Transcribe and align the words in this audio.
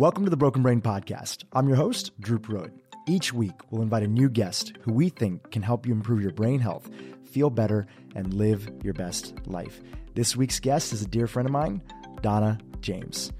Welcome 0.00 0.24
to 0.24 0.30
the 0.30 0.36
Broken 0.38 0.62
Brain 0.62 0.80
Podcast. 0.80 1.44
I'm 1.52 1.68
your 1.68 1.76
host, 1.76 2.18
Dhru 2.22 2.38
Purohit. 2.38 2.72
Each 3.06 3.34
week, 3.34 3.52
we'll 3.68 3.82
invite 3.82 4.02
a 4.02 4.08
new 4.08 4.30
guest 4.30 4.72
who 4.80 4.94
we 4.94 5.10
think 5.10 5.50
can 5.50 5.60
help 5.60 5.84
you 5.84 5.92
improve 5.92 6.22
your 6.22 6.32
brain 6.32 6.58
health, 6.58 6.88
feel 7.30 7.50
better, 7.50 7.86
and 8.14 8.32
live 8.32 8.66
your 8.82 8.94
best 8.94 9.34
life. 9.46 9.82
This 10.14 10.34
week's 10.34 10.58
guest 10.58 10.94
is 10.94 11.02
a 11.02 11.06
dear 11.06 11.26
friend 11.26 11.46
of 11.46 11.52
mine, 11.52 11.82
Dana 12.22 12.58
James. 12.80 13.30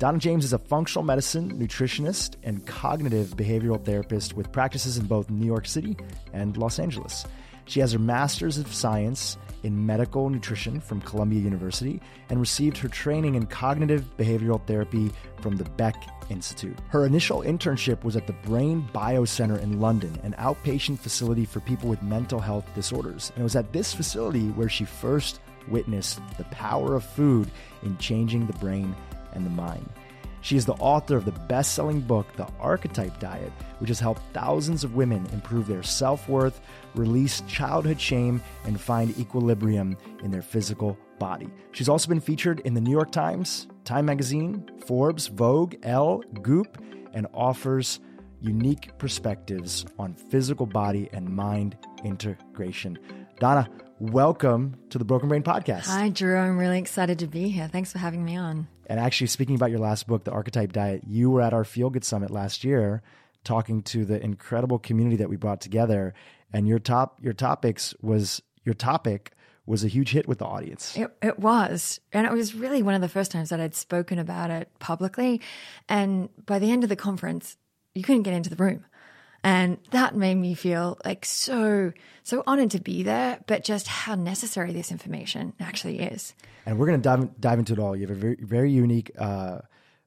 Dana 0.00 0.18
James 0.18 0.44
is 0.44 0.52
a 0.52 0.58
functional 0.58 1.04
medicine 1.04 1.56
nutritionist 1.56 2.34
and 2.42 2.66
cognitive 2.66 3.36
behavioral 3.36 3.84
therapist 3.84 4.34
with 4.34 4.50
practices 4.50 4.96
in 4.96 5.06
both 5.06 5.30
New 5.30 5.46
York 5.46 5.68
City 5.68 5.96
and 6.32 6.56
Los 6.56 6.80
Angeles. 6.80 7.24
She 7.70 7.78
has 7.78 7.92
her 7.92 8.00
master's 8.00 8.58
of 8.58 8.74
science 8.74 9.38
in 9.62 9.86
medical 9.86 10.28
nutrition 10.28 10.80
from 10.80 11.00
Columbia 11.02 11.38
University 11.38 12.00
and 12.28 12.40
received 12.40 12.76
her 12.78 12.88
training 12.88 13.36
in 13.36 13.46
cognitive 13.46 14.04
behavioral 14.16 14.60
therapy 14.66 15.12
from 15.40 15.56
the 15.56 15.62
Beck 15.62 15.94
Institute. 16.30 16.76
Her 16.88 17.06
initial 17.06 17.42
internship 17.42 18.02
was 18.02 18.16
at 18.16 18.26
the 18.26 18.32
Brain 18.32 18.88
Biocenter 18.92 19.62
in 19.62 19.80
London, 19.80 20.18
an 20.24 20.32
outpatient 20.32 20.98
facility 20.98 21.44
for 21.44 21.60
people 21.60 21.88
with 21.88 22.02
mental 22.02 22.40
health 22.40 22.66
disorders. 22.74 23.30
And 23.36 23.42
it 23.42 23.44
was 23.44 23.54
at 23.54 23.72
this 23.72 23.94
facility 23.94 24.48
where 24.48 24.68
she 24.68 24.84
first 24.84 25.38
witnessed 25.68 26.18
the 26.38 26.44
power 26.46 26.96
of 26.96 27.04
food 27.04 27.52
in 27.84 27.96
changing 27.98 28.48
the 28.48 28.52
brain 28.54 28.96
and 29.32 29.46
the 29.46 29.50
mind. 29.50 29.88
She 30.42 30.56
is 30.56 30.64
the 30.64 30.74
author 30.74 31.16
of 31.16 31.24
the 31.24 31.32
best 31.32 31.74
selling 31.74 32.00
book, 32.00 32.26
The 32.36 32.48
Archetype 32.58 33.20
Diet, 33.20 33.52
which 33.78 33.88
has 33.88 34.00
helped 34.00 34.22
thousands 34.32 34.84
of 34.84 34.94
women 34.94 35.26
improve 35.32 35.66
their 35.66 35.82
self 35.82 36.28
worth, 36.28 36.60
release 36.94 37.42
childhood 37.42 38.00
shame, 38.00 38.40
and 38.64 38.80
find 38.80 39.16
equilibrium 39.18 39.96
in 40.22 40.30
their 40.30 40.42
physical 40.42 40.96
body. 41.18 41.48
She's 41.72 41.88
also 41.88 42.08
been 42.08 42.20
featured 42.20 42.60
in 42.60 42.74
the 42.74 42.80
New 42.80 42.90
York 42.90 43.12
Times, 43.12 43.68
Time 43.84 44.06
Magazine, 44.06 44.68
Forbes, 44.86 45.26
Vogue, 45.26 45.74
Elle, 45.82 46.22
Goop, 46.40 46.82
and 47.12 47.26
offers 47.34 48.00
unique 48.40 48.96
perspectives 48.96 49.84
on 49.98 50.14
physical 50.14 50.64
body 50.64 51.10
and 51.12 51.28
mind 51.28 51.76
integration. 52.04 52.98
Dana, 53.38 53.68
welcome 53.98 54.74
to 54.88 54.96
the 54.96 55.04
Broken 55.04 55.28
Brain 55.28 55.42
Podcast. 55.42 55.86
Hi, 55.86 56.08
Dhru. 56.08 56.40
I'm 56.40 56.56
really 56.56 56.78
excited 56.78 57.18
to 57.18 57.26
be 57.26 57.48
here. 57.48 57.68
Thanks 57.68 57.92
for 57.92 57.98
having 57.98 58.24
me 58.24 58.36
on. 58.36 58.66
And 58.90 58.98
actually, 58.98 59.28
speaking 59.28 59.54
about 59.54 59.70
your 59.70 59.78
last 59.78 60.08
book, 60.08 60.24
The 60.24 60.32
Archetype 60.32 60.72
Diet, 60.72 61.04
you 61.06 61.30
were 61.30 61.42
at 61.42 61.54
our 61.54 61.62
Feel 61.62 61.90
Good 61.90 62.04
Summit 62.04 62.28
last 62.28 62.64
year 62.64 63.02
talking 63.44 63.84
to 63.84 64.04
the 64.04 64.20
incredible 64.20 64.80
community 64.80 65.14
that 65.18 65.30
we 65.30 65.36
brought 65.36 65.60
together. 65.60 66.12
And 66.52 66.66
your 66.66 66.80
top 66.80 67.16
your 67.22 67.32
topics 67.32 67.94
was 68.02 68.42
your 68.64 68.74
topic 68.74 69.30
was 69.64 69.84
a 69.84 69.88
huge 69.88 70.10
hit 70.10 70.26
with 70.26 70.38
the 70.38 70.44
audience. 70.44 70.96
It, 70.96 71.08
it 71.22 71.38
was. 71.38 72.00
And 72.12 72.26
it 72.26 72.32
was 72.32 72.52
really 72.56 72.82
one 72.82 72.96
of 72.96 73.00
the 73.00 73.08
first 73.08 73.30
times 73.30 73.50
that 73.50 73.60
I'd 73.60 73.76
spoken 73.76 74.18
about 74.18 74.50
it 74.50 74.68
publicly. 74.80 75.40
And 75.88 76.28
by 76.44 76.58
the 76.58 76.72
end 76.72 76.82
of 76.82 76.88
the 76.88 76.96
conference, 76.96 77.56
you 77.94 78.02
couldn't 78.02 78.24
get 78.24 78.34
into 78.34 78.50
the 78.50 78.56
room. 78.56 78.84
And 79.42 79.78
that 79.90 80.14
made 80.14 80.34
me 80.34 80.54
feel 80.54 80.98
like 81.04 81.24
so, 81.24 81.92
so 82.22 82.42
honored 82.46 82.72
to 82.72 82.80
be 82.80 83.02
there, 83.02 83.40
but 83.46 83.64
just 83.64 83.88
how 83.88 84.14
necessary 84.14 84.72
this 84.72 84.90
information 84.90 85.54
actually 85.58 86.00
is. 86.00 86.34
And 86.66 86.78
we're 86.78 86.86
going 86.86 87.00
to 87.00 87.02
dive, 87.02 87.40
dive 87.40 87.58
into 87.58 87.72
it 87.72 87.78
all. 87.78 87.96
You 87.96 88.06
have 88.06 88.16
a 88.16 88.20
very, 88.20 88.36
very 88.38 88.70
unique 88.70 89.10
uh, 89.18 89.60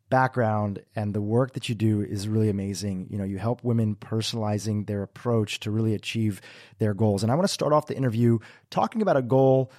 background, 0.10 0.84
and 0.96 1.14
the 1.16 1.22
work 1.22 1.54
that 1.54 1.68
you 1.68 1.74
do 1.74 2.02
is 2.02 2.28
really 2.28 2.50
amazing. 2.50 3.08
You 3.10 3.18
know, 3.18 3.24
you 3.24 3.40
help 3.40 3.64
women 3.64 3.96
personalizing 3.96 4.86
their 4.86 5.02
approach 5.02 5.62
to 5.62 5.72
really 5.72 5.96
achieve 5.96 6.40
their 6.78 6.94
goals. 6.94 7.24
And 7.24 7.32
I 7.32 7.36
want 7.36 7.48
to 7.48 7.54
start 7.54 7.74
off 7.74 7.88
the 7.88 7.98
interview 7.98 8.38
talking 8.70 9.02
about 9.02 9.18
a 9.18 9.24
goal 9.24 9.72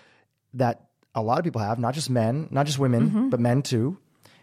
that 0.54 0.88
a 1.14 1.22
lot 1.22 1.38
of 1.38 1.44
people 1.44 1.60
have, 1.60 1.78
not 1.78 1.94
just 1.94 2.10
men, 2.10 2.48
not 2.50 2.66
just 2.66 2.80
women, 2.80 3.08
mm-hmm. 3.08 3.28
but 3.28 3.38
men 3.38 3.62
too. 3.62 3.98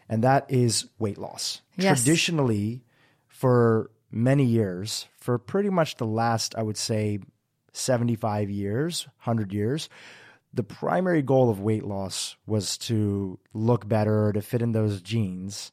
And 0.08 0.24
that 0.24 0.46
is 0.50 0.88
weight 1.00 1.18
loss. 1.18 1.62
Yes. 1.76 2.04
Traditionally, 2.04 2.84
for 3.28 3.92
many 4.12 4.44
years, 4.44 5.08
for 5.18 5.38
pretty 5.38 5.70
much 5.70 5.96
the 5.96 6.06
last, 6.06 6.56
I 6.56 6.64
would 6.64 6.78
say, 6.78 7.20
75 7.74 8.50
years, 8.50 9.06
100 9.24 9.54
years, 9.54 9.90
the 10.54 10.64
primary 10.64 11.22
goal 11.22 11.50
of 11.50 11.62
weight 11.62 11.86
loss 11.86 12.36
was 12.46 12.78
to 12.78 13.40
look 13.54 13.88
better, 13.88 14.34
to 14.34 14.42
fit 14.42 14.62
in 14.62 14.74
those 14.74 15.02
jeans. 15.02 15.72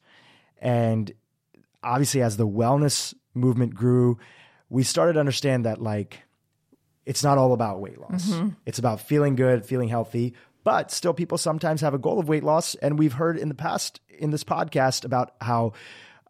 And 0.61 1.11
obviously, 1.83 2.21
as 2.21 2.37
the 2.37 2.47
wellness 2.47 3.13
movement 3.33 3.75
grew, 3.75 4.17
we 4.69 4.83
started 4.83 5.13
to 5.13 5.19
understand 5.19 5.65
that, 5.65 5.81
like, 5.81 6.23
it's 7.05 7.23
not 7.23 7.37
all 7.37 7.53
about 7.53 7.81
weight 7.81 7.99
loss. 7.99 8.29
Mm-hmm. 8.29 8.49
It's 8.65 8.79
about 8.79 9.01
feeling 9.01 9.35
good, 9.35 9.65
feeling 9.65 9.89
healthy. 9.89 10.35
But 10.63 10.91
still, 10.91 11.13
people 11.13 11.37
sometimes 11.37 11.81
have 11.81 11.93
a 11.93 11.97
goal 11.97 12.19
of 12.19 12.29
weight 12.29 12.43
loss. 12.43 12.75
And 12.75 12.99
we've 12.99 13.13
heard 13.13 13.37
in 13.37 13.49
the 13.49 13.55
past 13.55 13.99
in 14.09 14.29
this 14.29 14.43
podcast 14.43 15.03
about 15.05 15.33
how 15.41 15.73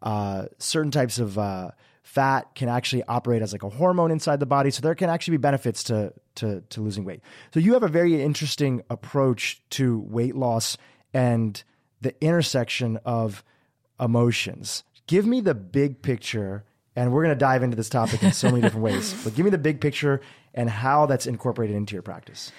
uh, 0.02 0.46
certain 0.58 0.90
types 0.90 1.18
of 1.18 1.38
uh, 1.38 1.70
fat 2.02 2.54
can 2.54 2.68
actually 2.68 3.02
operate 3.04 3.42
as 3.42 3.52
like 3.52 3.62
a 3.62 3.68
hormone 3.68 4.10
inside 4.10 4.40
the 4.40 4.46
body. 4.46 4.70
So 4.70 4.80
there 4.80 4.94
can 4.94 5.10
actually 5.10 5.32
be 5.32 5.42
benefits 5.42 5.84
to, 5.84 6.12
to, 6.36 6.62
to 6.70 6.80
losing 6.80 7.04
weight. 7.04 7.20
So 7.54 7.60
you 7.60 7.74
have 7.74 7.82
a 7.82 7.88
very 7.88 8.20
interesting 8.20 8.82
approach 8.90 9.62
to 9.70 10.00
weight 10.00 10.34
loss 10.34 10.76
and 11.14 11.62
the 12.00 12.14
intersection 12.24 12.98
of 13.04 13.44
emotions. 14.00 14.84
Give 15.06 15.26
me 15.26 15.40
the 15.40 15.54
big 15.54 16.02
picture, 16.02 16.64
and 16.96 17.12
we're 17.12 17.22
going 17.22 17.34
to 17.34 17.38
dive 17.38 17.62
into 17.62 17.76
this 17.76 17.88
topic 17.88 18.22
in 18.22 18.32
so 18.32 18.48
many 18.48 18.62
different 18.62 18.84
ways. 18.84 19.14
But 19.24 19.34
give 19.34 19.44
me 19.44 19.50
the 19.50 19.58
big 19.58 19.80
picture 19.80 20.20
and 20.54 20.70
how 20.70 21.06
that's 21.06 21.26
incorporated 21.26 21.76
into 21.76 21.94
your 21.94 22.02
practice. 22.02 22.50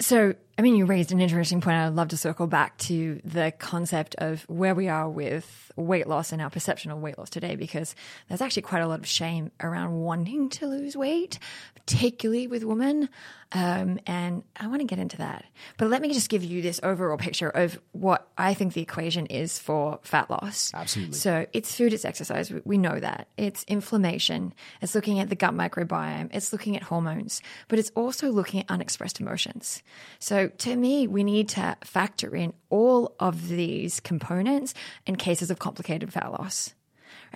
So, 0.00 0.34
I 0.58 0.62
mean, 0.62 0.74
you 0.74 0.86
raised 0.86 1.12
an 1.12 1.20
interesting 1.20 1.60
point. 1.60 1.76
I'd 1.76 1.88
love 1.88 2.08
to 2.08 2.16
circle 2.16 2.46
back 2.46 2.78
to 2.78 3.20
the 3.24 3.52
concept 3.58 4.14
of 4.16 4.42
where 4.48 4.74
we 4.74 4.88
are 4.88 5.08
with 5.08 5.70
weight 5.76 6.06
loss 6.06 6.32
and 6.32 6.40
our 6.40 6.48
perception 6.48 6.90
of 6.90 6.98
weight 6.98 7.18
loss 7.18 7.28
today, 7.28 7.56
because 7.56 7.94
there's 8.28 8.40
actually 8.40 8.62
quite 8.62 8.80
a 8.80 8.88
lot 8.88 8.98
of 8.98 9.06
shame 9.06 9.50
around 9.60 10.00
wanting 10.00 10.48
to 10.48 10.66
lose 10.66 10.96
weight, 10.96 11.38
particularly 11.74 12.46
with 12.46 12.64
women. 12.64 13.10
Um, 13.52 14.00
and 14.06 14.42
I 14.58 14.66
want 14.66 14.80
to 14.80 14.86
get 14.86 14.98
into 14.98 15.18
that. 15.18 15.44
But 15.76 15.88
let 15.88 16.02
me 16.02 16.12
just 16.12 16.28
give 16.28 16.42
you 16.42 16.62
this 16.62 16.80
overall 16.82 17.16
picture 17.16 17.48
of 17.48 17.78
what 17.92 18.26
I 18.36 18.54
think 18.54 18.72
the 18.72 18.80
equation 18.80 19.26
is 19.26 19.58
for 19.58 20.00
fat 20.02 20.28
loss. 20.30 20.72
Absolutely. 20.74 21.14
So 21.14 21.46
it's 21.52 21.74
food, 21.74 21.92
it's 21.92 22.04
exercise. 22.04 22.52
We 22.64 22.76
know 22.76 22.98
that. 22.98 23.28
It's 23.36 23.62
inflammation. 23.64 24.52
It's 24.80 24.94
looking 24.94 25.20
at 25.20 25.28
the 25.28 25.36
gut 25.36 25.54
microbiome. 25.54 26.30
It's 26.32 26.52
looking 26.52 26.76
at 26.76 26.82
hormones, 26.82 27.40
but 27.68 27.78
it's 27.78 27.90
also 27.94 28.30
looking 28.30 28.60
at 28.60 28.70
unexpressed 28.70 29.20
emotions. 29.20 29.82
So 30.18 30.45
to 30.48 30.76
me, 30.76 31.06
we 31.06 31.24
need 31.24 31.48
to 31.50 31.76
factor 31.82 32.34
in 32.34 32.52
all 32.70 33.14
of 33.20 33.48
these 33.48 34.00
components 34.00 34.74
in 35.06 35.16
cases 35.16 35.50
of 35.50 35.58
complicated 35.58 36.12
fat 36.12 36.32
loss 36.32 36.74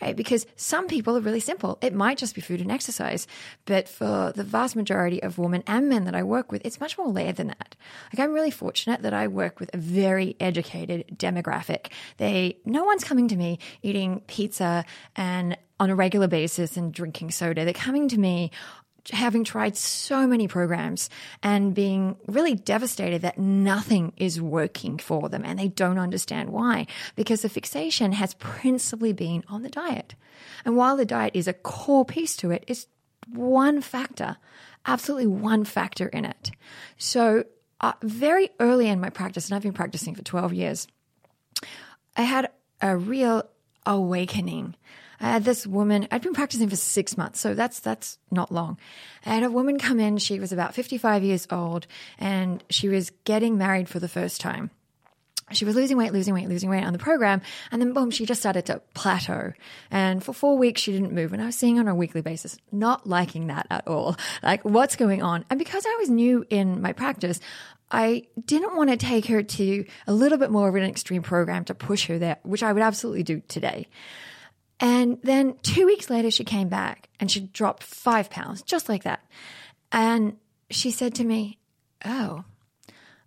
right? 0.00 0.16
Because 0.16 0.46
some 0.56 0.86
people 0.86 1.16
are 1.16 1.20
really 1.20 1.40
simple. 1.40 1.78
It 1.82 1.94
might 1.94 2.18
just 2.18 2.34
be 2.34 2.40
food 2.40 2.60
and 2.60 2.70
exercise. 2.70 3.26
But 3.64 3.88
for 3.88 4.32
the 4.34 4.44
vast 4.44 4.76
majority 4.76 5.22
of 5.22 5.38
women 5.38 5.62
and 5.66 5.88
men 5.88 6.04
that 6.04 6.14
I 6.14 6.22
work 6.22 6.52
with, 6.52 6.62
it's 6.64 6.80
much 6.80 6.96
more 6.98 7.08
layered 7.08 7.36
than 7.36 7.48
that. 7.48 7.76
Like 8.12 8.20
I'm 8.20 8.32
really 8.32 8.50
fortunate 8.50 9.02
that 9.02 9.14
I 9.14 9.28
work 9.28 9.60
with 9.60 9.70
a 9.74 9.78
very 9.78 10.36
educated 10.40 11.16
demographic. 11.16 11.88
They, 12.16 12.58
no 12.64 12.84
one's 12.84 13.04
coming 13.04 13.28
to 13.28 13.36
me 13.36 13.58
eating 13.82 14.22
pizza 14.26 14.84
and 15.16 15.56
on 15.78 15.88
a 15.88 15.94
regular 15.94 16.28
basis 16.28 16.76
and 16.76 16.92
drinking 16.92 17.30
soda. 17.30 17.64
They're 17.64 17.72
coming 17.72 18.08
to 18.08 18.18
me 18.18 18.50
having 19.12 19.44
tried 19.44 19.76
so 19.76 20.26
many 20.26 20.48
programs 20.48 21.10
and 21.42 21.74
being 21.74 22.16
really 22.26 22.54
devastated 22.54 23.22
that 23.22 23.38
nothing 23.38 24.12
is 24.16 24.40
working 24.40 24.98
for 24.98 25.28
them 25.28 25.44
and 25.44 25.58
they 25.58 25.68
don't 25.68 25.98
understand 25.98 26.50
why 26.50 26.86
because 27.16 27.42
the 27.42 27.48
fixation 27.48 28.12
has 28.12 28.34
principally 28.34 29.12
been 29.12 29.44
on 29.48 29.62
the 29.62 29.68
diet. 29.68 30.14
And 30.64 30.76
while 30.76 30.96
the 30.96 31.04
diet 31.04 31.32
is 31.34 31.48
a 31.48 31.52
core 31.52 32.04
piece 32.04 32.36
to 32.36 32.50
it, 32.50 32.64
it's 32.66 32.86
one 33.32 33.80
factor, 33.80 34.36
absolutely 34.86 35.26
one 35.26 35.64
factor 35.64 36.08
in 36.08 36.24
it. 36.24 36.50
So, 36.98 37.44
uh, 37.80 37.92
very 38.02 38.50
early 38.60 38.88
in 38.88 39.00
my 39.00 39.08
practice, 39.08 39.48
and 39.48 39.56
I've 39.56 39.62
been 39.62 39.72
practicing 39.72 40.14
for 40.14 40.22
12 40.22 40.52
years, 40.52 40.86
I 42.16 42.22
had 42.22 42.50
a 42.82 42.96
real 42.96 43.48
awakening 43.86 44.74
I 45.20 45.32
had 45.32 45.44
this 45.44 45.66
woman, 45.66 46.08
I'd 46.10 46.22
been 46.22 46.32
practicing 46.32 46.68
for 46.68 46.76
six 46.76 47.16
months, 47.16 47.40
so 47.40 47.54
that's, 47.54 47.80
that's 47.80 48.18
not 48.30 48.50
long. 48.50 48.78
I 49.26 49.34
had 49.34 49.42
a 49.42 49.50
woman 49.50 49.78
come 49.78 50.00
in, 50.00 50.18
she 50.18 50.40
was 50.40 50.52
about 50.52 50.74
55 50.74 51.22
years 51.22 51.46
old, 51.50 51.86
and 52.18 52.64
she 52.70 52.88
was 52.88 53.10
getting 53.24 53.58
married 53.58 53.88
for 53.88 53.98
the 53.98 54.08
first 54.08 54.40
time 54.40 54.70
she 55.52 55.64
was 55.64 55.74
losing 55.74 55.96
weight, 55.96 56.12
losing 56.12 56.34
weight, 56.34 56.48
losing 56.48 56.70
weight 56.70 56.84
on 56.84 56.92
the 56.92 56.98
program. 56.98 57.42
And 57.70 57.80
then 57.80 57.92
boom, 57.92 58.10
she 58.10 58.26
just 58.26 58.40
started 58.40 58.66
to 58.66 58.80
plateau. 58.94 59.52
And 59.90 60.22
for 60.22 60.32
four 60.32 60.56
weeks, 60.56 60.80
she 60.80 60.92
didn't 60.92 61.12
move. 61.12 61.32
And 61.32 61.42
I 61.42 61.46
was 61.46 61.56
seeing 61.56 61.76
her 61.76 61.82
on 61.82 61.88
a 61.88 61.94
weekly 61.94 62.20
basis, 62.20 62.56
not 62.70 63.06
liking 63.06 63.48
that 63.48 63.66
at 63.70 63.86
all. 63.86 64.16
Like, 64.42 64.64
what's 64.64 64.96
going 64.96 65.22
on? 65.22 65.44
And 65.50 65.58
because 65.58 65.84
I 65.86 65.96
was 65.98 66.08
new 66.08 66.46
in 66.48 66.80
my 66.80 66.92
practice, 66.92 67.40
I 67.90 68.26
didn't 68.42 68.74
want 68.74 68.90
to 68.90 68.96
take 68.96 69.26
her 69.26 69.42
to 69.42 69.84
a 70.06 70.12
little 70.12 70.38
bit 70.38 70.50
more 70.50 70.68
of 70.68 70.74
an 70.76 70.82
extreme 70.82 71.22
program 71.22 71.64
to 71.66 71.74
push 71.74 72.06
her 72.06 72.18
there, 72.18 72.38
which 72.42 72.62
I 72.62 72.72
would 72.72 72.82
absolutely 72.82 73.22
do 73.22 73.42
today. 73.48 73.86
And 74.80 75.18
then 75.22 75.56
two 75.62 75.84
weeks 75.86 76.08
later, 76.08 76.30
she 76.30 76.42
came 76.42 76.68
back 76.68 77.10
and 77.20 77.30
she 77.30 77.40
dropped 77.40 77.82
five 77.82 78.30
pounds, 78.30 78.62
just 78.62 78.88
like 78.88 79.04
that. 79.04 79.22
And 79.92 80.38
she 80.70 80.90
said 80.90 81.14
to 81.16 81.24
me, 81.24 81.58
Oh, 82.04 82.44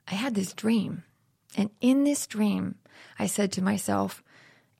I 0.07 0.15
had 0.15 0.33
this 0.33 0.53
dream. 0.53 1.03
And 1.55 1.69
in 1.79 2.03
this 2.03 2.25
dream, 2.25 2.75
I 3.19 3.27
said 3.27 3.51
to 3.53 3.61
myself, 3.61 4.23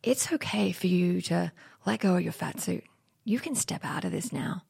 it's 0.02 0.32
okay 0.34 0.72
for 0.72 0.88
you 0.88 1.22
to 1.22 1.52
let 1.86 2.02
go 2.02 2.16
of 2.16 2.24
your 2.24 2.34
fat 2.34 2.60
suit. 2.60 2.84
You 3.24 3.40
can 3.40 3.56
step 3.56 3.86
out 3.86 4.04
of 4.04 4.12
this 4.12 4.34
now. 4.34 4.64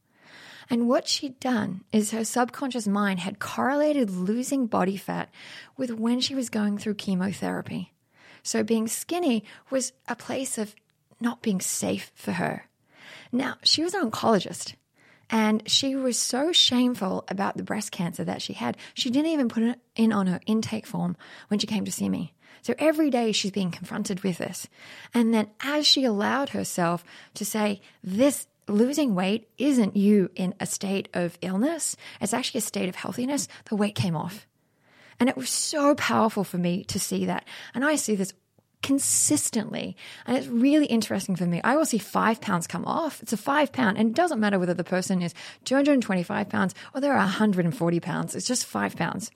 And 0.70 0.88
what 0.88 1.08
she'd 1.08 1.40
done 1.40 1.84
is 1.92 2.12
her 2.12 2.24
subconscious 2.24 2.88
mind 2.88 3.20
had 3.20 3.40
correlated 3.40 4.10
losing 4.10 4.68
body 4.68 4.98
fat 4.98 5.30
with 5.78 5.92
when 5.92 6.20
she 6.20 6.36
was 6.36 6.50
going 6.50 6.78
through 6.78 6.96
chemotherapy. 6.96 7.94
So 8.44 8.64
being 8.64 8.88
skinny 8.88 9.44
was 9.70 9.94
a 10.08 10.16
place 10.16 10.58
of 10.58 10.76
not 11.20 11.42
being 11.42 11.62
safe 11.62 12.12
for 12.16 12.34
her. 12.34 12.68
Now, 13.32 13.56
she 13.64 13.84
was 13.84 13.94
an 13.94 14.10
oncologist 14.10 14.76
and 15.30 15.68
she 15.68 15.96
was 15.96 16.18
so 16.18 16.52
shameful 16.52 17.26
about 17.28 17.58
the 17.58 17.64
breast 17.64 17.92
cancer 17.92 18.24
that 18.24 18.42
she 18.42 18.54
had, 18.54 18.78
she 18.94 19.10
didn't 19.10 19.32
even 19.32 19.50
put 19.50 19.64
it 19.64 19.80
in 19.96 20.14
on 20.14 20.28
her 20.28 20.40
intake 20.46 20.86
form 20.86 21.18
when 21.48 21.60
she 21.60 21.68
came 21.68 21.86
to 21.86 21.92
see 21.92 22.10
me. 22.10 22.34
So 22.62 22.76
every 22.78 23.10
day 23.10 23.32
she's 23.32 23.52
being 23.52 23.72
confronted 23.72 24.24
with 24.24 24.38
this. 24.38 24.68
And 25.14 25.34
then 25.34 25.50
as 25.62 25.86
she 25.86 26.06
allowed 26.06 26.50
herself 26.50 27.04
to 27.34 27.44
say, 27.44 27.82
this 28.04 28.48
losing 28.68 29.16
weight 29.16 29.50
isn't 29.58 29.98
you 29.98 30.30
in 30.36 30.54
a 30.60 30.66
state 30.66 31.10
of 31.14 31.38
illness, 31.42 31.98
it's 32.22 32.34
actually 32.34 32.60
a 32.60 32.62
state 32.62 32.88
of 32.88 32.96
healthiness, 32.96 33.48
the 33.70 33.76
weight 33.76 33.96
came 33.96 34.16
off. 34.16 34.48
And 35.20 35.30
it 35.30 35.38
was 35.38 35.50
so 35.50 35.96
powerful 35.96 36.44
for 36.44 36.58
me 36.58 36.84
to 36.86 37.00
see 37.00 37.26
that. 37.26 37.46
And 37.74 37.84
I 37.84 37.96
see 37.96 38.16
this 38.16 38.34
consistently. 38.84 39.98
And 40.28 40.38
it's 40.38 40.48
really 40.48 40.86
interesting 40.86 41.36
for 41.36 41.46
me. 41.46 41.62
I 41.64 41.76
will 41.76 41.86
see 41.86 41.98
five 41.98 42.40
pounds 42.40 42.68
come 42.68 42.86
off. 42.86 43.24
It's 43.24 43.34
a 43.34 43.38
five 43.38 43.72
pound, 43.72 43.98
and 43.98 44.10
it 44.10 44.16
doesn't 44.16 44.40
matter 44.40 44.60
whether 44.60 44.76
the 44.76 44.84
person 44.84 45.24
is 45.24 45.34
225 45.66 46.50
pounds 46.50 46.76
or 46.94 47.02
they're 47.02 47.16
140 47.16 48.00
pounds. 48.00 48.36
It's 48.36 48.48
just 48.48 48.66
five 48.66 48.96
pounds. 48.96 49.32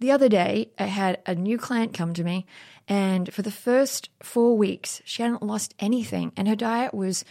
The 0.00 0.10
other 0.10 0.28
day, 0.28 0.70
I 0.78 0.84
had 0.84 1.20
a 1.26 1.34
new 1.34 1.58
client 1.58 1.94
come 1.94 2.14
to 2.14 2.24
me, 2.24 2.46
and 2.88 3.32
for 3.32 3.42
the 3.42 3.50
first 3.50 4.10
four 4.22 4.56
weeks, 4.56 5.00
she 5.04 5.22
hadn't 5.22 5.42
lost 5.42 5.74
anything, 5.78 6.32
and 6.36 6.48
her 6.48 6.56
diet 6.56 6.92
was 6.92 7.24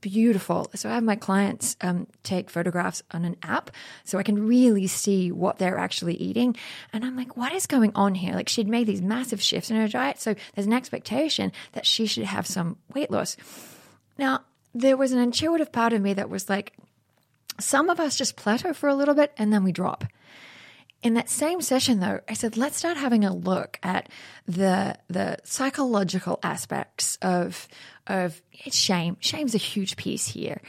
beautiful. 0.00 0.70
So 0.74 0.88
I 0.88 0.94
have 0.94 1.02
my 1.02 1.16
clients 1.16 1.76
um, 1.80 2.06
take 2.22 2.50
photographs 2.50 3.02
on 3.10 3.24
an 3.24 3.36
app 3.42 3.70
so 4.04 4.18
I 4.18 4.22
can 4.22 4.46
really 4.46 4.86
see 4.86 5.32
what 5.32 5.58
they're 5.58 5.78
actually 5.78 6.14
eating. 6.14 6.56
And 6.92 7.04
I'm 7.04 7.16
like, 7.16 7.36
what 7.36 7.52
is 7.52 7.66
going 7.66 7.92
on 7.94 8.14
here? 8.14 8.34
Like 8.34 8.48
she'd 8.48 8.68
made 8.68 8.86
these 8.86 9.02
massive 9.02 9.42
shifts 9.42 9.70
in 9.70 9.76
her 9.76 9.88
diet. 9.88 10.20
So 10.20 10.34
there's 10.54 10.66
an 10.66 10.72
expectation 10.72 11.52
that 11.72 11.86
she 11.86 12.06
should 12.06 12.24
have 12.24 12.46
some 12.46 12.76
weight 12.94 13.10
loss. 13.10 13.36
Now, 14.18 14.40
there 14.74 14.96
was 14.96 15.12
an 15.12 15.18
intuitive 15.18 15.72
part 15.72 15.92
of 15.92 16.00
me 16.00 16.14
that 16.14 16.30
was 16.30 16.48
like, 16.48 16.74
some 17.58 17.90
of 17.90 18.00
us 18.00 18.16
just 18.16 18.36
plateau 18.36 18.72
for 18.72 18.88
a 18.88 18.94
little 18.94 19.14
bit 19.14 19.32
and 19.36 19.52
then 19.52 19.64
we 19.64 19.72
drop. 19.72 20.04
In 21.02 21.14
that 21.14 21.30
same 21.30 21.62
session, 21.62 22.00
though, 22.00 22.20
I 22.28 22.34
said, 22.34 22.58
let's 22.58 22.76
start 22.76 22.98
having 22.98 23.24
a 23.24 23.34
look 23.34 23.78
at 23.82 24.10
the 24.46 24.98
the 25.08 25.38
psychological 25.44 26.38
aspects 26.42 27.16
of 27.22 27.68
of 28.10 28.40
it's 28.52 28.76
shame. 28.76 29.16
Shame's 29.20 29.54
a 29.54 29.58
huge 29.58 29.96
piece 29.96 30.26
here 30.26 30.60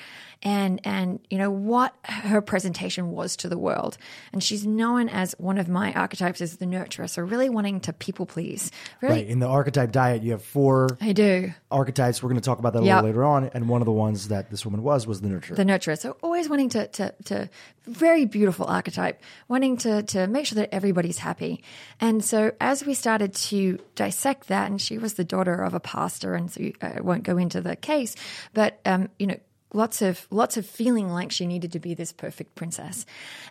and 0.43 0.81
and 0.83 1.19
you 1.29 1.38
know 1.38 1.51
what 1.51 1.93
her 2.03 2.41
presentation 2.41 3.11
was 3.11 3.35
to 3.38 3.49
the 3.49 3.57
world. 3.57 3.97
And 4.33 4.43
she's 4.43 4.65
known 4.65 5.09
as 5.09 5.35
one 5.38 5.57
of 5.57 5.67
my 5.67 5.93
archetypes 5.93 6.41
as 6.41 6.57
the 6.57 6.65
nurturer, 6.65 7.09
so 7.09 7.21
really 7.21 7.49
wanting 7.49 7.79
to 7.81 7.93
people 7.93 8.25
please. 8.25 8.71
Really, 9.01 9.15
right. 9.15 9.27
In 9.27 9.39
the 9.39 9.47
archetype 9.47 9.91
diet, 9.91 10.23
you 10.23 10.31
have 10.31 10.43
four 10.43 10.88
I 10.99 11.13
do 11.13 11.53
archetypes. 11.69 12.21
We're 12.21 12.29
going 12.29 12.41
to 12.41 12.45
talk 12.45 12.59
about 12.59 12.73
that 12.73 12.81
a 12.81 12.85
yep. 12.85 12.97
little 12.97 13.09
later 13.09 13.23
on. 13.23 13.51
And 13.53 13.69
one 13.69 13.81
of 13.81 13.85
the 13.85 13.91
ones 13.91 14.29
that 14.29 14.49
this 14.49 14.65
woman 14.65 14.83
was 14.83 15.05
was 15.05 15.21
the 15.21 15.29
nurturer. 15.29 15.55
The 15.55 15.63
nurturer. 15.63 15.97
So 15.97 16.17
always 16.21 16.49
wanting 16.49 16.69
to 16.69 16.88
to 16.88 17.13
to 17.25 17.49
very 17.85 18.25
beautiful 18.25 18.65
archetype, 18.65 19.21
wanting 19.47 19.77
to 19.77 20.03
to 20.03 20.27
make 20.27 20.45
sure 20.45 20.55
that 20.57 20.73
everybody's 20.73 21.19
happy. 21.19 21.63
And 21.99 22.23
so 22.23 22.51
as 22.59 22.85
we 22.85 22.93
started 22.93 23.35
to 23.35 23.79
dissect 23.95 24.47
that, 24.47 24.69
and 24.69 24.81
she 24.81 24.97
was 24.97 25.15
the 25.15 25.23
daughter 25.23 25.55
of 25.55 25.73
a 25.73 25.79
pastor, 25.79 26.33
and 26.33 26.49
so 26.49 26.61
I 26.81 26.88
uh, 26.88 27.03
won't 27.03 27.23
go 27.23 27.31
into 27.38 27.62
the 27.62 27.75
case, 27.75 28.16
but 28.54 28.80
um, 28.86 29.10
you 29.18 29.28
know 29.28 29.38
lots 29.74 30.01
of 30.01 30.28
lots 30.30 30.57
of 30.57 30.66
feeling 30.66 31.10
like 31.10 31.31
she 31.31 31.48
needed 31.48 31.72
to 31.74 31.80
be 31.80 31.94
this 31.94 32.12
perfect 32.12 32.56
princess. 32.56 33.06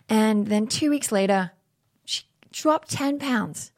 And 0.09 0.47
then 0.47 0.67
two 0.67 0.89
weeks 0.89 1.11
later, 1.11 1.51
she 2.05 2.23
dropped 2.51 2.91
10 2.91 3.19
pounds. 3.19 3.71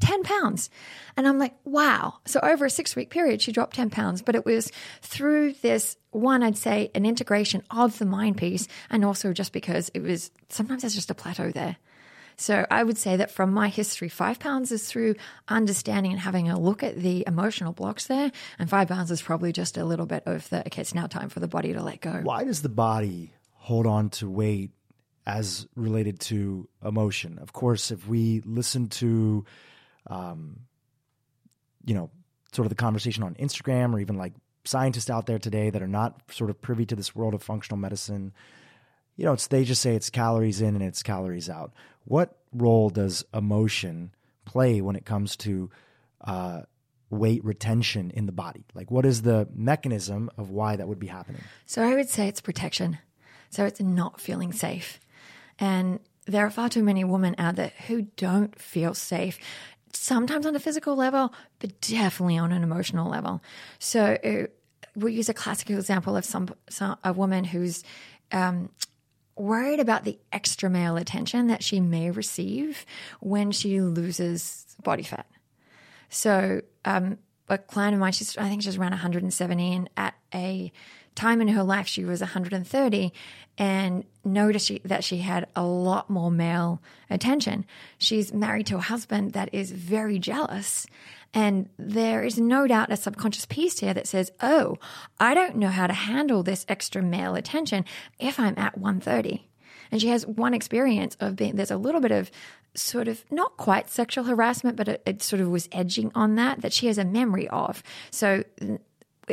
10 0.00 0.22
pounds. 0.22 0.70
And 1.16 1.28
I'm 1.28 1.38
like, 1.38 1.54
wow. 1.64 2.14
So 2.26 2.40
over 2.42 2.64
a 2.64 2.70
six 2.70 2.96
week 2.96 3.10
period, 3.10 3.42
she 3.42 3.52
dropped 3.52 3.76
10 3.76 3.90
pounds. 3.90 4.22
But 4.22 4.34
it 4.34 4.46
was 4.46 4.72
through 5.02 5.52
this 5.54 5.96
one, 6.10 6.42
I'd 6.42 6.56
say, 6.56 6.90
an 6.94 7.04
integration 7.04 7.62
of 7.70 7.98
the 7.98 8.06
mind 8.06 8.38
piece, 8.38 8.66
and 8.88 9.04
also 9.04 9.32
just 9.32 9.52
because 9.52 9.90
it 9.92 10.00
was 10.00 10.30
sometimes 10.48 10.82
there's 10.82 10.94
just 10.94 11.10
a 11.10 11.14
plateau 11.14 11.50
there. 11.50 11.76
So 12.40 12.64
I 12.70 12.82
would 12.82 12.96
say 12.96 13.16
that 13.16 13.30
from 13.30 13.52
my 13.52 13.68
history, 13.68 14.08
five 14.08 14.38
pounds 14.38 14.72
is 14.72 14.88
through 14.88 15.16
understanding 15.46 16.10
and 16.10 16.20
having 16.20 16.48
a 16.48 16.58
look 16.58 16.82
at 16.82 16.96
the 16.96 17.22
emotional 17.26 17.74
blocks 17.74 18.06
there. 18.06 18.32
And 18.58 18.70
five 18.70 18.88
pounds 18.88 19.10
is 19.10 19.20
probably 19.20 19.52
just 19.52 19.76
a 19.76 19.84
little 19.84 20.06
bit 20.06 20.22
of 20.24 20.48
the, 20.48 20.60
okay, 20.60 20.80
it's 20.80 20.94
now 20.94 21.06
time 21.06 21.28
for 21.28 21.38
the 21.40 21.46
body 21.46 21.74
to 21.74 21.82
let 21.82 22.00
go. 22.00 22.20
Why 22.22 22.44
does 22.44 22.62
the 22.62 22.70
body 22.70 23.34
hold 23.52 23.86
on 23.86 24.08
to 24.10 24.30
weight 24.30 24.70
as 25.26 25.66
related 25.76 26.18
to 26.20 26.66
emotion? 26.82 27.38
Of 27.42 27.52
course, 27.52 27.90
if 27.90 28.08
we 28.08 28.40
listen 28.46 28.88
to, 28.88 29.44
um, 30.06 30.60
you 31.84 31.94
know, 31.94 32.10
sort 32.52 32.64
of 32.64 32.70
the 32.70 32.74
conversation 32.74 33.22
on 33.22 33.34
Instagram 33.34 33.92
or 33.92 34.00
even 34.00 34.16
like 34.16 34.32
scientists 34.64 35.10
out 35.10 35.26
there 35.26 35.38
today 35.38 35.68
that 35.68 35.82
are 35.82 35.86
not 35.86 36.22
sort 36.30 36.48
of 36.48 36.58
privy 36.62 36.86
to 36.86 36.96
this 36.96 37.14
world 37.14 37.34
of 37.34 37.42
functional 37.42 37.76
medicine, 37.76 38.32
you 39.20 39.26
know, 39.26 39.34
it's 39.34 39.48
they 39.48 39.64
just 39.64 39.82
say 39.82 39.94
it's 39.94 40.08
calories 40.08 40.62
in 40.62 40.74
and 40.74 40.82
it's 40.82 41.02
calories 41.02 41.50
out. 41.50 41.74
What 42.04 42.38
role 42.54 42.88
does 42.88 43.22
emotion 43.34 44.14
play 44.46 44.80
when 44.80 44.96
it 44.96 45.04
comes 45.04 45.36
to 45.36 45.68
uh, 46.22 46.62
weight 47.10 47.44
retention 47.44 48.10
in 48.12 48.24
the 48.24 48.32
body? 48.32 48.64
Like, 48.72 48.90
what 48.90 49.04
is 49.04 49.20
the 49.20 49.46
mechanism 49.54 50.30
of 50.38 50.48
why 50.48 50.76
that 50.76 50.88
would 50.88 50.98
be 50.98 51.06
happening? 51.06 51.42
So, 51.66 51.82
I 51.82 51.96
would 51.96 52.08
say 52.08 52.28
it's 52.28 52.40
protection. 52.40 52.96
So, 53.50 53.66
it's 53.66 53.78
not 53.78 54.22
feeling 54.22 54.54
safe. 54.54 54.98
And 55.58 56.00
there 56.24 56.46
are 56.46 56.50
far 56.50 56.70
too 56.70 56.82
many 56.82 57.04
women 57.04 57.34
out 57.36 57.56
there 57.56 57.72
who 57.88 58.06
don't 58.16 58.58
feel 58.58 58.94
safe, 58.94 59.38
sometimes 59.92 60.46
on 60.46 60.56
a 60.56 60.60
physical 60.60 60.96
level, 60.96 61.34
but 61.58 61.78
definitely 61.82 62.38
on 62.38 62.52
an 62.52 62.62
emotional 62.62 63.10
level. 63.10 63.42
So, 63.80 64.16
uh, 64.24 64.46
we'll 64.96 65.12
use 65.12 65.28
a 65.28 65.34
classical 65.34 65.76
example 65.76 66.16
of 66.16 66.24
some, 66.24 66.48
some 66.70 66.96
a 67.04 67.12
woman 67.12 67.44
who's 67.44 67.84
um, 68.32 68.70
worried 69.40 69.80
about 69.80 70.04
the 70.04 70.18
extra 70.32 70.70
male 70.70 70.96
attention 70.96 71.46
that 71.48 71.62
she 71.62 71.80
may 71.80 72.10
receive 72.10 72.84
when 73.20 73.50
she 73.50 73.80
loses 73.80 74.76
body 74.82 75.02
fat. 75.02 75.26
So, 76.08 76.62
um, 76.84 77.18
a 77.48 77.58
client 77.58 77.94
of 77.94 78.00
mine, 78.00 78.12
she's, 78.12 78.36
I 78.38 78.48
think 78.48 78.62
she's 78.62 78.76
around 78.76 78.92
170, 78.92 79.72
and 79.72 79.90
at 79.96 80.14
a 80.32 80.72
time 81.14 81.40
in 81.40 81.48
her 81.48 81.62
life, 81.62 81.86
she 81.86 82.04
was 82.04 82.20
130 82.20 83.12
and 83.58 84.04
noticed 84.24 84.68
she, 84.68 84.80
that 84.84 85.04
she 85.04 85.18
had 85.18 85.46
a 85.56 85.62
lot 85.62 86.08
more 86.08 86.30
male 86.30 86.80
attention. 87.10 87.66
She's 87.98 88.32
married 88.32 88.66
to 88.66 88.76
a 88.76 88.80
husband 88.80 89.32
that 89.32 89.52
is 89.52 89.72
very 89.72 90.18
jealous. 90.18 90.86
And 91.32 91.68
there 91.78 92.24
is 92.24 92.38
no 92.38 92.66
doubt 92.66 92.90
a 92.90 92.96
subconscious 92.96 93.46
piece 93.46 93.78
here 93.78 93.94
that 93.94 94.08
says, 94.08 94.32
oh, 94.42 94.78
I 95.18 95.34
don't 95.34 95.56
know 95.56 95.68
how 95.68 95.86
to 95.86 95.92
handle 95.92 96.42
this 96.42 96.66
extra 96.68 97.02
male 97.02 97.36
attention 97.36 97.84
if 98.18 98.40
I'm 98.40 98.58
at 98.58 98.76
130. 98.76 99.46
And 99.92 100.00
she 100.00 100.08
has 100.08 100.26
one 100.26 100.54
experience 100.54 101.16
of 101.20 101.36
being, 101.36 101.56
there's 101.56 101.70
a 101.70 101.76
little 101.76 102.00
bit 102.00 102.12
of 102.12 102.30
sort 102.74 103.08
of 103.08 103.24
not 103.30 103.56
quite 103.56 103.90
sexual 103.90 104.24
harassment, 104.24 104.76
but 104.76 104.88
it, 104.88 105.02
it 105.06 105.22
sort 105.22 105.40
of 105.40 105.48
was 105.48 105.68
edging 105.72 106.10
on 106.14 106.36
that, 106.36 106.62
that 106.62 106.72
she 106.72 106.86
has 106.86 106.98
a 106.98 107.04
memory 107.04 107.48
of. 107.48 107.82
So 108.10 108.44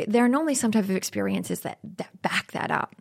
there 0.06 0.24
are 0.24 0.28
normally 0.28 0.54
some 0.54 0.72
type 0.72 0.84
of 0.84 0.90
experiences 0.90 1.60
that, 1.60 1.78
that 1.96 2.22
back 2.22 2.52
that 2.52 2.70
up. 2.70 2.94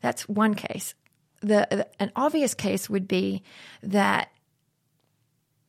That's 0.00 0.28
one 0.28 0.54
case. 0.54 0.94
The, 1.40 1.66
the, 1.70 1.88
an 2.00 2.12
obvious 2.16 2.54
case 2.54 2.90
would 2.90 3.06
be 3.06 3.42
that 3.82 4.30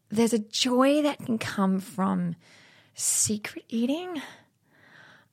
there's 0.10 0.34
a 0.34 0.40
joy 0.40 1.02
that 1.04 1.20
can 1.20 1.38
come 1.38 1.80
from 1.80 2.36
secret 3.00 3.66
eating, 3.70 4.22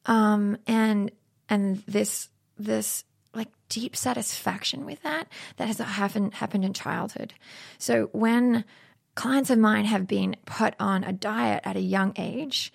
um, 0.07 0.57
and 0.67 1.11
and 1.49 1.83
this 1.87 2.29
this 2.59 3.05
like 3.35 3.49
deep 3.69 3.97
satisfaction 3.97 4.87
with 4.87 5.03
that 5.03 5.29
that 5.57 5.67
has 5.67 5.79
happened 5.79 6.35
happened 6.35 6.65
in 6.65 6.73
childhood. 6.73 7.35
So 7.79 8.09
when 8.13 8.65
clients 9.15 9.51
of 9.51 9.59
mine 9.59 9.85
have 9.87 10.07
been 10.07 10.37
put 10.47 10.75
on 10.79 11.03
a 11.05 11.13
diet 11.13 11.63
at 11.65 11.77
a 11.77 11.81
young 11.81 12.13
age 12.17 12.73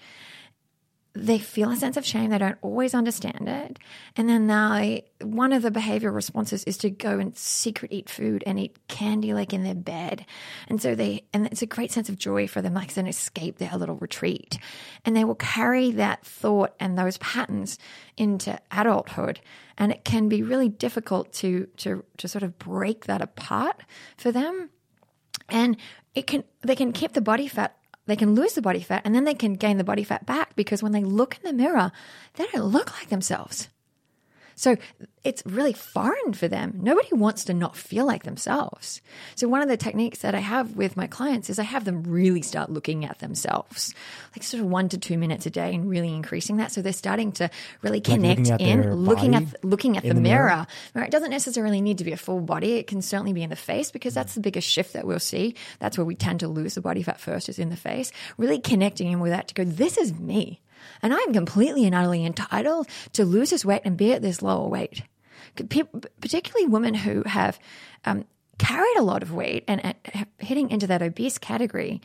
they 1.13 1.39
feel 1.39 1.69
a 1.69 1.75
sense 1.75 1.97
of 1.97 2.05
shame. 2.05 2.29
They 2.29 2.37
don't 2.37 2.57
always 2.61 2.93
understand 2.93 3.49
it. 3.49 3.79
And 4.15 4.29
then 4.29 4.47
they, 4.47 5.05
one 5.21 5.51
of 5.51 5.61
the 5.61 5.71
behavioral 5.71 6.15
responses 6.15 6.63
is 6.63 6.77
to 6.79 6.89
go 6.89 7.19
and 7.19 7.35
secret 7.37 7.91
eat 7.91 8.09
food 8.09 8.43
and 8.47 8.57
eat 8.57 8.77
candy 8.87 9.33
like 9.33 9.51
in 9.51 9.63
their 9.63 9.75
bed. 9.75 10.25
And 10.69 10.81
so 10.81 10.95
they, 10.95 11.25
and 11.33 11.47
it's 11.47 11.61
a 11.61 11.65
great 11.65 11.91
sense 11.91 12.07
of 12.07 12.17
joy 12.17 12.47
for 12.47 12.61
them, 12.61 12.73
like 12.73 12.89
it's 12.89 12.97
an 12.97 13.07
escape, 13.07 13.57
their 13.57 13.75
little 13.75 13.95
retreat. 13.95 14.57
And 15.03 15.15
they 15.15 15.25
will 15.25 15.35
carry 15.35 15.91
that 15.91 16.25
thought 16.25 16.75
and 16.79 16.97
those 16.97 17.17
patterns 17.17 17.77
into 18.15 18.57
adulthood. 18.71 19.41
And 19.77 19.91
it 19.91 20.05
can 20.05 20.29
be 20.29 20.43
really 20.43 20.69
difficult 20.69 21.33
to, 21.33 21.65
to, 21.77 22.05
to 22.17 22.27
sort 22.29 22.43
of 22.43 22.57
break 22.57 23.05
that 23.05 23.21
apart 23.21 23.81
for 24.15 24.31
them. 24.31 24.69
And 25.49 25.75
it 26.15 26.25
can, 26.25 26.45
they 26.61 26.75
can 26.75 26.93
keep 26.93 27.11
the 27.11 27.21
body 27.21 27.49
fat 27.49 27.75
they 28.11 28.17
can 28.17 28.35
lose 28.35 28.53
the 28.53 28.61
body 28.61 28.81
fat 28.81 29.01
and 29.05 29.15
then 29.15 29.23
they 29.23 29.33
can 29.33 29.53
gain 29.53 29.77
the 29.77 29.85
body 29.85 30.03
fat 30.03 30.25
back 30.25 30.53
because 30.57 30.83
when 30.83 30.91
they 30.91 31.01
look 31.01 31.37
in 31.37 31.43
the 31.43 31.63
mirror, 31.63 31.93
they 32.35 32.45
don't 32.47 32.65
look 32.65 32.91
like 32.99 33.07
themselves. 33.07 33.69
So 34.61 34.77
it's 35.23 35.41
really 35.43 35.73
foreign 35.73 36.33
for 36.33 36.47
them. 36.47 36.81
Nobody 36.83 37.07
wants 37.13 37.45
to 37.45 37.53
not 37.55 37.75
feel 37.75 38.05
like 38.05 38.25
themselves. 38.25 39.01
So 39.33 39.47
one 39.47 39.63
of 39.63 39.67
the 39.67 39.75
techniques 39.75 40.19
that 40.19 40.35
I 40.35 40.39
have 40.39 40.75
with 40.75 40.95
my 40.95 41.07
clients 41.07 41.49
is 41.49 41.57
I 41.57 41.63
have 41.63 41.83
them 41.83 42.03
really 42.03 42.43
start 42.43 42.69
looking 42.69 43.03
at 43.03 43.17
themselves, 43.17 43.95
like 44.35 44.43
sort 44.43 44.61
of 44.61 44.69
one 44.69 44.87
to 44.89 44.99
two 44.99 45.17
minutes 45.17 45.47
a 45.47 45.49
day, 45.49 45.73
and 45.73 45.89
really 45.89 46.13
increasing 46.13 46.57
that. 46.57 46.71
So 46.71 46.83
they're 46.83 46.93
starting 46.93 47.31
to 47.33 47.49
really 47.81 48.01
connect 48.01 48.49
looking 48.49 48.67
in, 48.67 48.93
looking 48.93 49.33
at 49.33 49.65
looking 49.65 49.97
at 49.97 50.03
the, 50.03 50.13
the 50.13 50.21
mirror? 50.21 50.49
mirror. 50.49 50.67
Right? 50.93 51.07
It 51.07 51.11
doesn't 51.11 51.31
necessarily 51.31 51.81
need 51.81 51.97
to 51.97 52.03
be 52.03 52.11
a 52.11 52.17
full 52.17 52.41
body. 52.41 52.73
It 52.73 52.85
can 52.85 53.01
certainly 53.01 53.33
be 53.33 53.41
in 53.41 53.49
the 53.49 53.55
face 53.55 53.89
because 53.89 54.13
that's 54.13 54.35
the 54.35 54.41
biggest 54.41 54.69
shift 54.69 54.93
that 54.93 55.07
we'll 55.07 55.17
see. 55.17 55.55
That's 55.79 55.97
where 55.97 56.05
we 56.05 56.13
tend 56.13 56.41
to 56.41 56.47
lose 56.47 56.75
the 56.75 56.81
body 56.81 57.01
fat 57.01 57.19
first 57.19 57.49
is 57.49 57.57
in 57.57 57.69
the 57.69 57.75
face. 57.75 58.11
Really 58.37 58.59
connecting 58.59 59.11
in 59.11 59.21
with 59.21 59.31
that 59.31 59.47
to 59.47 59.55
go, 59.55 59.63
this 59.63 59.97
is 59.97 60.13
me. 60.13 60.61
And 61.01 61.13
I'm 61.13 61.33
completely 61.33 61.85
and 61.85 61.95
utterly 61.95 62.25
entitled 62.25 62.87
to 63.13 63.25
lose 63.25 63.49
this 63.49 63.65
weight 63.65 63.81
and 63.85 63.97
be 63.97 64.13
at 64.13 64.21
this 64.21 64.41
lower 64.41 64.67
weight. 64.67 65.03
Particularly 65.55 66.67
women 66.67 66.93
who 66.93 67.23
have 67.23 67.59
um, 68.05 68.25
carried 68.57 68.97
a 68.97 69.03
lot 69.03 69.23
of 69.23 69.33
weight 69.33 69.63
and, 69.67 69.83
and 69.83 70.27
hitting 70.37 70.69
into 70.69 70.87
that 70.87 71.01
obese 71.01 71.37
category, 71.37 72.01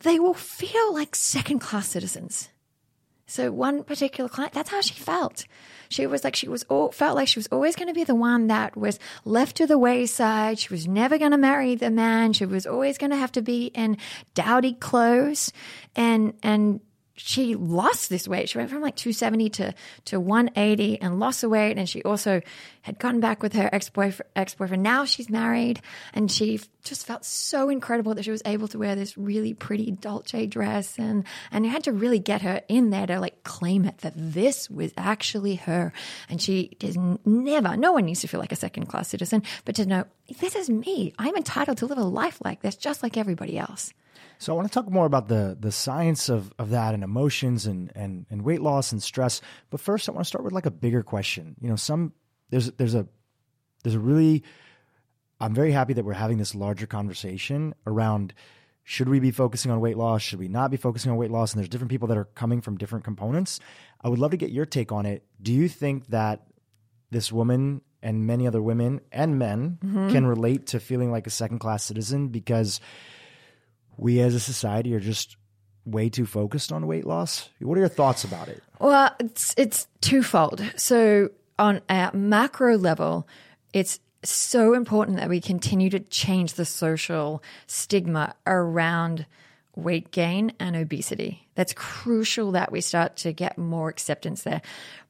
they 0.00 0.18
will 0.18 0.34
feel 0.34 0.92
like 0.92 1.14
second 1.14 1.60
class 1.60 1.88
citizens. 1.88 2.48
So 3.32 3.50
one 3.50 3.82
particular 3.82 4.28
client, 4.28 4.52
that's 4.52 4.68
how 4.68 4.82
she 4.82 4.92
felt. 4.92 5.46
She 5.88 6.06
was 6.06 6.22
like 6.22 6.36
she 6.36 6.50
was 6.50 6.64
all 6.64 6.92
felt 6.92 7.16
like 7.16 7.28
she 7.28 7.38
was 7.38 7.46
always 7.46 7.76
going 7.76 7.88
to 7.88 7.94
be 7.94 8.04
the 8.04 8.14
one 8.14 8.48
that 8.48 8.76
was 8.76 8.98
left 9.24 9.56
to 9.56 9.66
the 9.66 9.78
wayside. 9.78 10.58
She 10.58 10.68
was 10.68 10.86
never 10.86 11.16
going 11.16 11.30
to 11.30 11.38
marry 11.38 11.74
the 11.74 11.90
man. 11.90 12.34
She 12.34 12.44
was 12.44 12.66
always 12.66 12.98
going 12.98 13.08
to 13.08 13.16
have 13.16 13.32
to 13.32 13.40
be 13.40 13.68
in 13.68 13.96
dowdy 14.34 14.74
clothes, 14.74 15.50
and 15.96 16.34
and 16.42 16.80
she 17.14 17.54
lost 17.54 18.08
this 18.08 18.26
weight. 18.26 18.48
She 18.48 18.58
went 18.58 18.70
from 18.70 18.80
like 18.80 18.96
270 18.96 19.50
to, 19.50 19.74
to 20.06 20.18
180 20.20 21.00
and 21.00 21.20
lost 21.20 21.42
the 21.42 21.48
weight. 21.48 21.76
And 21.76 21.88
she 21.88 22.02
also 22.02 22.40
had 22.82 22.98
gotten 22.98 23.20
back 23.20 23.42
with 23.42 23.52
her 23.52 23.68
ex-boyfriend, 23.72 24.30
ex-boyfriend. 24.34 24.82
Now 24.82 25.04
she's 25.04 25.28
married 25.28 25.80
and 26.14 26.30
she 26.30 26.60
just 26.82 27.06
felt 27.06 27.24
so 27.24 27.68
incredible 27.68 28.14
that 28.14 28.24
she 28.24 28.30
was 28.30 28.42
able 28.46 28.66
to 28.68 28.78
wear 28.78 28.94
this 28.94 29.16
really 29.16 29.54
pretty 29.54 29.90
Dolce 29.90 30.46
dress. 30.46 30.98
And, 30.98 31.24
and 31.50 31.64
you 31.64 31.70
had 31.70 31.84
to 31.84 31.92
really 31.92 32.18
get 32.18 32.42
her 32.42 32.62
in 32.68 32.90
there 32.90 33.06
to 33.06 33.20
like 33.20 33.44
claim 33.44 33.84
it 33.84 33.98
that 33.98 34.14
this 34.16 34.70
was 34.70 34.92
actually 34.96 35.56
her. 35.56 35.92
And 36.28 36.40
she 36.40 36.76
is 36.80 36.96
never, 37.24 37.76
no 37.76 37.92
one 37.92 38.06
needs 38.06 38.22
to 38.22 38.28
feel 38.28 38.40
like 38.40 38.52
a 38.52 38.56
second 38.56 38.86
class 38.86 39.08
citizen, 39.08 39.42
but 39.64 39.74
to 39.76 39.86
know 39.86 40.04
this 40.40 40.56
is 40.56 40.70
me. 40.70 41.12
I'm 41.18 41.36
entitled 41.36 41.78
to 41.78 41.86
live 41.86 41.98
a 41.98 42.04
life 42.04 42.38
like 42.44 42.62
this, 42.62 42.76
just 42.76 43.02
like 43.02 43.16
everybody 43.16 43.58
else. 43.58 43.92
So 44.42 44.52
I 44.52 44.56
want 44.56 44.66
to 44.66 44.74
talk 44.74 44.90
more 44.90 45.06
about 45.06 45.28
the 45.28 45.56
the 45.58 45.70
science 45.70 46.28
of, 46.28 46.52
of 46.58 46.70
that 46.70 46.94
and 46.94 47.04
emotions 47.04 47.64
and, 47.66 47.92
and 47.94 48.26
and 48.28 48.42
weight 48.42 48.60
loss 48.60 48.90
and 48.90 49.00
stress. 49.00 49.40
But 49.70 49.80
first 49.80 50.08
I 50.08 50.12
want 50.12 50.24
to 50.24 50.28
start 50.28 50.42
with 50.42 50.52
like 50.52 50.66
a 50.66 50.70
bigger 50.72 51.04
question. 51.04 51.54
You 51.60 51.68
know, 51.68 51.76
some 51.76 52.12
there's 52.50 52.72
there's 52.72 52.96
a 52.96 53.06
there's 53.84 53.94
a 53.94 54.00
really 54.00 54.42
I'm 55.38 55.54
very 55.54 55.70
happy 55.70 55.92
that 55.92 56.04
we're 56.04 56.14
having 56.14 56.38
this 56.38 56.56
larger 56.56 56.88
conversation 56.88 57.72
around 57.86 58.34
should 58.82 59.08
we 59.08 59.20
be 59.20 59.30
focusing 59.30 59.70
on 59.70 59.78
weight 59.78 59.96
loss? 59.96 60.22
Should 60.22 60.40
we 60.40 60.48
not 60.48 60.72
be 60.72 60.76
focusing 60.76 61.12
on 61.12 61.18
weight 61.18 61.30
loss? 61.30 61.52
And 61.52 61.60
there's 61.60 61.68
different 61.68 61.92
people 61.92 62.08
that 62.08 62.18
are 62.18 62.24
coming 62.24 62.60
from 62.60 62.76
different 62.76 63.04
components. 63.04 63.60
I 64.00 64.08
would 64.08 64.18
love 64.18 64.32
to 64.32 64.36
get 64.36 64.50
your 64.50 64.66
take 64.66 64.90
on 64.90 65.06
it. 65.06 65.24
Do 65.40 65.52
you 65.52 65.68
think 65.68 66.08
that 66.08 66.48
this 67.12 67.30
woman 67.30 67.80
and 68.02 68.26
many 68.26 68.48
other 68.48 68.60
women 68.60 69.02
and 69.12 69.38
men 69.38 69.78
mm-hmm. 69.80 70.10
can 70.10 70.26
relate 70.26 70.66
to 70.68 70.80
feeling 70.80 71.12
like 71.12 71.28
a 71.28 71.30
second 71.30 71.60
class 71.60 71.84
citizen 71.84 72.26
because 72.26 72.80
we 73.96 74.20
as 74.20 74.34
a 74.34 74.40
society 74.40 74.94
are 74.94 75.00
just 75.00 75.36
way 75.84 76.08
too 76.08 76.26
focused 76.26 76.72
on 76.72 76.86
weight 76.86 77.06
loss? 77.06 77.48
What 77.60 77.76
are 77.76 77.80
your 77.80 77.88
thoughts 77.88 78.24
about 78.24 78.48
it? 78.48 78.62
Well, 78.78 79.14
it's 79.18 79.54
it's 79.56 79.86
twofold. 80.00 80.62
So 80.76 81.30
on 81.58 81.80
a 81.88 82.10
macro 82.14 82.76
level, 82.76 83.28
it's 83.72 84.00
so 84.24 84.74
important 84.74 85.18
that 85.18 85.28
we 85.28 85.40
continue 85.40 85.90
to 85.90 86.00
change 86.00 86.54
the 86.54 86.64
social 86.64 87.42
stigma 87.66 88.34
around 88.46 89.26
weight 89.74 90.10
gain 90.10 90.52
and 90.60 90.76
obesity. 90.76 91.48
That's 91.54 91.72
crucial 91.72 92.52
that 92.52 92.70
we 92.70 92.80
start 92.80 93.16
to 93.18 93.32
get 93.32 93.58
more 93.58 93.88
acceptance 93.88 94.42
there. 94.42 94.62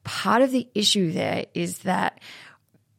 Part 0.03 0.41
of 0.41 0.51
the 0.51 0.67
issue 0.73 1.11
there 1.11 1.45
is 1.53 1.79
that 1.79 2.19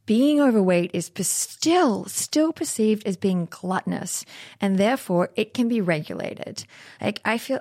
being 0.05 0.39
overweight 0.39 0.91
is 0.93 1.11
still 1.21 2.05
still 2.05 2.53
perceived 2.53 3.05
as 3.07 3.17
being 3.17 3.47
gluttonous 3.49 4.25
and 4.61 4.77
therefore 4.77 5.29
it 5.35 5.53
can 5.53 5.67
be 5.67 5.81
regulated. 5.81 6.65
Like 7.01 7.21
I 7.25 7.37
feel 7.37 7.59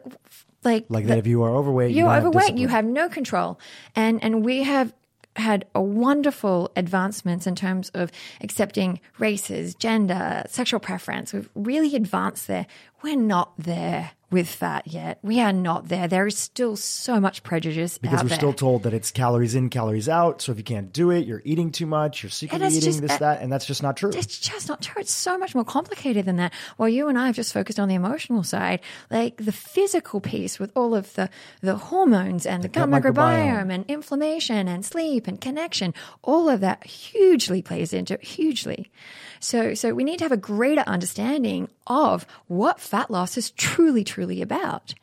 like 0.62 0.86
Like 0.88 1.06
that 1.06 1.18
if 1.18 1.26
you 1.26 1.42
are 1.42 1.50
overweight, 1.50 1.90
you 1.90 2.04
you're 2.04 2.10
have 2.10 2.24
overweight, 2.24 2.56
you 2.56 2.68
have 2.68 2.84
no 2.84 3.08
control. 3.08 3.58
And 3.94 4.22
and 4.22 4.44
we 4.44 4.62
have 4.62 4.92
had 5.36 5.66
a 5.74 5.82
wonderful 5.82 6.70
advancements 6.76 7.46
in 7.46 7.56
terms 7.56 7.90
of 7.90 8.12
accepting 8.40 9.00
races, 9.18 9.74
gender, 9.74 10.44
sexual 10.48 10.78
preference. 10.78 11.32
We've 11.32 11.50
really 11.54 11.96
advanced 11.96 12.46
there. 12.46 12.66
We're 13.02 13.16
not 13.16 13.52
there 13.58 14.12
with 14.34 14.48
fat 14.48 14.88
yet. 14.88 15.20
We 15.22 15.40
are 15.40 15.52
not 15.52 15.86
there. 15.86 16.08
There 16.08 16.26
is 16.26 16.36
still 16.36 16.74
so 16.74 17.20
much 17.20 17.44
prejudice 17.44 17.98
because 17.98 18.18
out 18.18 18.24
we're 18.24 18.28
there. 18.30 18.38
still 18.38 18.52
told 18.52 18.82
that 18.82 18.92
it's 18.92 19.12
calories 19.12 19.54
in, 19.54 19.70
calories 19.70 20.08
out. 20.08 20.42
So 20.42 20.50
if 20.50 20.58
you 20.58 20.64
can't 20.64 20.92
do 20.92 21.12
it, 21.12 21.24
you're 21.24 21.40
eating 21.44 21.70
too 21.70 21.86
much, 21.86 22.24
you're 22.24 22.30
secretly 22.30 22.66
eating 22.66 22.80
just- 22.80 23.00
this, 23.00 23.12
uh, 23.12 23.18
that, 23.18 23.42
and 23.42 23.52
that's 23.52 23.64
just 23.64 23.80
not 23.80 23.96
true. 23.96 24.10
it's 24.12 24.40
just 24.40 24.68
not 24.68 24.82
true. 24.82 25.00
It's 25.00 25.12
so 25.12 25.38
much 25.38 25.54
more 25.54 25.64
complicated 25.64 26.24
than 26.24 26.34
that. 26.38 26.52
While 26.78 26.88
you 26.88 27.06
and 27.06 27.16
I 27.16 27.26
have 27.26 27.36
just 27.36 27.52
focused 27.52 27.78
on 27.78 27.88
the 27.88 27.94
emotional 27.94 28.42
side, 28.42 28.80
like 29.08 29.36
the 29.36 29.52
physical 29.52 30.20
piece 30.20 30.58
with 30.58 30.72
all 30.74 30.96
of 30.96 31.14
the, 31.14 31.30
the 31.60 31.76
hormones 31.76 32.44
and 32.44 32.64
the, 32.64 32.68
gut, 32.68 32.90
gut 32.90 33.02
microbiome, 33.02 33.14
microbiome. 33.14 33.72
and 33.72 33.84
inflammation 33.86 34.66
and 34.66 34.84
sleep 34.84 35.28
and 35.28 35.40
connection, 35.40 35.94
all 36.22 36.48
of 36.48 36.58
that 36.58 36.84
hugely 36.84 37.62
plays 37.62 37.92
into 37.92 38.14
it, 38.14 38.24
hugely. 38.24 38.90
So, 39.38 39.74
so 39.74 39.92
we 39.92 40.04
need 40.04 40.18
to 40.18 40.24
have 40.24 40.32
a 40.32 40.38
greater 40.38 40.80
understanding 40.86 41.68
of 41.86 42.26
what 42.46 42.80
fat 42.80 43.10
loss 43.10 43.36
is 43.36 43.50
truly, 43.50 44.02
truly 44.02 44.23
about 44.42 44.94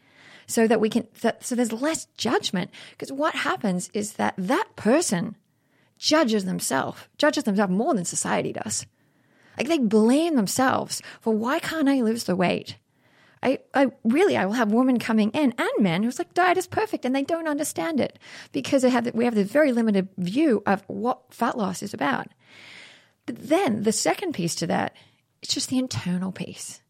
so 0.48 0.68
that 0.68 0.82
we 0.82 0.90
can, 0.90 1.08
that, 1.22 1.46
so 1.46 1.56
there's 1.56 1.72
less 1.72 2.06
judgment. 2.18 2.72
Because 2.92 3.12
what 3.12 3.36
happens 3.36 3.90
is 3.94 4.14
that 4.14 4.34
that 4.38 4.76
person 4.76 5.36
judges 5.98 6.46
themselves, 6.46 7.08
judges 7.18 7.44
themselves 7.44 7.72
more 7.72 7.94
than 7.94 8.06
society 8.06 8.54
does. 8.54 8.86
Like 9.58 9.68
they 9.68 9.78
blame 9.78 10.36
themselves 10.36 11.02
for 11.20 11.34
why 11.34 11.60
can't 11.60 11.90
I 11.90 12.02
lose 12.02 12.24
the 12.24 12.36
weight? 12.36 12.78
I, 13.44 13.60
I 13.74 13.92
really, 14.04 14.38
I 14.38 14.46
will 14.46 14.54
have 14.54 14.72
women 14.72 15.00
coming 15.00 15.32
in 15.32 15.54
and 15.58 15.70
men 15.80 16.04
who's 16.04 16.20
like 16.20 16.34
diet 16.34 16.58
is 16.58 16.68
perfect 16.68 17.06
and 17.06 17.16
they 17.16 17.24
don't 17.24 17.48
understand 17.48 18.00
it 18.00 18.20
because 18.52 18.84
they 18.84 18.90
have 18.90 19.12
we 19.16 19.26
have 19.26 19.36
this 19.36 19.52
very 19.52 19.72
limited 19.72 20.10
view 20.18 20.62
of 20.66 20.84
what 20.88 21.34
fat 21.34 21.58
loss 21.58 21.82
is 21.82 21.94
about. 21.94 22.28
But 23.26 23.50
then 23.50 23.84
the 23.84 23.92
second 23.92 24.34
piece 24.34 24.56
to 24.56 24.68
that 24.68 24.96
it's 25.42 25.54
just 25.54 25.70
the 25.70 25.80
internal 25.80 26.32
piece. 26.32 26.82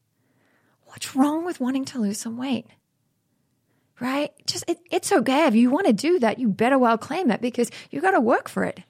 What's 0.91 1.15
wrong 1.15 1.45
with 1.45 1.61
wanting 1.61 1.85
to 1.85 1.99
lose 1.99 2.19
some 2.19 2.37
weight? 2.37 2.67
Right? 4.01 4.31
Just 4.45 4.65
it, 4.67 4.79
it's 4.91 5.11
okay 5.11 5.47
if 5.47 5.55
you 5.55 5.69
want 5.69 5.87
to 5.87 5.93
do 5.93 6.19
that. 6.19 6.37
You 6.37 6.49
better 6.49 6.77
well 6.77 6.97
claim 6.97 7.31
it 7.31 7.39
because 7.39 7.71
you 7.91 8.01
got 8.01 8.11
to 8.11 8.19
work 8.19 8.49
for 8.49 8.65
it. 8.65 8.81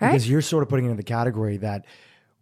Right? 0.00 0.12
Because 0.12 0.28
you're 0.28 0.42
sort 0.42 0.62
of 0.62 0.68
putting 0.68 0.86
it 0.86 0.90
in 0.90 0.96
the 0.96 1.02
category 1.02 1.56
that 1.58 1.86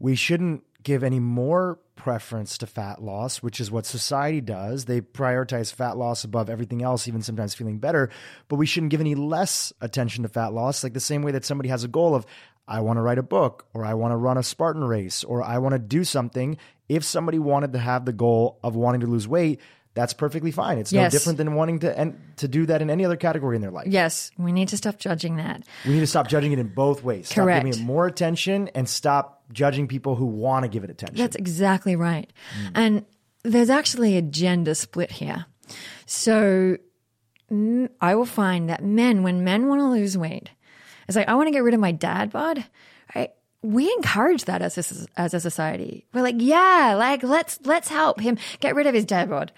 we 0.00 0.16
shouldn't 0.16 0.64
give 0.82 1.04
any 1.04 1.20
more 1.20 1.78
preference 1.96 2.58
to 2.58 2.66
fat 2.66 3.02
loss, 3.02 3.38
which 3.38 3.60
is 3.60 3.70
what 3.70 3.86
society 3.86 4.40
does. 4.40 4.86
They 4.86 5.00
prioritize 5.00 5.72
fat 5.72 5.96
loss 5.96 6.24
above 6.24 6.50
everything 6.50 6.82
else, 6.82 7.06
even 7.06 7.22
sometimes 7.22 7.54
feeling 7.54 7.78
better. 7.78 8.10
But 8.48 8.56
we 8.56 8.66
shouldn't 8.66 8.90
give 8.90 9.00
any 9.00 9.14
less 9.14 9.72
attention 9.80 10.22
to 10.24 10.28
fat 10.28 10.52
loss, 10.52 10.82
like 10.82 10.92
the 10.92 11.00
same 11.00 11.22
way 11.22 11.32
that 11.32 11.44
somebody 11.44 11.68
has 11.68 11.84
a 11.84 11.88
goal 11.88 12.14
of, 12.14 12.26
I 12.66 12.80
want 12.80 12.96
to 12.96 13.02
write 13.02 13.18
a 13.18 13.22
book, 13.22 13.66
or 13.74 13.84
I 13.84 13.94
want 13.94 14.12
to 14.12 14.16
run 14.16 14.38
a 14.38 14.42
Spartan 14.42 14.84
race, 14.84 15.22
or 15.24 15.42
I 15.42 15.58
want 15.58 15.74
to 15.74 15.78
do 15.78 16.04
something. 16.04 16.56
If 16.88 17.04
somebody 17.04 17.38
wanted 17.38 17.72
to 17.74 17.78
have 17.78 18.04
the 18.04 18.12
goal 18.12 18.58
of 18.62 18.76
wanting 18.76 19.02
to 19.02 19.06
lose 19.06 19.28
weight, 19.28 19.60
that's 19.94 20.12
perfectly 20.12 20.50
fine. 20.50 20.78
It's 20.78 20.92
no 20.92 21.08
different 21.08 21.38
than 21.38 21.54
wanting 21.54 21.80
to 21.80 21.98
and 21.98 22.18
to 22.38 22.48
do 22.48 22.66
that 22.66 22.82
in 22.82 22.90
any 22.90 23.04
other 23.04 23.16
category 23.16 23.54
in 23.54 23.62
their 23.62 23.70
life. 23.70 23.86
yes, 23.86 24.32
we 24.36 24.50
need 24.50 24.68
to 24.68 24.76
stop 24.76 24.98
judging 24.98 25.36
that. 25.36 25.62
We 25.86 25.94
need 25.94 26.00
to 26.00 26.06
stop 26.06 26.26
judging 26.26 26.52
it 26.52 26.58
in 26.58 26.68
both 26.68 27.04
ways. 27.04 27.30
Correct. 27.32 27.58
Stop 27.58 27.64
giving 27.64 27.80
it 27.80 27.84
more 27.86 28.06
attention 28.06 28.68
and 28.74 28.88
stop 28.88 29.44
judging 29.52 29.86
people 29.86 30.16
who 30.16 30.26
want 30.26 30.64
to 30.64 30.68
give 30.68 30.82
it 30.84 30.90
attention. 30.90 31.16
That's 31.16 31.36
exactly 31.36 31.94
right. 31.94 32.32
Mm. 32.60 32.70
And 32.74 33.04
there's 33.44 33.70
actually 33.70 34.16
a 34.16 34.22
gender 34.22 34.74
split 34.74 35.12
here. 35.12 35.46
So 36.06 36.76
I 38.00 38.14
will 38.14 38.26
find 38.26 38.68
that 38.68 38.82
men, 38.82 39.22
when 39.22 39.44
men 39.44 39.68
want 39.68 39.80
to 39.80 39.86
lose 39.86 40.18
weight, 40.18 40.50
it's 41.06 41.16
like, 41.16 41.28
I 41.28 41.34
want 41.34 41.48
to 41.48 41.52
get 41.52 41.62
rid 41.62 41.74
of 41.74 41.80
my 41.80 41.92
dad 41.92 42.30
bod. 42.30 42.64
Right? 43.14 43.30
We 43.62 43.90
encourage 43.92 44.44
that 44.44 44.60
as 44.62 44.76
a, 44.76 45.20
as 45.20 45.32
a 45.34 45.40
society. 45.40 46.06
We're 46.12 46.22
like, 46.22 46.36
yeah, 46.38 46.94
like 46.98 47.22
let's 47.22 47.58
let's 47.64 47.88
help 47.88 48.20
him 48.20 48.36
get 48.60 48.74
rid 48.74 48.86
of 48.86 48.94
his 48.94 49.04
dad 49.04 49.30
bod. 49.30 49.52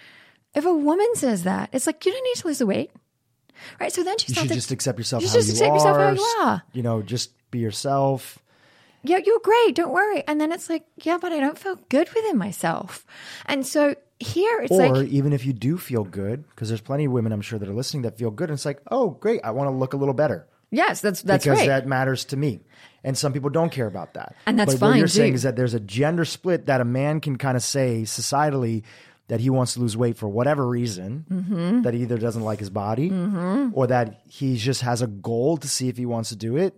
If 0.55 0.65
a 0.65 0.73
woman 0.75 1.09
says 1.15 1.43
that, 1.43 1.71
it's 1.73 1.87
like 1.87 2.05
you 2.07 2.13
don't 2.13 2.25
need 2.25 2.37
to 2.37 2.47
lose 2.47 2.59
the 2.59 2.67
weight, 2.67 2.91
right? 3.81 3.93
So 3.93 4.03
then 4.05 4.17
she 4.19 4.29
you 4.29 4.35
starts 4.35 4.49
should 4.49 4.55
to 4.55 4.55
just 4.55 4.71
accept 4.71 4.99
yourself 4.99 5.23
you 5.23 5.29
how 5.29 5.35
just 5.35 5.49
you 5.49 5.55
accept 5.55 5.71
are. 5.71 5.75
yourself 5.75 5.97
how 5.97 6.13
you 6.13 6.47
are. 6.47 6.63
You 6.73 6.83
know, 6.83 7.03
just 7.03 7.33
be 7.51 7.59
yourself. 7.59 8.39
yeah, 9.03 9.19
you're 9.25 9.41
great, 9.41 9.75
don't 9.75 9.93
worry. 9.93 10.23
And 10.27 10.41
then 10.41 10.53
it's 10.53 10.69
like, 10.69 10.85
yeah, 11.03 11.19
but 11.21 11.33
I 11.33 11.41
don't 11.41 11.59
feel 11.59 11.77
good 11.89 12.09
within 12.15 12.37
myself. 12.37 13.05
And 13.47 13.67
so 13.67 13.95
here 14.19 14.61
it's 14.61 14.73
or 14.73 14.89
like 14.89 15.09
even 15.09 15.33
if 15.33 15.45
you 15.45 15.53
do 15.53 15.79
feel 15.79 16.05
good, 16.05 16.49
because 16.51 16.69
there's 16.69 16.81
plenty 16.81 17.05
of 17.05 17.13
women 17.13 17.33
I'm 17.33 17.43
sure 17.43 17.59
that 17.59 17.69
are 17.69 17.75
listening 17.75 18.03
that 18.03 18.19
feel 18.19 18.31
good, 18.31 18.51
and 18.51 18.57
it's 18.57 18.65
like, 18.65 18.81
oh, 18.91 19.11
great, 19.11 19.41
I 19.45 19.51
want 19.51 19.69
to 19.69 19.77
look 19.77 19.93
a 19.93 19.97
little 19.97 20.15
better 20.15 20.47
yes, 20.71 21.01
that's 21.01 21.23
that's 21.23 21.45
because 21.45 21.59
right. 21.61 21.69
that 21.69 21.87
matters 21.87 22.25
to 22.27 22.37
me. 22.37 22.61
And 23.05 23.17
some 23.17 23.33
people 23.33 23.51
don't 23.51 23.71
care 23.71 23.87
about 23.87 24.15
that. 24.15 24.35
And 24.47 24.59
that's 24.59 24.75
but 24.75 24.89
What 24.91 24.97
you're 24.99 25.07
saying 25.07 25.35
is 25.35 25.43
that 25.43 25.55
there's 25.55 25.75
a 25.75 25.81
gender 25.81 26.25
split 26.25 26.67
that 26.67 26.81
a 26.81 26.85
man 26.85 27.21
can 27.21 27.37
kind 27.39 27.57
of 27.57 27.63
say 27.63 28.03
societally 28.03 28.83
that 29.29 29.39
he 29.41 29.49
wants 29.51 29.75
to 29.75 29.81
lose 29.81 29.97
weight 29.97 30.17
for 30.17 30.29
whatever 30.29 30.67
reason, 30.67 31.25
Mm-hmm. 31.31 31.83
that 31.83 31.95
he 31.95 32.03
either 32.03 32.19
doesn't 32.19 32.43
like 32.43 32.59
his 32.59 32.71
body 32.71 33.11
or 33.75 33.87
that 33.87 34.23
he 34.29 34.57
just 34.57 34.83
has 34.83 35.03
a 35.03 35.07
goal 35.07 35.57
to 35.59 35.69
see 35.69 35.89
if 35.89 35.97
he 35.97 36.07
wants 36.07 36.31
to 36.31 36.37
do 36.37 36.57
it. 36.57 36.75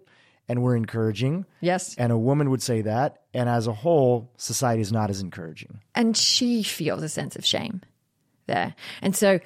And 0.51 0.63
we're 0.63 0.77
encouraging. 0.77 1.45
Yes. 1.61 1.95
And 1.97 2.11
a 2.11 2.17
woman 2.17 2.49
would 2.51 2.63
say 2.63 2.81
that. 2.83 3.21
And 3.35 3.51
as 3.51 3.67
a 3.67 3.73
whole, 3.75 4.31
society 4.39 4.81
is 4.81 4.91
not 4.93 5.11
as 5.11 5.21
encouraging. 5.21 5.81
and 5.95 6.17
she 6.17 6.63
feels 6.63 7.03
a 7.03 7.09
sense 7.09 7.37
of 7.37 7.45
shame 7.45 7.83
there. 8.47 8.75
And 9.03 9.15
so 9.15 9.41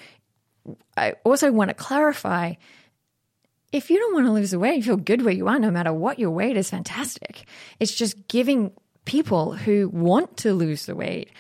I 0.97 1.15
also 1.25 1.51
want 1.51 1.71
to 1.71 1.75
clarify 1.75 2.55
if 3.73 3.91
you 3.91 3.99
don't 3.99 4.15
want 4.15 4.27
to 4.27 4.33
lose 4.33 4.51
the 4.51 4.59
weight, 4.59 4.77
you 4.77 4.83
feel 4.83 4.97
good 4.97 5.23
where 5.23 5.35
you 5.35 5.49
are, 5.49 5.59
no 5.59 5.71
matter 5.71 5.93
what 5.93 6.19
your 6.19 6.31
weight 6.31 6.57
is 6.57 6.71
fantastic. 6.71 7.45
It's 7.81 7.95
just 7.95 8.29
giving 8.29 8.73
people 9.05 9.55
who 9.55 9.89
want 9.89 10.37
to 10.39 10.53
lose 10.53 10.87
the 10.87 10.95
weight 10.95 11.31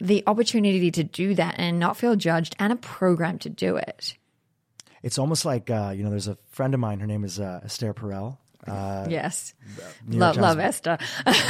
the 0.00 0.22
opportunity 0.26 0.90
to 0.90 1.04
do 1.04 1.34
that 1.34 1.54
and 1.56 1.78
not 1.78 1.96
feel 1.96 2.16
judged 2.16 2.54
and 2.58 2.72
a 2.72 2.76
program 2.76 3.38
to 3.38 3.48
do 3.48 3.76
it. 3.76 4.16
It's 5.02 5.18
almost 5.18 5.44
like, 5.44 5.70
uh, 5.70 5.92
you 5.96 6.02
know, 6.02 6.10
there's 6.10 6.28
a 6.28 6.36
friend 6.50 6.74
of 6.74 6.80
mine, 6.80 7.00
her 7.00 7.06
name 7.06 7.24
is 7.24 7.38
uh, 7.38 7.60
Esther 7.64 7.94
Perel. 7.94 8.38
Uh, 8.66 9.06
yes. 9.08 9.54
Love, 10.08 10.36
love 10.36 10.58
Esther. 10.58 10.98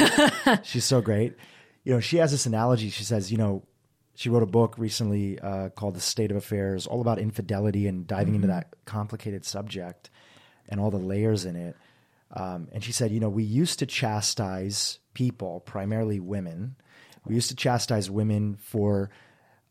She's 0.63 0.85
so 0.85 1.01
great. 1.01 1.35
You 1.83 1.93
know, 1.93 1.99
she 1.99 2.17
has 2.17 2.31
this 2.31 2.45
analogy. 2.45 2.89
She 2.89 3.03
says, 3.03 3.31
you 3.31 3.37
know, 3.37 3.63
she 4.15 4.29
wrote 4.29 4.43
a 4.43 4.47
book 4.47 4.75
recently 4.77 5.39
uh, 5.39 5.69
called 5.69 5.95
The 5.95 6.01
State 6.01 6.31
of 6.31 6.37
Affairs, 6.37 6.87
all 6.87 7.01
about 7.01 7.19
infidelity 7.19 7.87
and 7.87 8.07
diving 8.07 8.35
into 8.35 8.47
that 8.47 8.73
complicated 8.85 9.45
subject 9.45 10.09
and 10.69 10.79
all 10.79 10.89
the 10.89 10.97
layers 10.97 11.45
in 11.45 11.55
it. 11.55 11.75
Um, 12.31 12.69
and 12.71 12.83
she 12.83 12.91
said, 12.91 13.11
you 13.11 13.19
know, 13.19 13.29
we 13.29 13.43
used 13.43 13.79
to 13.79 13.85
chastise 13.85 14.99
people, 15.13 15.59
primarily 15.59 16.19
women. 16.19 16.75
We 17.25 17.35
used 17.35 17.49
to 17.49 17.55
chastise 17.55 18.09
women 18.09 18.55
for 18.55 19.09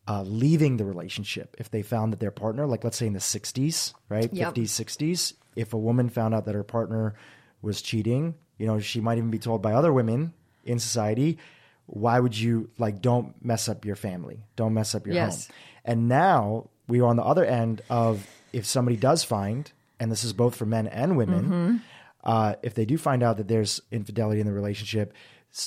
uh, 0.07 0.23
leaving 0.23 0.77
the 0.77 0.85
relationship 0.85 1.57
if 1.59 1.71
they 1.71 1.83
found 1.83 2.13
that 2.13 2.21
their 2.21 2.31
partner, 2.31 2.67
like 2.67 2.85
let's 2.85 2.99
say 2.99 3.07
in 3.07 3.13
the 3.15 3.19
60s, 3.19 3.95
right? 4.09 4.33
Yep. 4.33 4.55
50s, 4.55 4.65
60s, 4.65 5.35
if 5.57 5.73
a 5.73 5.79
woman 5.79 6.11
found 6.11 6.35
out 6.35 6.45
that 6.45 6.55
her 6.55 6.65
partner 6.65 7.15
was 7.63 7.81
cheating, 7.81 8.35
you 8.59 8.67
know, 8.67 8.79
she 8.79 9.01
might 9.01 9.19
even 9.19 9.31
be 9.31 9.39
told 9.39 9.63
by 9.63 9.73
other 9.73 9.93
women 9.93 10.35
in 10.65 10.79
society, 10.79 11.39
why 11.87 12.19
would 12.19 12.37
you 12.38 12.71
like 12.79 13.00
don't 13.03 13.35
mess 13.45 13.69
up 13.69 13.85
your 13.85 13.97
family? 13.97 14.45
Don't 14.57 14.75
mess 14.75 14.95
up 14.95 15.07
your 15.07 15.14
Yes. 15.17 15.47
home. 15.49 15.55
And 15.85 16.09
now 16.09 16.71
we 16.88 17.00
are 17.00 17.07
on 17.07 17.17
the 17.17 17.23
other 17.25 17.45
end 17.45 17.83
of 17.91 18.26
if 18.53 18.64
somebody 18.67 18.97
does 18.97 19.23
find, 19.25 19.71
and 20.00 20.11
this 20.11 20.25
is 20.25 20.33
both 20.33 20.55
for 20.57 20.67
men 20.67 20.87
and 20.87 21.17
women, 21.17 21.45
Mm-hmm. 21.45 21.76
uh, 22.25 22.55
if 22.62 22.75
they 22.75 22.85
do 22.85 22.97
find 22.97 23.23
out 23.23 23.37
that 23.37 23.49
there's 23.49 23.81
infidelity 23.91 24.41
in 24.41 24.47
the 24.47 24.53
relationship 24.53 25.12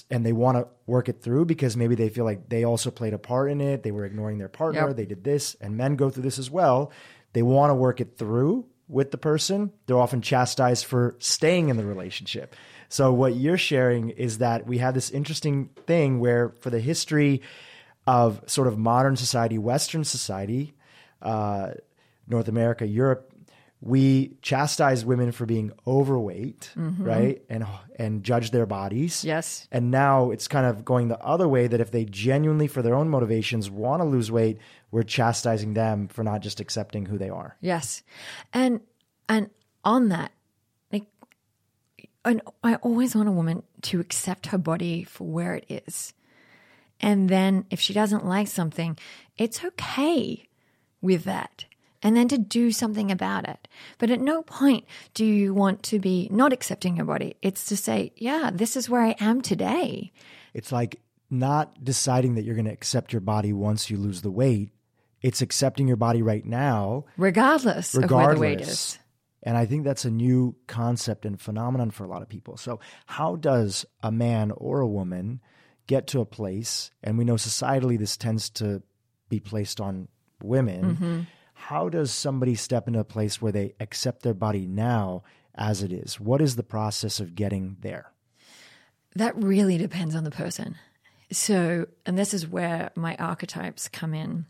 and 0.10 0.26
they 0.26 0.34
want 0.34 0.58
to 0.58 0.68
work 0.86 1.08
it 1.08 1.22
through 1.22 1.46
because 1.46 1.78
maybe 1.78 1.96
they 1.96 2.10
feel 2.10 2.26
like 2.26 2.50
they 2.50 2.64
also 2.66 2.92
played 2.92 3.14
a 3.14 3.18
part 3.20 3.50
in 3.52 3.62
it, 3.62 3.84
they 3.84 3.92
were 3.92 4.06
ignoring 4.06 4.38
their 4.38 4.50
partner, 4.50 4.88
Yep. 4.88 4.96
they 4.98 5.06
did 5.06 5.24
this, 5.24 5.56
and 5.62 5.78
men 5.78 5.96
go 5.96 6.10
through 6.10 6.24
this 6.24 6.40
as 6.40 6.50
well. 6.52 6.92
They 7.34 7.42
want 7.42 7.70
to 7.70 7.76
work 7.76 8.02
it 8.02 8.18
through 8.18 8.66
with 8.90 9.12
the 9.12 9.18
person. 9.18 9.72
They're 9.86 9.98
often 10.00 10.22
chastised 10.22 10.86
for 10.86 11.16
staying 11.20 11.70
in 11.70 11.78
the 11.78 11.86
relationship. 11.86 12.56
So, 12.90 13.12
what 13.14 13.36
you're 13.36 13.58
sharing 13.58 14.10
is 14.10 14.38
that 14.38 14.66
we 14.66 14.78
have 14.78 14.94
this 14.94 15.10
interesting 15.10 15.70
thing 15.86 16.20
where, 16.20 16.50
for 16.60 16.70
the 16.70 16.80
history 16.80 17.42
of 18.06 18.42
sort 18.48 18.68
of 18.68 18.78
modern 18.78 19.16
society, 19.16 19.58
Western 19.58 20.04
society, 20.04 20.74
uh, 21.22 21.72
North 22.28 22.48
America, 22.48 22.88
Europe, 22.88 23.34
we 23.80 24.38
chastise 24.42 25.06
women 25.06 25.32
for 25.32 25.46
being 25.46 25.72
overweight, 25.86 26.72
right, 26.76 27.44
and 27.50 27.66
and 27.98 28.24
judge 28.24 28.50
their 28.52 28.66
bodies. 28.66 29.24
Yes. 29.24 29.68
And 29.72 29.92
now 29.92 30.32
it's 30.32 30.48
kind 30.48 30.66
of 30.66 30.84
going 30.84 31.10
the 31.10 31.20
other 31.20 31.48
way 31.48 31.68
that 31.68 31.80
if 31.80 31.92
they 31.92 32.06
genuinely, 32.06 32.68
for 32.68 32.82
their 32.82 32.96
own 32.96 33.10
motivations, 33.10 33.70
want 33.70 34.02
to 34.02 34.08
lose 34.08 34.32
weight, 34.32 34.58
we're 34.90 35.04
chastising 35.04 35.74
them 35.74 36.08
for 36.08 36.24
not 36.24 36.42
just 36.42 36.60
accepting 36.60 37.06
who 37.06 37.18
they 37.18 37.30
are. 37.30 37.56
Yes. 37.62 38.02
And 38.52 38.82
and 39.30 39.52
on 39.84 40.10
that, 40.10 40.32
and 42.28 42.42
I 42.64 42.76
always 42.76 43.16
want 43.16 43.30
a 43.30 43.34
woman 43.34 43.64
to 43.84 44.00
accept 44.00 44.48
her 44.48 44.58
body 44.58 45.04
for 45.04 45.26
where 45.26 45.56
it 45.56 45.66
is. 45.70 46.14
And 47.00 47.30
then 47.30 47.66
if 47.70 47.80
she 47.80 47.94
doesn't 47.94 48.26
like 48.26 48.48
something, 48.48 48.98
it's 49.38 49.64
okay 49.64 50.48
with 51.02 51.24
that. 51.26 51.66
And 52.04 52.16
then 52.16 52.28
to 52.28 52.38
do 52.38 52.72
something 52.72 53.12
about 53.12 53.48
it. 53.50 53.68
But 53.98 54.12
at 54.12 54.22
no 54.22 54.44
point 54.44 54.86
do 55.14 55.26
you 55.26 55.54
want 55.54 55.84
to 55.84 56.00
be 56.00 56.28
not 56.32 56.54
accepting 56.54 56.98
your 56.98 57.06
body. 57.06 57.36
It's 57.42 57.66
to 57.66 57.78
say, 57.78 58.14
yeah, 58.16 58.52
this 58.54 58.76
is 58.76 58.90
where 58.90 59.02
I 59.02 59.16
am 59.20 59.42
today. 59.42 60.12
It's 60.54 60.72
like 60.72 61.00
not 61.30 61.84
deciding 61.84 62.36
that 62.36 62.44
you're 62.44 62.56
going 62.56 62.66
to 62.66 62.72
accept 62.72 63.14
your 63.14 63.20
body 63.20 63.52
once 63.52 63.90
you 63.90 63.98
lose 63.98 64.22
the 64.22 64.32
weight. 64.32 64.70
It's 65.22 65.42
accepting 65.42 65.88
your 65.88 65.98
body 65.98 66.22
right 66.22 66.46
now, 66.46 67.06
Regardless, 67.18 67.96
of 67.96 68.10
where 68.12 68.36
the 68.36 68.40
weight 68.40 68.62
is. 68.62 69.00
And 69.48 69.56
I 69.56 69.66
think 69.66 69.86
that's 69.86 70.04
a 70.04 70.12
new 70.12 70.58
concept 70.68 71.26
and 71.26 71.40
phenomenon 71.40 71.92
for 71.92 72.04
a 72.04 72.08
lot 72.10 72.22
of 72.22 72.28
people. 72.28 72.58
So, 72.58 72.82
how 73.06 73.38
does 73.38 73.86
a 74.04 74.12
man 74.12 74.52
or 74.52 74.82
a 74.82 74.88
woman 75.00 75.40
get 75.88 76.08
to 76.08 76.20
a 76.20 76.26
place, 76.26 76.92
and 77.02 77.18
we 77.18 77.24
know 77.24 77.36
societally 77.36 77.98
this 77.98 78.18
tends 78.18 78.50
to 78.60 78.84
be 79.30 79.40
placed 79.40 79.80
on 79.80 80.10
women, 80.44 80.84
Mm-hmm. 80.84 81.20
how 81.54 81.88
does 81.88 82.12
somebody 82.12 82.56
step 82.56 82.88
into 82.90 83.00
a 83.00 83.06
place 83.06 83.42
where 83.42 83.54
they 83.54 83.74
accept 83.80 84.24
their 84.24 84.34
body 84.34 84.68
now 84.68 85.24
as 85.56 85.82
it 85.82 85.94
is? 85.94 86.20
What 86.20 86.42
is 86.42 86.58
the 86.58 86.64
process 86.64 87.22
of 87.22 87.34
getting 87.34 87.78
there? 87.80 88.12
That 89.16 89.42
really 89.42 89.78
depends 89.78 90.14
on 90.14 90.26
the 90.26 90.32
person. 90.44 90.76
So, 91.32 91.88
and 92.06 92.18
this 92.18 92.34
is 92.34 92.46
where 92.48 92.92
my 92.96 93.16
archetypes 93.16 93.88
come 93.88 94.14
in. 94.14 94.46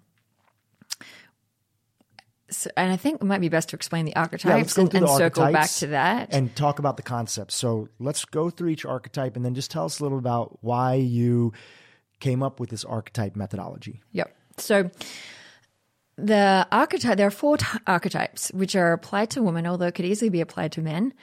So, 2.50 2.70
and 2.78 2.92
I 2.92 2.96
think 2.96 3.22
it 3.22 3.26
might 3.26 3.42
be 3.42 3.50
best 3.50 3.70
to 3.70 3.76
explain 3.76 4.06
the 4.06 4.16
archetypes 4.16 4.78
and, 4.78 4.94
and 4.94 5.10
circle 5.10 5.52
back 5.52 5.70
to 5.72 5.88
that. 5.88 6.34
and 6.34 6.56
talk 6.56 6.80
about 6.80 6.96
the 6.96 7.04
concepts. 7.04 7.56
So 7.56 7.90
let's 8.00 8.24
go 8.24 8.50
through 8.50 8.70
each 8.70 8.86
archetype 8.86 9.36
and 9.36 9.44
then 9.44 9.54
just 9.54 9.70
tell 9.70 9.86
us 9.86 10.00
a 10.00 10.04
little 10.04 10.18
about 10.18 10.58
why 10.62 10.94
you 10.94 11.52
came 12.20 12.42
up 12.42 12.60
with 12.60 12.70
this 12.70 12.86
archetype 12.86 13.36
methodology. 13.36 14.02
Yep. 14.14 14.34
So 14.58 14.90
the 16.18 16.66
archetype, 16.72 17.18
there 17.18 17.28
are 17.28 17.32
four 17.32 17.58
t- 17.58 17.66
archetypes 17.86 18.50
which 18.54 18.76
are 18.76 18.94
applied 18.94 19.30
to 19.32 19.44
women, 19.44 19.68
although 19.68 19.88
it 19.88 19.96
could 19.96 20.06
easily 20.06 20.30
be 20.30 20.42
applied 20.42 20.72
to 20.74 20.82
men. 20.82 21.14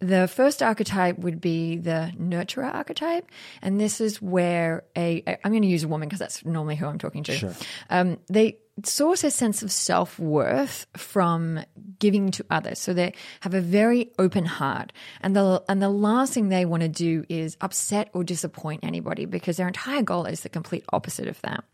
The 0.00 0.28
first 0.28 0.62
archetype 0.62 1.18
would 1.18 1.40
be 1.40 1.76
the 1.76 2.12
nurturer 2.18 2.72
archetype, 2.72 3.30
and 3.62 3.80
this 3.80 4.00
is 4.00 4.20
where 4.20 4.84
a 4.96 5.22
I'm 5.44 5.50
going 5.52 5.62
to 5.62 5.68
use 5.68 5.84
a 5.84 5.88
woman 5.88 6.08
because 6.08 6.18
that's 6.18 6.44
normally 6.44 6.76
who 6.76 6.86
I'm 6.86 6.98
talking 6.98 7.22
to. 7.24 7.32
Sure. 7.32 7.54
Um, 7.90 8.18
they 8.28 8.58
source 8.82 9.22
a 9.24 9.30
sense 9.30 9.62
of 9.62 9.70
self 9.70 10.18
worth 10.18 10.86
from 10.96 11.60
giving 11.98 12.30
to 12.32 12.44
others, 12.50 12.78
so 12.78 12.92
they 12.92 13.14
have 13.40 13.54
a 13.54 13.60
very 13.60 14.10
open 14.18 14.44
heart, 14.44 14.92
and 15.20 15.36
the 15.36 15.62
and 15.68 15.80
the 15.80 15.88
last 15.88 16.34
thing 16.34 16.48
they 16.48 16.64
want 16.64 16.82
to 16.82 16.88
do 16.88 17.24
is 17.28 17.56
upset 17.60 18.10
or 18.12 18.24
disappoint 18.24 18.84
anybody 18.84 19.26
because 19.26 19.56
their 19.56 19.68
entire 19.68 20.02
goal 20.02 20.24
is 20.26 20.40
the 20.40 20.48
complete 20.48 20.84
opposite 20.92 21.28
of 21.28 21.40
that. 21.42 21.64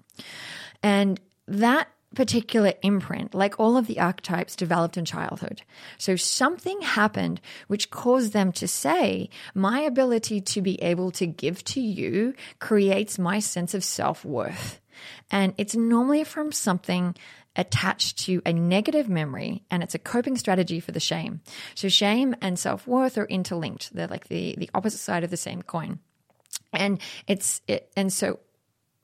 And 0.83 1.21
that 1.47 1.89
particular 2.15 2.73
imprint, 2.83 3.35
like 3.35 3.59
all 3.59 3.77
of 3.77 3.87
the 3.87 4.01
archetypes, 4.01 4.57
developed 4.57 4.97
in 4.97 5.05
childhood. 5.05 5.63
So 5.97 6.17
something 6.17 6.81
happened 6.81 7.41
which 7.69 7.91
caused 7.91 8.33
them 8.33 8.53
to 8.53 8.67
say, 8.67 9.31
My 9.55 9.81
ability 9.81 10.41
to 10.41 10.63
be 10.63 10.81
able 10.83 11.11
to 11.13 11.27
give 11.27 11.63
to 11.65 11.81
you 11.81 12.35
creates 12.59 13.19
my 13.19 13.39
sense 13.39 13.75
of 13.75 13.85
self 13.85 14.25
worth. 14.25 14.80
And 15.31 15.55
it's 15.57 15.75
normally 15.75 16.25
from 16.25 16.53
something 16.53 17.15
attached 17.57 18.19
to 18.19 18.41
a 18.47 18.53
negative 18.53 19.09
memory 19.09 19.65
and 19.71 19.83
it's 19.83 19.95
a 19.95 19.99
coping 19.99 20.37
strategy 20.37 20.81
for 20.81 20.93
the 20.93 21.01
shame. 21.01 21.41
So 21.75 21.89
shame 21.89 22.35
and 22.41 22.59
self 22.59 22.87
worth 22.87 23.19
are 23.19 23.27
interlinked. 23.27 23.93
They're 23.95 24.07
like 24.07 24.29
the, 24.29 24.55
the 24.57 24.71
opposite 24.75 24.99
side 24.99 25.25
of 25.25 25.31
the 25.31 25.37
same 25.37 25.63
coin. 25.63 25.99
And 26.73 27.01
it's 27.27 27.61
it, 27.67 27.91
and 27.97 28.13
so 28.13 28.39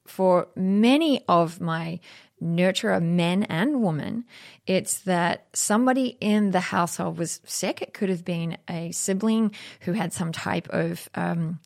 for 0.06 0.48
many 0.54 1.22
of 1.28 1.60
my 1.60 1.98
nurturer 2.42 3.02
men 3.02 3.44
and 3.44 3.82
women, 3.82 4.24
it's 4.66 5.00
that 5.00 5.46
somebody 5.52 6.16
in 6.20 6.50
the 6.50 6.60
household 6.60 7.18
was 7.18 7.40
sick. 7.44 7.82
It 7.82 7.94
could 7.94 8.08
have 8.08 8.24
been 8.24 8.58
a 8.68 8.92
sibling 8.92 9.52
who 9.80 9.92
had 9.92 10.12
some 10.12 10.32
type 10.32 10.68
of 10.68 11.08
um, 11.14 11.60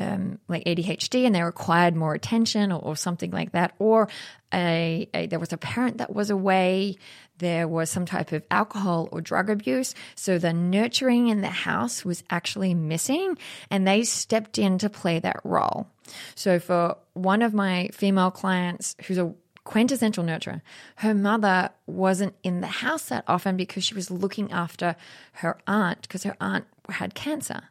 um, 0.00 0.38
like 0.48 0.64
ADHD 0.64 1.24
and 1.24 1.34
they 1.34 1.42
required 1.42 1.94
more 1.94 2.14
attention 2.14 2.72
or, 2.72 2.80
or 2.80 2.96
something 2.96 3.30
like 3.30 3.52
that, 3.52 3.74
or 3.78 4.08
a, 4.52 5.08
a 5.14 5.26
there 5.26 5.38
was 5.38 5.52
a 5.52 5.56
parent 5.56 5.98
that 5.98 6.14
was 6.14 6.30
away 6.30 6.96
there 7.38 7.66
was 7.66 7.90
some 7.90 8.06
type 8.06 8.32
of 8.32 8.44
alcohol 8.50 9.08
or 9.10 9.20
drug 9.20 9.50
abuse. 9.50 9.94
So 10.14 10.38
the 10.38 10.52
nurturing 10.52 11.28
in 11.28 11.40
the 11.40 11.48
house 11.48 12.04
was 12.04 12.22
actually 12.30 12.74
missing, 12.74 13.36
and 13.70 13.86
they 13.86 14.04
stepped 14.04 14.58
in 14.58 14.78
to 14.78 14.88
play 14.88 15.18
that 15.18 15.40
role. 15.44 15.88
So 16.34 16.58
for 16.58 16.96
one 17.14 17.42
of 17.42 17.54
my 17.54 17.88
female 17.92 18.30
clients 18.30 18.94
who's 19.06 19.18
a 19.18 19.34
quintessential 19.64 20.24
nurturer, 20.24 20.60
her 20.96 21.14
mother 21.14 21.70
wasn't 21.86 22.34
in 22.42 22.60
the 22.60 22.66
house 22.66 23.06
that 23.06 23.24
often 23.26 23.56
because 23.56 23.82
she 23.84 23.94
was 23.94 24.10
looking 24.10 24.52
after 24.52 24.94
her 25.32 25.58
aunt 25.66 26.02
because 26.02 26.22
her 26.22 26.36
aunt 26.40 26.66
had 26.88 27.14
cancer. 27.14 27.62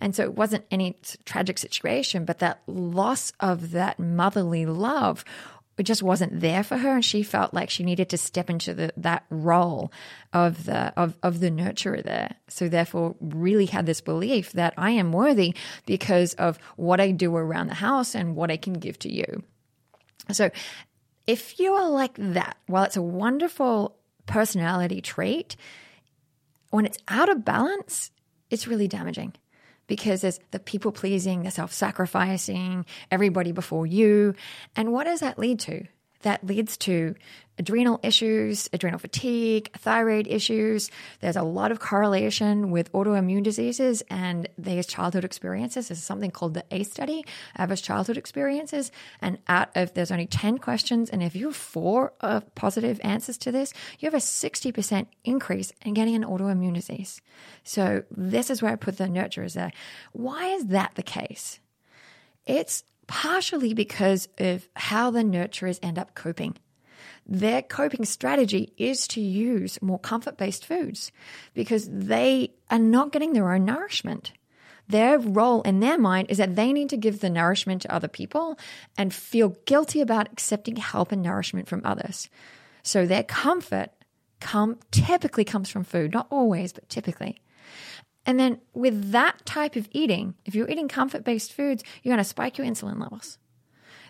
And 0.00 0.14
so 0.14 0.22
it 0.22 0.34
wasn't 0.34 0.64
any 0.70 0.96
tragic 1.24 1.58
situation, 1.58 2.24
but 2.24 2.38
that 2.38 2.62
loss 2.66 3.32
of 3.40 3.72
that 3.72 3.98
motherly 3.98 4.66
love 4.66 5.24
it 5.80 5.84
just 5.84 6.02
wasn't 6.02 6.40
there 6.40 6.62
for 6.62 6.76
her. 6.76 6.96
And 6.96 7.04
she 7.04 7.22
felt 7.22 7.54
like 7.54 7.70
she 7.70 7.84
needed 7.84 8.10
to 8.10 8.18
step 8.18 8.50
into 8.50 8.74
the, 8.74 8.92
that 8.98 9.24
role 9.30 9.90
of 10.30 10.66
the 10.66 10.92
of, 10.94 11.16
of 11.22 11.40
the 11.40 11.50
nurturer 11.50 12.04
there. 12.04 12.36
So 12.48 12.68
therefore 12.68 13.16
really 13.18 13.64
had 13.64 13.86
this 13.86 14.02
belief 14.02 14.52
that 14.52 14.74
i 14.76 14.90
am 14.90 15.10
worthy 15.10 15.54
because 15.86 16.34
of 16.34 16.58
what 16.76 17.00
i 17.00 17.10
do 17.10 17.34
around 17.34 17.68
the 17.68 17.74
house 17.74 18.14
and 18.14 18.36
what 18.36 18.50
i 18.50 18.58
can 18.58 18.74
give 18.74 18.98
to 19.00 19.12
you. 19.12 19.42
So 20.30 20.50
if 21.26 21.58
you 21.58 21.72
are 21.72 21.88
like 21.88 22.12
that 22.18 22.58
while 22.66 22.84
it's 22.84 22.98
a 22.98 23.02
wonderful 23.02 23.96
personality 24.26 25.00
trait 25.00 25.56
when 26.68 26.84
it's 26.84 26.98
out 27.08 27.30
of 27.30 27.42
balance 27.44 28.10
it's 28.50 28.68
really 28.68 28.86
damaging 28.86 29.32
because 29.90 30.20
there's 30.20 30.38
the 30.52 30.60
people 30.60 30.92
pleasing, 30.92 31.42
the 31.42 31.50
self 31.50 31.72
sacrificing, 31.72 32.86
everybody 33.10 33.50
before 33.50 33.88
you. 33.88 34.36
And 34.76 34.92
what 34.92 35.02
does 35.02 35.18
that 35.18 35.36
lead 35.36 35.58
to? 35.60 35.84
That 36.22 36.46
leads 36.46 36.76
to 36.78 37.16
adrenal 37.60 38.00
issues, 38.02 38.70
adrenal 38.72 38.98
fatigue, 38.98 39.70
thyroid 39.76 40.26
issues. 40.26 40.90
There's 41.20 41.36
a 41.36 41.42
lot 41.42 41.70
of 41.70 41.78
correlation 41.78 42.70
with 42.70 42.90
autoimmune 42.92 43.42
diseases 43.42 44.02
and 44.08 44.48
these 44.56 44.86
childhood 44.86 45.26
experiences. 45.26 45.88
There's 45.88 46.02
something 46.02 46.30
called 46.30 46.54
the 46.54 46.64
ACE 46.70 46.90
study, 46.90 47.22
average 47.58 47.82
childhood 47.82 48.16
experiences. 48.16 48.90
And 49.20 49.36
out 49.46 49.68
of 49.74 49.92
there's 49.92 50.10
only 50.10 50.26
10 50.26 50.56
questions, 50.56 51.10
and 51.10 51.22
if 51.22 51.36
you 51.36 51.48
have 51.48 51.56
four 51.56 52.14
uh, 52.22 52.40
positive 52.54 52.98
answers 53.04 53.36
to 53.36 53.52
this, 53.52 53.74
you 53.98 54.06
have 54.06 54.14
a 54.14 54.24
60% 54.24 55.06
increase 55.24 55.70
in 55.82 55.92
getting 55.92 56.14
an 56.14 56.24
autoimmune 56.24 56.74
disease. 56.74 57.20
So 57.62 58.04
this 58.10 58.48
is 58.48 58.62
where 58.62 58.72
I 58.72 58.76
put 58.76 58.96
the 58.96 59.04
nurturers 59.04 59.52
there. 59.52 59.72
Why 60.12 60.46
is 60.46 60.68
that 60.68 60.92
the 60.94 61.02
case? 61.02 61.60
It's 62.46 62.84
partially 63.06 63.74
because 63.74 64.28
of 64.38 64.66
how 64.76 65.10
the 65.10 65.22
nurturers 65.22 65.78
end 65.82 65.98
up 65.98 66.14
coping 66.14 66.56
their 67.30 67.62
coping 67.62 68.04
strategy 68.04 68.72
is 68.76 69.06
to 69.08 69.20
use 69.20 69.80
more 69.80 70.00
comfort 70.00 70.36
based 70.36 70.66
foods 70.66 71.12
because 71.54 71.88
they 71.88 72.52
are 72.68 72.78
not 72.78 73.12
getting 73.12 73.32
their 73.32 73.52
own 73.52 73.64
nourishment. 73.64 74.32
Their 74.88 75.20
role 75.20 75.62
in 75.62 75.78
their 75.78 75.96
mind 75.96 76.26
is 76.30 76.38
that 76.38 76.56
they 76.56 76.72
need 76.72 76.88
to 76.88 76.96
give 76.96 77.20
the 77.20 77.30
nourishment 77.30 77.82
to 77.82 77.94
other 77.94 78.08
people 78.08 78.58
and 78.98 79.14
feel 79.14 79.56
guilty 79.64 80.00
about 80.00 80.32
accepting 80.32 80.74
help 80.74 81.12
and 81.12 81.22
nourishment 81.22 81.68
from 81.68 81.82
others. 81.84 82.28
So 82.82 83.06
their 83.06 83.22
comfort 83.22 83.90
come 84.40 84.80
typically 84.90 85.44
comes 85.44 85.70
from 85.70 85.84
food, 85.84 86.12
not 86.12 86.26
always, 86.30 86.72
but 86.72 86.88
typically. 86.88 87.40
And 88.26 88.40
then 88.40 88.60
with 88.74 89.12
that 89.12 89.46
type 89.46 89.76
of 89.76 89.88
eating, 89.92 90.34
if 90.44 90.56
you're 90.56 90.68
eating 90.68 90.88
comfort 90.88 91.22
based 91.22 91.52
foods, 91.52 91.84
you're 92.02 92.12
going 92.12 92.22
to 92.22 92.28
spike 92.28 92.58
your 92.58 92.66
insulin 92.66 93.00
levels 93.00 93.38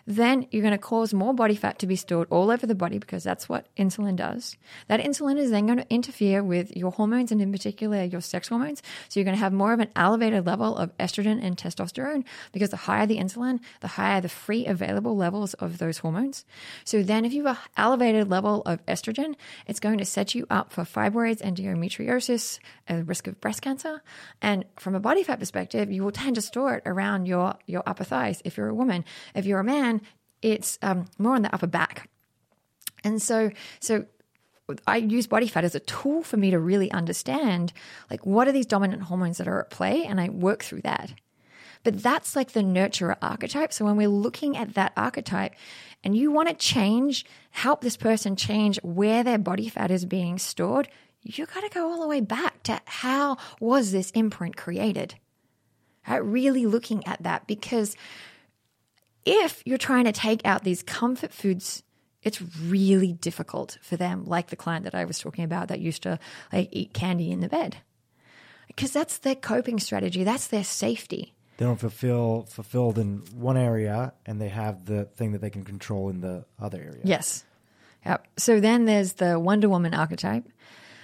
then 0.05 0.47
you're 0.51 0.61
going 0.61 0.71
to 0.73 0.77
cause 0.77 1.13
more 1.13 1.33
body 1.33 1.55
fat 1.55 1.79
to 1.79 1.87
be 1.87 1.95
stored 1.95 2.27
all 2.29 2.51
over 2.51 2.65
the 2.65 2.75
body 2.75 2.97
because 2.97 3.23
that's 3.23 3.47
what 3.47 3.67
insulin 3.75 4.15
does. 4.15 4.57
That 4.87 4.99
insulin 4.99 5.37
is 5.37 5.51
then 5.51 5.65
going 5.65 5.77
to 5.79 5.93
interfere 5.93 6.43
with 6.43 6.75
your 6.75 6.91
hormones 6.91 7.31
and, 7.31 7.41
in 7.41 7.51
particular, 7.51 8.03
your 8.03 8.21
sex 8.21 8.47
hormones. 8.47 8.81
So 9.09 9.19
you're 9.19 9.25
going 9.25 9.35
to 9.35 9.43
have 9.43 9.53
more 9.53 9.73
of 9.73 9.79
an 9.79 9.89
elevated 9.95 10.45
level 10.45 10.75
of 10.77 10.95
estrogen 10.97 11.43
and 11.43 11.57
testosterone 11.57 12.23
because 12.51 12.69
the 12.69 12.77
higher 12.77 13.05
the 13.05 13.17
insulin, 13.17 13.59
the 13.81 13.87
higher 13.87 14.21
the 14.21 14.29
free 14.29 14.65
available 14.65 15.15
levels 15.15 15.53
of 15.55 15.77
those 15.77 15.99
hormones. 15.99 16.45
So 16.83 17.03
then, 17.03 17.25
if 17.25 17.33
you 17.33 17.45
have 17.45 17.57
an 17.57 17.63
elevated 17.77 18.29
level 18.29 18.61
of 18.65 18.85
estrogen, 18.85 19.35
it's 19.67 19.79
going 19.79 19.97
to 19.99 20.05
set 20.05 20.35
you 20.35 20.45
up 20.49 20.71
for 20.71 20.83
fibroids, 20.83 21.41
endometriosis, 21.41 22.59
a 22.89 23.03
risk 23.03 23.27
of 23.27 23.39
breast 23.39 23.61
cancer. 23.61 24.01
And 24.41 24.65
from 24.77 24.95
a 24.95 24.99
body 24.99 25.23
fat 25.23 25.39
perspective, 25.39 25.91
you 25.91 26.03
will 26.03 26.11
tend 26.11 26.35
to 26.35 26.41
store 26.41 26.75
it 26.75 26.83
around 26.85 27.25
your, 27.25 27.55
your 27.65 27.83
upper 27.85 28.03
thighs 28.03 28.41
if 28.45 28.57
you're 28.57 28.69
a 28.69 28.73
woman. 28.73 29.05
If 29.35 29.45
you're 29.45 29.59
a 29.59 29.63
man, 29.63 30.00
it's 30.41 30.77
um, 30.81 31.05
more 31.17 31.35
on 31.35 31.41
the 31.41 31.53
upper 31.53 31.67
back. 31.67 32.09
And 33.03 33.21
so, 33.21 33.51
so 33.79 34.05
I 34.87 34.97
use 34.97 35.27
body 35.27 35.47
fat 35.47 35.63
as 35.63 35.75
a 35.75 35.79
tool 35.79 36.23
for 36.23 36.37
me 36.37 36.51
to 36.51 36.59
really 36.59 36.91
understand 36.91 37.73
like 38.09 38.25
what 38.25 38.47
are 38.47 38.51
these 38.51 38.65
dominant 38.65 39.03
hormones 39.03 39.37
that 39.37 39.47
are 39.47 39.59
at 39.59 39.69
play, 39.69 40.05
and 40.05 40.19
I 40.19 40.29
work 40.29 40.63
through 40.63 40.81
that. 40.81 41.13
But 41.83 42.03
that's 42.03 42.35
like 42.35 42.51
the 42.51 42.61
nurturer 42.61 43.17
archetype. 43.21 43.73
So 43.73 43.85
when 43.85 43.97
we're 43.97 44.07
looking 44.07 44.55
at 44.55 44.75
that 44.75 44.93
archetype 44.95 45.55
and 46.03 46.15
you 46.15 46.31
want 46.31 46.47
to 46.49 46.53
change, 46.53 47.25
help 47.49 47.81
this 47.81 47.97
person 47.97 48.35
change 48.35 48.79
where 48.83 49.23
their 49.23 49.39
body 49.39 49.67
fat 49.67 49.89
is 49.89 50.05
being 50.05 50.37
stored, 50.37 50.87
you 51.23 51.45
got 51.47 51.61
to 51.61 51.69
go 51.69 51.89
all 51.89 52.01
the 52.01 52.07
way 52.07 52.21
back 52.21 52.61
to 52.63 52.79
how 52.85 53.37
was 53.59 53.91
this 53.91 54.11
imprint 54.11 54.57
created? 54.57 55.15
Right? 56.07 56.17
Really 56.17 56.65
looking 56.65 57.05
at 57.07 57.23
that 57.23 57.47
because 57.47 57.95
if 59.25 59.61
you're 59.65 59.77
trying 59.77 60.05
to 60.05 60.11
take 60.11 60.45
out 60.45 60.63
these 60.63 60.83
comfort 60.83 61.33
foods, 61.33 61.83
it's 62.23 62.41
really 62.41 63.13
difficult 63.13 63.77
for 63.81 63.97
them, 63.97 64.25
like 64.25 64.49
the 64.49 64.55
client 64.55 64.83
that 64.85 64.95
I 64.95 65.05
was 65.05 65.19
talking 65.19 65.43
about 65.43 65.67
that 65.69 65.79
used 65.79 66.03
to 66.03 66.19
like 66.51 66.69
eat 66.71 66.93
candy 66.93 67.31
in 67.31 67.39
the 67.39 67.49
bed. 67.49 67.77
Because 68.67 68.93
that's 68.93 69.17
their 69.19 69.35
coping 69.35 69.79
strategy, 69.79 70.23
that's 70.23 70.47
their 70.47 70.63
safety. 70.63 71.33
They 71.57 71.65
don't 71.65 71.79
fulfill 71.79 72.47
fulfilled 72.49 72.97
in 72.97 73.17
one 73.35 73.57
area 73.57 74.13
and 74.25 74.41
they 74.41 74.49
have 74.49 74.85
the 74.85 75.05
thing 75.05 75.33
that 75.33 75.41
they 75.41 75.49
can 75.49 75.63
control 75.63 76.09
in 76.09 76.21
the 76.21 76.45
other 76.59 76.79
area. 76.79 77.01
Yes. 77.03 77.43
Yep. 78.05 78.27
So 78.37 78.59
then 78.59 78.85
there's 78.85 79.13
the 79.13 79.39
Wonder 79.39 79.69
Woman 79.69 79.93
archetype. 79.93 80.47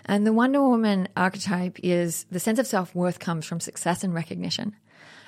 And 0.06 0.26
the 0.26 0.34
Wonder 0.34 0.62
Woman 0.62 1.10
archetype 1.18 1.78
is 1.84 2.26
the 2.32 2.40
sense 2.40 2.60
of 2.60 2.66
self 2.66 2.96
worth 2.96 3.20
comes 3.20 3.46
from 3.46 3.60
success 3.60 4.04
and 4.04 4.14
recognition. 4.14 4.76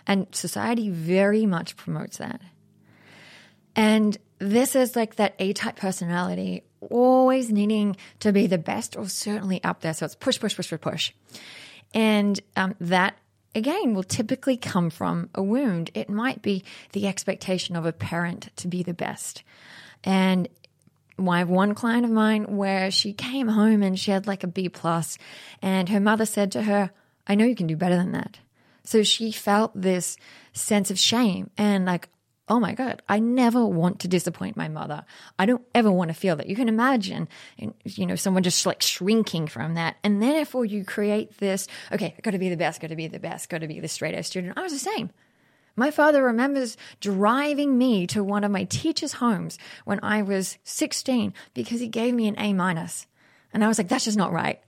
And 0.08 0.28
society 0.32 0.90
very 0.90 1.46
much 1.46 1.76
promotes 1.76 2.18
that. 2.18 2.42
And 3.80 4.18
this 4.40 4.76
is 4.76 4.98
like 4.98 5.16
that 5.16 5.36
A 5.40 5.54
type 5.54 5.78
personality, 5.78 6.64
always 6.82 7.50
needing 7.50 7.96
to 8.20 8.34
be 8.34 8.46
the 8.46 8.58
best 8.58 8.98
or 8.98 9.08
certainly 9.08 9.64
up 9.64 9.80
there. 9.80 9.94
So 9.94 10.06
it's 10.06 10.16
push, 10.16 10.38
push, 10.38 10.54
push, 10.54 10.70
push, 10.70 10.82
push. 10.82 11.14
And 11.94 12.38
um, 12.58 12.76
that 12.82 13.18
again 13.56 13.94
will 13.94 14.04
typically 14.04 14.58
come 14.58 14.90
from 14.90 15.30
a 15.34 15.42
wound. 15.42 15.92
It 15.94 16.10
might 16.10 16.42
be 16.42 16.66
the 16.92 17.08
expectation 17.08 17.78
of 17.78 17.86
a 17.86 17.94
parent 17.94 18.50
to 18.58 18.68
be 18.68 18.84
the 18.84 18.94
best. 18.94 19.44
And 20.04 20.50
I 21.18 21.40
have 21.40 21.50
one 21.50 21.74
client 21.74 22.04
of 22.04 22.12
mine 22.12 22.58
where 22.58 22.92
she 22.92 23.14
came 23.14 23.48
home 23.48 23.82
and 23.82 23.98
she 23.98 24.12
had 24.12 24.28
like 24.28 24.44
a 24.44 24.48
B 24.48 24.68
plus, 24.68 25.18
and 25.62 25.88
her 25.88 26.02
mother 26.02 26.26
said 26.26 26.52
to 26.52 26.64
her, 26.64 26.92
I 27.28 27.36
know 27.36 27.46
you 27.46 27.56
can 27.56 27.68
do 27.68 27.78
better 27.78 27.96
than 27.96 28.12
that. 28.12 28.40
So 28.84 29.04
she 29.04 29.32
felt 29.32 29.72
this 29.74 30.18
sense 30.52 30.92
of 30.92 31.00
shame 31.00 31.50
and 31.58 31.86
like, 31.86 32.10
oh 32.50 32.60
my 32.60 32.74
God, 32.74 33.02
I 33.08 33.20
never 33.20 33.64
want 33.66 34.00
to 34.00 34.08
disappoint 34.08 34.58
my 34.58 34.68
mother. 34.68 35.06
I 35.38 35.46
don't 35.46 35.66
ever 35.76 35.92
want 35.92 36.10
to 36.10 36.16
feel 36.16 36.36
that. 36.38 36.48
You 36.48 36.56
can 36.56 36.68
imagine, 36.68 37.28
you 37.58 38.06
know, 38.06 38.16
someone 38.16 38.44
just 38.44 38.66
like 38.66 38.82
shrinking 38.82 39.48
from 39.48 39.76
that. 39.76 39.98
And 40.04 40.22
therefore 40.22 40.66
you 40.66 40.84
create 40.84 41.38
this, 41.38 41.68
okay, 41.92 42.16
I 42.18 42.22
got 42.22 42.32
to 42.32 42.40
be 42.40 42.50
the 42.50 42.58
best, 42.58 42.82
got 42.82 42.88
to 42.88 42.96
be 42.96 43.08
the 43.08 43.20
best, 43.20 43.50
got 43.50 43.62
to 43.62 43.68
be 43.68 43.80
the 43.80 43.88
straight 43.88 44.16
A 44.16 44.24
student. 44.24 44.58
I 44.58 44.62
was 44.62 44.74
the 44.74 44.80
same. 44.80 45.12
My 45.76 45.92
father 45.92 46.24
remembers 46.24 46.76
driving 47.00 47.78
me 47.78 48.08
to 48.08 48.24
one 48.24 48.44
of 48.44 48.52
my 48.52 48.64
teacher's 48.66 49.14
homes 49.14 49.58
when 49.86 50.00
I 50.04 50.24
was 50.24 50.58
16 50.64 51.34
because 51.54 51.80
he 51.80 51.88
gave 51.88 52.14
me 52.14 52.28
an 52.28 52.40
A 52.40 52.54
minus. 52.54 53.06
And 53.54 53.64
I 53.64 53.68
was 53.68 53.78
like, 53.78 53.88
that's 53.88 54.06
just 54.06 54.18
not 54.18 54.34
right 54.34 54.60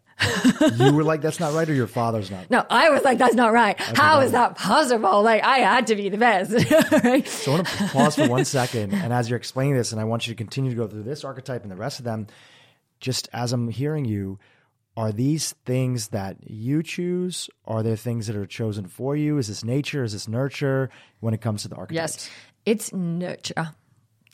you 0.76 0.94
were 0.94 1.04
like, 1.04 1.22
that's 1.22 1.40
not 1.40 1.54
right, 1.54 1.70
or 1.70 1.74
your 1.74 1.88
father's 1.88 2.30
not? 2.32 2.50
No, 2.50 2.66
I 2.70 2.90
was 2.90 3.04
like, 3.04 3.18
that's 3.18 3.36
not 3.36 3.54
right. 3.54 3.78
That's 3.78 3.98
How 3.98 4.20
is 4.22 4.32
that 4.32 4.56
possible? 4.56 5.22
Like, 5.24 5.44
I 5.44 5.60
had 5.60 5.88
to 5.88 5.96
be 5.96 6.10
the 6.10 6.18
best. 6.18 6.52
right? 7.04 7.28
So 7.28 7.52
I 7.52 7.56
want 7.56 7.68
to 7.68 7.88
pause 7.88 8.16
for 8.16 8.28
one 8.28 8.46
second. 8.46 8.94
And 8.94 9.14
as 9.14 9.30
you're 9.30 9.38
explaining 9.38 9.76
this, 9.76 9.92
and 9.92 10.00
I 10.00 10.04
want 10.06 10.28
you 10.28 10.34
to 10.34 10.38
continue 10.38 10.72
to 10.72 10.78
go 10.78 10.88
through 10.88 11.04
this 11.04 11.24
archetype 11.24 11.64
and 11.64 11.72
the 11.72 11.76
rest 11.76 12.00
of 12.00 12.06
them, 12.06 12.28
just 13.00 13.30
as 13.34 13.54
I'm 13.54 13.70
hearing 13.70 14.06
you, 14.06 14.40
are 14.98 15.12
these 15.12 15.54
things 15.66 16.10
that 16.10 16.38
you 16.50 16.84
choose? 16.84 17.50
Are 17.66 17.82
there 17.82 17.96
things 17.96 18.28
that 18.28 18.36
are 18.36 18.46
chosen 18.46 18.88
for 18.88 19.16
you? 19.16 19.38
Is 19.38 19.48
this 19.48 19.64
nature? 19.64 20.04
Is 20.04 20.14
this 20.14 20.28
nurture 20.28 20.90
when 21.22 21.34
it 21.34 21.42
comes 21.42 21.64
to 21.64 21.70
the 21.70 21.76
archetypes? 21.76 22.26
Yes, 22.26 22.30
it's 22.66 22.94
nurture. 22.94 23.72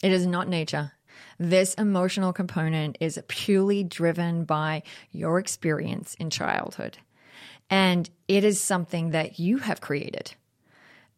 It 0.02 0.12
is 0.12 0.26
not 0.26 0.47
nature. 0.47 0.91
This 1.39 1.73
emotional 1.76 2.34
component 2.34 2.97
is 3.00 3.19
purely 3.28 3.84
driven 3.84 4.43
by 4.43 4.84
your 5.12 5.39
experience 5.39 6.15
in 6.15 6.30
childhood. 6.30 6.97
And 7.69 8.10
it 8.28 8.43
is 8.43 8.60
something 8.60 9.12
that 9.12 9.39
you 9.39 9.60
have 9.60 9.82
created. 9.82 10.34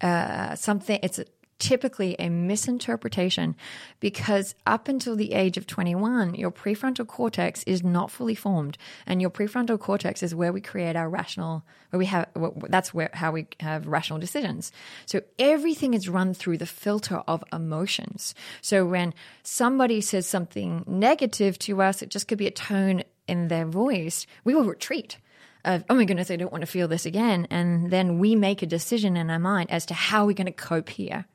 Uh, 0.01 0.55
something, 0.55 0.99
it's 1.03 1.19
typically 1.59 2.15
a 2.17 2.29
misinterpretation 2.29 3.55
because 3.99 4.55
up 4.65 4.87
until 4.87 5.15
the 5.15 5.33
age 5.33 5.57
of 5.57 5.67
21, 5.67 6.35
your 6.35 6.51
prefrontal 6.51 7.05
cortex 7.05 7.63
is 7.63 7.83
not 7.83 8.09
fully 8.09 8.35
formed. 8.35 8.77
And 9.05 9.21
your 9.21 9.29
prefrontal 9.29 9.79
cortex 9.79 10.23
is 10.23 10.33
where 10.33 10.51
we 10.51 10.61
create 10.61 10.95
our 10.95 11.09
rational, 11.09 11.63
where 11.91 11.99
we 11.99 12.05
have, 12.07 12.27
that's 12.69 12.93
where, 12.93 13.11
how 13.13 13.31
we 13.31 13.47
have 13.59 13.87
rational 13.87 14.19
decisions. 14.19 14.71
So 15.05 15.21
everything 15.37 15.93
is 15.93 16.09
run 16.09 16.33
through 16.33 16.57
the 16.57 16.65
filter 16.65 17.17
of 17.27 17.43
emotions. 17.53 18.33
So 18.61 18.85
when 18.85 19.13
somebody 19.43 20.01
says 20.01 20.25
something 20.25 20.83
negative 20.87 21.59
to 21.59 21.81
us, 21.81 22.01
it 22.01 22.09
just 22.09 22.27
could 22.27 22.37
be 22.37 22.47
a 22.47 22.51
tone 22.51 23.03
in 23.27 23.47
their 23.47 23.65
voice, 23.65 24.25
we 24.43 24.55
will 24.55 24.65
retreat 24.65 25.17
of, 25.65 25.83
oh 25.89 25.95
my 25.95 26.05
goodness, 26.05 26.31
I 26.31 26.35
don't 26.35 26.51
want 26.51 26.61
to 26.61 26.67
feel 26.67 26.87
this 26.87 27.05
again. 27.05 27.47
And 27.49 27.91
then 27.91 28.19
we 28.19 28.35
make 28.35 28.61
a 28.61 28.65
decision 28.65 29.15
in 29.15 29.29
our 29.29 29.39
mind 29.39 29.71
as 29.71 29.85
to 29.87 29.93
how 29.93 30.25
we're 30.25 30.33
going 30.33 30.45
to 30.45 30.51
cope 30.51 30.89
here. 30.89 31.25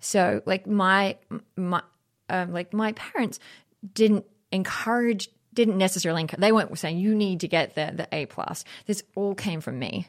So 0.00 0.42
like 0.46 0.66
my 0.66 1.16
my 1.56 1.82
um, 2.28 2.52
like 2.52 2.72
my 2.72 2.92
parents 2.92 3.38
didn't 3.92 4.24
encourage 4.50 5.28
didn't 5.52 5.78
necessarily 5.78 6.22
encourage, 6.22 6.40
they 6.40 6.52
weren't 6.52 6.76
saying 6.78 6.98
you 6.98 7.14
need 7.14 7.40
to 7.40 7.48
get 7.48 7.74
the 7.74 7.92
the 7.94 8.08
A 8.12 8.26
plus. 8.26 8.64
This 8.86 9.02
all 9.14 9.34
came 9.34 9.60
from 9.60 9.78
me. 9.78 10.08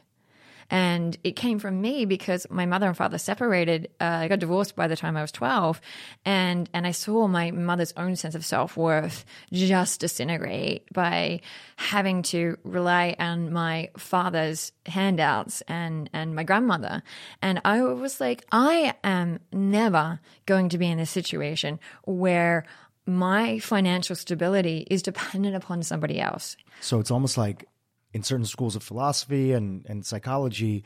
And 0.70 1.16
it 1.24 1.36
came 1.36 1.58
from 1.58 1.80
me 1.80 2.04
because 2.04 2.46
my 2.50 2.66
mother 2.66 2.86
and 2.86 2.96
father 2.96 3.18
separated. 3.18 3.90
Uh, 4.00 4.04
I 4.04 4.28
got 4.28 4.38
divorced 4.38 4.76
by 4.76 4.88
the 4.88 4.96
time 4.96 5.16
I 5.16 5.22
was 5.22 5.32
12. 5.32 5.80
And, 6.24 6.68
and 6.72 6.86
I 6.86 6.92
saw 6.92 7.26
my 7.26 7.50
mother's 7.50 7.92
own 7.96 8.16
sense 8.16 8.34
of 8.34 8.44
self 8.44 8.76
worth 8.76 9.24
just 9.52 10.00
disintegrate 10.00 10.92
by 10.92 11.40
having 11.76 12.22
to 12.22 12.56
rely 12.64 13.16
on 13.18 13.52
my 13.52 13.90
father's 13.96 14.72
handouts 14.86 15.62
and, 15.62 16.08
and 16.12 16.34
my 16.34 16.44
grandmother. 16.44 17.02
And 17.40 17.60
I 17.64 17.82
was 17.82 18.20
like, 18.20 18.44
I 18.52 18.94
am 19.04 19.40
never 19.52 20.20
going 20.46 20.68
to 20.70 20.78
be 20.78 20.88
in 20.88 20.98
a 20.98 21.06
situation 21.06 21.80
where 22.04 22.64
my 23.06 23.58
financial 23.58 24.14
stability 24.16 24.86
is 24.90 25.02
dependent 25.02 25.56
upon 25.56 25.82
somebody 25.82 26.20
else. 26.20 26.56
So 26.80 27.00
it's 27.00 27.10
almost 27.10 27.36
like 27.36 27.66
in 28.12 28.22
certain 28.22 28.46
schools 28.46 28.76
of 28.76 28.82
philosophy 28.82 29.52
and, 29.52 29.86
and 29.86 30.04
psychology, 30.04 30.84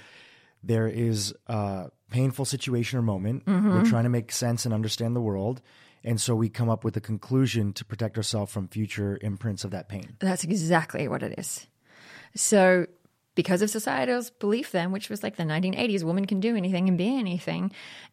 there 0.63 0.89
is 0.89 1.35
a 1.47 1.91
painful 2.11 2.45
situation 2.45 2.99
or 2.99 3.03
moment. 3.03 3.45
Mm-hmm. 3.47 3.71
We're 3.71 3.85
trying 3.85 4.05
to 4.05 4.11
make 4.11 4.33
sense 4.33 4.65
and 4.65 4.75
understand 4.75 5.17
the 5.17 5.21
world. 5.21 5.61
And 6.05 6.21
so 6.21 6.35
we 6.37 6.49
come 6.49 6.71
up 6.71 6.85
with 6.85 6.97
a 6.97 7.01
conclusion 7.01 7.73
to 7.75 7.85
protect 7.85 8.17
ourselves 8.17 8.53
from 8.53 8.69
future 8.69 9.19
imprints 9.21 9.65
of 9.65 9.73
that 9.73 9.89
pain. 9.89 10.17
That's 10.21 10.45
exactly 10.45 11.09
what 11.09 11.23
it 11.23 11.39
is. 11.39 11.67
So, 12.37 12.87
because 13.35 13.61
of 13.61 13.71
societal's 13.71 14.31
belief 14.31 14.73
then, 14.73 14.93
which 14.93 15.11
was 15.11 15.23
like 15.23 15.37
the 15.37 15.43
1980s, 15.43 16.05
woman 16.05 16.25
can 16.25 16.41
do 16.41 16.57
anything 16.57 16.89
and 16.89 16.97
be 16.97 17.19
anything, 17.19 17.71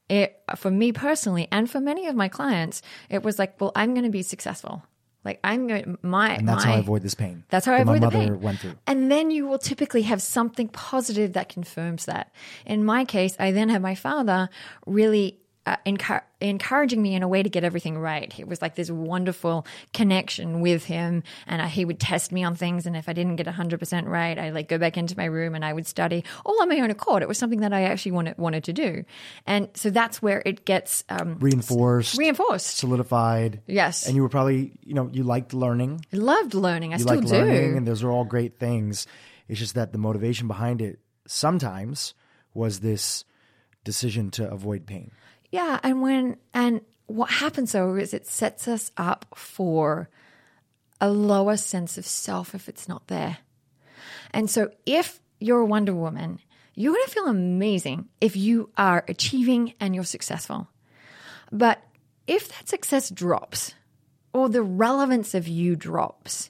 it, 0.10 0.42
for 0.58 0.70
me 0.70 0.92
personally 0.92 1.48
and 1.52 1.70
for 1.70 1.80
many 1.80 2.08
of 2.08 2.16
my 2.16 2.28
clients, 2.28 2.82
it 3.10 3.24
was 3.24 3.40
like, 3.40 3.60
well, 3.62 3.72
I'm 3.76 3.94
going 3.94 4.04
to 4.04 4.10
be 4.10 4.24
successful. 4.24 4.84
Like 5.24 5.40
I'm 5.44 5.68
going 5.68 5.98
my 6.02 6.36
and 6.36 6.48
that's 6.48 6.66
my, 6.66 6.72
how 6.72 6.78
I 6.78 6.80
avoid 6.80 7.02
this 7.02 7.14
pain. 7.14 7.44
That's 7.50 7.66
how 7.66 7.74
I 7.74 7.80
avoid 7.80 8.02
my 8.02 8.10
the 8.10 8.18
mother 8.18 8.32
pain. 8.34 8.42
went 8.42 8.60
through. 8.60 8.76
And 8.88 9.12
then 9.12 9.32
you 9.32 9.48
will 9.48 9.60
typically 9.60 10.04
have 10.04 10.22
something 10.22 10.68
positive 10.68 11.34
that 11.34 11.50
confirms 11.50 12.06
that. 12.06 12.34
In 12.66 12.84
my 12.84 13.06
case, 13.06 13.36
I 13.40 13.52
then 13.52 13.70
have 13.70 13.82
my 13.82 13.96
father 13.96 14.50
really 14.86 15.40
uh, 15.66 15.78
encouraging 16.42 17.02
me 17.02 17.16
in 17.16 17.24
a 17.24 17.28
way 17.28 17.42
to 17.42 17.50
get 17.50 17.64
everything 17.64 17.98
right. 17.98 18.38
It 18.38 18.48
was 18.48 18.62
like 18.62 18.76
this 18.76 18.92
wonderful 18.92 19.66
connection 19.94 20.60
with 20.60 20.84
him, 20.84 21.24
and 21.48 21.62
uh, 21.62 21.68
he 21.68 21.86
would 21.86 22.02
test 22.02 22.34
me 22.34 22.44
on 22.44 22.56
things. 22.56 22.86
And 22.86 22.98
if 22.98 23.08
I 23.08 23.14
didn't 23.14 23.38
get 23.38 23.48
hundred 23.48 23.80
percent 23.80 24.08
right, 24.08 24.38
I 24.38 24.50
like 24.50 24.68
go 24.68 24.78
back 24.78 24.98
into 24.98 25.16
my 25.16 25.26
room 25.26 25.56
and 25.56 25.64
I 25.64 25.72
would 25.72 25.88
study 25.88 26.26
all 26.46 26.62
on 26.62 26.68
my 26.68 26.80
own 26.80 26.92
accord. 26.92 27.24
It 27.24 27.30
was 27.30 27.38
something 27.38 27.62
that 27.62 27.72
I 27.72 27.84
actually 27.84 28.12
wanted 28.12 28.38
wanted 28.38 28.66
to 28.66 28.74
do, 28.74 29.06
and 29.46 29.70
so 29.74 29.90
that's 29.90 30.22
where 30.22 30.44
it 30.46 30.66
gets 30.66 31.06
um, 31.08 31.38
reinforced, 31.40 32.18
reinforced, 32.18 32.78
solidified. 32.78 33.62
Yes, 33.66 34.06
and 34.06 34.16
you 34.16 34.22
were 34.22 34.30
probably 34.30 34.74
you 34.84 34.94
know 34.94 35.10
you 35.14 35.24
liked 35.24 35.54
learning, 35.54 36.06
I 36.12 36.18
loved 36.18 36.56
learning. 36.56 36.94
I 36.94 36.98
you 36.98 37.04
still 37.04 37.16
liked 37.16 37.28
do, 37.28 37.36
learning, 37.36 37.78
and 37.78 37.88
those 37.88 38.04
are 38.04 38.12
all 38.12 38.26
great 38.26 38.60
things. 38.60 39.08
It's 39.48 39.60
just 39.60 39.76
that 39.76 39.94
the 39.94 39.98
motivation 39.98 40.48
behind 40.48 40.82
it 40.82 41.00
sometimes 41.26 42.14
was 42.54 42.82
this 42.82 43.24
decision 43.84 44.32
to 44.32 44.50
avoid 44.50 44.86
pain. 44.86 45.12
Yeah, 45.54 45.80
and 45.84 46.02
when 46.02 46.38
and 46.52 46.82
what 47.06 47.30
happens 47.30 47.74
though 47.74 47.94
is 47.94 48.12
it 48.12 48.26
sets 48.26 48.68
us 48.68 48.92
up 48.98 49.28
for 49.36 50.10
a 51.00 51.12
lower 51.12 51.58
sense 51.58 51.96
of 52.00 52.08
self 52.08 52.56
if 52.56 52.68
it's 52.68 52.90
not 52.90 53.06
there. 53.06 53.38
And 54.32 54.50
so 54.50 54.72
if 54.88 55.20
you're 55.40 55.60
a 55.60 55.66
Wonder 55.66 55.94
Woman, 55.94 56.40
you're 56.74 56.94
going 56.94 57.06
to 57.06 57.12
feel 57.12 57.28
amazing 57.28 58.10
if 58.20 58.36
you 58.36 58.72
are 58.78 59.06
achieving 59.08 59.76
and 59.80 59.94
you're 59.94 60.06
successful. 60.06 60.70
But 61.52 61.84
if 62.26 62.48
that 62.50 62.68
success 62.68 63.12
drops 63.12 63.76
or 64.34 64.50
the 64.50 64.64
relevance 64.64 65.36
of 65.36 65.48
you 65.48 65.76
drops, 65.76 66.50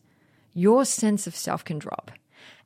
your 0.54 0.86
sense 0.86 1.28
of 1.28 1.36
self 1.36 1.66
can 1.66 1.78
drop. 1.78 2.12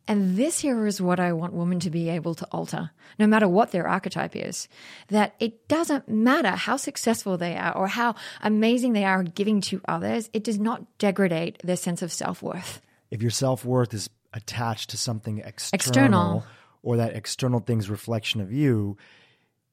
And 0.08 0.38
this 0.38 0.60
here 0.60 0.88
is 0.88 1.02
what 1.02 1.20
I 1.20 1.34
want 1.34 1.54
women 1.54 1.80
to 1.82 1.89
be 1.89 2.10
able 2.10 2.34
to 2.36 2.48
alter, 2.52 2.91
no 3.20 3.28
matter 3.28 3.48
what 3.48 3.72
their 3.72 3.88
archetype 3.88 4.36
is. 4.36 4.70
That 5.10 5.36
it 5.39 5.67
doesn't 5.67 6.08
matter 6.08 6.52
how 6.52 6.78
successful 6.78 7.38
they 7.38 7.58
are 7.58 7.76
or 7.76 7.88
how 7.88 8.15
amazing 8.41 8.93
they 8.93 9.04
are 9.04 9.24
giving 9.24 9.60
to 9.62 9.82
others, 9.88 10.30
it 10.32 10.43
does 10.46 10.60
not 10.60 10.98
degrade 10.98 11.58
their 11.63 11.76
sense 11.76 12.02
of 12.02 12.13
self 12.13 12.41
worth. 12.41 12.82
If 13.12 13.22
your 13.22 13.32
self 13.32 13.65
worth 13.65 13.93
is 13.93 14.10
attached 14.34 14.91
to 14.91 14.98
something 14.98 15.39
external, 15.39 15.76
external, 15.76 16.46
or 16.84 16.98
that 16.98 17.13
external 17.13 17.60
thing's 17.60 17.89
reflection 17.89 18.39
of 18.39 18.52
you, 18.52 18.98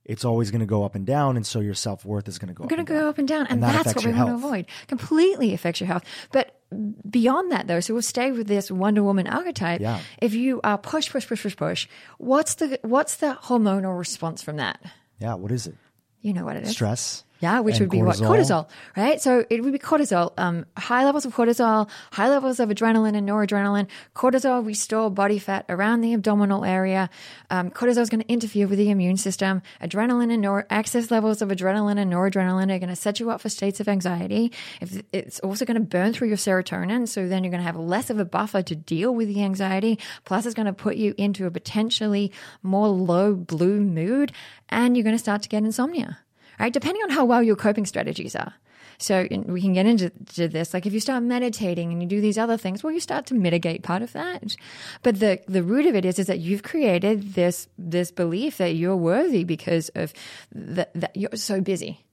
it's 0.04 0.24
always 0.24 0.50
going 0.50 0.60
to 0.60 0.66
go 0.66 0.84
up 0.84 0.94
and 0.94 1.06
down, 1.06 1.36
and 1.36 1.46
so 1.46 1.60
your 1.60 1.74
self 1.74 2.04
worth 2.04 2.28
is 2.28 2.38
going 2.38 2.48
to 2.48 2.54
go. 2.54 2.64
Going 2.64 2.84
to 2.84 2.92
go 2.92 3.08
up 3.08 3.18
and 3.18 3.26
down, 3.26 3.42
and, 3.42 3.52
and 3.52 3.62
that 3.62 3.84
that's 3.84 3.96
what 3.96 4.04
we 4.04 4.12
want 4.12 4.28
to 4.28 4.34
avoid. 4.34 4.66
Completely 4.86 5.54
affects 5.54 5.80
your 5.80 5.86
health, 5.86 6.04
but 6.32 6.60
beyond 7.08 7.52
that, 7.52 7.66
though, 7.66 7.80
so 7.80 7.94
we'll 7.94 8.02
stay 8.02 8.32
with 8.32 8.46
this 8.46 8.70
Wonder 8.70 9.02
Woman 9.02 9.26
archetype. 9.26 9.80
Yeah. 9.80 10.00
If 10.20 10.34
you 10.34 10.60
are 10.64 10.78
push, 10.78 11.10
push, 11.10 11.26
push, 11.26 11.42
push, 11.42 11.56
push, 11.56 11.88
what's 12.18 12.56
the 12.56 12.78
what's 12.82 13.16
the 13.16 13.38
hormonal 13.42 13.98
response 13.98 14.42
from 14.42 14.56
that? 14.56 14.80
Yeah, 15.18 15.34
what 15.34 15.52
is 15.52 15.66
it? 15.66 15.76
You 16.20 16.32
know 16.32 16.44
what 16.44 16.56
it 16.56 16.64
is. 16.64 16.70
Stress. 16.70 17.24
Yeah, 17.44 17.60
which 17.60 17.78
would 17.78 17.90
be 17.90 17.98
cortisol. 17.98 18.06
what 18.06 18.38
cortisol, 18.38 18.68
right? 18.96 19.20
So 19.20 19.44
it 19.50 19.62
would 19.62 19.74
be 19.74 19.78
cortisol. 19.78 20.32
Um, 20.38 20.64
high 20.78 21.04
levels 21.04 21.26
of 21.26 21.34
cortisol, 21.34 21.90
high 22.10 22.30
levels 22.30 22.58
of 22.58 22.70
adrenaline 22.70 23.14
and 23.14 23.28
noradrenaline. 23.28 23.86
Cortisol, 24.14 24.64
we 24.64 24.72
store 24.72 25.10
body 25.10 25.38
fat 25.38 25.66
around 25.68 26.00
the 26.00 26.14
abdominal 26.14 26.64
area. 26.64 27.10
Um, 27.50 27.70
cortisol 27.70 27.98
is 27.98 28.08
going 28.08 28.22
to 28.22 28.32
interfere 28.32 28.66
with 28.66 28.78
the 28.78 28.88
immune 28.88 29.18
system. 29.18 29.60
Adrenaline 29.82 30.32
and 30.32 30.40
nor- 30.40 30.66
excess 30.70 31.10
levels 31.10 31.42
of 31.42 31.50
adrenaline 31.50 31.98
and 31.98 32.10
noradrenaline 32.10 32.74
are 32.74 32.78
going 32.78 32.88
to 32.88 32.96
set 32.96 33.20
you 33.20 33.30
up 33.30 33.42
for 33.42 33.50
states 33.50 33.78
of 33.78 33.88
anxiety. 33.88 34.50
If 34.80 35.02
it's 35.12 35.38
also 35.40 35.66
going 35.66 35.74
to 35.74 35.86
burn 35.86 36.14
through 36.14 36.28
your 36.28 36.38
serotonin, 36.38 37.06
so 37.06 37.28
then 37.28 37.44
you're 37.44 37.50
going 37.50 37.60
to 37.60 37.66
have 37.66 37.76
less 37.76 38.08
of 38.08 38.18
a 38.18 38.24
buffer 38.24 38.62
to 38.62 38.74
deal 38.74 39.14
with 39.14 39.28
the 39.28 39.42
anxiety. 39.42 39.98
Plus, 40.24 40.46
it's 40.46 40.54
going 40.54 40.64
to 40.64 40.72
put 40.72 40.96
you 40.96 41.14
into 41.18 41.44
a 41.44 41.50
potentially 41.50 42.32
more 42.62 42.88
low 42.88 43.34
blue 43.34 43.80
mood, 43.80 44.32
and 44.70 44.96
you're 44.96 45.04
going 45.04 45.14
to 45.14 45.18
start 45.18 45.42
to 45.42 45.50
get 45.50 45.62
insomnia 45.62 46.23
right? 46.58 46.72
Depending 46.72 47.02
on 47.02 47.10
how 47.10 47.24
well 47.24 47.42
your 47.42 47.56
coping 47.56 47.86
strategies 47.86 48.34
are. 48.36 48.54
So 48.98 49.26
we 49.46 49.60
can 49.60 49.72
get 49.72 49.86
into 49.86 50.10
this. 50.36 50.72
Like 50.72 50.86
if 50.86 50.92
you 50.92 51.00
start 51.00 51.22
meditating 51.22 51.92
and 51.92 52.02
you 52.02 52.08
do 52.08 52.20
these 52.20 52.38
other 52.38 52.56
things, 52.56 52.82
well, 52.82 52.92
you 52.92 53.00
start 53.00 53.26
to 53.26 53.34
mitigate 53.34 53.82
part 53.82 54.02
of 54.02 54.12
that. 54.12 54.56
But 55.02 55.20
the 55.20 55.40
the 55.48 55.62
root 55.62 55.86
of 55.86 55.94
it 55.94 56.04
is 56.04 56.18
is 56.18 56.26
that 56.26 56.38
you've 56.38 56.62
created 56.62 57.34
this 57.34 57.68
this 57.76 58.10
belief 58.10 58.58
that 58.58 58.74
you're 58.74 58.96
worthy 58.96 59.44
because 59.44 59.88
of 59.90 60.12
that, 60.52 60.90
that 60.94 61.16
you're 61.16 61.36
so 61.36 61.60
busy. 61.60 62.04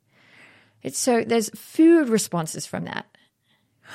It's 0.84 0.98
so 0.98 1.24
there's 1.24 1.50
food 1.50 2.10
responses 2.10 2.66
from 2.66 2.86
that. 2.86 3.06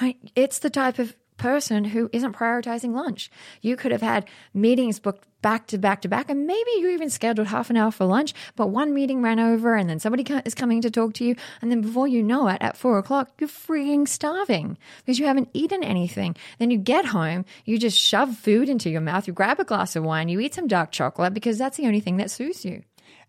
Right? 0.00 0.16
It's 0.34 0.58
the 0.58 0.70
type 0.70 0.98
of 0.98 1.16
person 1.36 1.84
who 1.84 2.10
isn't 2.12 2.34
prioritizing 2.34 2.94
lunch. 2.94 3.30
You 3.60 3.76
could 3.76 3.92
have 3.92 4.02
had 4.02 4.28
meetings 4.54 4.98
booked 4.98 5.26
back 5.42 5.66
to 5.68 5.78
back 5.78 6.02
to 6.02 6.08
back, 6.08 6.28
and 6.28 6.46
maybe 6.46 6.70
you 6.78 6.88
even 6.88 7.08
scheduled 7.08 7.46
half 7.46 7.70
an 7.70 7.76
hour 7.76 7.90
for 7.90 8.04
lunch, 8.04 8.34
but 8.56 8.68
one 8.68 8.92
meeting 8.92 9.22
ran 9.22 9.38
over, 9.38 9.76
and 9.76 9.88
then 9.88 10.00
somebody 10.00 10.24
is 10.44 10.54
coming 10.54 10.80
to 10.80 10.90
talk 10.90 11.14
to 11.14 11.24
you, 11.24 11.36
and 11.62 11.70
then 11.70 11.82
before 11.82 12.08
you 12.08 12.22
know 12.22 12.48
it, 12.48 12.58
at 12.60 12.76
four 12.76 12.98
o'clock, 12.98 13.30
you're 13.38 13.48
freaking 13.48 14.08
starving 14.08 14.76
because 14.98 15.18
you 15.18 15.26
haven't 15.26 15.50
eaten 15.52 15.84
anything. 15.84 16.34
Then 16.58 16.70
you 16.70 16.78
get 16.78 17.04
home, 17.04 17.44
you 17.64 17.78
just 17.78 17.98
shove 17.98 18.36
food 18.36 18.68
into 18.68 18.90
your 18.90 19.00
mouth, 19.00 19.26
you 19.26 19.32
grab 19.32 19.60
a 19.60 19.64
glass 19.64 19.94
of 19.94 20.04
wine, 20.04 20.28
you 20.28 20.40
eat 20.40 20.54
some 20.54 20.66
dark 20.66 20.90
chocolate 20.90 21.34
because 21.34 21.58
that's 21.58 21.76
the 21.76 21.86
only 21.86 22.00
thing 22.00 22.16
that 22.16 22.30
soothes 22.30 22.64
you. 22.64 22.82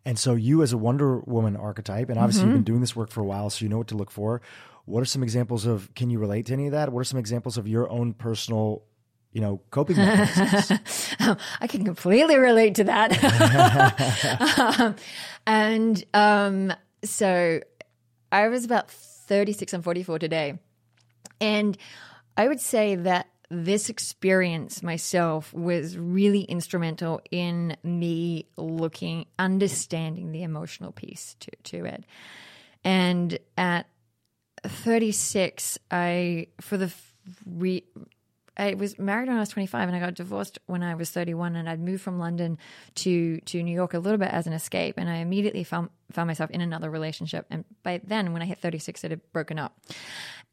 And 0.05 0.17
so, 0.17 0.35
you 0.35 0.63
as 0.63 0.71
a 0.71 0.77
Wonder 0.77 1.19
Woman 1.19 1.57
archetype, 1.57 2.09
and 2.09 2.17
obviously 2.17 2.43
mm-hmm. 2.43 2.51
you've 2.51 2.65
been 2.65 2.73
doing 2.73 2.81
this 2.81 2.95
work 2.95 3.11
for 3.11 3.21
a 3.21 3.25
while, 3.25 3.49
so 3.49 3.63
you 3.63 3.69
know 3.69 3.77
what 3.77 3.89
to 3.89 3.95
look 3.97 4.09
for. 4.09 4.41
What 4.87 5.01
are 5.01 5.05
some 5.05 5.21
examples 5.21 5.65
of? 5.65 5.93
Can 5.95 6.09
you 6.09 6.17
relate 6.17 6.45
to 6.45 6.53
any 6.53 6.67
of 6.67 6.71
that? 6.71 6.93
What 6.93 7.01
are 7.01 7.03
some 7.03 7.19
examples 7.19 7.57
of 7.57 7.67
your 7.67 7.89
own 7.91 8.13
personal, 8.13 8.83
you 9.33 9.41
know, 9.41 9.61
coping 9.69 9.97
mechanisms? 9.97 11.15
I 11.59 11.67
can 11.67 11.83
completely 11.83 12.37
relate 12.37 12.75
to 12.75 12.85
that. 12.85 14.79
um, 14.79 14.95
and 15.45 16.05
um, 16.13 16.73
so, 17.03 17.59
I 18.31 18.47
was 18.47 18.63
about 18.63 18.89
thirty 18.89 19.51
six 19.51 19.73
and 19.73 19.83
forty 19.83 20.03
four 20.03 20.19
today, 20.19 20.57
and 21.41 21.77
I 22.37 22.47
would 22.47 22.61
say 22.61 22.95
that 22.95 23.27
this 23.49 23.89
experience 23.89 24.81
myself 24.81 25.53
was 25.53 25.97
really 25.97 26.43
instrumental 26.43 27.19
in 27.29 27.75
me 27.83 28.45
looking, 28.55 29.25
understanding 29.37 30.31
the 30.31 30.43
emotional 30.43 30.93
piece 30.93 31.35
to, 31.41 31.51
to 31.63 31.85
it. 31.85 32.05
And 32.85 33.37
at 33.57 33.87
36, 34.67 35.77
I, 35.91 36.47
for 36.61 36.77
the 36.77 36.91
re, 37.45 37.83
I 38.57 38.73
was 38.73 38.97
married 38.97 39.27
when 39.27 39.37
I 39.37 39.39
was 39.39 39.49
25 39.49 39.87
and 39.87 39.95
I 39.95 39.99
got 39.99 40.15
divorced 40.15 40.59
when 40.65 40.83
I 40.83 40.95
was 40.95 41.11
31 41.11 41.55
and 41.55 41.69
I'd 41.69 41.79
moved 41.79 42.01
from 42.01 42.19
London 42.19 42.57
to 42.95 43.39
to 43.41 43.61
New 43.61 43.73
York 43.73 43.93
a 43.93 43.99
little 43.99 44.17
bit 44.17 44.31
as 44.31 44.47
an 44.47 44.53
escape 44.53 44.95
and 44.97 45.09
I 45.09 45.17
immediately 45.17 45.63
found 45.63 45.89
found 46.11 46.27
myself 46.27 46.49
in 46.49 46.61
another 46.61 46.89
relationship 46.89 47.45
and 47.51 47.65
by 47.83 48.01
then 48.03 48.33
when 48.33 48.41
I 48.41 48.45
hit 48.45 48.59
36 48.59 49.03
it 49.03 49.11
had 49.11 49.31
broken 49.31 49.59
up. 49.59 49.79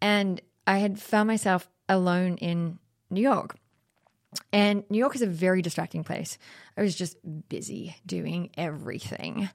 And 0.01 0.41
I 0.67 0.79
had 0.79 1.01
found 1.01 1.29
myself 1.29 1.69
alone 1.89 2.37
in 2.37 2.79
New 3.11 3.23
York. 3.23 3.57
And 4.53 4.85
New 4.91 4.99
York 4.99 5.15
is 5.15 5.23
a 5.23 5.27
very 5.27 5.63
distracting 5.63 6.03
place. 6.03 6.39
I 6.77 6.83
was 6.83 6.95
just 6.95 7.17
busy 7.49 7.97
doing 8.05 8.51
everything. 8.57 9.49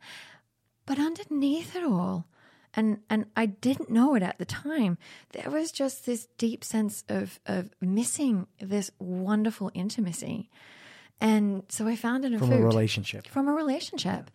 But 0.85 0.99
underneath 0.99 1.75
it 1.75 1.83
all, 1.83 2.25
and 2.75 2.99
and 3.09 3.25
I 3.35 3.47
didn't 3.47 3.89
know 3.89 4.15
it 4.15 4.23
at 4.23 4.37
the 4.37 4.45
time. 4.45 4.97
There 5.31 5.49
was 5.49 5.71
just 5.71 6.05
this 6.05 6.27
deep 6.37 6.63
sense 6.63 7.03
of 7.09 7.39
of 7.45 7.69
missing 7.81 8.47
this 8.59 8.91
wonderful 8.99 9.71
intimacy, 9.73 10.49
and 11.19 11.63
so 11.69 11.87
I 11.87 11.95
found 11.95 12.25
it 12.25 12.33
in 12.33 12.39
from 12.39 12.49
food 12.49 12.61
a 12.61 12.63
relationship. 12.63 13.27
from 13.27 13.47
a 13.47 13.53
relationship. 13.53 14.31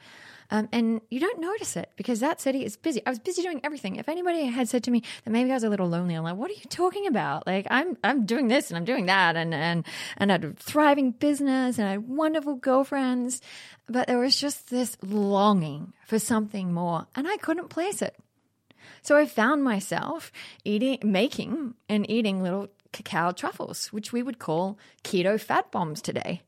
Um, 0.50 0.68
and 0.72 1.00
you 1.10 1.20
don't 1.20 1.40
notice 1.40 1.74
it 1.74 1.90
because 1.96 2.20
that 2.20 2.38
city 2.38 2.66
is 2.66 2.76
busy. 2.76 3.00
I 3.06 3.10
was 3.10 3.18
busy 3.18 3.40
doing 3.40 3.60
everything. 3.64 3.96
If 3.96 4.10
anybody 4.10 4.44
had 4.44 4.68
said 4.68 4.84
to 4.84 4.90
me 4.90 5.02
that 5.24 5.30
maybe 5.30 5.50
I 5.50 5.54
was 5.54 5.64
a 5.64 5.70
little 5.70 5.88
lonely, 5.88 6.14
I'm 6.14 6.22
like, 6.22 6.36
"What 6.36 6.50
are 6.50 6.54
you 6.54 6.68
talking 6.68 7.06
about? 7.06 7.46
Like, 7.46 7.66
I'm 7.70 7.96
I'm 8.04 8.26
doing 8.26 8.48
this 8.48 8.70
and 8.70 8.76
I'm 8.76 8.84
doing 8.84 9.06
that, 9.06 9.36
and 9.36 9.54
and 9.54 9.86
and 10.18 10.30
I 10.30 10.34
had 10.34 10.44
a 10.44 10.52
thriving 10.52 11.12
business 11.12 11.78
and 11.78 11.88
I 11.88 11.92
had 11.92 12.06
wonderful 12.06 12.56
girlfriends, 12.56 13.40
but 13.88 14.06
there 14.06 14.18
was 14.18 14.36
just 14.36 14.68
this 14.68 14.98
longing 15.02 15.94
for 16.06 16.18
something 16.18 16.72
more, 16.74 17.06
and 17.14 17.26
I 17.26 17.38
couldn't 17.38 17.70
place 17.70 18.02
it. 18.02 18.14
So 19.04 19.18
I 19.18 19.26
found 19.26 19.62
myself 19.62 20.32
eating, 20.64 20.98
making 21.04 21.74
and 21.90 22.10
eating 22.10 22.42
little 22.42 22.70
cacao 22.90 23.32
truffles, 23.32 23.88
which 23.92 24.14
we 24.14 24.22
would 24.22 24.38
call 24.38 24.78
keto 25.02 25.38
fat 25.38 25.70
bombs 25.70 26.00
today. 26.00 26.40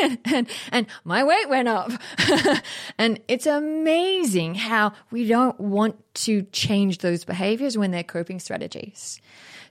and, 0.00 0.18
and, 0.32 0.46
and 0.70 0.86
my 1.02 1.24
weight 1.24 1.48
went 1.48 1.66
up. 1.66 1.90
and 2.98 3.18
it's 3.26 3.46
amazing 3.46 4.54
how 4.54 4.92
we 5.10 5.26
don't 5.26 5.58
want 5.58 5.96
to 6.14 6.42
change 6.52 6.98
those 6.98 7.24
behaviors 7.24 7.76
when 7.76 7.90
they're 7.90 8.04
coping 8.04 8.38
strategies. 8.38 9.20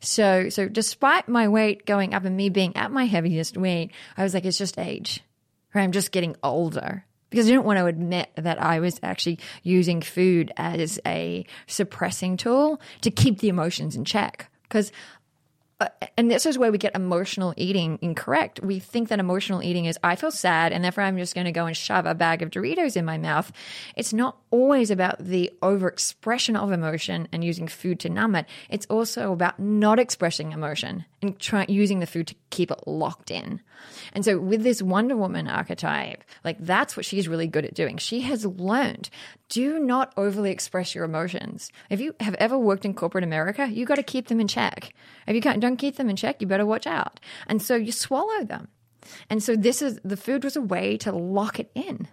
So, 0.01 0.49
so 0.49 0.67
despite 0.67 1.29
my 1.29 1.47
weight 1.47 1.85
going 1.85 2.13
up 2.13 2.25
and 2.25 2.35
me 2.35 2.49
being 2.49 2.75
at 2.75 2.91
my 2.91 3.05
heaviest 3.05 3.55
weight, 3.55 3.91
I 4.17 4.23
was 4.23 4.33
like, 4.33 4.43
it's 4.43 4.57
just 4.57 4.77
age. 4.77 5.21
Or 5.73 5.79
I'm 5.79 5.93
just 5.93 6.11
getting 6.11 6.35
older 6.43 7.05
because 7.29 7.47
I 7.47 7.51
didn't 7.51 7.65
want 7.65 7.79
to 7.79 7.85
admit 7.85 8.29
that 8.35 8.61
I 8.61 8.79
was 8.79 8.99
actually 9.03 9.39
using 9.63 10.01
food 10.01 10.51
as 10.57 10.99
a 11.05 11.45
suppressing 11.67 12.37
tool 12.37 12.81
to 13.01 13.11
keep 13.11 13.39
the 13.39 13.49
emotions 13.49 13.95
in 13.95 14.05
check. 14.05 14.49
Because 14.63 14.91
and 16.17 16.29
this 16.29 16.45
is 16.45 16.57
where 16.57 16.71
we 16.71 16.77
get 16.77 16.95
emotional 16.95 17.53
eating 17.55 17.99
incorrect. 18.01 18.59
We 18.61 18.79
think 18.79 19.07
that 19.09 19.19
emotional 19.19 19.63
eating 19.63 19.85
is 19.85 19.97
I 20.03 20.15
feel 20.17 20.31
sad 20.31 20.73
and 20.73 20.83
therefore 20.83 21.05
I'm 21.05 21.17
just 21.17 21.33
going 21.33 21.45
to 21.45 21.53
go 21.53 21.65
and 21.65 21.75
shove 21.75 22.05
a 22.05 22.13
bag 22.13 22.41
of 22.41 22.49
Doritos 22.49 22.97
in 22.97 23.05
my 23.05 23.17
mouth. 23.17 23.51
It's 23.95 24.11
not 24.11 24.37
always 24.51 24.91
about 24.91 25.19
the 25.19 25.51
overexpression 25.61 26.57
of 26.57 26.73
emotion 26.73 27.29
and 27.31 27.43
using 27.43 27.67
food 27.67 27.99
to 28.01 28.09
numb 28.09 28.35
it. 28.35 28.45
It's 28.69 28.85
also 28.87 29.31
about 29.31 29.59
not 29.59 29.99
expressing 29.99 30.51
emotion 30.51 31.05
and 31.21 31.39
try, 31.39 31.65
using 31.69 31.99
the 31.99 32.07
food 32.07 32.27
to 32.27 32.35
keep 32.49 32.71
it 32.71 32.85
locked 32.85 33.31
in. 33.31 33.61
And 34.13 34.25
so 34.25 34.39
with 34.39 34.63
this 34.63 34.81
Wonder 34.81 35.15
Woman 35.15 35.47
archetype, 35.47 36.23
like 36.43 36.57
that's 36.59 36.97
what 36.97 37.05
she's 37.05 37.29
really 37.29 37.47
good 37.47 37.65
at 37.65 37.73
doing. 37.73 37.97
She 37.97 38.21
has 38.21 38.45
learned 38.45 39.09
do 39.49 39.79
not 39.79 40.13
overly 40.15 40.51
express 40.51 40.93
your 40.93 41.03
emotions. 41.03 41.71
If 41.89 41.99
you 41.99 42.15
have 42.19 42.35
ever 42.35 42.57
worked 42.57 42.85
in 42.85 42.93
corporate 42.93 43.23
America, 43.23 43.67
you 43.67 43.83
got 43.83 43.95
to 43.95 44.03
keep 44.03 44.27
them 44.27 44.39
in 44.39 44.47
check. 44.47 44.93
If 45.25 45.35
you 45.35 45.41
can't, 45.41 45.59
don't 45.59 45.68
keep 45.77 45.95
them 45.95 46.09
in 46.09 46.15
check, 46.15 46.41
you 46.41 46.47
better 46.47 46.65
watch 46.65 46.87
out. 46.87 47.19
And 47.47 47.61
so 47.61 47.75
you 47.75 47.91
swallow 47.91 48.43
them. 48.43 48.69
And 49.29 49.41
so 49.41 49.55
this 49.55 49.81
is 49.81 49.99
the 50.03 50.17
food 50.17 50.43
was 50.43 50.55
a 50.55 50.61
way 50.61 50.97
to 50.97 51.11
lock 51.11 51.59
it 51.59 51.71
in. 51.75 52.07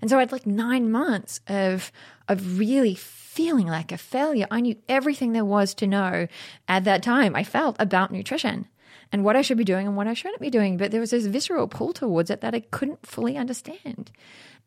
And 0.00 0.10
so 0.10 0.16
I 0.16 0.20
had 0.20 0.32
like 0.32 0.46
nine 0.46 0.90
months 0.90 1.40
of 1.48 1.90
of 2.28 2.58
really 2.58 2.94
feeling 2.94 3.66
like 3.66 3.92
a 3.92 3.98
failure. 3.98 4.46
I 4.50 4.60
knew 4.60 4.76
everything 4.88 5.32
there 5.32 5.44
was 5.44 5.74
to 5.74 5.86
know 5.86 6.26
at 6.66 6.84
that 6.84 7.02
time. 7.02 7.34
I 7.34 7.44
felt 7.44 7.76
about 7.78 8.12
nutrition 8.12 8.66
and 9.12 9.24
what 9.24 9.36
I 9.36 9.42
should 9.42 9.58
be 9.58 9.64
doing 9.64 9.86
and 9.86 9.96
what 9.96 10.06
I 10.06 10.14
shouldn't 10.14 10.40
be 10.40 10.50
doing. 10.50 10.76
But 10.76 10.90
there 10.90 11.00
was 11.00 11.10
this 11.10 11.26
visceral 11.26 11.68
pull 11.68 11.92
towards 11.92 12.30
it 12.30 12.40
that 12.40 12.54
I 12.54 12.60
couldn't 12.60 13.06
fully 13.06 13.36
understand. 13.36 14.10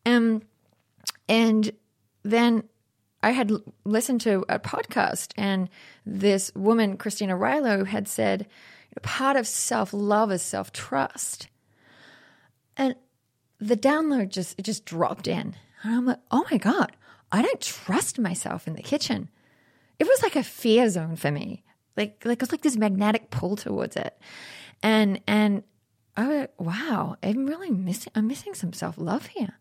Um, 0.06 0.42
and 1.28 1.72
then 2.24 2.64
I 3.24 3.32
had 3.32 3.52
listened 3.84 4.22
to 4.22 4.44
a 4.50 4.60
podcast, 4.60 5.34
and 5.38 5.70
this 6.06 6.52
woman, 6.56 6.98
Christine 6.98 7.30
Arylo, 7.30 7.86
had 7.86 8.08
said, 8.08 8.48
part 9.02 9.38
of 9.38 9.48
self 9.48 9.94
love 9.94 10.32
is 10.32 10.42
self 10.42 10.74
trust. 10.74 11.48
And 12.76 12.96
the 13.60 13.78
download 13.78 14.30
just 14.30 14.60
it 14.60 14.64
just 14.64 14.86
dropped 14.86 15.28
in. 15.28 15.56
And 15.84 15.96
I'm 15.96 16.06
like, 16.06 16.20
oh 16.32 16.46
my 16.52 16.58
God, 16.58 16.92
I 17.32 17.42
don't 17.42 17.62
trust 17.62 18.20
myself 18.20 18.68
in 18.68 18.74
the 18.74 18.82
kitchen. 18.82 19.30
It 20.00 20.08
was 20.08 20.22
like 20.24 20.36
a 20.36 20.44
fear 20.44 20.90
zone 20.90 21.16
for 21.16 21.32
me. 21.32 21.64
Like 21.96 22.24
like 22.26 22.38
it 22.38 22.42
was 22.42 22.52
like 22.52 22.62
this 22.62 22.78
magnetic 22.78 23.30
pull 23.30 23.56
towards 23.56 23.96
it. 23.96 24.18
And 24.84 25.22
and 25.28 25.64
I 26.18 26.28
was 26.28 26.40
like, 26.40 26.62
wow, 26.62 27.16
I'm 27.24 27.46
really 27.46 27.72
missing 27.72 28.12
I'm 28.16 28.28
missing 28.28 28.54
some 28.54 28.74
self 28.74 28.98
love 28.98 29.28
here. 29.28 29.54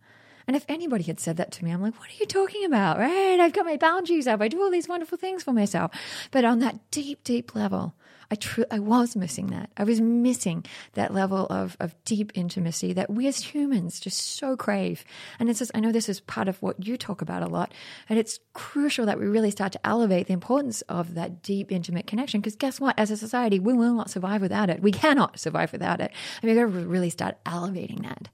And 0.51 0.57
if 0.57 0.65
anybody 0.69 1.05
had 1.05 1.21
said 1.21 1.37
that 1.37 1.53
to 1.53 1.65
me, 1.65 1.71
I'm 1.71 1.81
like, 1.81 1.97
what 2.01 2.09
are 2.09 2.19
you 2.19 2.27
talking 2.27 2.65
about? 2.65 2.99
Right? 2.99 3.39
I've 3.39 3.53
got 3.53 3.67
my 3.67 3.77
boundaries 3.77 4.27
up. 4.27 4.41
I 4.41 4.49
do 4.49 4.61
all 4.61 4.69
these 4.69 4.89
wonderful 4.89 5.17
things 5.17 5.45
for 5.45 5.53
myself. 5.53 5.93
But 6.33 6.45
on 6.45 6.59
that 6.59 6.91
deep, 6.91 7.23
deep 7.23 7.55
level, 7.55 7.95
I 8.33 8.35
tr- 8.35 8.63
I 8.69 8.81
was 8.81 9.15
missing 9.15 9.47
that. 9.51 9.71
I 9.77 9.85
was 9.85 10.01
missing 10.01 10.65
that 10.95 11.15
level 11.15 11.47
of, 11.47 11.77
of 11.79 11.95
deep 12.05 12.33
intimacy 12.35 12.93
that 12.95 13.09
we 13.09 13.29
as 13.29 13.55
humans 13.55 14.01
just 14.01 14.19
so 14.19 14.57
crave. 14.57 15.05
And 15.39 15.49
it's 15.49 15.61
just, 15.61 15.71
I 15.73 15.79
know 15.79 15.93
this 15.93 16.09
is 16.09 16.19
part 16.19 16.49
of 16.49 16.61
what 16.61 16.85
you 16.85 16.97
talk 16.97 17.23
about 17.23 17.45
a 17.45 17.47
lot. 17.47 17.73
And 18.09 18.19
it's 18.19 18.41
crucial 18.53 19.07
that 19.07 19.21
we 19.21 19.27
really 19.27 19.53
start 19.53 19.71
to 19.75 19.87
elevate 19.87 20.27
the 20.27 20.33
importance 20.33 20.83
of 20.89 21.15
that 21.15 21.43
deep, 21.45 21.71
intimate 21.71 22.09
connection. 22.09 22.41
Because 22.41 22.57
guess 22.57 22.81
what? 22.81 22.99
As 22.99 23.13
a 23.13 23.17
society, 23.17 23.61
we 23.61 23.73
will 23.73 23.95
not 23.95 24.11
survive 24.11 24.43
without 24.43 24.69
it. 24.69 24.83
We 24.83 24.91
cannot 24.91 25.39
survive 25.39 25.71
without 25.71 26.01
it. 26.01 26.11
I 26.43 26.47
mean, 26.47 26.57
we've 26.57 26.67
got 26.67 26.73
to 26.73 26.89
really 26.89 27.11
start 27.11 27.37
elevating 27.47 28.03
that. 28.03 28.31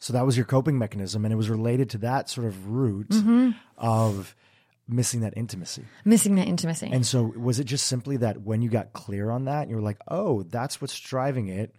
So 0.00 0.12
that 0.12 0.26
was 0.26 0.36
your 0.36 0.44
coping 0.46 0.78
mechanism, 0.78 1.24
and 1.24 1.32
it 1.32 1.36
was 1.36 1.48
related 1.48 1.90
to 1.90 1.98
that 1.98 2.28
sort 2.28 2.46
of 2.46 2.68
root 2.68 3.08
Mm-hmm. 3.08 3.50
of 3.78 4.34
missing 4.86 5.20
that 5.20 5.34
intimacy. 5.36 5.84
Missing 6.04 6.34
that 6.36 6.48
intimacy. 6.48 6.88
And 6.92 7.06
so, 7.06 7.22
was 7.36 7.58
it 7.58 7.64
just 7.64 7.86
simply 7.86 8.18
that 8.18 8.42
when 8.42 8.60
you 8.62 8.68
got 8.68 8.92
clear 8.92 9.30
on 9.30 9.44
that, 9.46 9.68
you 9.68 9.76
were 9.76 9.82
like, 9.82 9.98
"Oh, 10.08 10.42
that's 10.42 10.80
what's 10.80 10.98
driving 11.00 11.48
it." 11.48 11.74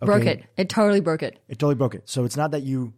broke 0.00 0.26
it. 0.26 0.44
It 0.58 0.68
totally 0.68 1.00
broke 1.00 1.22
it. 1.22 1.38
It 1.48 1.58
totally 1.58 1.74
broke 1.74 1.94
it. 1.94 2.02
So 2.04 2.24
it's 2.24 2.36
not 2.36 2.50
that 2.50 2.62
you 2.62 2.92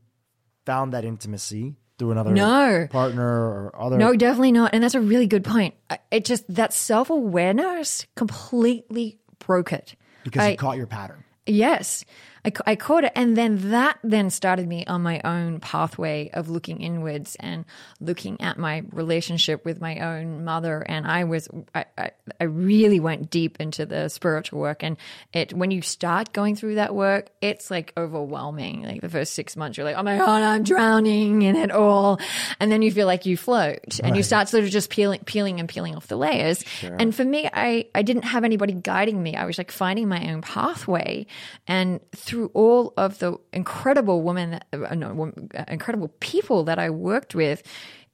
found 0.67 0.93
that 0.95 1.05
intimacy 1.05 1.77
through 1.97 2.11
another 2.11 2.33
No. 2.33 2.89
partner 2.91 3.25
or 3.25 3.73
other. 3.81 3.97
No, 3.99 4.15
definitely 4.17 4.51
not. 4.53 4.75
And 4.75 4.83
that's 4.83 4.97
a 4.97 5.01
really 5.01 5.29
good 5.29 5.45
point. 5.45 5.75
It 6.11 6.25
just, 6.25 6.45
that 6.55 6.73
self 6.73 7.09
awareness 7.11 8.05
completely 8.17 9.19
broke 9.47 9.73
it. 9.73 9.95
because 10.25 10.43
I- 10.45 10.51
you 10.51 10.57
caught 10.57 10.77
your 10.77 10.87
pattern. 10.89 11.23
Yes, 11.47 12.05
I, 12.45 12.53
I 12.67 12.77
caught 12.77 13.05
it. 13.05 13.13
And 13.15 13.37
then 13.37 13.71
that 13.71 13.99
then 14.03 14.31
started 14.31 14.69
me 14.69 14.85
on 14.87 15.03
my 15.03 15.21
own 15.25 15.61
pathway 15.61 16.31
of 16.33 16.49
looking 16.49 16.81
inwards 16.83 17.37
and 17.41 17.65
looking 18.01 18.41
at 18.41 18.59
my 18.59 18.83
relationship 18.93 19.65
with 19.65 19.81
my 19.81 19.99
own 20.01 20.45
mother. 20.45 20.81
And 20.81 21.07
I 21.07 21.25
was, 21.25 21.49
I, 21.75 21.85
I, 21.97 22.11
I 22.41 22.45
really 22.45 23.01
went 23.01 23.31
deep 23.31 23.61
into 23.61 23.87
the 23.87 24.09
spiritual 24.09 24.61
work. 24.61 24.83
And 24.83 24.97
it, 25.33 25.53
when 25.53 25.71
you 25.71 25.83
start 25.83 26.33
going 26.33 26.57
through 26.57 26.77
that 26.77 26.95
work, 26.95 27.31
it's 27.41 27.71
like 27.71 27.93
overwhelming. 27.97 28.83
Like 28.83 29.01
the 29.01 29.09
first 29.09 29.35
six 29.35 29.57
months, 29.57 29.77
you're 29.77 29.85
like, 29.85 29.97
oh 29.97 30.03
my 30.03 30.19
God, 30.19 30.43
I'm 30.43 30.63
drowning 30.63 31.43
in 31.43 31.57
it 31.57 31.71
all. 31.71 32.21
And 32.61 32.71
then 32.71 32.83
you 32.83 32.93
feel 32.93 33.07
like 33.07 33.27
you 33.27 33.37
float 33.37 34.01
and 34.03 34.17
you 34.17 34.23
start 34.23 34.49
sort 34.49 34.65
of 34.65 34.71
just 34.71 34.91
peeling, 34.91 35.21
peeling 35.25 35.61
and 35.61 35.69
peeling 35.69 35.97
off 35.97 36.07
the 36.07 36.17
layers. 36.17 36.65
And 36.83 37.15
for 37.15 37.25
me, 37.25 37.49
I, 37.53 37.87
I 37.95 38.03
didn't 38.03 38.25
have 38.25 38.45
anybody 38.45 38.73
guiding 38.73 39.23
me. 39.23 39.37
I 39.37 39.45
was 39.45 39.59
like 39.59 39.71
finding 39.71 40.09
my 40.09 40.33
own 40.33 40.43
pathway. 40.43 41.27
And 41.67 42.01
through 42.29 42.51
all 42.53 42.93
of 42.99 43.19
the 43.21 43.39
incredible 43.55 44.21
women, 44.21 44.61
uh, 44.75 44.95
no, 44.95 45.33
uh, 45.57 45.65
incredible 45.67 46.13
people 46.21 46.65
that 46.65 46.79
I 46.79 46.91
worked 46.91 47.35
with, 47.35 47.63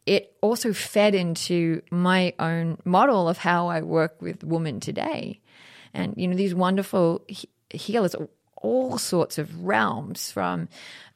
it 0.07 0.37
also 0.41 0.73
fed 0.73 1.17
into 1.17 1.83
my 1.91 2.33
own 2.39 2.79
model 2.85 3.29
of 3.29 3.39
how 3.39 3.67
I 3.67 3.83
work 3.83 4.23
with 4.23 4.45
women 4.45 4.79
today. 4.79 5.41
And, 5.93 6.15
you 6.17 6.29
know, 6.29 6.37
these 6.37 6.55
wonderful 6.55 7.27
healers, 7.71 8.15
all 8.57 8.99
sorts 8.99 9.37
of 9.37 9.65
realms 9.65 10.31
from 10.31 10.69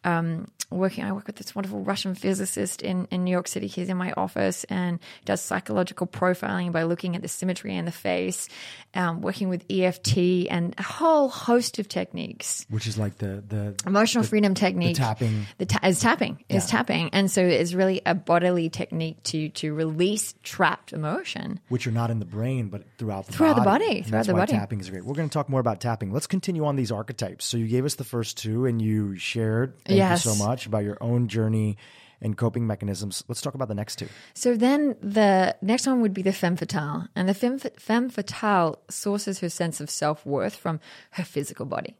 um, 0.04 0.48
working. 0.70 1.04
I 1.04 1.12
work 1.12 1.26
with 1.26 1.36
this 1.36 1.54
wonderful 1.54 1.80
Russian 1.80 2.14
physicist 2.14 2.82
in, 2.82 3.06
in 3.10 3.24
New 3.24 3.30
York 3.30 3.48
City. 3.48 3.66
He's 3.66 3.88
in 3.88 3.96
my 3.96 4.12
office 4.12 4.64
and 4.64 4.98
does 5.24 5.40
psychological 5.40 6.06
profiling 6.06 6.72
by 6.72 6.82
looking 6.82 7.16
at 7.16 7.22
the 7.22 7.28
symmetry 7.28 7.74
in 7.76 7.84
the 7.84 7.92
face, 7.92 8.48
um, 8.94 9.20
working 9.20 9.48
with 9.50 9.64
EFT 9.70 10.16
and 10.50 10.74
a 10.78 10.82
whole 10.82 11.28
host 11.28 11.78
of 11.78 11.88
techniques. 11.88 12.66
Which 12.70 12.86
is 12.86 12.96
like 12.98 13.18
the 13.18 13.42
the 13.46 13.74
Emotional 13.86 14.24
freedom 14.24 14.54
technique. 14.54 14.96
tapping. 14.96 15.46
The 15.58 15.66
ta- 15.66 15.86
is 15.86 16.00
tapping. 16.00 16.42
Is 16.48 16.66
tapping. 16.66 17.10
And 17.12 17.30
so 17.30 17.42
it's 17.42 17.74
really 17.74 18.00
a 18.06 18.14
bodily 18.14 18.70
technique 18.70 19.22
to 19.24 19.50
to 19.50 19.74
release 19.74 20.34
trapped 20.42 20.92
emotion. 20.92 21.60
which 21.68 21.86
are 21.86 21.90
not 21.92 22.10
in 22.10 22.18
the 22.18 22.24
brain, 22.24 22.68
but 22.68 22.82
throughout 22.96 23.26
the 23.26 23.32
Throughout 23.32 23.56
the 23.56 23.62
body. 23.62 23.84
body, 23.84 23.96
And 23.98 24.06
throughout 24.06 24.18
that's 24.18 24.26
the 24.28 24.34
why 24.34 24.40
body. 24.40 24.52
tapping 24.52 24.80
is 24.80 24.88
great. 24.90 25.04
We're 25.04 25.14
going 25.14 25.28
to 25.28 25.32
talk 25.32 25.48
more 25.48 25.60
about 25.60 25.80
tapping. 25.80 26.12
Let's 26.12 26.26
continue 26.26 26.64
on 26.64 26.76
these 26.76 26.90
archetypes. 26.90 27.44
So 27.44 27.56
you 27.56 27.68
gave 27.68 27.84
us 27.84 27.96
the 27.96 28.04
first 28.04 28.38
two, 28.38 28.64
and 28.66 28.80
you 28.80 29.16
shared. 29.16 29.74
Thank 29.84 29.98
Yes. 29.98 30.24
you 30.24 30.32
so 30.32 30.44
much 30.46 30.66
about 30.66 30.84
your 30.84 30.96
own 31.00 31.28
journey 31.28 31.76
and 32.20 32.36
coping 32.36 32.66
mechanisms. 32.66 33.24
Let's 33.28 33.40
talk 33.40 33.54
about 33.54 33.68
the 33.68 33.74
next 33.74 33.96
two. 33.96 34.08
So 34.34 34.56
then 34.56 34.96
the 35.00 35.56
next 35.62 35.86
one 35.86 36.00
would 36.00 36.14
be 36.14 36.22
the 36.22 36.32
femme 36.32 36.56
fatale. 36.56 37.08
And 37.14 37.28
the 37.28 37.34
femme, 37.34 37.58
femme 37.58 38.08
fatale 38.08 38.80
sources 38.90 39.40
her 39.40 39.48
sense 39.48 39.80
of 39.80 39.90
self 39.90 40.24
worth 40.26 40.56
from 40.56 40.80
her 41.12 41.24
physical 41.24 41.66
body. 41.66 41.96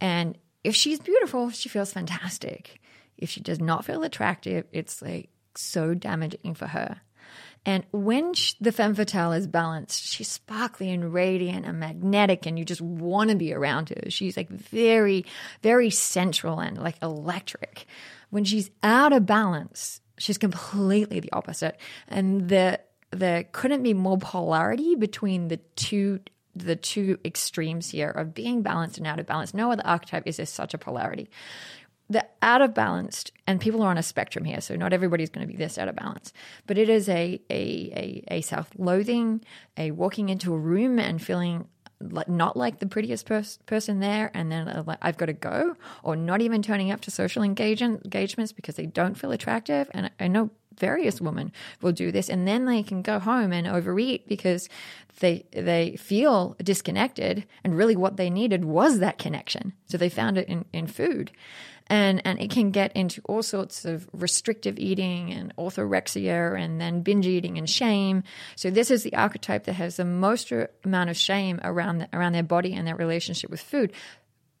And 0.00 0.38
if 0.64 0.74
she's 0.74 1.00
beautiful, 1.00 1.50
she 1.50 1.68
feels 1.68 1.92
fantastic. 1.92 2.80
If 3.16 3.30
she 3.30 3.40
does 3.40 3.60
not 3.60 3.84
feel 3.84 4.02
attractive, 4.02 4.64
it's 4.72 5.02
like 5.02 5.30
so 5.54 5.94
damaging 5.94 6.54
for 6.54 6.66
her. 6.66 7.00
And 7.64 7.84
when 7.92 8.34
sh 8.34 8.54
the 8.60 8.72
femme 8.72 8.94
fatale 8.94 9.32
is 9.32 9.46
balanced, 9.46 10.02
she's 10.02 10.28
sparkly 10.28 10.90
and 10.90 11.14
radiant 11.14 11.64
and 11.64 11.78
magnetic, 11.78 12.44
and 12.44 12.58
you 12.58 12.64
just 12.64 12.80
want 12.80 13.30
to 13.30 13.36
be 13.36 13.54
around 13.54 13.90
her. 13.90 14.10
She's 14.10 14.36
like 14.36 14.48
very, 14.48 15.24
very 15.62 15.90
sensual 15.90 16.58
and 16.58 16.76
like 16.76 16.96
electric. 17.00 17.86
When 18.32 18.44
she's 18.44 18.70
out 18.82 19.12
of 19.12 19.26
balance, 19.26 20.00
she's 20.16 20.38
completely 20.38 21.20
the 21.20 21.32
opposite. 21.32 21.78
And 22.08 22.48
the 22.48 22.80
there 23.10 23.44
couldn't 23.52 23.82
be 23.82 23.92
more 23.92 24.16
polarity 24.16 24.94
between 24.94 25.48
the 25.48 25.58
two 25.76 26.20
the 26.56 26.76
two 26.76 27.18
extremes 27.26 27.90
here 27.90 28.08
of 28.08 28.32
being 28.32 28.62
balanced 28.62 28.96
and 28.96 29.06
out 29.06 29.20
of 29.20 29.26
balance. 29.26 29.52
No 29.52 29.70
other 29.70 29.84
archetype 29.84 30.22
is 30.26 30.38
there 30.38 30.46
such 30.46 30.72
a 30.72 30.78
polarity. 30.78 31.28
The 32.08 32.24
out 32.40 32.62
of 32.62 32.72
balanced, 32.72 33.32
and 33.46 33.60
people 33.60 33.82
are 33.82 33.90
on 33.90 33.98
a 33.98 34.02
spectrum 34.02 34.46
here, 34.46 34.62
so 34.62 34.76
not 34.76 34.94
everybody's 34.94 35.28
going 35.28 35.46
to 35.46 35.52
be 35.52 35.58
this 35.58 35.76
out 35.76 35.88
of 35.88 35.96
balance. 35.96 36.32
But 36.66 36.78
it 36.78 36.88
is 36.88 37.10
a 37.10 37.38
a 37.50 38.24
a, 38.30 38.36
a 38.36 38.40
self-loathing, 38.40 39.44
a 39.76 39.90
walking 39.90 40.30
into 40.30 40.54
a 40.54 40.58
room 40.58 40.98
and 40.98 41.20
feeling 41.20 41.68
not 42.28 42.56
like 42.56 42.78
the 42.78 42.86
prettiest 42.86 43.26
pers- 43.26 43.58
person 43.66 44.00
there, 44.00 44.30
and 44.34 44.50
then 44.50 44.68
uh, 44.68 44.82
like 44.86 44.98
I've 45.02 45.16
got 45.16 45.26
to 45.26 45.32
go, 45.32 45.76
or 46.02 46.16
not 46.16 46.40
even 46.40 46.62
turning 46.62 46.90
up 46.90 47.00
to 47.02 47.10
social 47.10 47.42
engagement 47.42 48.04
engagements 48.04 48.52
because 48.52 48.76
they 48.76 48.86
don't 48.86 49.14
feel 49.14 49.32
attractive. 49.32 49.90
And 49.92 50.10
I 50.18 50.28
know 50.28 50.50
various 50.78 51.20
women 51.20 51.52
will 51.80 51.92
do 51.92 52.10
this, 52.12 52.28
and 52.28 52.46
then 52.46 52.64
they 52.64 52.82
can 52.82 53.02
go 53.02 53.18
home 53.18 53.52
and 53.52 53.66
overeat 53.66 54.28
because 54.28 54.68
they 55.20 55.44
they 55.52 55.96
feel 55.96 56.56
disconnected, 56.62 57.46
and 57.64 57.76
really 57.76 57.96
what 57.96 58.16
they 58.16 58.30
needed 58.30 58.64
was 58.64 58.98
that 58.98 59.18
connection. 59.18 59.72
So 59.86 59.98
they 59.98 60.08
found 60.08 60.38
it 60.38 60.48
in, 60.48 60.64
in 60.72 60.86
food. 60.86 61.30
And, 61.88 62.22
and 62.24 62.40
it 62.40 62.50
can 62.50 62.70
get 62.70 62.92
into 62.96 63.20
all 63.24 63.42
sorts 63.42 63.84
of 63.84 64.08
restrictive 64.12 64.78
eating 64.78 65.32
and 65.32 65.54
orthorexia 65.56 66.58
and 66.58 66.80
then 66.80 67.02
binge 67.02 67.26
eating 67.26 67.58
and 67.58 67.68
shame. 67.68 68.22
So 68.56 68.70
this 68.70 68.90
is 68.90 69.02
the 69.02 69.14
archetype 69.14 69.64
that 69.64 69.74
has 69.74 69.96
the 69.96 70.04
most 70.04 70.52
amount 70.84 71.10
of 71.10 71.16
shame 71.16 71.60
around 71.62 71.98
the, 71.98 72.08
around 72.12 72.32
their 72.32 72.42
body 72.42 72.72
and 72.74 72.86
their 72.86 72.96
relationship 72.96 73.50
with 73.50 73.60
food 73.60 73.92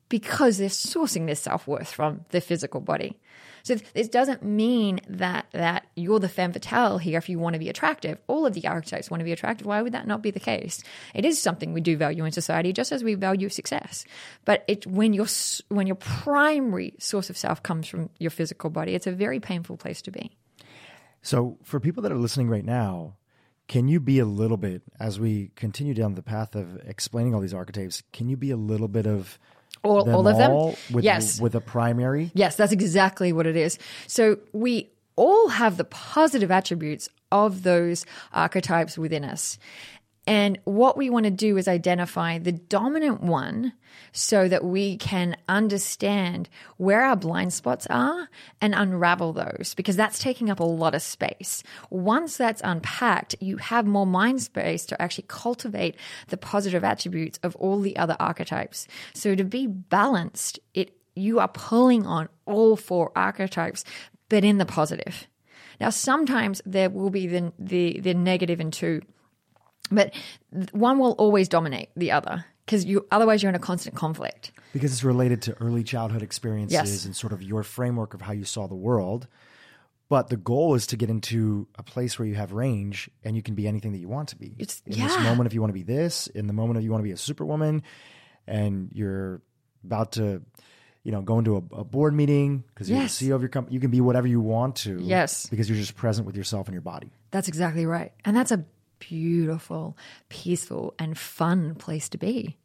because 0.08 0.58
they're 0.58 0.68
sourcing 0.68 1.24
their 1.24 1.34
self-worth 1.34 1.90
from 1.90 2.26
the 2.30 2.40
physical 2.40 2.80
body. 2.80 3.18
So 3.62 3.76
this 3.94 4.08
doesn't 4.08 4.42
mean 4.42 5.00
that 5.08 5.46
that 5.52 5.86
you're 5.94 6.18
the 6.18 6.28
femme 6.28 6.52
fatale 6.52 6.98
here 6.98 7.18
if 7.18 7.28
you 7.28 7.38
want 7.38 7.54
to 7.54 7.58
be 7.58 7.68
attractive. 7.68 8.18
All 8.26 8.46
of 8.46 8.54
the 8.54 8.66
archetypes 8.66 9.10
want 9.10 9.20
to 9.20 9.24
be 9.24 9.32
attractive. 9.32 9.66
Why 9.66 9.82
would 9.82 9.92
that 9.92 10.06
not 10.06 10.22
be 10.22 10.30
the 10.30 10.40
case? 10.40 10.82
It 11.14 11.24
is 11.24 11.40
something 11.40 11.72
we 11.72 11.80
do 11.80 11.96
value 11.96 12.24
in 12.24 12.32
society, 12.32 12.72
just 12.72 12.92
as 12.92 13.04
we 13.04 13.14
value 13.14 13.48
success. 13.48 14.04
But 14.44 14.64
it 14.68 14.86
when 14.86 15.12
your 15.12 15.26
when 15.68 15.86
your 15.86 15.96
primary 15.96 16.94
source 16.98 17.30
of 17.30 17.36
self 17.36 17.62
comes 17.62 17.86
from 17.86 18.10
your 18.18 18.30
physical 18.30 18.70
body, 18.70 18.94
it's 18.94 19.06
a 19.06 19.12
very 19.12 19.40
painful 19.40 19.76
place 19.76 20.02
to 20.02 20.10
be. 20.10 20.32
So, 21.22 21.58
for 21.62 21.78
people 21.78 22.02
that 22.02 22.10
are 22.10 22.16
listening 22.16 22.48
right 22.48 22.64
now, 22.64 23.14
can 23.68 23.86
you 23.86 24.00
be 24.00 24.18
a 24.18 24.24
little 24.24 24.56
bit, 24.56 24.82
as 24.98 25.20
we 25.20 25.52
continue 25.54 25.94
down 25.94 26.14
the 26.14 26.22
path 26.22 26.56
of 26.56 26.76
explaining 26.84 27.34
all 27.34 27.40
these 27.40 27.54
archetypes, 27.54 28.02
can 28.12 28.28
you 28.28 28.36
be 28.36 28.50
a 28.50 28.56
little 28.56 28.88
bit 28.88 29.06
of 29.06 29.38
All, 29.82 30.08
all 30.10 30.28
of 30.28 30.38
them. 30.38 30.76
with, 30.94 31.04
yes. 31.04 31.40
with 31.40 31.54
a 31.54 31.60
primary? 31.60 32.30
Yes, 32.34 32.56
that's 32.56 32.72
exactly 32.72 33.32
what 33.32 33.46
it 33.46 33.56
is. 33.56 33.78
So 34.06 34.38
we 34.52 34.90
all 35.16 35.48
have 35.48 35.76
the 35.76 35.84
positive 35.84 36.50
attributes 36.50 37.08
of 37.32 37.62
those 37.62 38.04
archetypes 38.32 38.96
within 38.96 39.24
us. 39.24 39.58
And 40.26 40.60
what 40.64 40.96
we 40.96 41.10
want 41.10 41.24
to 41.24 41.30
do 41.30 41.56
is 41.56 41.66
identify 41.66 42.38
the 42.38 42.52
dominant 42.52 43.22
one 43.22 43.72
so 44.12 44.46
that 44.46 44.64
we 44.64 44.96
can 44.96 45.36
understand 45.48 46.48
where 46.76 47.02
our 47.02 47.16
blind 47.16 47.52
spots 47.52 47.88
are 47.90 48.28
and 48.60 48.72
unravel 48.74 49.32
those 49.32 49.74
because 49.76 49.96
that's 49.96 50.20
taking 50.20 50.48
up 50.48 50.60
a 50.60 50.64
lot 50.64 50.94
of 50.94 51.02
space. 51.02 51.64
Once 51.90 52.36
that's 52.36 52.62
unpacked, 52.62 53.34
you 53.40 53.56
have 53.56 53.84
more 53.84 54.06
mind 54.06 54.40
space 54.40 54.86
to 54.86 55.02
actually 55.02 55.24
cultivate 55.26 55.96
the 56.28 56.36
positive 56.36 56.84
attributes 56.84 57.40
of 57.42 57.56
all 57.56 57.80
the 57.80 57.96
other 57.96 58.16
archetypes. 58.20 58.86
So 59.14 59.34
to 59.34 59.44
be 59.44 59.66
balanced, 59.66 60.60
it 60.72 60.96
you 61.14 61.40
are 61.40 61.48
pulling 61.48 62.06
on 62.06 62.28
all 62.46 62.76
four 62.76 63.12
archetypes, 63.14 63.84
but 64.28 64.44
in 64.44 64.56
the 64.58 64.64
positive. 64.64 65.26
Now, 65.78 65.90
sometimes 65.90 66.62
there 66.64 66.88
will 66.88 67.10
be 67.10 67.26
the 67.26 67.52
the, 67.58 68.00
the 68.00 68.14
negative 68.14 68.60
in 68.60 68.70
two, 68.70 69.02
but 69.94 70.14
one 70.72 70.98
will 70.98 71.12
always 71.12 71.48
dominate 71.48 71.90
the 71.96 72.10
other 72.12 72.44
because 72.66 72.84
you 72.84 73.06
otherwise 73.10 73.42
you're 73.42 73.50
in 73.50 73.56
a 73.56 73.58
constant 73.60 73.94
conflict. 73.96 74.52
Because 74.72 74.92
it's 74.92 75.04
related 75.04 75.42
to 75.42 75.54
early 75.60 75.82
childhood 75.84 76.22
experiences 76.22 76.72
Yes. 76.72 77.04
and 77.04 77.14
sort 77.14 77.32
of 77.32 77.42
your 77.42 77.62
framework 77.62 78.14
of 78.14 78.20
how 78.22 78.32
you 78.32 78.44
saw 78.44 78.66
the 78.66 78.74
world. 78.74 79.26
But 80.08 80.28
the 80.28 80.36
goal 80.36 80.74
is 80.74 80.86
to 80.88 80.96
get 80.96 81.08
into 81.08 81.66
a 81.78 81.82
place 81.82 82.18
where 82.18 82.28
you 82.28 82.34
have 82.34 82.52
range 82.52 83.08
and 83.24 83.34
you 83.34 83.42
can 83.42 83.54
be 83.54 83.66
anything 83.66 83.92
that 83.92 83.98
you 83.98 84.08
want 84.08 84.28
to 84.30 84.36
be. 84.36 84.54
It's- 84.58 84.82
in 84.86 84.98
this 84.98 85.18
moment, 85.18 85.46
if 85.46 85.54
you 85.54 85.60
want 85.62 85.70
to 85.70 85.74
be 85.74 85.82
this, 85.82 86.26
in 86.26 86.46
the 86.46 86.52
moment 86.52 86.76
if 86.78 86.84
you 86.84 86.90
want 86.90 87.00
to 87.00 87.04
be 87.08 87.12
a 87.12 87.16
superwoman, 87.16 87.82
and 88.46 88.90
you're 88.92 89.40
about 89.84 90.12
to, 90.12 90.42
you 91.02 91.12
know, 91.12 91.22
go 91.22 91.38
into 91.38 91.56
a, 91.56 91.62
a 91.80 91.84
board 91.84 92.12
meeting 92.14 92.62
because 92.68 92.90
you're 92.90 92.98
Yes. 93.00 93.18
the 93.18 93.28
CEO 93.30 93.34
of 93.36 93.40
your 93.42 93.48
company, 93.48 93.72
you 93.74 93.80
can 93.80 93.90
be 93.90 94.00
whatever 94.00 94.26
you 94.28 94.40
want 94.40 94.76
to. 94.76 94.98
Yes. 95.00 95.48
Because 95.48 95.68
you're 95.68 95.78
just 95.78 95.96
present 95.96 96.26
with 96.26 96.36
yourself 96.36 96.66
and 96.68 96.74
your 96.74 96.82
body. 96.82 97.10
That's 97.30 97.48
exactly 97.48 97.86
right. 97.86 98.12
And 98.24 98.36
that's 98.36 98.52
a 98.52 98.64
beautiful, 99.08 99.96
peaceful, 100.28 100.94
and 100.98 101.18
fun 101.18 101.74
place 101.74 102.08
to 102.10 102.18
be. 102.18 102.56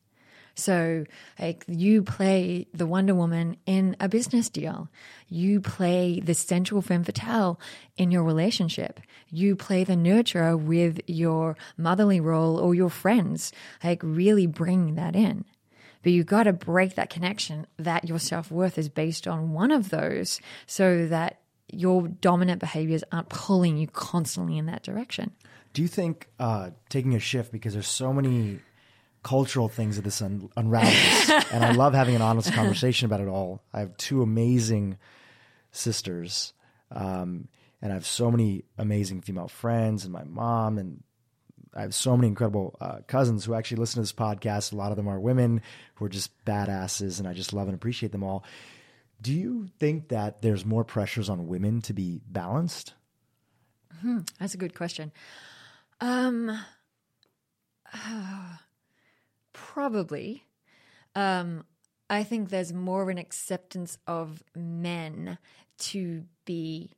So, 0.53 1.05
like, 1.39 1.63
you 1.67 2.01
play 2.01 2.67
the 2.73 2.87
Wonder 2.87 3.13
Woman 3.13 3.57
in 3.67 3.95
a 3.99 4.09
business 4.09 4.49
deal. 4.49 4.89
You 5.29 5.61
play 5.61 6.19
the 6.19 6.33
sensual 6.33 6.81
femme 6.81 7.03
fatale 7.03 7.59
in 7.95 8.09
your 8.09 8.23
relationship. 8.23 8.99
You 9.29 9.55
play 9.55 9.83
the 9.83 9.95
nurturer 9.95 10.59
with 10.59 10.99
your 11.05 11.57
motherly 11.77 12.19
role 12.19 12.57
or 12.57 12.73
your 12.73 12.89
friends. 12.89 13.51
Like, 13.83 14.01
really 14.03 14.47
bring 14.47 14.95
that 14.95 15.15
in. 15.15 15.45
But 16.01 16.11
you 16.11 16.23
got 16.23 16.43
to 16.43 16.53
break 16.53 16.95
that 16.95 17.11
connection 17.11 17.67
that 17.77 18.07
your 18.07 18.19
self 18.19 18.49
worth 18.49 18.77
is 18.77 18.89
based 18.89 19.27
on 19.27 19.53
one 19.53 19.71
of 19.71 19.89
those 19.89 20.39
so 20.65 21.05
that 21.07 21.39
your 21.71 22.07
dominant 22.07 22.59
behaviors 22.59 23.03
aren't 23.11 23.29
pulling 23.29 23.77
you 23.77 23.87
constantly 23.87 24.57
in 24.57 24.65
that 24.67 24.83
direction. 24.83 25.31
Do 25.77 25.83
you 25.83 25.87
think 25.87 26.27
uh, 26.39 26.71
taking 26.89 27.13
a 27.13 27.19
shift 27.19 27.51
because 27.51 27.73
there's 27.73 27.87
so 27.87 28.11
many 28.11 28.61
cultural 29.21 29.69
things 29.69 29.97
that 29.97 30.01
this 30.01 30.23
un- 30.23 30.49
unravels, 30.57 31.45
and 31.53 31.63
I 31.63 31.73
love 31.73 31.93
having 31.93 32.15
an 32.15 32.21
honest 32.23 32.51
conversation 32.51 33.05
about 33.05 33.21
it 33.21 33.27
all. 33.27 33.61
I 33.71 33.81
have 33.81 33.95
two 33.95 34.23
amazing 34.23 34.97
sisters, 35.71 36.53
um, 36.89 37.47
and 37.79 37.91
I 37.91 37.93
have 37.93 38.07
so 38.07 38.31
many 38.31 38.63
amazing 38.79 39.21
female 39.21 39.47
friends, 39.47 40.03
and 40.03 40.11
my 40.11 40.23
mom, 40.23 40.79
and 40.79 41.03
I 41.75 41.81
have 41.81 41.93
so 41.93 42.17
many 42.17 42.29
incredible 42.29 42.75
uh, 42.81 43.01
cousins 43.05 43.45
who 43.45 43.53
actually 43.53 43.77
listen 43.77 43.97
to 43.97 44.01
this 44.01 44.13
podcast. 44.13 44.73
A 44.73 44.77
lot 44.77 44.89
of 44.89 44.97
them 44.97 45.07
are 45.07 45.19
women 45.19 45.61
who 45.93 46.05
are 46.05 46.09
just 46.09 46.31
badasses, 46.43 47.19
and 47.19 47.27
I 47.27 47.33
just 47.33 47.53
love 47.53 47.67
and 47.67 47.75
appreciate 47.75 48.11
them 48.11 48.23
all. 48.23 48.43
Do 49.21 49.31
you 49.31 49.69
think 49.77 50.07
that 50.07 50.41
there's 50.41 50.65
more 50.65 50.83
pressures 50.83 51.29
on 51.29 51.45
women 51.45 51.81
to 51.83 51.93
be 51.93 52.19
balanced? 52.27 52.95
That's 54.39 54.55
a 54.55 54.57
good 54.57 54.73
question. 54.73 55.11
Um, 55.99 56.59
probably. 59.53 60.43
Um, 61.15 61.65
I 62.09 62.23
think 62.23 62.49
there's 62.49 62.73
more 62.73 63.01
of 63.01 63.09
an 63.09 63.17
acceptance 63.17 63.97
of 64.07 64.43
men 64.55 65.37
to 65.79 66.23
be 66.45 66.91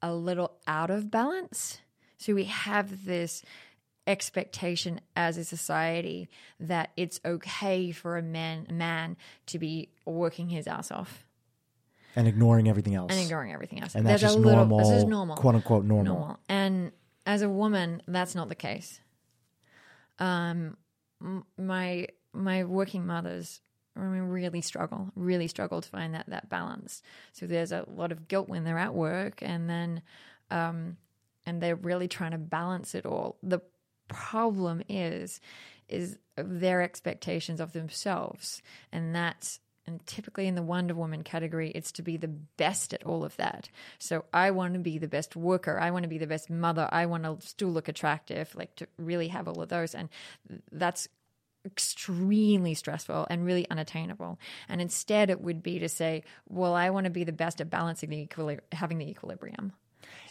a 0.00 0.14
little 0.14 0.52
out 0.66 0.90
of 0.90 1.10
balance. 1.10 1.78
So 2.18 2.34
we 2.34 2.44
have 2.44 3.04
this 3.04 3.42
expectation 4.06 5.00
as 5.14 5.36
a 5.36 5.44
society 5.44 6.28
that 6.58 6.90
it's 6.96 7.20
okay 7.24 7.90
for 7.92 8.16
a 8.16 8.22
man, 8.22 8.66
man 8.70 9.16
to 9.46 9.58
be 9.58 9.90
working 10.06 10.48
his 10.48 10.66
ass 10.66 10.90
off 10.90 11.26
and 12.16 12.26
ignoring 12.26 12.68
everything 12.68 12.94
else. 12.94 13.12
and 13.12 13.20
ignoring 13.20 13.52
everything 13.52 13.80
else. 13.82 13.94
And 13.94 14.06
that's 14.06 14.22
There's 14.22 14.32
just 14.32 14.38
a 14.38 14.40
little, 14.40 14.64
normal, 14.66 14.78
This 14.78 15.02
is 15.02 15.04
normal. 15.04 15.36
quote 15.36 15.56
unquote 15.56 15.84
normal. 15.84 16.14
normal. 16.14 16.38
And 16.48 16.92
as 17.28 17.42
a 17.42 17.48
woman, 17.48 18.02
that's 18.08 18.34
not 18.34 18.48
the 18.48 18.54
case. 18.54 19.00
Um, 20.18 20.78
my 21.58 22.08
my 22.32 22.64
working 22.64 23.06
mothers, 23.06 23.60
I 23.94 24.00
mean, 24.00 24.22
really 24.22 24.62
struggle, 24.62 25.10
really 25.14 25.46
struggle 25.46 25.82
to 25.82 25.88
find 25.88 26.14
that 26.14 26.30
that 26.30 26.48
balance. 26.48 27.02
So 27.32 27.46
there's 27.46 27.70
a 27.70 27.84
lot 27.86 28.12
of 28.12 28.28
guilt 28.28 28.48
when 28.48 28.64
they're 28.64 28.78
at 28.78 28.94
work, 28.94 29.42
and 29.42 29.68
then, 29.68 30.00
um, 30.50 30.96
and 31.44 31.62
they're 31.62 31.76
really 31.76 32.08
trying 32.08 32.30
to 32.30 32.38
balance 32.38 32.94
it 32.94 33.04
all. 33.04 33.36
The 33.42 33.60
problem 34.08 34.82
is, 34.88 35.38
is 35.86 36.18
their 36.34 36.80
expectations 36.80 37.60
of 37.60 37.74
themselves, 37.74 38.62
and 38.90 39.14
that's 39.14 39.60
and 39.88 40.04
typically 40.06 40.46
in 40.46 40.54
the 40.54 40.62
Wonder 40.62 40.94
Woman 40.94 41.22
category, 41.22 41.70
it's 41.70 41.92
to 41.92 42.02
be 42.02 42.18
the 42.18 42.28
best 42.28 42.92
at 42.92 43.04
all 43.04 43.24
of 43.24 43.34
that. 43.38 43.70
So 43.98 44.26
I 44.34 44.50
want 44.50 44.74
to 44.74 44.80
be 44.80 44.98
the 44.98 45.08
best 45.08 45.34
worker. 45.34 45.80
I 45.80 45.90
want 45.90 46.02
to 46.02 46.08
be 46.08 46.18
the 46.18 46.26
best 46.26 46.50
mother. 46.50 46.86
I 46.92 47.06
want 47.06 47.24
to 47.24 47.38
still 47.40 47.70
look 47.70 47.88
attractive, 47.88 48.54
like 48.54 48.76
to 48.76 48.86
really 48.98 49.28
have 49.28 49.48
all 49.48 49.62
of 49.62 49.70
those. 49.70 49.94
And 49.94 50.10
that's 50.70 51.08
extremely 51.64 52.74
stressful 52.74 53.26
and 53.30 53.46
really 53.46 53.68
unattainable. 53.70 54.38
And 54.68 54.82
instead, 54.82 55.30
it 55.30 55.40
would 55.40 55.62
be 55.62 55.78
to 55.78 55.88
say, 55.88 56.22
well, 56.48 56.74
I 56.74 56.90
want 56.90 57.04
to 57.04 57.10
be 57.10 57.24
the 57.24 57.32
best 57.32 57.62
at 57.62 57.70
balancing 57.70 58.10
the 58.10 58.60
having 58.72 58.98
the 58.98 59.08
equilibrium. 59.08 59.72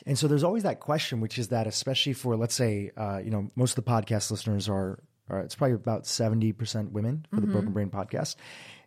And 0.05 0.17
so 0.17 0.27
there's 0.27 0.43
always 0.43 0.63
that 0.63 0.79
question, 0.79 1.19
which 1.19 1.39
is 1.39 1.47
that 1.47 1.65
especially 1.65 2.13
for 2.13 2.37
let's 2.37 2.55
say, 2.55 2.91
uh, 2.95 3.21
you 3.23 3.31
know, 3.31 3.49
most 3.55 3.77
of 3.77 3.83
the 3.83 3.91
podcast 3.91 4.29
listeners 4.29 4.69
are, 4.69 4.99
are 5.29 5.39
it's 5.39 5.55
probably 5.55 5.75
about 5.75 6.05
seventy 6.07 6.51
percent 6.53 6.91
women 6.91 7.25
for 7.33 7.41
the 7.41 7.47
Broken 7.47 7.71
Brain 7.73 7.89
podcast, 7.89 8.35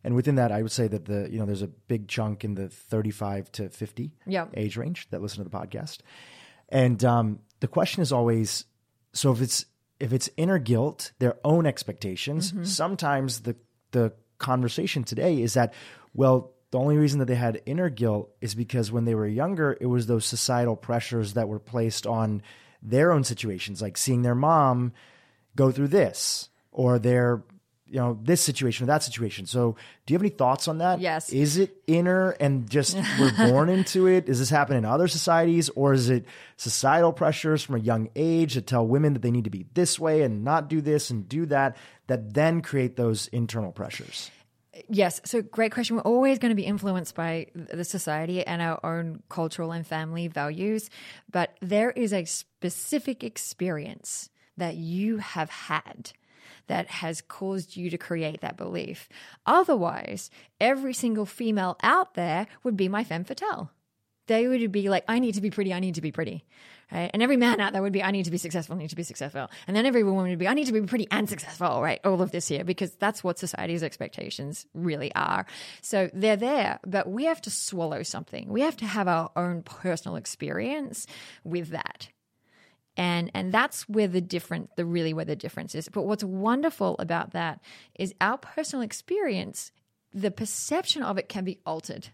and 0.05 0.15
within 0.15 0.37
that, 0.37 0.53
I 0.53 0.63
would 0.63 0.73
say 0.73 0.89
that 0.89 1.05
the 1.05 1.29
you 1.31 1.39
know 1.39 1.47
there's 1.47 1.63
a 1.63 1.69
big 1.69 2.09
chunk 2.09 2.45
in 2.45 2.55
the 2.55 2.69
thirty-five 2.69 3.51
to 3.53 3.69
fifty 3.69 4.13
Yeah. 4.27 4.47
age 4.55 4.77
range 4.77 5.09
that 5.11 5.21
listen 5.23 5.45
to 5.45 5.51
the 5.51 5.57
podcast, 5.57 5.99
and 6.69 7.05
um, 7.05 7.39
the 7.61 7.69
question 7.69 8.03
is 8.03 8.13
always, 8.13 8.65
so 9.13 9.33
if 9.33 9.41
it's 9.41 9.67
if 9.99 10.13
it's 10.13 10.31
inner 10.37 10.59
guilt, 10.59 11.13
their 11.19 11.37
own 11.45 11.67
expectations, 11.67 12.53
sometimes 12.63 13.41
the 13.41 13.57
the 13.93 14.13
conversation 14.39 15.05
today 15.05 15.43
is 15.43 15.53
that 15.55 15.75
well 16.15 16.53
the 16.71 16.79
only 16.79 16.97
reason 16.97 17.19
that 17.19 17.27
they 17.27 17.35
had 17.35 17.61
inner 17.67 17.91
guilt 17.91 18.31
is 18.41 18.55
because 18.55 18.91
when 18.91 19.05
they 19.05 19.15
were 19.15 19.27
younger 19.27 19.77
it 19.83 19.85
was 19.87 20.07
those 20.07 20.25
societal 20.25 20.77
pressures 20.77 21.35
that 21.35 21.47
were 21.47 21.59
placed 21.59 22.07
on 22.07 22.41
their 22.83 23.13
own 23.13 23.23
situations 23.23 23.83
like 23.83 23.99
seeing 23.99 24.23
their 24.23 24.35
mom 24.35 24.95
go 25.57 25.71
through 25.71 25.89
this 25.89 26.49
or 26.73 26.99
their 26.99 27.43
you 27.87 27.97
know 27.97 28.17
this 28.23 28.41
situation 28.41 28.85
or 28.85 28.87
that 28.87 29.03
situation 29.03 29.47
so 29.47 29.75
do 30.07 30.13
you 30.13 30.15
have 30.15 30.23
any 30.23 30.31
thoughts 30.31 30.69
on 30.69 30.79
that 30.79 31.01
Yes. 31.01 31.29
is 31.31 31.57
it 31.59 31.77
inner 31.89 32.31
and 32.39 32.71
just 32.71 32.97
we're 33.19 33.37
born 33.37 33.69
into 33.69 34.07
it 34.07 34.27
does 34.27 34.39
this 34.39 34.49
happen 34.51 34.77
in 34.77 34.85
other 34.85 35.09
societies 35.09 35.69
or 35.71 35.93
is 35.93 36.09
it 36.09 36.25
societal 36.57 37.13
pressures 37.13 37.65
from 37.65 37.75
a 37.75 37.79
young 37.81 38.09
age 38.15 38.55
that 38.55 38.69
tell 38.69 38.87
women 38.87 39.15
that 39.15 39.23
they 39.23 39.31
need 39.33 39.43
to 39.45 39.51
be 39.51 39.67
this 39.75 39.99
way 39.99 40.23
and 40.23 40.45
not 40.45 40.69
do 40.69 40.81
this 40.81 41.11
and 41.11 41.29
do 41.29 41.47
that 41.47 41.77
that 42.07 42.33
then 42.33 42.61
create 42.61 42.95
those 42.97 43.27
internal 43.29 43.73
pressures 43.73 44.31
Yes. 44.89 45.21
So, 45.25 45.43
great 45.43 45.73
question. 45.73 45.97
We're 45.97 46.03
always 46.03 46.39
going 46.39 46.51
to 46.51 46.57
be 46.57 46.65
influenced 46.65 47.15
by 47.15 47.49
the 47.55 47.85
society 47.85 48.47
and 48.47 48.63
our 48.63 48.81
own 48.85 49.23
cultural 49.29 49.73
and 49.73 49.87
family 49.87 50.27
values, 50.27 50.89
but 51.31 51.55
there 51.61 51.91
is 51.91 52.13
a 52.15 52.25
specific 52.25 53.23
experience 53.23 54.31
that 54.57 54.77
you 54.77 55.19
have 55.19 55.51
had 55.51 56.13
that 56.67 56.87
has 56.89 57.21
caused 57.21 57.77
you 57.77 57.91
to 57.91 57.99
create 57.99 58.41
that 58.41 58.57
belief. 58.57 59.09
Otherwise, 59.45 60.31
every 60.61 60.95
single 60.95 61.27
female 61.27 61.77
out 61.83 62.15
there 62.15 62.47
would 62.63 62.77
be 62.77 62.89
my 62.89 63.03
femme 63.03 63.25
fatale. 63.25 63.71
They 64.27 64.47
would 64.47 64.71
be 64.71 64.89
like, 64.89 65.05
I 65.09 65.19
need 65.19 65.35
to 65.35 65.41
be 65.41 65.51
pretty, 65.51 65.75
I 65.75 65.81
need 65.81 65.97
to 65.97 66.01
be 66.01 66.13
pretty. 66.13 66.45
Right? 66.93 67.11
And 67.13 67.23
every 67.23 67.37
man 67.37 67.61
out 67.61 67.73
there 67.73 67.83
would 67.83 67.93
be, 67.93 68.03
I 68.03 68.13
need 68.13 68.27
to 68.27 68.31
be 68.31 68.39
successful, 68.39 68.77
I 68.77 68.79
need 68.79 68.91
to 68.91 68.97
be 68.97 69.03
successful. 69.03 69.49
And 69.67 69.77
then 69.77 69.87
every 69.87 70.05
woman 70.05 70.29
would 70.29 70.39
be, 70.39 70.47
I 70.47 70.55
need 70.55 70.67
to 70.67 70.73
be 70.73 70.83
pretty 70.83 71.09
and 71.11 71.29
successful, 71.29 71.83
right? 71.83 72.01
All 72.05 72.23
of 72.23 72.31
this 72.31 72.47
here, 72.47 72.63
because 72.63 72.93
that's 72.93 73.25
what 73.25 73.41
society's 73.41 73.83
expectations 73.83 74.67
really 74.73 75.13
are. 75.15 75.47
So 75.83 76.11
they're 76.13 76.37
there, 76.37 76.79
but 76.87 77.09
we 77.09 77.25
have 77.25 77.41
to 77.43 77.51
swallow 77.51 78.05
something. 78.05 78.49
We 78.49 78.61
have 78.61 78.77
to 78.77 78.87
have 78.87 79.09
our 79.09 79.31
own 79.35 79.63
personal 79.63 80.15
experience 80.17 81.09
with 81.43 81.71
that 81.71 82.09
and 83.01 83.31
and 83.33 83.51
that's 83.51 83.89
where 83.89 84.07
the 84.07 84.21
different 84.21 84.77
the 84.77 84.85
really 84.85 85.15
where 85.15 85.25
the 85.25 85.35
difference 85.35 85.75
is. 85.75 85.89
But 85.89 86.03
what's 86.03 86.23
wonderful 86.23 86.97
about 86.99 87.31
that 87.31 87.59
is 87.99 88.15
our 88.21 88.37
personal 88.37 88.83
experience 88.83 89.73
the 90.13 90.31
perception 90.31 91.03
of 91.03 91.17
it 91.17 91.29
can 91.29 91.45
be 91.45 91.61
altered. 91.65 92.09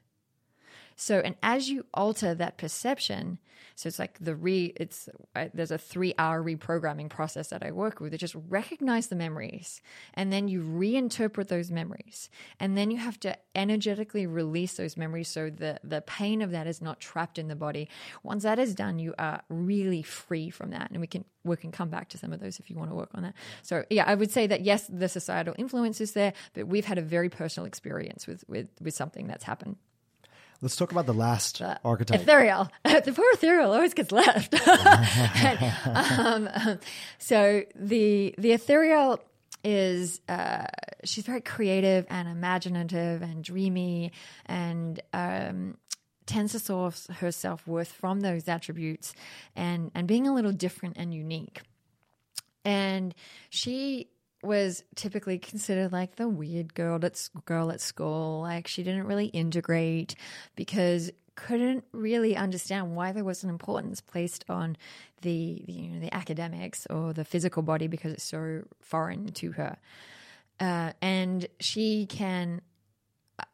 So 0.94 1.18
and 1.18 1.34
as 1.42 1.68
you 1.68 1.86
alter 1.92 2.36
that 2.36 2.56
perception 2.56 3.40
so 3.76 3.88
it's 3.88 3.98
like 3.98 4.18
the 4.18 4.34
re 4.34 4.72
it's 4.76 5.08
there's 5.52 5.70
a 5.70 5.76
3 5.76 6.14
hour 6.18 6.42
reprogramming 6.42 7.10
process 7.10 7.48
that 7.48 7.62
I 7.62 7.72
work 7.72 8.00
with. 8.00 8.12
That 8.12 8.18
just 8.18 8.34
recognize 8.48 9.08
the 9.08 9.16
memories 9.16 9.82
and 10.14 10.32
then 10.32 10.48
you 10.48 10.62
reinterpret 10.62 11.48
those 11.48 11.70
memories 11.70 12.30
and 12.58 12.76
then 12.76 12.90
you 12.90 12.96
have 12.96 13.20
to 13.20 13.36
energetically 13.54 14.26
release 14.26 14.74
those 14.74 14.96
memories 14.96 15.28
so 15.28 15.50
the 15.50 15.78
the 15.84 16.00
pain 16.00 16.40
of 16.40 16.52
that 16.52 16.66
is 16.66 16.80
not 16.80 17.00
trapped 17.00 17.38
in 17.38 17.48
the 17.48 17.54
body. 17.54 17.88
Once 18.22 18.44
that 18.44 18.58
is 18.58 18.74
done 18.74 18.98
you 18.98 19.14
are 19.18 19.42
really 19.50 20.02
free 20.02 20.48
from 20.48 20.70
that 20.70 20.90
and 20.90 20.98
we 20.98 21.06
can 21.06 21.26
we 21.44 21.56
can 21.56 21.70
come 21.70 21.90
back 21.90 22.08
to 22.08 22.18
some 22.18 22.32
of 22.32 22.40
those 22.40 22.58
if 22.58 22.70
you 22.70 22.76
want 22.76 22.90
to 22.90 22.96
work 22.96 23.10
on 23.14 23.22
that. 23.24 23.34
So 23.62 23.84
yeah 23.90 24.04
I 24.06 24.14
would 24.14 24.30
say 24.30 24.46
that 24.46 24.62
yes 24.62 24.86
the 24.88 25.08
societal 25.08 25.54
influence 25.58 26.00
is 26.00 26.12
there 26.12 26.32
but 26.54 26.66
we've 26.66 26.86
had 26.86 26.96
a 26.96 27.02
very 27.02 27.28
personal 27.28 27.66
experience 27.66 28.26
with 28.26 28.42
with 28.48 28.68
with 28.80 28.94
something 28.94 29.26
that's 29.26 29.44
happened 29.44 29.76
let's 30.62 30.76
talk 30.76 30.92
about 30.92 31.06
the 31.06 31.14
last 31.14 31.62
archetype 31.84 32.20
Ethereal. 32.22 32.68
the 32.84 33.12
poor 33.14 33.30
ethereal 33.32 33.72
always 33.72 33.94
gets 33.94 34.12
left. 34.12 34.54
And, 34.66 36.48
um, 36.48 36.78
so 37.18 37.62
the 37.74 38.34
the 38.38 38.52
ethereal 38.52 39.20
is 39.64 40.20
uh, 40.28 40.66
she's 41.04 41.24
very 41.24 41.40
creative 41.40 42.06
and 42.08 42.28
imaginative 42.28 43.22
and 43.22 43.42
dreamy 43.42 44.12
and 44.46 45.00
um, 45.12 45.76
tends 46.26 46.52
to 46.52 46.58
source 46.58 47.06
her 47.18 47.32
self 47.32 47.66
worth 47.66 47.92
from 47.92 48.20
those 48.20 48.48
attributes 48.48 49.14
and 49.54 49.90
and 49.94 50.06
being 50.06 50.26
a 50.26 50.34
little 50.34 50.52
different 50.52 50.96
and 50.98 51.12
unique. 51.14 51.62
And 52.64 53.14
she 53.50 54.08
was 54.42 54.84
typically 54.94 55.38
considered 55.38 55.92
like 55.92 56.16
the 56.16 56.28
weird 56.28 56.74
girl 56.74 57.04
at 57.04 57.28
girl 57.44 57.70
at 57.70 57.80
school. 57.80 58.42
Like 58.42 58.66
she 58.66 58.82
didn't 58.82 59.06
really 59.06 59.26
integrate 59.26 60.14
because 60.54 61.10
couldn't 61.36 61.84
really 61.92 62.34
understand 62.34 62.96
why 62.96 63.12
there 63.12 63.24
was 63.24 63.44
an 63.44 63.50
importance 63.50 64.00
placed 64.00 64.44
on 64.48 64.76
the, 65.20 65.62
the 65.66 65.72
you 65.72 65.90
know 65.90 66.00
the 66.00 66.12
academics 66.12 66.86
or 66.86 67.12
the 67.12 67.24
physical 67.24 67.62
body 67.62 67.86
because 67.86 68.12
it's 68.12 68.24
so 68.24 68.62
foreign 68.80 69.28
to 69.32 69.52
her. 69.52 69.76
Uh, 70.58 70.92
and 71.02 71.46
she 71.60 72.06
can 72.06 72.62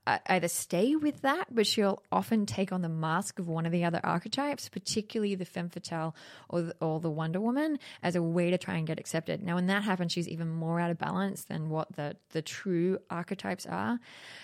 either 0.07 0.49
stay 0.49 0.95
with 0.95 1.23
that, 1.23 1.47
but 1.51 1.67
she'll 1.67 2.03
often 2.11 2.47
take 2.47 2.73
on 2.73 2.83
the 2.83 2.89
mask 2.89 3.39
of 3.39 3.49
one 3.49 3.67
of 3.67 3.73
the 3.73 3.85
other 3.85 4.01
archetypes, 4.03 4.69
particularly 4.69 5.35
the 5.35 5.45
femme 5.45 5.69
fatale 5.69 6.15
or 6.49 6.63
the, 6.63 6.77
or 6.81 7.01
the 7.01 7.11
Wonder 7.11 7.41
Woman, 7.41 7.79
as 8.03 8.15
a 8.15 8.23
way 8.23 8.51
to 8.51 8.59
try 8.59 8.77
and 8.77 8.87
get 8.87 9.01
accepted. 9.01 9.43
Now, 9.43 9.57
when 9.57 9.67
that 9.67 9.83
happens, 9.83 10.13
she's 10.13 10.29
even 10.29 10.49
more 10.49 10.79
out 10.79 10.91
of 10.91 10.99
balance 10.99 11.45
than 11.45 11.69
what 11.69 11.93
the 11.97 12.17
the 12.31 12.43
true 12.43 12.99
archetypes 13.11 13.67
are. 13.67 13.99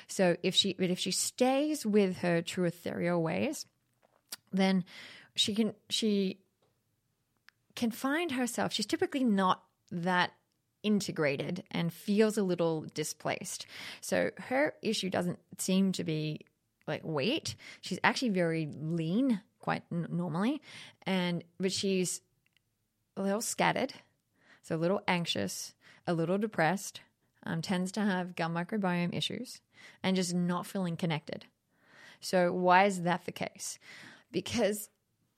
So, 0.07 0.37
if 0.43 0.55
she 0.55 0.75
but 0.75 0.91
if 0.91 0.99
she 0.99 1.11
stays 1.11 1.87
with 1.87 2.19
her 2.19 2.43
true 2.43 2.65
ethereal 2.65 3.23
ways, 3.23 3.67
then 4.53 4.85
she 5.35 5.55
can 5.55 5.75
she 5.89 6.41
can 7.77 7.91
find 7.91 8.33
herself. 8.33 8.73
She's 8.73 8.87
typically 8.87 9.25
not 9.25 9.63
that 9.91 10.33
integrated 10.83 11.65
and 11.71 11.93
feels 11.93 12.39
a 12.39 12.43
little 12.43 12.87
displaced. 12.95 13.67
So 14.01 14.31
her 14.49 14.75
issue 14.83 15.11
doesn't 15.11 15.39
seem 15.59 15.93
to 15.93 16.05
be 16.05 16.41
like 16.87 17.03
weight. 17.05 17.55
She's 17.81 17.99
actually 18.03 18.31
very 18.31 18.69
lean 18.81 19.41
quite 19.61 19.83
n- 19.93 20.07
normally 20.11 20.63
and 21.03 21.45
but 21.59 21.73
she's 21.73 22.23
a 23.17 23.23
little 23.23 23.41
scattered, 23.41 23.95
so 24.63 24.77
a 24.77 24.79
little 24.79 25.03
anxious, 25.09 25.75
a 26.07 26.15
little 26.15 26.39
depressed, 26.39 27.01
um, 27.45 27.61
tends 27.61 27.91
to 27.93 28.01
have 28.01 28.37
gut 28.37 28.51
microbiome 28.51 29.15
issues 29.15 29.61
and 30.03 30.17
just 30.17 30.35
not 30.35 30.67
feeling 30.67 30.97
connected. 30.97 31.47
So 32.21 32.53
why 32.53 32.85
is 32.85 33.03
that 33.03 33.25
the 33.25 33.33
case? 33.33 33.79
Because 34.31 34.89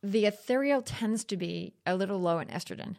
the 0.02 0.26
ethereal 0.26 0.82
tends 0.82 1.24
to 1.24 1.36
be 1.36 1.74
a 1.86 1.96
little 1.96 2.20
low 2.20 2.38
in 2.38 2.48
estrogen. 2.48 2.96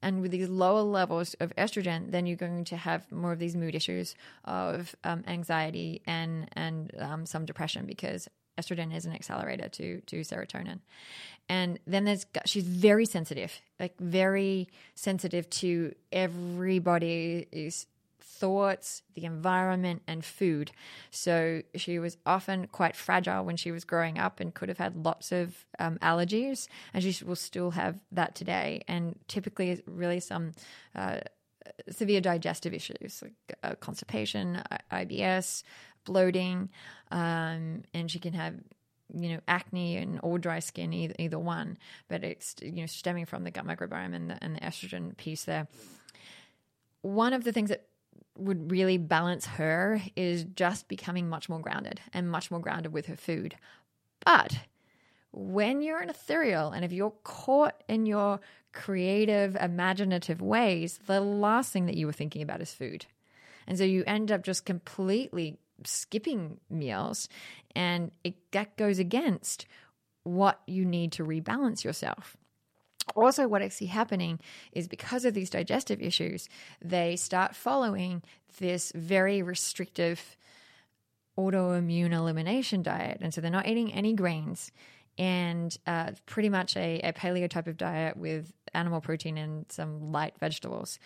And 0.00 0.22
with 0.22 0.30
these 0.30 0.48
lower 0.48 0.82
levels 0.82 1.34
of 1.40 1.54
estrogen, 1.56 2.10
then 2.10 2.26
you're 2.26 2.36
going 2.36 2.64
to 2.66 2.76
have 2.76 3.10
more 3.10 3.32
of 3.32 3.38
these 3.38 3.56
mood 3.56 3.74
issues 3.74 4.14
of 4.44 4.94
um, 5.04 5.24
anxiety 5.26 6.02
and 6.06 6.48
and 6.52 6.92
um, 6.98 7.26
some 7.26 7.44
depression 7.44 7.84
because 7.86 8.28
estrogen 8.58 8.94
is 8.94 9.06
an 9.06 9.12
accelerator 9.12 9.68
to 9.68 10.00
to 10.02 10.20
serotonin. 10.20 10.80
And 11.48 11.78
then 11.86 12.04
there's 12.04 12.26
she's 12.44 12.64
very 12.64 13.06
sensitive, 13.06 13.60
like 13.80 13.98
very 13.98 14.68
sensitive 14.94 15.48
to 15.50 15.94
everybody's 16.12 17.86
thoughts, 18.38 19.02
the 19.14 19.24
environment, 19.24 20.02
and 20.06 20.24
food. 20.24 20.72
So 21.10 21.62
she 21.74 21.98
was 21.98 22.16
often 22.24 22.66
quite 22.68 22.96
fragile 22.96 23.44
when 23.44 23.56
she 23.56 23.70
was 23.70 23.84
growing 23.84 24.18
up 24.18 24.40
and 24.40 24.54
could 24.54 24.68
have 24.68 24.78
had 24.78 24.96
lots 24.96 25.32
of 25.32 25.66
um, 25.78 25.98
allergies, 25.98 26.68
and 26.94 27.02
she 27.02 27.24
will 27.24 27.36
still 27.36 27.72
have 27.72 27.98
that 28.12 28.34
today. 28.34 28.82
And 28.88 29.18
typically, 29.28 29.82
really 29.86 30.20
some. 30.20 30.52
Uh, 30.94 31.20
severe 31.90 32.20
digestive 32.20 32.72
issues 32.72 33.22
like 33.22 33.58
uh, 33.62 33.74
constipation, 33.74 34.62
IBS, 34.90 35.62
bloating, 36.04 36.70
um, 37.10 37.82
and 37.92 38.10
she 38.10 38.18
can 38.18 38.32
have 38.32 38.54
you 39.14 39.30
know 39.30 39.40
acne 39.48 39.96
and 39.96 40.20
or 40.22 40.38
dry 40.38 40.58
skin 40.58 40.92
either, 40.92 41.14
either 41.18 41.38
one 41.38 41.78
but 42.08 42.22
it's 42.22 42.54
you 42.60 42.72
know 42.72 42.86
stemming 42.86 43.24
from 43.24 43.44
the 43.44 43.50
gut 43.50 43.66
microbiome 43.66 44.14
and 44.14 44.30
the, 44.30 44.44
and 44.44 44.56
the 44.56 44.60
estrogen 44.60 45.16
piece 45.16 45.44
there 45.44 45.66
one 47.02 47.32
of 47.32 47.44
the 47.44 47.52
things 47.52 47.70
that 47.70 47.87
would 48.38 48.70
really 48.70 48.98
balance 48.98 49.46
her 49.46 50.00
is 50.16 50.44
just 50.44 50.88
becoming 50.88 51.28
much 51.28 51.48
more 51.48 51.60
grounded 51.60 52.00
and 52.12 52.30
much 52.30 52.50
more 52.50 52.60
grounded 52.60 52.92
with 52.92 53.06
her 53.06 53.16
food. 53.16 53.56
But 54.24 54.60
when 55.32 55.82
you're 55.82 56.00
an 56.00 56.08
ethereal 56.08 56.70
and 56.70 56.84
if 56.84 56.92
you're 56.92 57.12
caught 57.24 57.82
in 57.88 58.06
your 58.06 58.40
creative 58.72 59.56
imaginative 59.56 60.40
ways 60.40 60.98
the 61.06 61.20
last 61.20 61.72
thing 61.72 61.86
that 61.86 61.96
you 61.96 62.06
were 62.06 62.12
thinking 62.12 62.42
about 62.42 62.62
is 62.62 62.72
food. 62.72 63.06
And 63.66 63.76
so 63.76 63.84
you 63.84 64.04
end 64.06 64.32
up 64.32 64.42
just 64.42 64.64
completely 64.64 65.58
skipping 65.84 66.58
meals 66.70 67.28
and 67.74 68.10
it, 68.24 68.34
that 68.52 68.76
goes 68.76 68.98
against 68.98 69.66
what 70.24 70.60
you 70.66 70.84
need 70.84 71.12
to 71.12 71.24
rebalance 71.24 71.84
yourself 71.84 72.36
also 73.16 73.46
what 73.48 73.62
i 73.62 73.68
see 73.68 73.86
happening 73.86 74.38
is 74.72 74.88
because 74.88 75.24
of 75.24 75.34
these 75.34 75.50
digestive 75.50 76.00
issues 76.00 76.48
they 76.82 77.16
start 77.16 77.54
following 77.54 78.22
this 78.58 78.92
very 78.94 79.42
restrictive 79.42 80.36
autoimmune 81.38 82.12
elimination 82.12 82.82
diet 82.82 83.18
and 83.20 83.32
so 83.32 83.40
they're 83.40 83.50
not 83.50 83.68
eating 83.68 83.92
any 83.92 84.12
grains 84.12 84.72
and 85.18 85.76
uh, 85.86 86.12
pretty 86.26 86.48
much 86.48 86.76
a, 86.76 87.00
a 87.00 87.12
paleo 87.12 87.50
type 87.50 87.66
of 87.66 87.76
diet 87.76 88.16
with 88.16 88.52
animal 88.72 89.00
protein 89.00 89.36
and 89.36 89.66
some 89.68 90.12
light 90.12 90.34
vegetables. 90.38 90.98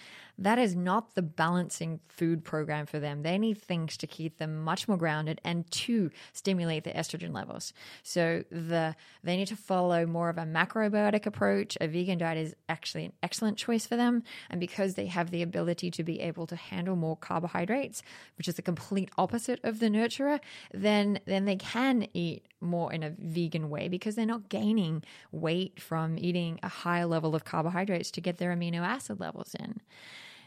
That 0.43 0.59
is 0.59 0.75
not 0.75 1.15
the 1.15 1.23
balancing 1.23 2.01
food 2.09 2.43
program 2.43 2.87
for 2.87 2.99
them. 2.99 3.23
They 3.23 3.39
need 3.39 3.59
things 3.59 3.97
to 3.99 4.09
keep 4.09 4.39
them 4.39 4.65
much 4.65 4.89
more 4.89 4.97
grounded 4.97 5.41
and 5.45 5.71
to 5.71 6.11
stimulate 6.33 6.83
the 6.83 6.91
estrogen 6.91 7.33
levels. 7.33 7.73
So 8.03 8.43
the 8.51 8.97
they 9.23 9.37
need 9.37 9.47
to 9.49 9.57
follow 9.57 10.05
more 10.05 10.29
of 10.31 10.39
a 10.39 10.43
macrobiotic 10.43 11.27
approach. 11.27 11.79
A 11.81 11.87
vegan 11.87 12.19
diet 12.19 12.39
is 12.39 12.57
actually 12.69 13.05
an 13.05 13.13
excellent 13.23 13.57
choice 13.57 13.87
for 13.87 13.97
them, 13.97 14.25
and 14.51 14.59
because 14.59 14.95
they 14.95 15.07
have 15.07 15.31
the 15.31 15.43
ability 15.43 15.93
to 15.93 16.03
be 16.03 16.21
able 16.21 16.49
to 16.49 16.57
handle 16.57 16.97
more 16.97 17.17
carbohydrates, 17.17 18.03
which 18.37 18.49
is 18.49 18.57
the 18.57 18.63
complete 18.63 19.11
opposite 19.17 19.61
of 19.63 19.79
the 19.79 19.89
nurturer, 19.89 20.41
then 20.75 21.21
then 21.25 21.45
they 21.45 21.57
can 21.57 22.09
eat 22.15 22.47
more 22.61 22.93
in 22.93 23.05
a 23.05 23.11
vegan 23.11 23.71
way 23.71 23.87
because 23.87 24.17
they're 24.17 24.27
not 24.27 24.49
gaining 24.49 25.05
weight 25.31 25.81
from 25.81 26.19
eating 26.19 26.59
a 26.65 26.69
higher 26.69 27.07
level 27.07 27.37
of 27.37 27.45
carbohydrates 27.45 28.11
to 28.11 28.21
get 28.21 28.39
their 28.39 28.55
amino 28.55 28.81
acid 28.81 29.21
levels 29.21 29.55
in. 29.55 29.81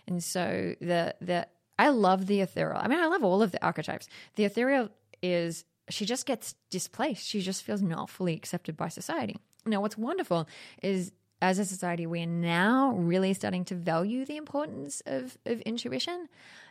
And 0.07 0.23
so 0.23 0.75
the 0.79 1.15
the 1.21 1.47
I 1.77 1.89
love 1.89 2.27
the 2.27 2.41
ethereal. 2.41 2.79
I 2.81 2.87
mean, 2.87 2.99
I 2.99 3.07
love 3.07 3.23
all 3.23 3.41
of 3.41 3.51
the 3.51 3.63
archetypes. 3.63 4.07
The 4.35 4.45
ethereal 4.45 4.89
is 5.21 5.65
she 5.89 6.05
just 6.05 6.25
gets 6.25 6.55
displaced. 6.69 7.27
She 7.27 7.41
just 7.41 7.63
feels 7.63 7.81
not 7.81 8.09
fully 8.09 8.33
accepted 8.33 8.77
by 8.77 8.87
society. 8.89 9.37
Now, 9.65 9.81
what's 9.81 9.97
wonderful 9.97 10.47
is 10.81 11.11
as 11.41 11.59
a 11.59 11.65
society, 11.65 12.07
we're 12.07 12.25
now 12.25 12.93
really 12.95 13.33
starting 13.33 13.65
to 13.65 13.75
value 13.75 14.25
the 14.25 14.37
importance 14.37 15.01
of, 15.05 15.37
of 15.45 15.59
intuition 15.61 16.29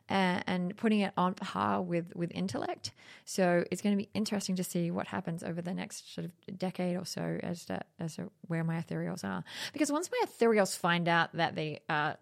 uh, 0.09 0.41
and 0.47 0.77
putting 0.77 1.01
it 1.01 1.13
on 1.17 1.35
par 1.35 1.83
with, 1.83 2.15
with 2.17 2.33
intellect. 2.35 2.93
So 3.25 3.65
it's 3.71 3.83
going 3.83 3.97
to 3.97 4.03
be 4.03 4.09
interesting 4.15 4.57
to 4.57 4.65
see 4.65 4.91
what 4.91 5.07
happens 5.07 5.43
over 5.43 5.61
the 5.61 5.75
next 5.75 6.15
sort 6.15 6.27
of 6.27 6.59
decade 6.59 6.97
or 6.97 7.05
so 7.05 7.39
as 7.43 7.67
to, 7.67 7.81
as 8.01 8.17
to 8.17 8.31
where 8.49 8.65
my 8.65 8.81
ethereals 8.81 9.23
are. 9.23 9.45
Because 9.73 9.93
once 9.93 10.11
my 10.11 10.21
ethereals 10.27 10.77
find 10.77 11.09
out 11.09 11.35
that 11.35 11.55
they 11.55 11.81
are 11.89 12.17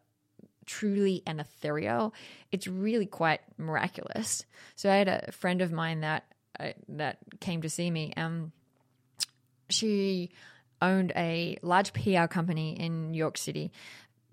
truly 0.66 1.22
an 1.26 1.40
ethereal, 1.40 2.14
it's 2.50 2.66
really 2.66 3.06
quite 3.06 3.40
miraculous. 3.58 4.44
So 4.76 4.90
I 4.90 4.96
had 4.96 5.08
a 5.08 5.32
friend 5.32 5.60
of 5.60 5.72
mine 5.72 6.00
that 6.00 6.24
uh, 6.58 6.72
that 6.88 7.18
came 7.40 7.62
to 7.62 7.70
see 7.70 7.90
me. 7.90 8.12
Um, 8.16 8.52
she 9.70 10.30
owned 10.80 11.12
a 11.16 11.56
large 11.62 11.92
PR 11.92 12.26
company 12.26 12.78
in 12.78 13.12
New 13.12 13.18
York 13.18 13.38
City, 13.38 13.72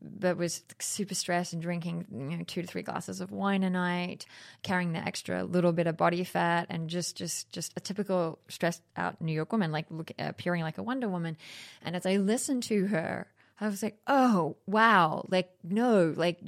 but 0.01 0.38
was 0.38 0.63
super 0.80 1.13
stressed 1.13 1.53
and 1.53 1.61
drinking 1.61 2.05
you 2.11 2.38
know 2.38 2.43
two 2.45 2.61
to 2.61 2.67
three 2.67 2.82
glasses 2.82 3.21
of 3.21 3.32
wine 3.32 3.63
a 3.63 3.69
night, 3.69 4.25
carrying 4.63 4.93
the 4.93 4.99
extra 4.99 5.43
little 5.43 5.71
bit 5.71 5.88
of 5.88 5.97
body 5.97 6.23
fat, 6.23 6.67
and 6.69 6.89
just 6.89 7.15
just 7.15 7.51
just 7.51 7.73
a 7.77 7.80
typical 7.80 8.39
stressed 8.49 8.82
out 8.97 9.21
New 9.21 9.34
York 9.34 9.51
woman, 9.51 9.71
like 9.71 9.86
look, 9.89 10.11
appearing 10.19 10.63
like 10.63 10.77
a 10.77 10.84
Wonder 10.84 11.09
Woman. 11.09 11.38
And 11.82 11.95
as 11.95 12.05
I 12.05 12.17
listened 12.17 12.63
to 12.63 12.88
her, 12.88 13.27
I 13.60 13.68
was 13.68 13.84
like, 13.84 13.97
oh 14.07 14.57
wow, 14.66 15.26
like 15.30 15.51
no, 15.64 16.14
like 16.16 16.39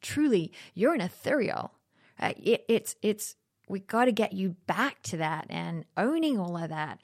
truly, 0.00 0.52
you're 0.74 0.94
an 0.94 1.00
ethereal. 1.00 1.72
Uh, 2.18 2.32
it, 2.36 2.64
it's 2.68 2.96
it's 3.02 3.36
we 3.68 3.80
got 3.80 4.06
to 4.06 4.12
get 4.12 4.32
you 4.32 4.56
back 4.66 5.02
to 5.02 5.16
that 5.16 5.46
and 5.48 5.84
owning 5.96 6.38
all 6.38 6.56
of 6.56 6.68
that. 6.68 7.00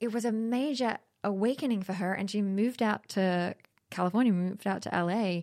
It 0.00 0.12
was 0.12 0.24
a 0.24 0.32
major 0.32 0.98
awakening 1.22 1.82
for 1.82 1.92
her 1.94 2.12
and 2.12 2.30
she 2.30 2.42
moved 2.42 2.82
out 2.82 3.08
to 3.10 3.54
California, 3.92 4.32
moved 4.32 4.66
out 4.66 4.82
to 4.82 4.90
LA 4.90 5.42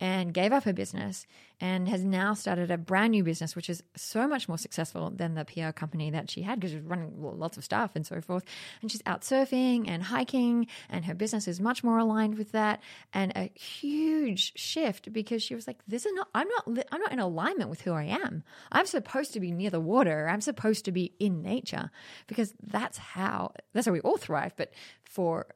and 0.00 0.32
gave 0.32 0.52
up 0.52 0.64
her 0.64 0.72
business 0.72 1.26
and 1.60 1.88
has 1.88 2.04
now 2.04 2.34
started 2.34 2.70
a 2.70 2.78
brand 2.78 3.10
new 3.10 3.24
business, 3.24 3.56
which 3.56 3.68
is 3.68 3.82
so 3.96 4.28
much 4.28 4.48
more 4.48 4.58
successful 4.58 5.10
than 5.10 5.34
the 5.34 5.44
PR 5.44 5.70
company 5.70 6.10
that 6.10 6.30
she 6.30 6.42
had 6.42 6.60
because 6.60 6.70
she 6.70 6.76
was 6.76 6.84
running 6.84 7.12
lots 7.18 7.56
of 7.56 7.64
stuff 7.64 7.90
and 7.96 8.06
so 8.06 8.20
forth. 8.20 8.44
And 8.80 8.90
she's 8.92 9.02
out 9.06 9.22
surfing 9.22 9.88
and 9.88 10.04
hiking, 10.04 10.68
and 10.88 11.04
her 11.04 11.14
business 11.14 11.48
is 11.48 11.60
much 11.60 11.82
more 11.82 11.98
aligned 11.98 12.38
with 12.38 12.52
that. 12.52 12.80
And 13.12 13.32
a 13.34 13.50
huge 13.58 14.52
shift 14.56 15.12
because 15.12 15.42
she 15.42 15.56
was 15.56 15.66
like, 15.66 15.78
"This 15.88 16.06
is 16.06 16.12
not. 16.14 16.28
I'm 16.32 16.48
not. 16.48 16.84
I'm 16.92 17.00
not 17.00 17.12
in 17.12 17.18
alignment 17.18 17.70
with 17.70 17.80
who 17.80 17.92
I 17.92 18.04
am. 18.04 18.44
I'm 18.70 18.86
supposed 18.86 19.32
to 19.32 19.40
be 19.40 19.50
near 19.50 19.70
the 19.70 19.80
water. 19.80 20.28
I'm 20.28 20.40
supposed 20.40 20.84
to 20.84 20.92
be 20.92 21.14
in 21.18 21.42
nature 21.42 21.90
because 22.28 22.54
that's 22.62 22.98
how. 22.98 23.52
That's 23.72 23.86
how 23.86 23.92
we 23.92 24.00
all 24.00 24.16
thrive. 24.16 24.52
But 24.56 24.72
for 25.02 25.46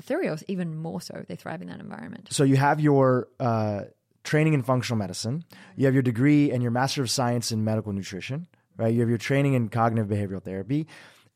Ethereals, 0.00 0.42
even 0.48 0.76
more 0.76 1.00
so, 1.00 1.24
they 1.28 1.36
thrive 1.36 1.62
in 1.62 1.68
that 1.68 1.80
environment. 1.80 2.28
So 2.30 2.44
you 2.44 2.56
have 2.56 2.80
your 2.80 3.28
uh, 3.38 3.82
training 4.24 4.54
in 4.54 4.62
functional 4.62 4.98
medicine, 4.98 5.44
you 5.76 5.86
have 5.86 5.94
your 5.94 6.02
degree 6.02 6.50
and 6.50 6.62
your 6.62 6.72
master 6.72 7.02
of 7.02 7.10
science 7.10 7.52
in 7.52 7.64
medical 7.64 7.92
nutrition, 7.92 8.46
right? 8.76 8.92
You 8.92 9.00
have 9.00 9.08
your 9.08 9.18
training 9.18 9.54
in 9.54 9.68
cognitive 9.68 10.08
behavioral 10.08 10.42
therapy, 10.42 10.86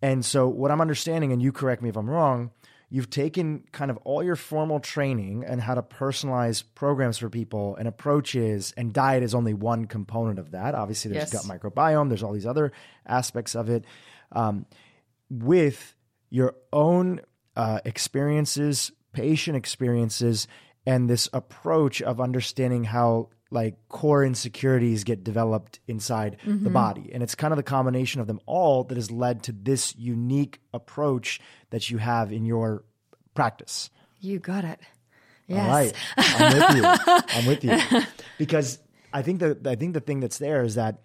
and 0.03 0.25
so 0.25 0.49
what 0.49 0.71
I'm 0.71 0.81
understanding, 0.81 1.33
and 1.33 1.43
you 1.43 1.53
correct 1.53 1.83
me 1.83 1.89
if 1.89 1.97
I'm 1.97 2.09
wrong, 2.09 2.51
you've 2.91 3.11
taken 3.11 3.65
kind 3.73 3.91
of 3.91 3.97
all 4.05 4.23
your 4.23 4.37
formal 4.37 4.79
training 4.79 5.45
and 5.45 5.61
how 5.61 5.75
to 5.75 5.83
personalize 5.83 6.63
programs 6.75 7.19
for 7.19 7.29
people 7.29 7.75
and 7.77 7.89
approaches, 7.89 8.73
and 8.77 8.93
diet 8.93 9.23
is 9.23 9.35
only 9.35 9.55
one 9.55 9.87
component 9.87 10.39
of 10.39 10.53
that. 10.53 10.75
Obviously, 10.75 11.11
there's 11.11 11.33
yes. 11.33 11.47
gut 11.47 11.61
microbiome, 11.61 12.09
there's 12.09 12.23
all 12.23 12.33
these 12.33 12.47
other 12.47 12.73
aspects 13.07 13.55
of 13.55 13.69
it. 13.69 13.85
Um, 14.33 14.67
with 15.31 15.97
your 16.31 16.55
own 16.73 17.21
uh, 17.57 17.81
experiences, 17.85 18.93
patient 19.13 19.57
experiences, 19.57 20.47
and 20.87 21.09
this 21.09 21.29
approach 21.33 22.03
of 22.03 22.21
understanding 22.21 22.85
how 22.85 23.31
like 23.51 23.77
core 23.89 24.25
insecurities 24.25 25.05
get 25.05 25.23
developed 25.23 25.79
inside 25.87 26.39
mm-hmm. 26.45 26.65
the 26.65 26.71
body. 26.71 27.11
And 27.13 27.23
it's 27.23 27.35
kind 27.35 27.53
of 27.53 27.57
the 27.57 27.63
combination 27.63 28.21
of 28.21 28.27
them 28.27 28.41
all 28.47 28.85
that 28.85 28.97
has 28.97 29.11
led 29.11 29.45
to 29.45 29.53
this 29.53 29.95
unique 29.97 30.61
approach 30.73 31.41
that 31.71 31.89
you 31.89 31.99
have 31.99 32.33
in 32.33 32.45
your 32.45 32.85
practice. 33.35 33.91
You 34.21 34.41
got 34.41 34.65
it. 34.65 34.81
Yes. 35.47 35.61
All 35.61 35.71
right. 35.71 35.95
I'm 36.17 36.59
with 36.59 36.77
you. 36.77 36.85
I'm 37.39 37.47
with 37.47 37.65
you. 37.65 38.03
Because 38.39 38.79
I 39.13 39.23
think 39.23 39.41
that 39.41 39.67
I 39.67 39.77
think 39.77 39.95
the 39.95 40.01
thing 40.01 40.21
that's 40.21 40.39
there 40.39 40.65
is 40.65 40.75
that 40.75 41.03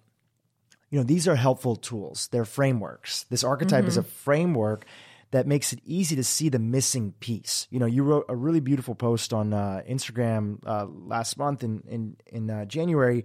you 0.90 0.98
know, 0.98 1.04
these 1.04 1.28
are 1.28 1.36
helpful 1.36 1.76
tools. 1.76 2.30
They're 2.32 2.46
frameworks. 2.46 3.24
This 3.30 3.44
archetype 3.44 3.82
mm-hmm. 3.82 3.90
is 3.90 3.98
a 3.98 4.04
framework 4.04 4.86
that 5.32 5.46
makes 5.46 5.74
it 5.74 5.80
easy 5.86 6.16
to 6.16 6.24
see 6.24 6.50
the 6.50 6.60
missing 6.60 7.14
piece. 7.20 7.68
You 7.70 7.80
know, 7.80 7.86
you 7.86 8.04
wrote 8.04 8.26
a 8.30 8.36
really 8.36 8.60
beautiful 8.60 8.96
post 8.96 9.32
on 9.32 9.54
uh, 9.54 9.82
Instagram 9.88 10.60
uh, 10.66 10.88
last 10.88 11.38
month 11.38 11.64
in 11.64 11.84
in, 11.88 12.18
in 12.26 12.50
uh, 12.50 12.66
January, 12.66 13.24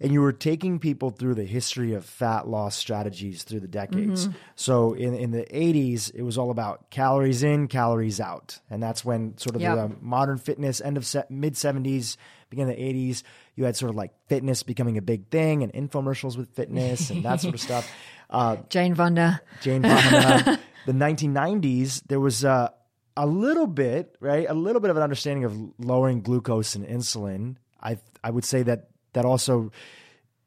and 0.00 0.12
you 0.12 0.20
were 0.20 0.32
taking 0.32 0.80
people 0.80 1.10
through 1.10 1.34
the 1.34 1.44
history 1.44 1.94
of 1.94 2.04
fat 2.04 2.48
loss 2.48 2.74
strategies 2.74 3.44
through 3.44 3.60
the 3.60 3.68
decades. 3.68 4.26
Mm-hmm. 4.26 4.36
So 4.56 4.94
in 4.94 5.14
in 5.14 5.30
the 5.30 5.44
80s, 5.44 6.12
it 6.14 6.22
was 6.22 6.36
all 6.38 6.50
about 6.50 6.90
calories 6.90 7.42
in, 7.44 7.68
calories 7.68 8.20
out, 8.20 8.58
and 8.68 8.82
that's 8.82 9.04
when 9.04 9.38
sort 9.38 9.54
of 9.54 9.62
yep. 9.62 9.76
the 9.76 9.82
uh, 9.84 9.88
modern 10.00 10.38
fitness 10.38 10.80
end 10.80 10.96
of 10.96 11.06
se- 11.06 11.24
mid 11.30 11.54
70s, 11.54 12.16
beginning 12.50 12.72
of 12.72 12.78
the 12.78 13.12
80s. 13.12 13.22
You 13.54 13.64
had 13.64 13.76
sort 13.76 13.90
of 13.90 13.96
like 13.96 14.12
fitness 14.28 14.64
becoming 14.64 14.98
a 14.98 15.02
big 15.02 15.28
thing 15.28 15.62
and 15.62 15.72
infomercials 15.72 16.36
with 16.36 16.50
fitness 16.50 17.10
and 17.10 17.24
that 17.24 17.40
sort 17.40 17.54
of 17.54 17.60
stuff. 17.60 17.90
Uh, 18.30 18.56
Jane 18.68 18.94
Fonda. 18.94 19.40
Jane 19.60 19.82
Fonda. 19.82 20.58
the 20.86 20.92
1990s, 20.92 22.02
there 22.06 22.20
was 22.20 22.44
uh, 22.44 22.68
a 23.16 23.26
little 23.26 23.66
bit, 23.66 24.16
right, 24.20 24.46
a 24.48 24.54
little 24.54 24.80
bit 24.80 24.90
of 24.90 24.96
an 24.96 25.02
understanding 25.02 25.44
of 25.44 25.56
lowering 25.78 26.20
glucose 26.22 26.74
and 26.74 26.86
insulin. 26.86 27.56
I 27.82 27.98
I 28.22 28.30
would 28.30 28.44
say 28.44 28.62
that 28.64 28.88
that 29.12 29.24
also 29.24 29.70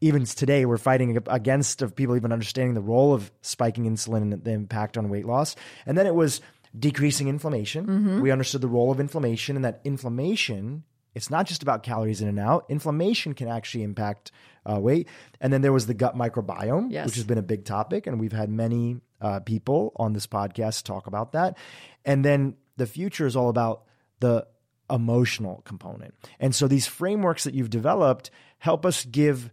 even 0.01 0.25
today 0.25 0.65
we're 0.65 0.77
fighting 0.77 1.17
against 1.27 1.81
of 1.81 1.95
people 1.95 2.15
even 2.15 2.31
understanding 2.31 2.75
the 2.75 2.81
role 2.81 3.13
of 3.13 3.31
spiking 3.41 3.85
insulin 3.89 4.21
and 4.33 4.43
the 4.43 4.51
impact 4.51 4.97
on 4.97 5.09
weight 5.09 5.25
loss. 5.25 5.55
And 5.87 5.97
then 5.97 6.05
it 6.05 6.13
was 6.13 6.39
decreasing 6.77 7.27
inflammation. 7.29 8.21
We 8.21 8.29
understood 8.29 8.61
the 8.61 8.67
role 8.67 8.91
of 8.91 8.99
inflammation 8.99 9.55
and 9.55 9.65
that 9.65 9.81
inflammation, 9.83 10.83
it's 11.15 11.31
not 11.31 11.47
just 11.47 11.63
about 11.63 11.81
calories 11.81 12.21
in 12.21 12.27
and 12.27 12.39
out. 12.39 12.65
Inflammation 12.69 13.33
can 13.33 13.47
actually 13.47 13.81
impact 13.83 14.31
uh, 14.67 14.79
weight. 14.79 15.07
And 15.41 15.51
then 15.51 15.61
there 15.61 15.73
was 15.73 15.87
the 15.87 15.95
gut 15.95 16.15
microbiome, 16.15 16.91
Yes. 16.91 17.05
which 17.07 17.15
has 17.15 17.23
been 17.23 17.39
a 17.39 17.43
big 17.43 17.65
topic. 17.65 18.05
And 18.05 18.19
we've 18.19 18.33
had 18.33 18.49
many 18.51 18.97
uh, 19.21 19.39
people 19.39 19.93
on 19.95 20.13
this 20.13 20.27
podcast 20.27 20.83
talk 20.83 21.07
about 21.07 21.31
that. 21.33 21.57
And 22.05 22.23
then 22.23 22.55
the 22.77 22.85
future 22.85 23.25
is 23.25 23.35
all 23.35 23.49
about 23.49 23.83
the 24.19 24.47
emotional 24.89 25.61
component. 25.65 26.13
And 26.39 26.55
so 26.55 26.67
these 26.67 26.87
frameworks 26.87 27.43
that 27.43 27.53
you've 27.53 27.69
developed 27.69 28.31
help 28.59 28.85
us 28.85 29.05
give 29.05 29.51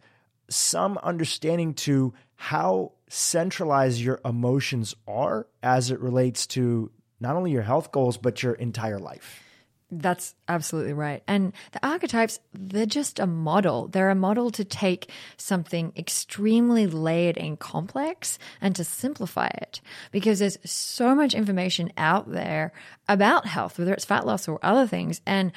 some 0.49 0.99
understanding 0.99 1.75
to 1.75 2.15
how 2.37 2.93
centralized 3.09 4.01
your 4.01 4.21
emotions 4.25 4.95
are 5.07 5.47
as 5.63 5.91
it 5.91 6.01
relates 6.01 6.47
to 6.49 6.91
not 7.21 7.37
only 7.37 7.53
your 7.53 7.63
health 7.63 7.93
goals, 7.93 8.17
but 8.17 8.43
your 8.43 8.55
entire 8.55 8.99
life. 8.99 9.44
That's 9.91 10.35
absolutely 10.49 10.95
right. 10.95 11.23
And 11.29 11.53
the 11.73 11.87
archetypes, 11.87 12.41
they're 12.53 12.87
just 12.87 13.19
a 13.19 13.27
model. 13.27 13.89
They're 13.89 14.11
a 14.11 14.15
model 14.15 14.51
to 14.53 14.65
take 14.65 15.11
something 15.37 15.93
extremely 15.97 16.87
layered 16.87 17.37
and 17.37 17.59
complex 17.59 18.39
and 18.61 18.75
to 18.77 18.85
simplify 18.85 19.47
it 19.47 19.81
because 20.11 20.39
there's 20.39 20.59
so 20.65 21.15
much 21.15 21.35
information 21.35 21.93
out 21.97 22.33
there 22.33 22.73
about 23.09 23.47
health, 23.47 23.79
whether 23.79 23.93
it's 23.93 24.05
fat 24.05 24.27
loss 24.27 24.49
or 24.49 24.59
other 24.63 24.87
things. 24.87 25.21
And 25.27 25.53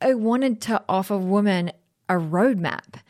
I 0.00 0.14
wanted 0.14 0.60
to 0.62 0.82
offer 0.88 1.18
women 1.18 1.72
a 2.08 2.14
roadmap. 2.14 3.00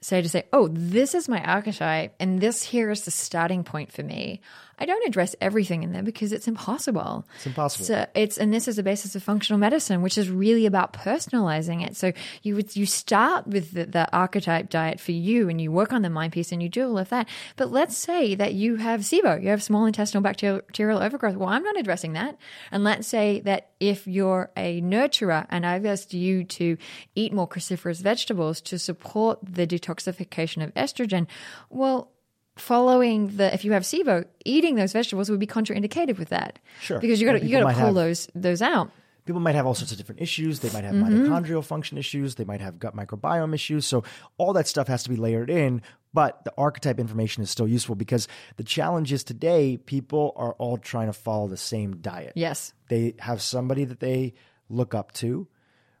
So 0.00 0.20
to 0.20 0.28
say, 0.28 0.44
oh, 0.52 0.68
this 0.68 1.14
is 1.14 1.28
my 1.28 1.42
archetype 1.42 2.14
and 2.20 2.40
this 2.40 2.62
here 2.62 2.90
is 2.90 3.04
the 3.04 3.10
starting 3.10 3.64
point 3.64 3.90
for 3.90 4.02
me. 4.02 4.42
I 4.78 4.86
don't 4.86 5.06
address 5.06 5.34
everything 5.40 5.82
in 5.82 5.92
there 5.92 6.02
because 6.02 6.32
it's 6.32 6.48
impossible. 6.48 7.26
It's 7.36 7.46
impossible. 7.46 7.84
So 7.84 8.06
it's 8.14 8.38
and 8.38 8.52
this 8.52 8.68
is 8.68 8.76
the 8.76 8.82
basis 8.82 9.14
of 9.14 9.22
functional 9.22 9.58
medicine, 9.58 10.02
which 10.02 10.18
is 10.18 10.30
really 10.30 10.66
about 10.66 10.92
personalizing 10.92 11.84
it. 11.84 11.96
So 11.96 12.12
you 12.42 12.54
would 12.54 12.74
you 12.76 12.86
start 12.86 13.46
with 13.46 13.72
the, 13.72 13.86
the 13.86 14.12
archetype 14.14 14.70
diet 14.70 15.00
for 15.00 15.12
you, 15.12 15.48
and 15.48 15.60
you 15.60 15.72
work 15.72 15.92
on 15.92 16.02
the 16.02 16.10
mind 16.10 16.32
piece, 16.32 16.52
and 16.52 16.62
you 16.62 16.68
do 16.68 16.88
all 16.88 16.98
of 16.98 17.08
that. 17.08 17.28
But 17.56 17.70
let's 17.70 17.96
say 17.96 18.34
that 18.34 18.54
you 18.54 18.76
have 18.76 19.00
SIBO, 19.00 19.42
you 19.42 19.48
have 19.48 19.62
small 19.62 19.86
intestinal 19.86 20.22
bacterial 20.22 20.60
bacterial 20.66 21.02
overgrowth. 21.02 21.36
Well, 21.36 21.48
I'm 21.48 21.62
not 21.62 21.78
addressing 21.78 22.12
that. 22.14 22.36
And 22.70 22.84
let's 22.84 23.06
say 23.06 23.40
that 23.40 23.70
if 23.80 24.06
you're 24.06 24.50
a 24.56 24.80
nurturer, 24.80 25.46
and 25.50 25.66
I've 25.66 25.86
asked 25.86 26.14
you 26.14 26.44
to 26.44 26.76
eat 27.14 27.32
more 27.32 27.48
cruciferous 27.48 28.00
vegetables 28.00 28.60
to 28.62 28.78
support 28.78 29.38
the 29.42 29.66
detoxification 29.66 30.62
of 30.62 30.74
estrogen, 30.74 31.26
well 31.70 32.10
following 32.56 33.36
the 33.36 33.52
if 33.52 33.64
you 33.64 33.72
have 33.72 33.82
SIBO, 33.82 34.24
eating 34.44 34.76
those 34.76 34.92
vegetables 34.92 35.30
would 35.30 35.40
be 35.40 35.46
contraindicated 35.46 36.18
with 36.18 36.28
that. 36.28 36.58
Sure. 36.80 36.98
Because 37.00 37.20
you 37.20 37.26
got 37.26 37.38
to 37.38 37.44
you 37.44 37.50
got 37.58 37.68
to 37.68 37.74
pull 37.76 37.86
have- 37.86 37.94
those 37.94 38.28
those 38.34 38.62
out. 38.62 38.90
People 39.26 39.40
might 39.40 39.54
have 39.54 39.64
all 39.64 39.74
sorts 39.74 39.90
of 39.90 39.96
different 39.96 40.20
issues. 40.20 40.60
They 40.60 40.68
might 40.70 40.84
have 40.84 40.94
Mm-hmm. 40.94 41.32
mitochondrial 41.32 41.64
function 41.64 41.96
issues. 41.96 42.34
They 42.34 42.44
might 42.44 42.60
have 42.60 42.78
gut 42.78 42.94
microbiome 42.94 43.54
issues. 43.54 43.86
So 43.86 44.04
all 44.36 44.52
that 44.52 44.68
stuff 44.68 44.86
has 44.88 45.02
to 45.04 45.08
be 45.08 45.16
layered 45.16 45.48
in. 45.48 45.80
But 46.12 46.44
the 46.44 46.52
archetype 46.58 47.00
information 47.00 47.42
is 47.42 47.48
still 47.50 47.66
useful 47.66 47.94
because 47.94 48.28
the 48.58 48.64
challenge 48.64 49.14
is 49.14 49.24
today 49.24 49.78
people 49.78 50.34
are 50.36 50.52
all 50.58 50.76
trying 50.76 51.06
to 51.06 51.14
follow 51.14 51.48
the 51.48 51.56
same 51.56 51.96
diet. 52.02 52.34
Yes. 52.36 52.74
They 52.90 53.14
have 53.18 53.40
somebody 53.40 53.86
that 53.86 53.98
they 54.00 54.34
look 54.68 54.92
up 54.94 55.12
to, 55.14 55.48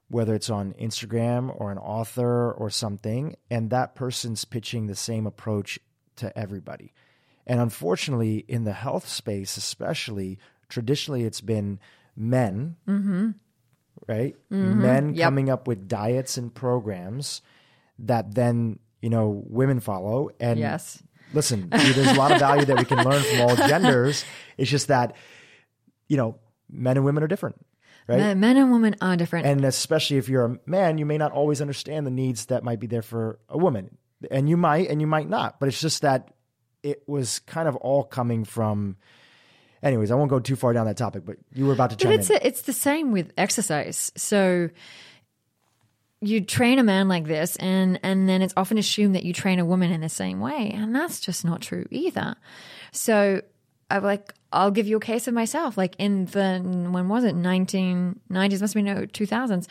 whether 0.08 0.34
it's 0.34 0.50
on 0.50 0.74
Instagram 0.74 1.50
or 1.58 1.72
an 1.72 1.78
author 1.78 2.52
or 2.52 2.68
something, 2.68 3.36
and 3.50 3.70
that 3.70 3.94
person's 3.94 4.44
pitching 4.44 4.86
the 4.86 4.94
same 4.94 5.26
approach 5.26 5.78
to 6.16 6.36
everybody. 6.38 6.92
And 7.46 7.60
unfortunately, 7.60 8.44
in 8.48 8.64
the 8.64 8.72
health 8.72 9.08
space, 9.08 9.56
especially, 9.56 10.38
traditionally 10.68 11.24
it's 11.24 11.40
been 11.40 11.78
men, 12.16 12.76
mm-hmm. 12.88 13.30
right? 14.08 14.34
Mm-hmm. 14.50 14.82
Men 14.82 15.14
Yep. 15.14 15.24
coming 15.26 15.50
up 15.50 15.68
with 15.68 15.86
diets 15.88 16.36
and 16.38 16.54
programs 16.54 17.42
that 17.98 18.34
then, 18.34 18.78
you 19.02 19.10
know, 19.10 19.44
women 19.46 19.80
follow. 19.80 20.30
And 20.40 20.58
Yes. 20.58 21.02
listen, 21.34 21.68
there's 21.70 21.98
a 21.98 22.14
lot 22.14 22.32
of 22.32 22.38
value 22.38 22.64
that 22.64 22.78
we 22.78 22.84
can 22.84 23.04
learn 23.04 23.22
from 23.22 23.40
all 23.42 23.56
genders. 23.68 24.24
It's 24.56 24.70
just 24.70 24.88
that, 24.88 25.14
you 26.08 26.16
know, 26.16 26.38
men 26.70 26.96
and 26.96 27.04
women 27.04 27.22
are 27.22 27.28
different, 27.28 27.56
right? 28.08 28.18
Men, 28.18 28.40
men 28.40 28.56
and 28.56 28.72
women 28.72 28.96
are 29.02 29.16
different. 29.16 29.46
And 29.46 29.64
especially 29.64 30.16
if 30.16 30.28
you're 30.28 30.44
a 30.46 30.58
man, 30.66 30.96
you 30.96 31.04
may 31.04 31.18
not 31.18 31.32
always 31.32 31.60
understand 31.60 32.06
the 32.06 32.10
needs 32.10 32.46
that 32.46 32.64
might 32.64 32.80
be 32.80 32.86
there 32.86 33.02
for 33.02 33.38
a 33.48 33.58
woman. 33.58 33.98
And 34.30 34.48
you 34.48 34.56
might, 34.56 34.88
and 34.88 35.00
you 35.00 35.06
might 35.06 35.28
not. 35.28 35.60
But 35.60 35.68
it's 35.68 35.80
just 35.80 36.02
that 36.02 36.32
it 36.82 37.02
was 37.06 37.40
kind 37.40 37.68
of 37.68 37.76
all 37.76 38.04
coming 38.04 38.44
from. 38.44 38.96
Anyways, 39.82 40.10
I 40.10 40.14
won't 40.14 40.30
go 40.30 40.40
too 40.40 40.56
far 40.56 40.72
down 40.72 40.86
that 40.86 40.96
topic, 40.96 41.26
but 41.26 41.36
you 41.52 41.66
were 41.66 41.74
about 41.74 41.90
to 41.90 41.96
but 41.96 42.14
it's 42.14 42.30
a, 42.30 42.46
it's 42.46 42.62
the 42.62 42.72
same 42.72 43.12
with 43.12 43.32
exercise. 43.36 44.12
So 44.16 44.70
you 46.26 46.40
train 46.40 46.78
a 46.78 46.82
man 46.82 47.08
like 47.08 47.24
this 47.24 47.56
and 47.56 48.00
and 48.02 48.28
then 48.28 48.42
it's 48.42 48.54
often 48.56 48.78
assumed 48.78 49.14
that 49.14 49.24
you 49.24 49.32
train 49.32 49.58
a 49.58 49.64
woman 49.64 49.90
in 49.90 50.00
the 50.00 50.08
same 50.08 50.40
way 50.40 50.70
and 50.74 50.94
that's 50.94 51.20
just 51.20 51.44
not 51.44 51.60
true 51.60 51.86
either 51.90 52.34
so 52.92 53.40
i 53.90 53.98
like 53.98 54.32
i'll 54.52 54.70
give 54.70 54.86
you 54.86 54.96
a 54.96 55.00
case 55.00 55.28
of 55.28 55.34
myself 55.34 55.76
like 55.76 55.94
in 55.98 56.24
the 56.26 56.60
when 56.90 57.08
was 57.08 57.24
it 57.24 57.34
1990s 57.34 58.60
must 58.60 58.74
be 58.74 58.82
no 58.82 59.02
2000s 59.06 59.66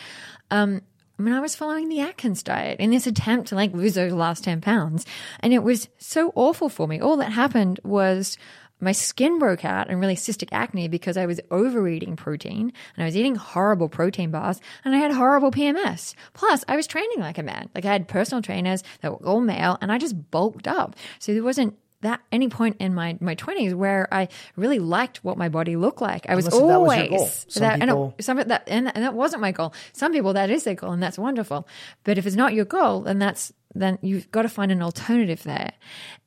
um 0.51 0.81
I 1.23 1.25
mean, 1.25 1.35
I 1.35 1.39
was 1.39 1.55
following 1.55 1.87
the 1.87 2.01
Atkins 2.01 2.43
diet 2.43 2.81
in 2.81 2.89
this 2.89 3.07
attempt 3.07 3.47
to 3.47 3.55
like 3.55 3.71
lose 3.71 3.93
those 3.93 4.11
last 4.11 4.43
10 4.43 4.59
pounds. 4.59 5.05
And 5.39 5.53
it 5.53 5.63
was 5.63 5.87
so 5.97 6.33
awful 6.35 6.67
for 6.67 6.85
me. 6.85 6.99
All 6.99 7.15
that 7.15 7.31
happened 7.31 7.79
was 7.81 8.37
my 8.81 8.91
skin 8.91 9.39
broke 9.39 9.63
out 9.63 9.89
and 9.89 10.01
really 10.01 10.17
cystic 10.17 10.49
acne 10.51 10.89
because 10.89 11.15
I 11.15 11.25
was 11.25 11.39
overeating 11.49 12.17
protein 12.17 12.73
and 12.97 13.03
I 13.03 13.05
was 13.05 13.15
eating 13.15 13.35
horrible 13.35 13.87
protein 13.87 14.31
bars 14.31 14.59
and 14.83 14.93
I 14.93 14.97
had 14.97 15.13
horrible 15.13 15.49
PMS. 15.49 16.13
Plus, 16.33 16.65
I 16.67 16.75
was 16.75 16.87
training 16.87 17.19
like 17.19 17.37
a 17.37 17.43
man. 17.43 17.69
Like 17.73 17.85
I 17.85 17.93
had 17.93 18.09
personal 18.09 18.41
trainers 18.41 18.83
that 18.99 19.13
were 19.13 19.25
all 19.25 19.39
male 19.39 19.77
and 19.79 19.93
I 19.93 19.99
just 19.99 20.29
bulked 20.29 20.67
up. 20.67 20.97
So 21.19 21.33
there 21.33 21.41
wasn't 21.41 21.77
that 22.03 22.21
any 22.31 22.47
point 22.49 22.77
in 22.79 22.93
my 22.93 23.17
my 23.19 23.35
20s 23.35 23.73
where 23.73 24.07
I 24.13 24.27
really 24.55 24.79
liked 24.79 25.23
what 25.23 25.37
my 25.37 25.49
body 25.49 25.75
looked 25.75 26.01
like. 26.01 26.25
I 26.29 26.35
was 26.35 26.45
that 26.45 26.51
was 26.51 26.61
always 26.61 26.99
your 26.99 27.17
goal. 27.17 27.27
Some 27.27 27.61
that, 27.61 27.81
and, 27.81 27.91
it, 27.91 28.23
some 28.23 28.37
that 28.37 28.63
and, 28.67 28.91
and 28.95 29.03
that 29.03 29.13
wasn't 29.13 29.41
my 29.41 29.51
goal. 29.51 29.73
Some 29.93 30.11
people 30.11 30.33
that 30.33 30.49
is 30.49 30.63
their 30.63 30.75
goal 30.75 30.91
and 30.91 31.01
that's 31.01 31.17
wonderful. 31.17 31.67
But 32.03 32.17
if 32.17 32.27
it's 32.27 32.35
not 32.35 32.53
your 32.53 32.65
goal, 32.65 33.01
then 33.01 33.19
that's 33.19 33.51
then 33.73 33.97
you've 34.01 34.29
got 34.31 34.43
to 34.43 34.49
find 34.49 34.71
an 34.71 34.81
alternative 34.81 35.43
there. 35.43 35.73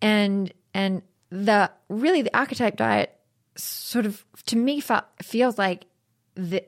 And 0.02 0.52
and 0.74 1.02
the 1.30 1.70
really 1.88 2.22
the 2.22 2.36
archetype 2.36 2.76
diet 2.76 3.16
sort 3.56 4.06
of 4.06 4.24
to 4.46 4.56
me 4.56 4.82
feels 5.22 5.58
like 5.58 5.86
the 6.34 6.64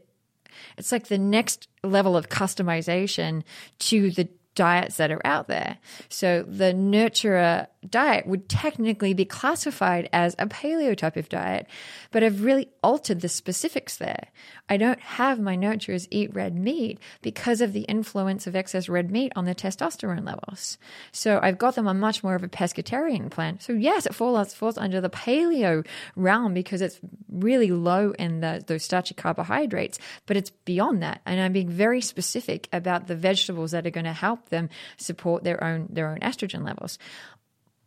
it's 0.76 0.92
like 0.92 1.08
the 1.08 1.18
next 1.18 1.68
level 1.82 2.16
of 2.16 2.28
customization 2.28 3.42
to 3.78 4.10
the 4.10 4.28
diets 4.58 4.96
that 4.96 5.12
are 5.12 5.24
out 5.24 5.46
there. 5.46 5.78
So 6.08 6.42
the 6.42 6.72
nurturer 6.72 7.68
diet 7.90 8.26
would 8.26 8.48
technically 8.48 9.14
be 9.14 9.24
classified 9.24 10.08
as 10.12 10.34
a 10.38 10.46
paleo 10.46 10.96
type 10.96 11.16
of 11.16 11.28
diet, 11.28 11.66
but 12.10 12.22
I've 12.22 12.44
really 12.44 12.68
altered 12.82 13.20
the 13.20 13.28
specifics 13.28 13.96
there. 13.96 14.28
I 14.68 14.76
don't 14.76 15.00
have 15.00 15.40
my 15.40 15.56
nurturers 15.56 16.08
eat 16.10 16.34
red 16.34 16.54
meat 16.54 16.98
because 17.22 17.60
of 17.60 17.72
the 17.72 17.82
influence 17.82 18.46
of 18.46 18.56
excess 18.56 18.88
red 18.88 19.10
meat 19.10 19.32
on 19.34 19.44
the 19.44 19.54
testosterone 19.54 20.26
levels. 20.26 20.78
So 21.12 21.40
I've 21.42 21.58
got 21.58 21.74
them 21.74 21.88
on 21.88 22.00
much 22.00 22.22
more 22.22 22.34
of 22.34 22.42
a 22.42 22.48
pescatarian 22.48 23.30
plan. 23.30 23.60
So 23.60 23.72
yes, 23.72 24.06
it 24.06 24.14
falls 24.14 24.54
falls 24.54 24.78
under 24.78 25.00
the 25.00 25.10
paleo 25.10 25.86
realm 26.16 26.54
because 26.54 26.82
it's 26.82 27.00
really 27.30 27.70
low 27.70 28.12
in 28.18 28.40
the, 28.40 28.62
those 28.66 28.82
starchy 28.82 29.14
carbohydrates, 29.14 29.98
but 30.26 30.36
it's 30.36 30.50
beyond 30.50 31.02
that. 31.02 31.20
And 31.24 31.40
I'm 31.40 31.52
being 31.52 31.70
very 31.70 32.00
specific 32.00 32.68
about 32.72 33.06
the 33.06 33.16
vegetables 33.16 33.70
that 33.72 33.86
are 33.86 33.90
going 33.90 34.04
to 34.04 34.12
help 34.12 34.48
them 34.48 34.68
support 34.96 35.44
their 35.44 35.62
own 35.62 35.88
their 35.90 36.08
own 36.08 36.18
estrogen 36.18 36.64
levels. 36.64 36.98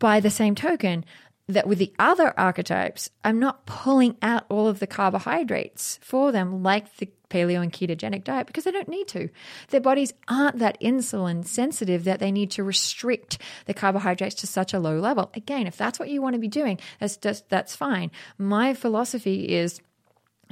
By 0.02 0.20
the 0.20 0.32
same 0.32 0.56
token, 0.56 1.06
that 1.48 1.68
with 1.68 1.78
the 1.78 1.94
other 2.00 2.34
archetypes, 2.36 3.12
I'm 3.24 3.38
not 3.38 3.68
pulling 3.68 4.18
out 4.24 4.46
all 4.50 4.68
of 4.68 4.80
the 4.80 4.88
carbohydrates 4.88 6.00
for 6.02 6.32
them 6.32 6.64
like 6.64 6.98
the 6.98 7.08
paleo 7.30 7.62
and 7.62 7.72
ketogenic 7.72 8.24
diet 8.24 8.48
because 8.48 8.64
they 8.64 8.72
don't 8.72 8.90
need 8.90 9.08
to. 9.10 9.30
Their 9.70 9.80
bodies 9.80 10.12
aren't 10.28 10.58
that 10.58 10.82
insulin 10.82 11.46
sensitive 11.46 12.04
that 12.06 12.18
they 12.18 12.32
need 12.32 12.50
to 12.52 12.64
restrict 12.64 13.38
the 13.68 13.76
carbohydrates 13.76 14.34
to 14.36 14.48
such 14.48 14.74
a 14.74 14.80
low 14.80 14.98
level. 14.98 15.30
Again, 15.36 15.68
if 15.68 15.78
that's 15.78 16.00
what 16.00 16.10
you 16.10 16.20
want 16.20 16.34
to 16.34 16.40
be 16.40 16.48
doing, 16.48 16.80
that's 17.00 17.18
just, 17.18 17.48
that's 17.50 17.76
fine. 17.76 18.10
My 18.40 18.74
philosophy 18.74 19.50
is 19.50 19.82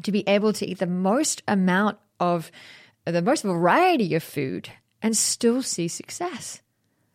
to 0.04 0.12
be 0.12 0.24
able 0.28 0.54
to 0.54 0.68
eat 0.68 0.78
the 0.78 0.86
most 0.86 1.42
amount 1.48 1.98
of 2.20 2.52
the 3.06 3.24
most 3.24 3.42
variety 3.42 4.14
of 4.14 4.22
food 4.22 4.70
and 5.02 5.18
still 5.18 5.64
see 5.64 5.88
success. 5.88 6.62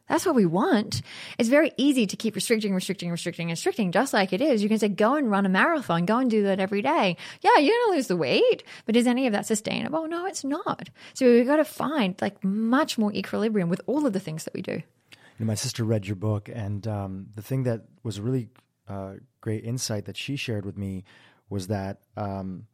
That's 0.08 0.26
what 0.26 0.34
we 0.34 0.44
want. 0.44 1.00
It's 1.38 1.48
very 1.48 1.72
easy 1.78 2.06
to 2.06 2.16
keep 2.16 2.34
restricting, 2.34 2.74
restricting, 2.74 3.10
restricting, 3.10 3.48
restricting, 3.48 3.90
just 3.90 4.12
like 4.12 4.32
it 4.34 4.42
is. 4.42 4.62
You 4.62 4.68
can 4.68 4.78
say, 4.78 4.88
go 4.88 5.14
and 5.14 5.30
run 5.30 5.46
a 5.46 5.48
marathon, 5.48 6.04
go 6.04 6.18
and 6.18 6.30
do 6.30 6.42
that 6.42 6.60
every 6.60 6.82
day. 6.82 7.16
Yeah, 7.40 7.58
you're 7.58 7.74
going 7.74 7.86
to 7.86 7.96
lose 7.96 8.08
the 8.08 8.16
weight, 8.16 8.62
but 8.84 8.96
is 8.96 9.06
any 9.06 9.26
of 9.26 9.32
that 9.32 9.46
sustainable? 9.46 10.06
No, 10.06 10.26
it's 10.26 10.44
not. 10.44 10.90
So 11.14 11.26
we've 11.26 11.46
got 11.46 11.56
to 11.56 11.64
find 11.64 12.20
like 12.20 12.44
much 12.44 12.98
more 12.98 13.12
equilibrium 13.14 13.70
with 13.70 13.80
all 13.86 14.06
of 14.06 14.12
the 14.12 14.20
things 14.20 14.44
that 14.44 14.52
we 14.52 14.60
do. 14.60 14.72
You 14.72 15.40
know, 15.40 15.46
my 15.46 15.54
sister 15.54 15.84
read 15.84 16.06
your 16.06 16.16
book, 16.16 16.48
and 16.52 16.86
um, 16.86 17.26
the 17.34 17.42
thing 17.42 17.64
that 17.64 17.82
was 18.02 18.20
really 18.20 18.50
uh, 18.86 19.14
great 19.40 19.64
insight 19.64 20.04
that 20.04 20.16
she 20.16 20.36
shared 20.36 20.66
with 20.66 20.76
me 20.76 21.04
was 21.48 21.68
that 21.68 22.02
um, 22.16 22.66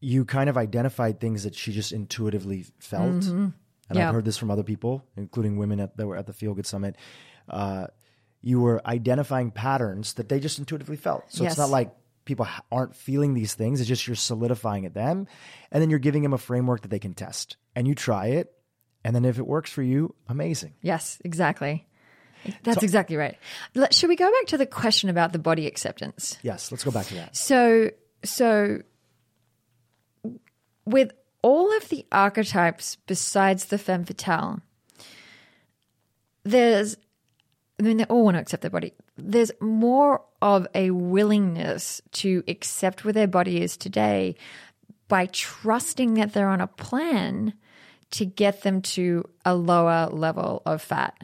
you 0.00 0.24
kind 0.24 0.48
of 0.48 0.56
identified 0.56 1.18
things 1.18 1.44
that 1.44 1.54
she 1.54 1.72
just 1.72 1.92
intuitively 1.92 2.66
felt. 2.78 3.20
Mm-hmm. 3.20 3.48
And 3.90 3.98
Yeah. 3.98 4.08
I've 4.08 4.14
heard 4.14 4.24
this 4.24 4.38
from 4.38 4.50
other 4.50 4.62
people, 4.62 5.04
including 5.16 5.58
women 5.58 5.80
at, 5.80 5.96
that 5.98 6.06
were 6.06 6.16
at 6.16 6.26
the 6.26 6.32
Feel 6.32 6.54
Good 6.54 6.64
Summit. 6.66 6.96
Uh, 7.48 7.88
you 8.40 8.60
were 8.60 8.80
identifying 8.86 9.50
patterns 9.50 10.14
that 10.14 10.28
they 10.30 10.40
just 10.40 10.58
intuitively 10.58 10.96
felt. 10.96 11.24
So 11.28 11.42
Yes. 11.42 11.52
it's 11.52 11.58
not 11.58 11.68
like 11.70 11.92
people 12.24 12.46
aren't 12.72 12.94
feeling 12.94 13.34
these 13.34 13.54
things. 13.54 13.80
It's 13.80 13.88
just 13.88 14.06
you're 14.06 14.14
solidifying 14.16 14.84
it 14.84 14.94
them, 14.94 15.26
and 15.70 15.82
then 15.82 15.90
you're 15.90 15.98
giving 15.98 16.22
them 16.22 16.32
a 16.32 16.38
framework 16.38 16.82
that 16.82 16.88
they 16.88 16.98
can 17.00 17.12
test. 17.12 17.56
And 17.76 17.86
you 17.88 17.94
try 17.94 18.28
it, 18.28 18.52
and 19.04 19.14
then 19.14 19.24
if 19.24 19.38
it 19.38 19.46
works 19.46 19.70
for 19.70 19.82
you, 19.82 20.14
amazing. 20.28 20.74
Yes, 20.80 21.18
exactly. 21.24 21.86
That's 22.62 22.82
exactly 22.82 23.16
right. 23.16 23.36
Let- 23.74 23.92
Should 23.92 24.08
we 24.08 24.16
go 24.16 24.30
back 24.30 24.46
to 24.48 24.56
the 24.58 24.64
question 24.66 25.10
about 25.10 25.32
the 25.32 25.38
body 25.38 25.66
acceptance? 25.66 26.38
Yes, 26.42 26.70
let's 26.72 26.84
go 26.84 26.90
back 26.90 27.06
to 27.06 27.14
that. 27.16 27.36
So, 27.36 27.90
so 28.24 28.80
with 30.86 31.12
all 31.42 31.76
of 31.76 31.88
the 31.88 32.06
archetypes 32.12 32.96
besides 33.06 33.66
the 33.66 33.78
femme 33.78 34.04
fatale, 34.04 34.60
there's, 36.44 36.96
I 37.78 37.82
mean, 37.82 37.98
they 37.98 38.04
all 38.04 38.24
want 38.24 38.36
to 38.36 38.40
accept 38.40 38.62
their 38.62 38.70
body. 38.70 38.92
There's 39.16 39.52
more 39.60 40.22
of 40.40 40.66
a 40.74 40.90
willingness 40.90 42.00
to 42.12 42.42
accept 42.48 43.04
where 43.04 43.12
their 43.12 43.26
body 43.26 43.60
is 43.60 43.76
today 43.76 44.36
by 45.08 45.26
trusting 45.26 46.14
that 46.14 46.32
they're 46.32 46.48
on 46.48 46.60
a 46.60 46.66
plan 46.66 47.54
to 48.12 48.24
get 48.24 48.62
them 48.62 48.82
to 48.82 49.28
a 49.44 49.54
lower 49.54 50.08
level 50.10 50.62
of 50.66 50.82
fat. 50.82 51.16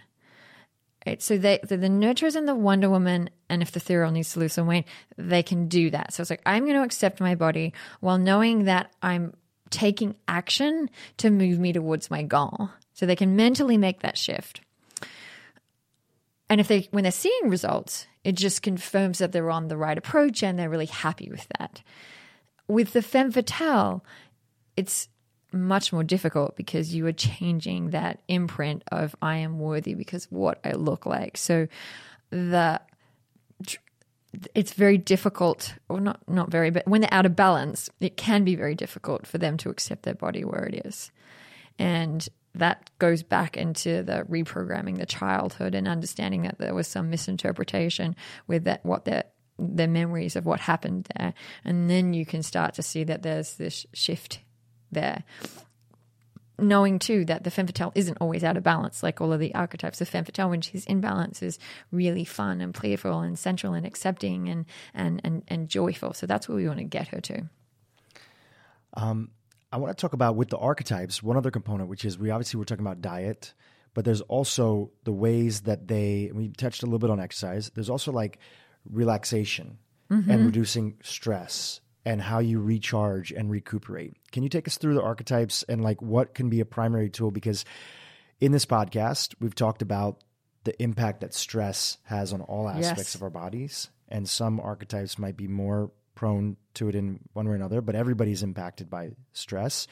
Right, 1.06 1.22
so 1.22 1.38
they, 1.38 1.60
the, 1.62 1.76
the 1.76 1.88
nurturers 1.88 2.34
and 2.34 2.48
the 2.48 2.54
Wonder 2.54 2.90
Woman, 2.90 3.30
and 3.48 3.62
if 3.62 3.70
the 3.70 3.78
Ethereal 3.78 4.10
needs 4.10 4.32
to 4.32 4.40
lose 4.40 4.54
some 4.54 4.66
weight, 4.66 4.86
they 5.16 5.42
can 5.42 5.68
do 5.68 5.88
that. 5.90 6.12
So 6.12 6.20
it's 6.20 6.30
like 6.30 6.42
I'm 6.44 6.64
going 6.64 6.74
to 6.74 6.82
accept 6.82 7.20
my 7.20 7.36
body 7.36 7.72
while 8.00 8.18
knowing 8.18 8.64
that 8.64 8.90
I'm 9.02 9.34
taking 9.70 10.14
action 10.28 10.90
to 11.18 11.30
move 11.30 11.58
me 11.58 11.72
towards 11.72 12.10
my 12.10 12.22
goal. 12.22 12.70
So 12.94 13.06
they 13.06 13.16
can 13.16 13.36
mentally 13.36 13.76
make 13.76 14.00
that 14.00 14.16
shift. 14.16 14.60
And 16.48 16.60
if 16.60 16.68
they, 16.68 16.88
when 16.92 17.02
they're 17.02 17.12
seeing 17.12 17.50
results, 17.50 18.06
it 18.24 18.32
just 18.32 18.62
confirms 18.62 19.18
that 19.18 19.32
they're 19.32 19.50
on 19.50 19.68
the 19.68 19.76
right 19.76 19.98
approach 19.98 20.42
and 20.42 20.58
they're 20.58 20.70
really 20.70 20.86
happy 20.86 21.28
with 21.30 21.46
that. 21.58 21.82
With 22.68 22.92
the 22.92 23.02
femme 23.02 23.32
fatale, 23.32 24.04
it's 24.76 25.08
much 25.52 25.92
more 25.92 26.04
difficult 26.04 26.56
because 26.56 26.94
you 26.94 27.06
are 27.06 27.12
changing 27.12 27.90
that 27.90 28.20
imprint 28.28 28.82
of 28.90 29.14
I 29.22 29.36
am 29.38 29.58
worthy 29.58 29.94
because 29.94 30.24
what 30.30 30.60
I 30.64 30.72
look 30.72 31.06
like. 31.06 31.36
So 31.36 31.68
the 32.30 32.80
it's 34.55 34.72
very 34.72 34.99
difficult 34.99 35.74
or 35.89 36.01
not 36.01 36.20
not 36.28 36.51
very 36.51 36.70
but 36.70 36.87
when 36.87 37.01
they're 37.01 37.12
out 37.12 37.26
of 37.26 37.37
balance 37.37 37.89
it 38.01 38.16
can 38.16 38.45
be 38.45 38.55
very 38.55 38.74
difficult 38.74 39.26
for 39.26 39.39
them 39.39 39.57
to 39.57 39.70
accept 39.70 40.03
their 40.03 40.14
body 40.14 40.45
where 40.45 40.64
it 40.64 40.87
is. 40.87 41.11
And 41.78 42.26
that 42.55 42.91
goes 42.99 43.22
back 43.22 43.57
into 43.57 44.03
the 44.03 44.24
reprogramming 44.30 44.99
the 44.99 45.07
childhood 45.07 45.74
and 45.74 45.87
understanding 45.87 46.43
that 46.43 46.59
there 46.59 46.74
was 46.74 46.89
some 46.89 47.11
misinterpretation 47.11 48.16
with 48.47 48.64
that 48.64 48.84
what 48.84 49.05
their 49.05 49.24
their 49.59 49.89
memories 49.89 50.37
of 50.37 50.45
what 50.45 50.61
happened 50.61 51.09
there. 51.16 51.32
And 51.64 51.89
then 51.89 52.12
you 52.12 52.26
can 52.26 52.43
start 52.43 52.74
to 52.74 52.82
see 52.82 53.05
that 53.05 53.22
there's 53.22 53.57
this 53.57 53.87
shift 53.93 54.41
there 54.93 55.24
knowing 56.59 56.98
too 56.98 57.24
that 57.24 57.44
the 57.44 57.50
femme 57.50 57.66
fatale 57.66 57.92
isn't 57.94 58.18
always 58.20 58.42
out 58.42 58.57
of 58.57 58.62
balance 58.62 59.02
like 59.02 59.20
all 59.20 59.32
of 59.32 59.40
the 59.40 59.54
archetypes 59.54 60.00
of 60.00 60.09
femme 60.09 60.24
fatale 60.24 60.50
when 60.50 60.61
she's 60.61 60.86
in 60.86 61.00
balance 61.00 61.42
is 61.42 61.59
really 61.92 62.24
fun 62.24 62.61
and 62.61 62.74
playful 62.74 63.20
and 63.20 63.38
central 63.38 63.74
and 63.74 63.86
accepting 63.86 64.48
and 64.48 64.64
and 64.94 65.20
and, 65.24 65.42
and 65.48 65.68
joyful 65.68 66.12
so 66.14 66.26
that's 66.26 66.48
where 66.48 66.57
we 66.57 66.66
want 66.66 66.78
to 66.78 66.84
get 66.84 67.09
her 67.09 67.20
to 67.20 67.48
um, 68.96 69.30
I 69.70 69.76
want 69.78 69.96
to 69.96 70.00
talk 70.00 70.14
about 70.14 70.36
with 70.36 70.48
the 70.48 70.57
archetypes 70.57 71.22
one 71.22 71.36
other 71.36 71.50
component, 71.50 71.88
which 71.88 72.04
is 72.04 72.18
we 72.18 72.30
obviously 72.30 72.59
we're 72.59 72.64
talking 72.64 72.84
about 72.84 73.02
diet, 73.02 73.52
but 73.94 74.04
there's 74.04 74.22
also 74.22 74.90
the 75.04 75.12
ways 75.12 75.62
that 75.62 75.86
they. 75.86 76.30
We 76.32 76.48
touched 76.48 76.82
a 76.82 76.86
little 76.86 76.98
bit 76.98 77.11
on 77.11 77.20
exercise. 77.20 77.70
There's 77.74 77.90
also 77.90 78.12
like 78.12 78.38
relaxation 78.90 79.78
mm-hmm. 80.11 80.30
and 80.30 80.46
reducing 80.46 80.96
stress 81.02 81.80
and 82.07 82.22
how 82.22 82.38
you 82.38 82.61
recharge 82.61 83.32
and 83.32 83.50
recuperate. 83.50 84.14
Can 84.30 84.42
you 84.44 84.48
take 84.48 84.66
us 84.68 84.78
through 84.78 84.94
the 84.94 85.02
archetypes 85.02 85.64
and 85.64 85.82
like 85.82 86.00
what 86.00 86.34
can 86.34 86.48
be 86.48 86.61
a 86.61 86.64
primary 86.64 87.11
tool? 87.11 87.30
Because 87.32 87.64
in 88.40 88.52
this 88.52 88.64
podcast, 88.64 89.34
we've 89.40 89.54
talked 89.57 89.82
about 89.82 90.22
the 90.64 90.80
impact 90.82 91.20
that 91.20 91.34
stress 91.34 91.98
has 92.04 92.32
on 92.32 92.40
all 92.42 92.68
aspects 92.68 92.98
Yes. 92.98 93.14
of 93.16 93.22
our 93.22 93.30
bodies, 93.30 93.90
and 94.09 94.28
some 94.28 94.61
archetypes 94.61 95.18
might 95.18 95.36
be 95.36 95.48
more 95.48 95.90
prone 96.14 96.57
to 96.74 96.88
it 96.88 96.94
in 96.94 97.20
one 97.32 97.46
way 97.46 97.52
or 97.52 97.57
another, 97.57 97.80
but 97.80 97.94
everybody's 97.96 98.42
impacted 98.42 98.88
by 98.88 99.11
stress. 99.32 99.86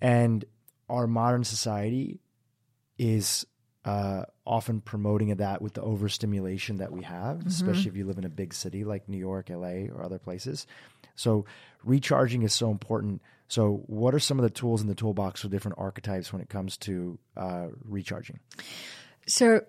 And 0.00 0.44
our 0.88 1.06
modern 1.06 1.44
society 1.44 2.18
is 2.98 3.46
uh, 3.84 4.24
often 4.44 4.80
promoting 4.80 5.34
that 5.36 5.62
with 5.62 5.74
the 5.74 5.80
overstimulation 5.82 6.78
that 6.78 6.90
we 6.90 7.02
have, 7.02 7.46
especially 7.46 7.86
if 7.88 7.96
you 7.96 8.04
live 8.04 8.18
in 8.18 8.24
a 8.24 8.28
big 8.28 8.52
city 8.52 8.82
like 8.84 9.08
New 9.08 9.16
York, 9.18 9.48
LA, 9.48 9.86
or 9.94 10.02
other 10.02 10.18
places. 10.18 10.66
So, 11.16 11.44
recharging 11.84 12.42
is 12.42 12.52
so 12.54 12.70
important. 12.70 13.22
So, 13.48 13.82
what 13.86 14.14
are 14.14 14.18
some 14.20 14.38
of 14.38 14.42
the 14.44 14.50
tools 14.50 14.80
in 14.82 14.86
the 14.88 14.94
toolbox 14.94 15.40
for 15.42 15.48
different 15.48 15.78
archetypes 15.78 16.32
when 16.32 16.42
it 16.42 16.48
comes 16.48 16.76
to 16.78 17.18
uh, 17.36 17.66
recharging? 17.84 18.38
so 19.28 19.60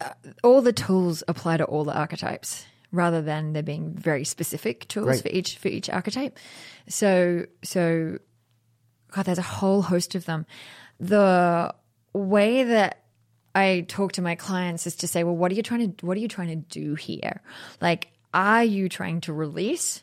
uh, 0.00 0.10
all 0.44 0.62
the 0.62 0.72
tools 0.72 1.24
apply 1.26 1.56
to 1.56 1.64
all 1.64 1.82
the 1.82 1.92
archetypes 1.96 2.64
rather 2.92 3.20
than 3.20 3.52
there 3.54 3.62
being 3.64 3.92
very 3.92 4.24
specific 4.24 4.86
tools 4.86 5.08
Right. 5.08 5.22
for 5.22 5.28
each 5.30 5.58
for 5.58 5.66
each 5.66 5.90
archetype 5.90 6.38
so 6.88 7.46
so 7.64 8.18
god 9.10 9.24
there's 9.24 9.38
a 9.38 9.42
whole 9.42 9.82
host 9.82 10.14
of 10.14 10.24
them 10.26 10.46
the 11.00 11.74
way 12.12 12.62
that 12.62 13.02
I 13.52 13.84
talk 13.88 14.12
to 14.12 14.22
my 14.22 14.34
clients 14.36 14.86
is 14.86 14.96
to 14.96 15.08
say, 15.08 15.24
well, 15.24 15.34
what 15.34 15.50
are 15.50 15.54
you 15.54 15.62
trying 15.62 15.94
to 15.94 16.06
what 16.06 16.16
are 16.16 16.20
you 16.20 16.28
trying 16.28 16.48
to 16.48 16.56
do 16.80 16.94
here? 16.94 17.40
Like, 17.80 18.08
are 18.34 18.62
you 18.62 18.88
trying 18.90 19.22
to 19.22 19.32
release 19.32 20.02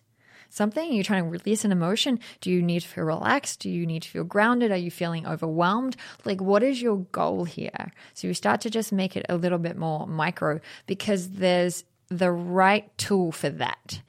something? 0.53 0.89
Are 0.89 0.93
you 0.93 1.03
trying 1.03 1.23
to 1.23 1.29
release 1.29 1.65
an 1.65 1.71
emotion? 1.71 2.19
Do 2.41 2.51
you 2.51 2.61
need 2.61 2.81
to 2.81 2.87
feel 2.87 3.03
relaxed? 3.03 3.59
Do 3.59 3.69
you 3.69 3.85
need 3.85 4.03
to 4.03 4.09
feel 4.09 4.23
grounded? 4.23 4.71
Are 4.71 4.77
you 4.77 4.91
feeling 4.91 5.25
overwhelmed? 5.25 5.95
Like, 6.25 6.41
what 6.41 6.63
is 6.63 6.81
your 6.81 6.97
goal 7.11 7.43
here? 7.43 7.91
So 8.13 8.27
you 8.27 8.33
start 8.33 8.61
to 8.61 8.69
just 8.69 8.91
make 8.91 9.17
it 9.17 9.25
a 9.29 9.35
little 9.35 9.57
bit 9.57 9.77
more 9.77 10.07
micro 10.07 10.59
because 10.85 11.31
there's 11.31 11.83
the 12.09 12.31
right 12.31 12.95
tool 12.97 13.31
for 13.31 13.49
that. 13.49 14.01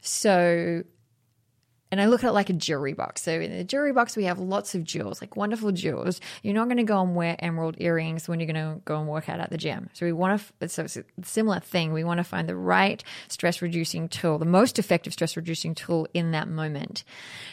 So 0.00 0.84
and 1.90 2.00
I 2.00 2.06
look 2.06 2.22
at 2.22 2.28
it 2.28 2.32
like 2.32 2.50
a 2.50 2.54
jewelry 2.54 2.92
box. 2.92 3.22
So 3.22 3.32
in 3.32 3.56
the 3.56 3.64
jewelry 3.64 3.92
box, 3.92 4.16
we 4.16 4.24
have 4.24 4.38
lots 4.38 4.74
of 4.74 4.84
jewels, 4.84 5.20
like 5.20 5.36
wonderful 5.36 5.72
jewels. 5.72 6.20
You're 6.42 6.54
not 6.54 6.66
going 6.66 6.76
to 6.76 6.84
go 6.84 7.02
and 7.02 7.14
wear 7.14 7.36
emerald 7.38 7.76
earrings 7.78 8.28
when 8.28 8.38
you're 8.38 8.52
going 8.52 8.74
to 8.74 8.80
go 8.84 8.98
and 8.98 9.08
work 9.08 9.28
out 9.28 9.40
at 9.40 9.50
the 9.50 9.58
gym. 9.58 9.90
So 9.92 10.06
we 10.06 10.12
want 10.12 10.42
to, 10.60 10.68
so 10.68 10.84
it's 10.84 10.96
a 10.96 11.04
similar 11.22 11.60
thing. 11.60 11.92
We 11.92 12.04
want 12.04 12.18
to 12.18 12.24
find 12.24 12.48
the 12.48 12.56
right 12.56 13.02
stress 13.28 13.60
reducing 13.60 14.08
tool, 14.08 14.38
the 14.38 14.44
most 14.44 14.78
effective 14.78 15.12
stress 15.12 15.36
reducing 15.36 15.74
tool 15.74 16.06
in 16.14 16.30
that 16.30 16.48
moment. 16.48 17.04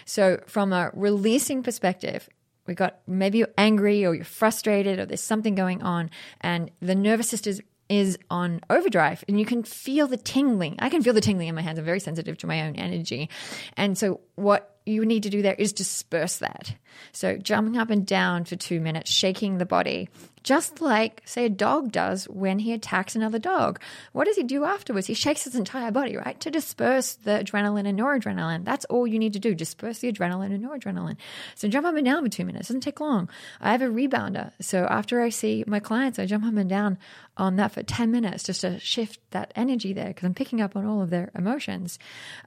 So 0.05 0.39
from 0.45 0.71
a 0.71 0.91
releasing 0.93 1.63
perspective, 1.63 2.29
we 2.67 2.75
got 2.75 2.99
maybe 3.07 3.39
you're 3.39 3.47
angry 3.57 4.05
or 4.05 4.13
you're 4.13 4.25
frustrated 4.25 4.99
or 4.99 5.05
there's 5.05 5.21
something 5.21 5.55
going 5.55 5.81
on 5.81 6.09
and 6.41 6.69
the 6.81 6.95
nervous 6.95 7.29
system 7.29 7.59
is 7.89 8.17
on 8.29 8.61
overdrive 8.69 9.23
and 9.27 9.39
you 9.39 9.45
can 9.45 9.63
feel 9.63 10.07
the 10.07 10.17
tingling. 10.17 10.75
I 10.79 10.89
can 10.89 11.01
feel 11.01 11.13
the 11.13 11.21
tingling 11.21 11.47
in 11.47 11.55
my 11.55 11.61
hands. 11.61 11.79
I'm 11.79 11.85
very 11.85 11.99
sensitive 11.99 12.37
to 12.39 12.47
my 12.47 12.67
own 12.67 12.75
energy. 12.75 13.29
And 13.75 13.97
so 13.97 14.21
what 14.35 14.77
you 14.85 15.05
need 15.05 15.23
to 15.23 15.29
do 15.29 15.41
there 15.41 15.53
is 15.53 15.73
disperse 15.73 16.37
that. 16.37 16.73
So 17.11 17.37
jumping 17.37 17.77
up 17.77 17.89
and 17.89 18.05
down 18.05 18.45
for 18.45 18.55
two 18.55 18.79
minutes, 18.79 19.11
shaking 19.11 19.57
the 19.57 19.65
body, 19.65 20.09
just 20.47 20.79
like, 20.79 21.21
say, 21.25 21.43
a 21.43 21.49
dog 21.49 21.91
does 21.91 22.23
when 22.29 22.59
he 22.59 22.71
attacks 22.71 23.17
another 23.17 23.37
dog. 23.37 23.81
What 24.13 24.27
does 24.27 24.37
he 24.37 24.43
do 24.43 24.63
afterwards? 24.63 25.07
He 25.07 25.13
shakes 25.13 25.43
his 25.43 25.55
entire 25.55 25.91
body, 25.91 26.15
right? 26.15 26.39
To 26.39 26.49
disperse 26.49 27.15
the 27.15 27.43
adrenaline 27.43 27.85
and 27.85 27.99
noradrenaline. 27.99 28.63
That's 28.63 28.85
all 28.85 29.05
you 29.05 29.19
need 29.19 29.33
to 29.33 29.39
do. 29.39 29.53
Disperse 29.53 29.99
the 29.99 30.09
adrenaline 30.09 30.55
and 30.55 30.63
noradrenaline. 30.63 31.17
So 31.55 31.67
jump 31.67 31.85
up 31.85 31.95
and 31.95 32.05
down 32.05 32.23
for 32.23 32.29
two 32.29 32.45
minutes. 32.45 32.69
doesn't 32.69 32.79
take 32.79 33.01
long. 33.01 33.29
I 33.59 33.73
have 33.73 33.81
a 33.81 33.87
rebounder. 33.87 34.53
So 34.61 34.87
after 34.89 35.21
I 35.21 35.27
see 35.27 35.65
my 35.67 35.81
clients, 35.81 36.17
I 36.17 36.25
jump 36.25 36.45
up 36.45 36.55
and 36.55 36.69
down 36.69 36.97
on 37.35 37.57
that 37.57 37.73
for 37.73 37.83
10 37.83 38.09
minutes 38.09 38.43
just 38.43 38.61
to 38.61 38.79
shift 38.79 39.19
that 39.31 39.51
energy 39.53 39.91
there 39.91 40.07
because 40.07 40.23
I'm 40.23 40.33
picking 40.33 40.61
up 40.61 40.77
on 40.77 40.85
all 40.85 41.01
of 41.01 41.09
their 41.09 41.29
emotions. 41.35 41.99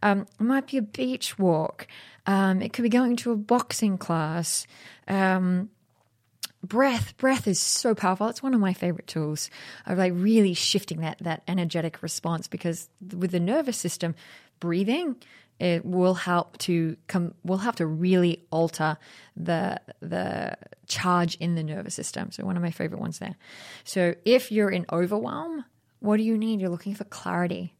Um, 0.02 0.26
it 0.40 0.42
might 0.42 0.68
be 0.68 0.78
a 0.78 0.82
beach 0.82 1.38
walk. 1.38 1.86
Um, 2.24 2.62
it 2.62 2.72
could 2.72 2.82
be 2.82 2.88
going 2.88 3.16
to 3.16 3.32
a 3.32 3.36
boxing 3.36 3.98
class. 3.98 4.66
Um, 5.06 5.68
breath 6.62 7.16
breath 7.16 7.46
is 7.46 7.58
so 7.58 7.94
powerful. 7.94 8.28
It's 8.28 8.42
one 8.42 8.54
of 8.54 8.60
my 8.60 8.72
favorite 8.72 9.06
tools 9.06 9.50
of 9.86 9.98
like 9.98 10.12
really 10.14 10.54
shifting 10.54 11.00
that 11.00 11.18
that 11.20 11.42
energetic 11.48 12.02
response 12.02 12.48
because 12.48 12.88
with 13.16 13.30
the 13.30 13.40
nervous 13.40 13.76
system 13.76 14.14
breathing 14.60 15.16
it 15.58 15.84
will 15.84 16.14
help 16.14 16.56
to 16.58 16.96
come 17.06 17.34
We'll 17.44 17.58
have 17.58 17.76
to 17.76 17.86
really 17.86 18.44
alter 18.50 18.98
the 19.36 19.80
the 20.00 20.56
charge 20.86 21.36
in 21.36 21.54
the 21.54 21.62
nervous 21.62 21.94
system. 21.94 22.30
So 22.30 22.44
one 22.44 22.56
of 22.56 22.62
my 22.62 22.70
favorite 22.70 23.00
ones 23.00 23.18
there. 23.18 23.36
So 23.84 24.14
if 24.24 24.50
you're 24.52 24.70
in 24.70 24.86
overwhelm 24.92 25.64
what 26.00 26.16
do 26.16 26.22
you 26.22 26.38
need? 26.38 26.60
You're 26.60 26.70
looking 26.70 26.94
for 26.94 27.04
clarity 27.04 27.74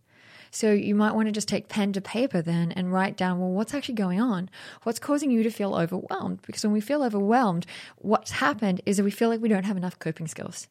so 0.51 0.73
you 0.73 0.95
might 0.95 1.15
want 1.15 1.29
to 1.29 1.33
just 1.33 1.49
take 1.49 1.69
pen 1.69 1.93
to 1.93 2.01
paper 2.01 2.43
then 2.43 2.73
and 2.73 2.93
write 2.93 3.17
down, 3.17 3.39
well, 3.39 3.51
what's 3.51 3.73
actually 3.73 3.95
going 3.95 4.21
on? 4.21 4.51
What's 4.83 4.99
causing 4.99 5.31
you 5.31 5.43
to 5.43 5.51
feel 5.51 5.75
overwhelmed? 5.75 6.43
Because 6.43 6.65
when 6.65 6.73
we 6.73 6.81
feel 6.81 7.03
overwhelmed, 7.03 7.67
what's 7.97 8.33
happened 8.33 8.81
is 8.85 8.97
that 8.97 9.05
we 9.05 9.11
feel 9.11 9.29
like 9.29 9.41
we 9.41 9.49
don't 9.49 9.65
have 9.65 9.77
enough 9.77 9.99
coping 9.99 10.27
skills. 10.27 10.69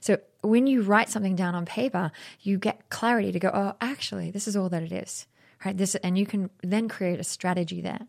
So 0.00 0.18
when 0.42 0.66
you 0.66 0.82
write 0.82 1.10
something 1.10 1.36
down 1.36 1.54
on 1.54 1.64
paper, 1.64 2.10
you 2.40 2.58
get 2.58 2.88
clarity 2.90 3.32
to 3.32 3.38
go, 3.38 3.50
oh, 3.52 3.74
actually, 3.80 4.30
this 4.30 4.48
is 4.48 4.56
all 4.56 4.68
that 4.68 4.82
it 4.82 4.92
is. 4.92 5.26
Right? 5.64 5.76
This 5.76 5.94
and 5.96 6.16
you 6.16 6.26
can 6.26 6.50
then 6.62 6.88
create 6.88 7.20
a 7.20 7.24
strategy 7.24 7.80
there. 7.80 8.00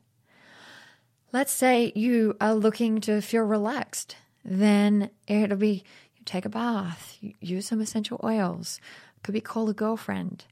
Let's 1.33 1.53
say 1.53 1.91
you 1.95 2.35
are 2.41 2.53
looking 2.53 2.99
to 3.01 3.21
feel 3.21 3.43
relaxed, 3.43 4.17
then 4.43 5.11
it'll 5.27 5.57
be 5.57 5.83
take 6.25 6.45
a 6.45 6.49
bath, 6.49 7.17
use 7.39 7.67
some 7.67 7.81
essential 7.81 8.19
oils, 8.23 8.79
could 9.23 9.33
be 9.33 9.41
call 9.41 9.69
a 9.69 9.73
girlfriend, 9.73 10.45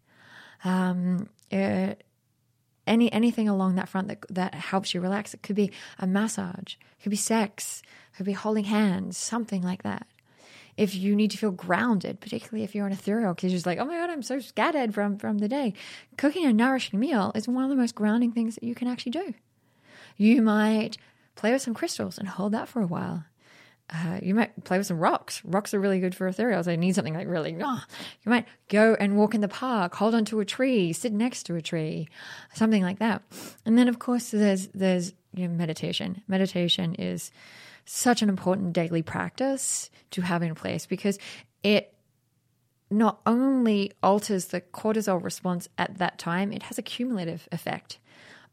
um, 0.64 1.30
uh, 1.52 1.94
any 2.88 3.12
anything 3.14 3.48
along 3.48 3.76
that 3.76 3.90
front 3.90 4.08
that 4.08 4.26
that 4.30 4.54
helps 4.56 4.94
you 4.94 5.02
relax. 5.02 5.34
It 5.34 5.44
could 5.44 5.56
be 5.56 5.72
a 6.00 6.08
massage, 6.08 6.74
it 6.74 7.04
could 7.04 7.12
be 7.12 7.16
sex, 7.16 7.82
it 8.14 8.18
could 8.18 8.26
be 8.26 8.34
holding 8.34 8.66
hands, 8.66 9.18
something 9.18 9.62
like 9.62 9.84
that. 9.84 10.08
If 10.76 10.96
you 10.96 11.16
need 11.16 11.32
to 11.32 11.38
feel 11.38 11.52
grounded, 11.52 12.22
particularly 12.22 12.64
if 12.64 12.74
you're 12.74 12.86
on 12.86 12.92
a 12.92 12.96
ethereal, 12.96 13.34
because 13.34 13.52
you're 13.52 13.58
just 13.58 13.66
like, 13.66 13.80
oh 13.80 13.86
my 13.86 13.98
god, 13.98 14.10
I'm 14.10 14.24
so 14.24 14.40
scattered 14.40 14.94
from 14.94 15.18
from 15.18 15.38
the 15.38 15.48
day. 15.48 15.74
Cooking 16.18 16.46
a 16.46 16.54
nourishing 16.54 17.00
meal 17.00 17.32
is 17.36 17.48
one 17.48 17.64
of 17.64 17.70
the 17.70 17.76
most 17.76 17.96
grounding 17.96 18.32
things 18.32 18.56
that 18.56 18.64
you 18.64 18.76
can 18.76 18.88
actually 18.88 19.12
do. 19.12 19.34
You 20.18 20.42
might 20.42 20.98
play 21.36 21.54
with 21.54 21.62
some 21.62 21.74
crystals 21.74 22.18
and 22.18 22.28
hold 22.28 22.52
that 22.54 22.68
for 22.68 22.82
a 22.82 22.88
while 22.88 23.24
uh, 23.92 24.20
you 24.22 24.36
might 24.36 24.64
play 24.64 24.78
with 24.78 24.88
some 24.88 25.00
rocks. 25.00 25.42
Rocks 25.44 25.74
are 25.74 25.80
really 25.80 26.00
good 26.00 26.14
for 26.14 26.28
ethereal. 26.28 26.64
So 26.64 26.72
you 26.72 26.78
need 26.78 26.96
something 26.96 27.14
like 27.14 27.28
really, 27.28 27.58
oh, 27.62 27.84
you 28.24 28.30
might 28.30 28.48
go 28.68 28.96
and 29.00 29.18
walk 29.18 29.34
in 29.34 29.42
the 29.42 29.48
park, 29.48 29.96
hold 29.96 30.14
onto 30.14 30.40
a 30.40 30.46
tree, 30.46 30.94
sit 30.94 31.12
next 31.12 31.44
to 31.44 31.56
a 31.56 31.62
tree, 31.62 32.08
something 32.54 32.84
like 32.84 33.00
that. 33.00 33.24
And 33.66 33.78
then, 33.78 33.88
of 33.88 34.00
course, 34.00 34.32
there's, 34.32 34.68
there's 34.70 35.14
you 35.34 35.48
know, 35.48 35.54
meditation. 35.54 36.22
Meditation 36.28 36.96
is 36.96 37.32
such 37.86 38.22
an 38.22 38.30
important 38.30 38.74
daily 38.74 39.02
practice 39.02 39.90
to 40.12 40.22
have 40.22 40.44
in 40.44 40.54
place 40.54 40.86
because 40.86 41.18
it 41.64 41.94
not 42.92 43.22
only 43.26 43.92
alters 44.02 44.46
the 44.46 44.62
cortisol 44.62 45.24
response 45.24 45.68
at 45.78 45.98
that 45.98 46.20
time, 46.20 46.52
it 46.52 46.64
has 46.64 46.78
a 46.78 46.84
cumulative 46.84 47.48
effect 47.52 48.00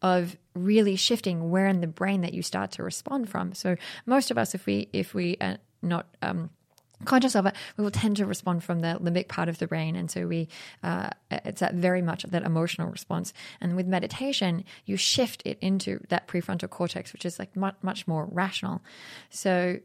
of 0.03 0.37
really 0.55 0.97
shifting 0.97 1.51
where 1.51 1.67
in 1.67 1.81
the 1.81 1.87
brain 1.87 2.21
that 2.23 2.35
you 2.35 2.43
start 2.43 2.71
to 2.73 2.83
respond 2.83 3.29
from. 3.29 3.55
So 3.55 3.77
most 4.05 4.31
of 4.31 4.39
us, 4.39 4.55
if 4.55 4.67
we 4.67 4.89
if 4.93 5.15
we 5.15 5.37
are 5.41 5.59
not 5.83 6.07
um, 6.23 6.51
conscious 7.05 7.35
of 7.35 7.47
it, 7.47 7.55
we 7.77 7.85
will 7.85 7.91
tend 7.91 8.17
to 8.17 8.27
respond 8.27 8.65
from 8.65 8.81
the 8.81 8.99
limbic 9.01 9.29
part 9.29 9.49
of 9.49 9.59
the 9.59 9.67
brain, 9.67 9.97
and 9.97 10.11
so 10.11 10.27
we 10.27 10.49
uh, 10.83 11.11
it's 11.31 11.61
that 11.61 11.75
very 11.75 12.03
much 12.03 12.25
that 12.25 12.43
emotional 12.43 12.89
response. 12.89 13.33
And 13.61 13.77
with 13.77 13.87
meditation, 13.87 14.65
you 14.85 14.97
shift 14.97 15.43
it 15.45 15.59
into 15.61 16.01
that 16.09 16.29
prefrontal 16.29 16.71
cortex, 16.71 17.13
which 17.13 17.25
is 17.25 17.39
like 17.39 17.57
much 17.57 17.77
much 17.83 18.07
more 18.07 18.29
rational. 18.31 18.83
So 19.31 19.79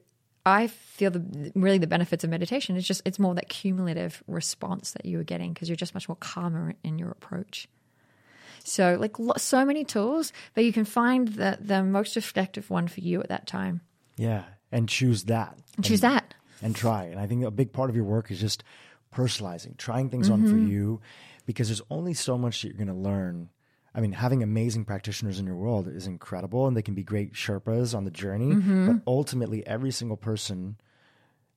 I 0.46 0.68
feel 0.68 1.12
the 1.12 1.52
really 1.56 1.78
the 1.78 1.88
benefits 1.88 2.24
of 2.24 2.30
meditation 2.30 2.76
is 2.76 2.88
just 2.88 3.02
it's 3.06 3.20
more 3.20 3.36
that 3.36 3.50
cumulative 3.50 4.24
response 4.28 4.92
that 4.92 5.06
you 5.06 5.20
are 5.20 5.24
getting 5.24 5.54
because 5.54 5.70
you're 5.70 5.76
just 5.76 5.94
much 5.94 6.10
more 6.10 6.16
calmer 6.16 6.74
in 6.84 6.98
your 6.98 7.12
approach. 7.12 7.68
So, 8.64 8.98
like 9.00 9.16
so 9.38 9.66
many 9.66 9.84
tools, 9.84 10.34
but 10.54 10.64
you 10.64 10.74
can 10.74 10.86
find 10.86 11.28
the 11.28 11.58
the 11.60 11.84
most 11.84 12.18
effective 12.18 12.70
one 12.70 12.88
for 12.88 13.02
you 13.02 13.22
at 13.22 13.30
that 13.30 13.48
time. 13.48 13.82
Yeah, 14.18 14.44
and 14.72 14.88
choose 14.88 15.26
that. 15.26 15.58
And 15.76 15.86
choose 15.86 16.04
and, 16.04 16.16
that. 16.16 16.34
And 16.62 16.76
try. 16.76 17.06
And 17.06 17.20
I 17.20 17.28
think 17.28 17.44
a 17.44 17.52
big 17.52 17.74
part 17.74 17.90
of 17.90 17.96
your 17.96 18.06
work 18.06 18.32
is 18.32 18.40
just 18.40 18.64
personalizing, 19.14 19.78
trying 19.78 20.10
things 20.10 20.30
mm-hmm. 20.30 20.46
on 20.46 20.50
for 20.50 20.56
mm-hmm. 20.56 20.72
you, 20.72 21.02
because 21.46 21.68
there's 21.68 21.82
only 21.90 22.14
so 22.14 22.38
much 22.38 22.62
that 22.62 22.70
you're 22.70 22.78
going 22.78 22.88
to 22.88 22.94
learn. 22.94 23.50
I 23.94 24.00
mean, 24.00 24.14
having 24.14 24.42
amazing 24.42 24.86
practitioners 24.86 25.38
in 25.38 25.46
your 25.46 25.56
world 25.56 25.88
is 25.88 26.08
incredible, 26.08 26.68
and 26.68 26.78
they 26.78 26.82
can 26.82 26.94
be 26.94 27.04
great 27.04 27.34
Sherpas 27.34 27.96
on 27.96 28.06
the 28.06 28.12
journey. 28.12 28.54
Mm-hmm. 28.54 28.88
But 28.88 29.02
ultimately, 29.06 29.66
every 29.68 29.92
single 29.92 30.18
person 30.18 30.78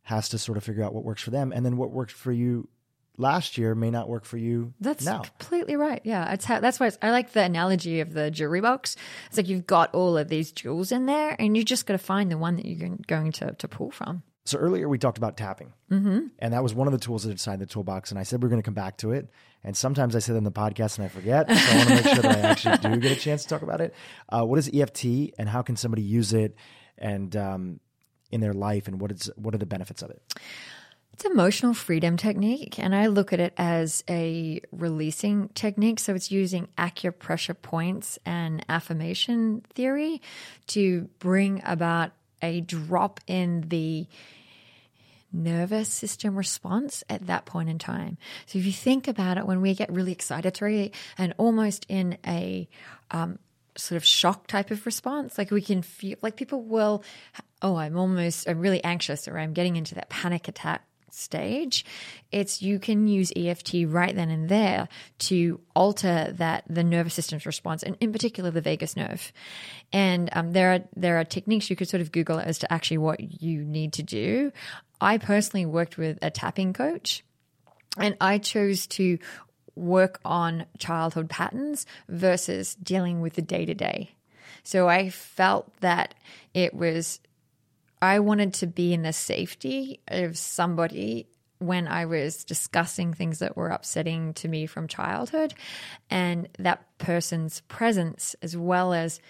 has 0.03 0.29
to 0.31 0.39
sort 0.39 0.59
of 0.59 0.65
figure 0.65 0.83
out 0.83 0.95
what 0.95 1.05
works 1.05 1.23
for 1.23 1.31
them, 1.31 1.53
and 1.53 1.65
then 1.65 1.77
what 1.77 1.91
works 1.91 2.13
for 2.13 2.33
you 2.33 2.69
last 3.17 3.59
year 3.59 3.75
may 3.75 3.91
not 3.91 4.09
work 4.09 4.25
for 4.25 4.37
you 4.37 4.73
that's 4.81 5.05
now. 5.05 5.21
completely 5.21 5.77
right. 5.77 6.01
Yeah 6.05 6.33
it's 6.33 6.45
how, 6.45 6.61
that's 6.61 6.81
why 6.81 6.91
i 7.03 7.11
like 7.11 7.33
the 7.33 7.43
analogy 7.43 8.01
of 8.01 8.13
the 8.13 8.31
jewelry 8.31 8.61
box. 8.61 8.97
It's 9.29 9.37
like 9.37 9.49
you've 9.49 9.67
got 9.67 9.95
all 9.95 10.17
of 10.17 10.29
these 10.29 10.53
jewels 10.53 10.93
in 10.93 11.07
there 11.07 11.37
and 11.39 11.57
you 11.57 11.65
just 11.65 11.87
got 11.87 11.95
to 11.95 11.99
find 11.99 12.31
the 12.31 12.39
one 12.39 12.57
that 12.57 12.67
you're 12.67 12.97
going 13.07 13.33
to, 13.33 13.53
to 13.53 13.69
pull 13.69 13.91
from. 13.91 14.23
So 14.47 14.59
earlier 14.59 14.89
we 14.89 14.99
talked 14.99 15.19
about 15.19 15.37
tapping. 15.37 15.73
Mm-hmm. 15.91 16.27
and 16.41 16.53
that 16.53 16.63
was 16.63 16.75
one 16.75 16.89
of 16.89 16.93
the 16.93 16.99
tools 16.99 17.23
that 17.23 17.31
inside 17.31 17.61
the 17.61 17.67
toolbox 17.67 18.11
and 18.11 18.19
i 18.19 18.25
said 18.25 18.43
we 18.43 18.47
are 18.47 18.51
going 18.51 18.63
to 18.63 18.67
come 18.67 18.75
back 18.75 18.97
to 18.99 19.13
it. 19.13 19.31
And 19.63 19.77
sometimes 19.77 20.17
i 20.17 20.19
say 20.19 20.33
that 20.33 20.39
in 20.39 20.45
the 20.45 20.53
podcast 20.53 20.99
and 20.99 21.05
i 21.05 21.09
forget. 21.09 21.49
So 21.49 21.55
i 21.55 21.77
want 21.77 21.89
to 21.89 21.95
make 21.95 22.07
sure 22.07 22.23
that 22.23 22.37
i 22.37 22.41
actually 22.41 22.79
do 22.79 22.97
get 23.01 23.13
a 23.13 23.21
chance 23.21 23.45
to 23.45 23.49
talk 23.49 23.63
about 23.63 23.81
it. 23.81 23.95
Uh, 24.29 24.45
what 24.45 24.59
is 24.59 24.71
eft 24.75 25.05
and 25.05 25.49
how 25.49 25.63
can 25.63 25.77
somebody 25.77 26.03
use 26.03 26.33
it 26.33 26.57
and 26.99 27.35
um, 27.37 27.81
in 28.31 28.41
their 28.41 28.53
life 28.53 28.89
and 28.89 29.01
what 29.01 29.13
is 29.13 29.31
what 29.37 29.55
are 29.55 29.59
the 29.59 29.67
benefits 29.67 30.03
of 30.03 30.11
it 30.11 30.21
it's 31.15 31.25
emotional 31.25 31.75
freedom 31.75 32.17
technique, 32.17 32.77
and 32.77 32.93
I 32.93 33.07
look 33.07 33.33
at 33.33 33.39
it 33.39 33.55
as 33.57 34.03
a 34.11 34.61
releasing 34.73 35.49
technique. 35.51 36.01
So 36.01 36.13
it's 36.13 36.33
using 36.33 36.67
acupressure 36.77 37.55
points 37.61 38.19
and 38.27 38.67
affirmation 38.69 39.63
theory 39.75 40.21
to 40.69 41.09
bring 41.21 41.63
about 41.65 42.11
a 42.43 42.63
drop 42.63 43.21
in 43.29 43.61
the 43.69 44.09
nervous 45.33 45.89
system 45.89 46.35
response 46.35 47.05
at 47.09 47.29
that 47.29 47.45
point 47.47 47.69
in 47.69 47.79
time. 47.79 48.19
So 48.47 48.59
if 48.59 48.67
you 48.67 48.73
think 48.73 49.07
about 49.07 49.39
it, 49.39 49.47
when 49.47 49.61
we 49.61 49.73
get 49.75 49.93
really 49.93 50.17
excitatory 50.17 50.93
and 51.17 51.33
almost 51.39 51.87
in 51.89 52.19
a 52.27 52.69
um, 53.13 53.39
sort 53.77 53.99
of 53.99 54.05
shock 54.05 54.49
type 54.49 54.73
of 54.73 54.85
response, 54.85 55.39
like 55.39 55.53
we 55.53 55.63
can 55.63 55.83
feel 55.83 56.17
like 56.23 56.35
people 56.35 56.63
will, 56.63 57.05
oh, 57.63 57.77
I'm 57.77 57.97
almost, 57.97 58.49
I'm 58.49 58.59
really 58.59 58.83
anxious 58.83 59.29
or 59.29 59.39
I'm 59.39 59.53
getting 59.53 59.77
into 59.77 59.95
that 59.95 60.09
panic 60.09 60.49
attack 60.49 60.85
stage, 61.15 61.85
it's 62.33 62.63
you 62.63 62.79
can 62.79 63.07
use 63.07 63.33
EFT 63.37 63.87
right 63.87 64.15
then 64.15 64.31
and 64.31 64.49
there 64.49 64.89
to 65.21 65.61
alter 65.75 66.33
that 66.33 66.65
the 66.69 66.85
nervous 66.85 67.15
system's 67.15 67.47
response, 67.47 67.83
and 67.83 67.97
in 68.01 68.13
particular 68.13 68.51
the 68.51 68.61
vagus 68.61 68.97
nerve. 68.97 69.33
And 69.93 70.29
um, 70.33 70.53
there 70.53 70.73
are 70.73 70.81
there 70.97 71.19
are 71.19 71.25
techniques 71.25 71.71
you 71.71 71.77
could 71.77 71.89
sort 71.89 72.01
of 72.01 72.13
Google 72.13 72.39
as 72.39 72.59
to 72.61 72.73
actually 72.73 72.99
what 72.99 73.43
you 73.43 73.65
need 73.65 73.93
to 73.95 74.03
do. 74.03 74.53
I 75.01 75.19
personally 75.19 75.67
worked 75.67 75.99
with 75.99 76.19
a 76.23 76.31
tapping 76.31 76.73
coach, 76.73 77.25
and 77.99 78.17
I 78.21 78.39
chose 78.39 78.87
to 78.89 79.19
work 79.77 80.21
on 80.25 80.67
childhood 80.79 81.29
patterns 81.29 81.87
versus 82.09 82.75
dealing 82.77 83.21
with 83.21 83.35
the 83.35 83.43
day 83.43 83.65
to 83.65 83.75
day. 83.75 84.11
So 84.63 84.89
I 84.89 85.11
felt 85.11 85.71
that 85.81 86.15
it 86.55 86.75
was 86.75 87.21
I 88.05 88.19
wanted 88.21 88.55
to 88.55 88.67
be 88.67 88.93
in 88.93 89.03
the 89.03 89.13
safety 89.13 90.01
of 90.09 90.37
somebody 90.37 91.27
when 91.59 91.89
I 91.89 92.05
was 92.05 92.45
discussing 92.45 93.15
things 93.15 93.39
that 93.39 93.57
were 93.57 93.71
upsetting 93.71 94.35
to 94.35 94.49
me 94.49 94.67
from 94.67 94.87
childhood 94.87 95.55
and 96.11 96.49
that 96.59 96.87
person's 96.99 97.63
presence 97.63 98.37
as 98.43 98.57
well 98.57 98.93
as 98.93 99.21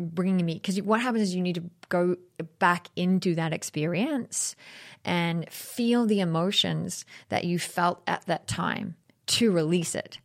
bringing 0.00 0.44
me 0.44 0.54
because 0.54 0.80
what 0.82 1.00
happens 1.00 1.22
is 1.22 1.34
you 1.36 1.42
need 1.42 1.54
to 1.54 1.70
go 1.88 2.16
back 2.58 2.88
into 2.96 3.36
that 3.36 3.52
experience 3.52 4.56
and 5.04 5.48
feel 5.50 6.04
the 6.04 6.18
emotions 6.20 7.04
that 7.28 7.44
you 7.44 7.60
felt 7.60 8.02
at 8.08 8.26
that 8.26 8.48
time 8.48 8.96
to 9.26 9.52
release 9.52 9.94
it. 9.94 10.18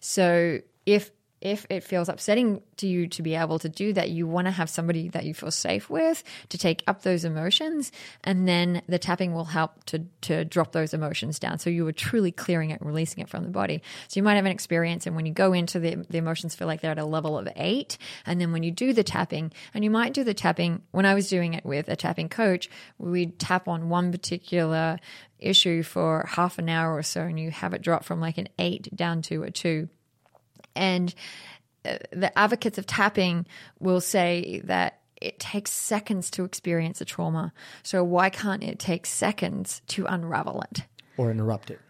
So 0.00 0.58
if 0.86 1.12
if 1.42 1.66
it 1.68 1.82
feels 1.82 2.08
upsetting 2.08 2.62
to 2.76 2.86
you 2.86 3.08
to 3.08 3.22
be 3.22 3.34
able 3.34 3.58
to 3.58 3.68
do 3.68 3.92
that, 3.92 4.10
you 4.10 4.26
want 4.26 4.46
to 4.46 4.52
have 4.52 4.70
somebody 4.70 5.08
that 5.08 5.24
you 5.24 5.34
feel 5.34 5.50
safe 5.50 5.90
with 5.90 6.22
to 6.50 6.56
take 6.56 6.84
up 6.86 7.02
those 7.02 7.24
emotions. 7.24 7.90
And 8.22 8.46
then 8.48 8.82
the 8.88 8.98
tapping 8.98 9.34
will 9.34 9.44
help 9.44 9.84
to, 9.86 10.04
to 10.22 10.44
drop 10.44 10.72
those 10.72 10.94
emotions 10.94 11.40
down. 11.40 11.58
So 11.58 11.68
you 11.68 11.86
are 11.88 11.92
truly 11.92 12.30
clearing 12.30 12.70
it, 12.70 12.80
releasing 12.80 13.22
it 13.22 13.28
from 13.28 13.42
the 13.42 13.50
body. 13.50 13.82
So 14.06 14.18
you 14.18 14.22
might 14.22 14.36
have 14.36 14.46
an 14.46 14.52
experience, 14.52 15.06
and 15.06 15.16
when 15.16 15.26
you 15.26 15.32
go 15.32 15.52
into 15.52 15.80
the, 15.80 16.06
the 16.08 16.18
emotions 16.18 16.54
feel 16.54 16.68
like 16.68 16.80
they're 16.80 16.92
at 16.92 16.98
a 16.98 17.04
level 17.04 17.36
of 17.36 17.48
eight. 17.56 17.98
And 18.24 18.40
then 18.40 18.52
when 18.52 18.62
you 18.62 18.70
do 18.70 18.92
the 18.92 19.04
tapping, 19.04 19.52
and 19.74 19.82
you 19.82 19.90
might 19.90 20.14
do 20.14 20.22
the 20.22 20.34
tapping, 20.34 20.82
when 20.92 21.06
I 21.06 21.14
was 21.14 21.28
doing 21.28 21.54
it 21.54 21.66
with 21.66 21.88
a 21.88 21.96
tapping 21.96 22.28
coach, 22.28 22.70
we'd 22.98 23.38
tap 23.38 23.66
on 23.66 23.88
one 23.88 24.12
particular 24.12 25.00
issue 25.40 25.82
for 25.82 26.24
half 26.28 26.58
an 26.58 26.68
hour 26.68 26.94
or 26.94 27.02
so, 27.02 27.22
and 27.22 27.40
you 27.40 27.50
have 27.50 27.74
it 27.74 27.82
drop 27.82 28.04
from 28.04 28.20
like 28.20 28.38
an 28.38 28.48
eight 28.60 28.94
down 28.94 29.22
to 29.22 29.42
a 29.42 29.50
two 29.50 29.88
and 30.74 31.14
uh, 31.84 31.98
the 32.12 32.36
advocates 32.38 32.78
of 32.78 32.86
tapping 32.86 33.46
will 33.80 34.00
say 34.00 34.60
that 34.64 35.00
it 35.20 35.38
takes 35.38 35.70
seconds 35.70 36.30
to 36.30 36.44
experience 36.44 37.00
a 37.00 37.04
trauma. 37.04 37.52
So 37.82 38.02
why 38.02 38.30
can't 38.30 38.62
it 38.62 38.78
take 38.78 39.06
seconds 39.06 39.82
to 39.88 40.06
unravel 40.06 40.62
it? 40.70 40.84
Or 41.16 41.30
interrupt 41.30 41.70
it. 41.70 41.80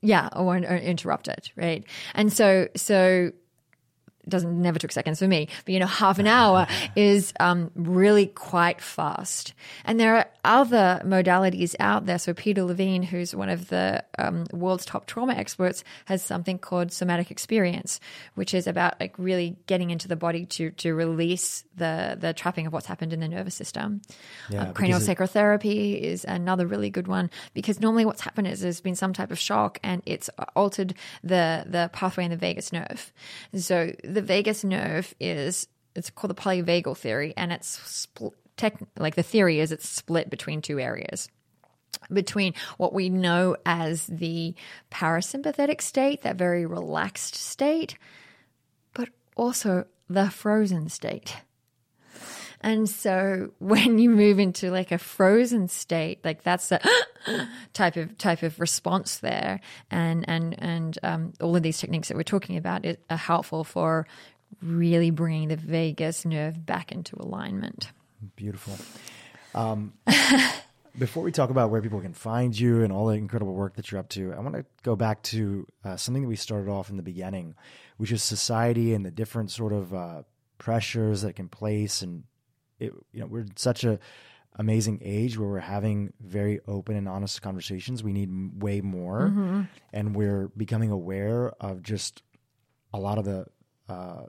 Yeah, 0.00 0.28
or, 0.34 0.56
or 0.56 0.76
interrupt 0.76 1.28
it, 1.28 1.52
right? 1.54 1.84
And 2.14 2.32
so, 2.32 2.68
so 2.74 3.32
doesn't 4.28 4.60
never 4.60 4.78
took 4.78 4.92
seconds 4.92 5.18
for 5.18 5.28
me, 5.28 5.48
but 5.64 5.72
you 5.72 5.80
know, 5.80 5.86
half 5.86 6.18
an 6.18 6.26
hour 6.26 6.66
is 6.96 7.32
um, 7.40 7.70
really 7.74 8.26
quite 8.26 8.80
fast. 8.80 9.54
And 9.84 9.98
there 9.98 10.16
are 10.16 10.26
other 10.44 11.00
modalities 11.04 11.74
out 11.80 12.06
there. 12.06 12.18
So 12.18 12.34
Peter 12.34 12.62
Levine, 12.62 13.02
who's 13.02 13.34
one 13.34 13.48
of 13.48 13.68
the 13.68 14.04
um, 14.18 14.46
world's 14.52 14.84
top 14.84 15.06
trauma 15.06 15.34
experts, 15.34 15.84
has 16.06 16.22
something 16.22 16.58
called 16.58 16.92
somatic 16.92 17.30
experience, 17.30 18.00
which 18.34 18.54
is 18.54 18.66
about 18.66 18.98
like 19.00 19.14
really 19.18 19.56
getting 19.66 19.90
into 19.90 20.08
the 20.08 20.16
body 20.16 20.46
to 20.46 20.70
to 20.72 20.94
release 20.94 21.64
the 21.76 22.16
the 22.18 22.32
trapping 22.32 22.66
of 22.66 22.72
what's 22.72 22.86
happened 22.86 23.12
in 23.12 23.20
the 23.20 23.28
nervous 23.28 23.54
system. 23.54 24.02
Yeah, 24.50 24.68
um, 24.68 24.74
craniosacral 24.74 25.28
therapy 25.28 25.94
is 25.94 26.24
another 26.24 26.66
really 26.66 26.90
good 26.90 27.08
one 27.08 27.30
because 27.54 27.80
normally 27.80 28.04
what's 28.04 28.20
happened 28.20 28.48
is 28.48 28.60
there's 28.60 28.80
been 28.80 28.94
some 28.96 29.12
type 29.12 29.30
of 29.30 29.38
shock 29.38 29.78
and 29.82 30.02
it's 30.06 30.30
altered 30.54 30.94
the 31.22 31.64
the 31.66 31.90
pathway 31.92 32.24
in 32.24 32.30
the 32.30 32.36
vagus 32.36 32.72
nerve. 32.72 33.12
So 33.56 33.92
the 34.16 34.22
vagus 34.22 34.64
nerve 34.64 35.14
is 35.20 35.68
it's 35.94 36.08
called 36.08 36.30
the 36.30 36.40
polyvagal 36.40 36.96
theory, 36.96 37.34
and 37.36 37.52
it's 37.52 37.68
split, 37.68 38.32
tech, 38.56 38.78
like 38.98 39.14
the 39.14 39.22
theory 39.22 39.60
is 39.60 39.72
it's 39.72 39.88
split 39.88 40.30
between 40.30 40.62
two 40.62 40.80
areas. 40.80 41.28
Between 42.10 42.54
what 42.78 42.94
we 42.94 43.10
know 43.10 43.56
as 43.66 44.06
the 44.06 44.54
parasympathetic 44.90 45.82
state, 45.82 46.22
that 46.22 46.36
very 46.36 46.64
relaxed 46.64 47.34
state, 47.34 47.96
but 48.94 49.10
also 49.36 49.86
the 50.08 50.30
frozen 50.30 50.88
state. 50.88 51.36
And 52.66 52.90
so 52.90 53.52
when 53.60 53.98
you 53.98 54.10
move 54.10 54.38
into 54.38 54.70
like 54.70 54.92
a 54.92 54.98
frozen 54.98 55.68
state, 55.68 56.22
like 56.24 56.42
that's 56.42 56.68
the 56.68 56.80
type 57.72 57.96
of 57.96 58.18
type 58.18 58.42
of 58.42 58.60
response 58.60 59.18
there, 59.18 59.60
and 59.90 60.28
and 60.28 60.60
and 60.62 60.98
um, 61.02 61.32
all 61.40 61.56
of 61.56 61.62
these 61.62 61.78
techniques 61.78 62.08
that 62.08 62.16
we're 62.16 62.24
talking 62.24 62.58
about 62.58 62.84
are 63.08 63.16
helpful 63.16 63.64
for 63.64 64.06
really 64.60 65.10
bringing 65.10 65.48
the 65.48 65.56
vagus 65.56 66.24
nerve 66.24 66.66
back 66.66 66.92
into 66.92 67.16
alignment. 67.18 67.92
Beautiful. 68.34 68.76
Um, 69.54 69.92
before 70.98 71.22
we 71.22 71.30
talk 71.30 71.50
about 71.50 71.70
where 71.70 71.80
people 71.80 72.00
can 72.00 72.14
find 72.14 72.58
you 72.58 72.82
and 72.82 72.92
all 72.92 73.06
the 73.06 73.14
incredible 73.14 73.54
work 73.54 73.76
that 73.76 73.90
you're 73.90 74.00
up 74.00 74.08
to, 74.10 74.32
I 74.32 74.40
want 74.40 74.56
to 74.56 74.64
go 74.82 74.96
back 74.96 75.22
to 75.24 75.66
uh, 75.84 75.96
something 75.96 76.22
that 76.22 76.28
we 76.28 76.36
started 76.36 76.70
off 76.70 76.90
in 76.90 76.96
the 76.96 77.02
beginning, 77.02 77.54
which 77.96 78.12
is 78.12 78.22
society 78.22 78.92
and 78.92 79.04
the 79.04 79.10
different 79.10 79.50
sort 79.50 79.72
of 79.72 79.94
uh, 79.94 80.22
pressures 80.58 81.22
that 81.22 81.34
can 81.36 81.48
place 81.48 82.02
and 82.02 82.24
it, 82.78 82.92
you 83.12 83.20
know, 83.20 83.26
we're 83.26 83.40
in 83.40 83.56
such 83.56 83.84
a 83.84 83.98
amazing 84.56 85.00
age 85.02 85.38
where 85.38 85.48
we're 85.48 85.58
having 85.58 86.12
very 86.20 86.60
open 86.66 86.96
and 86.96 87.08
honest 87.08 87.42
conversations. 87.42 88.02
We 88.02 88.12
need 88.12 88.62
way 88.62 88.80
more, 88.80 89.28
mm-hmm. 89.28 89.62
and 89.92 90.16
we're 90.16 90.48
becoming 90.56 90.90
aware 90.90 91.52
of 91.60 91.82
just 91.82 92.22
a 92.92 92.98
lot 92.98 93.18
of 93.18 93.24
the 93.24 93.46
uh, 93.88 94.24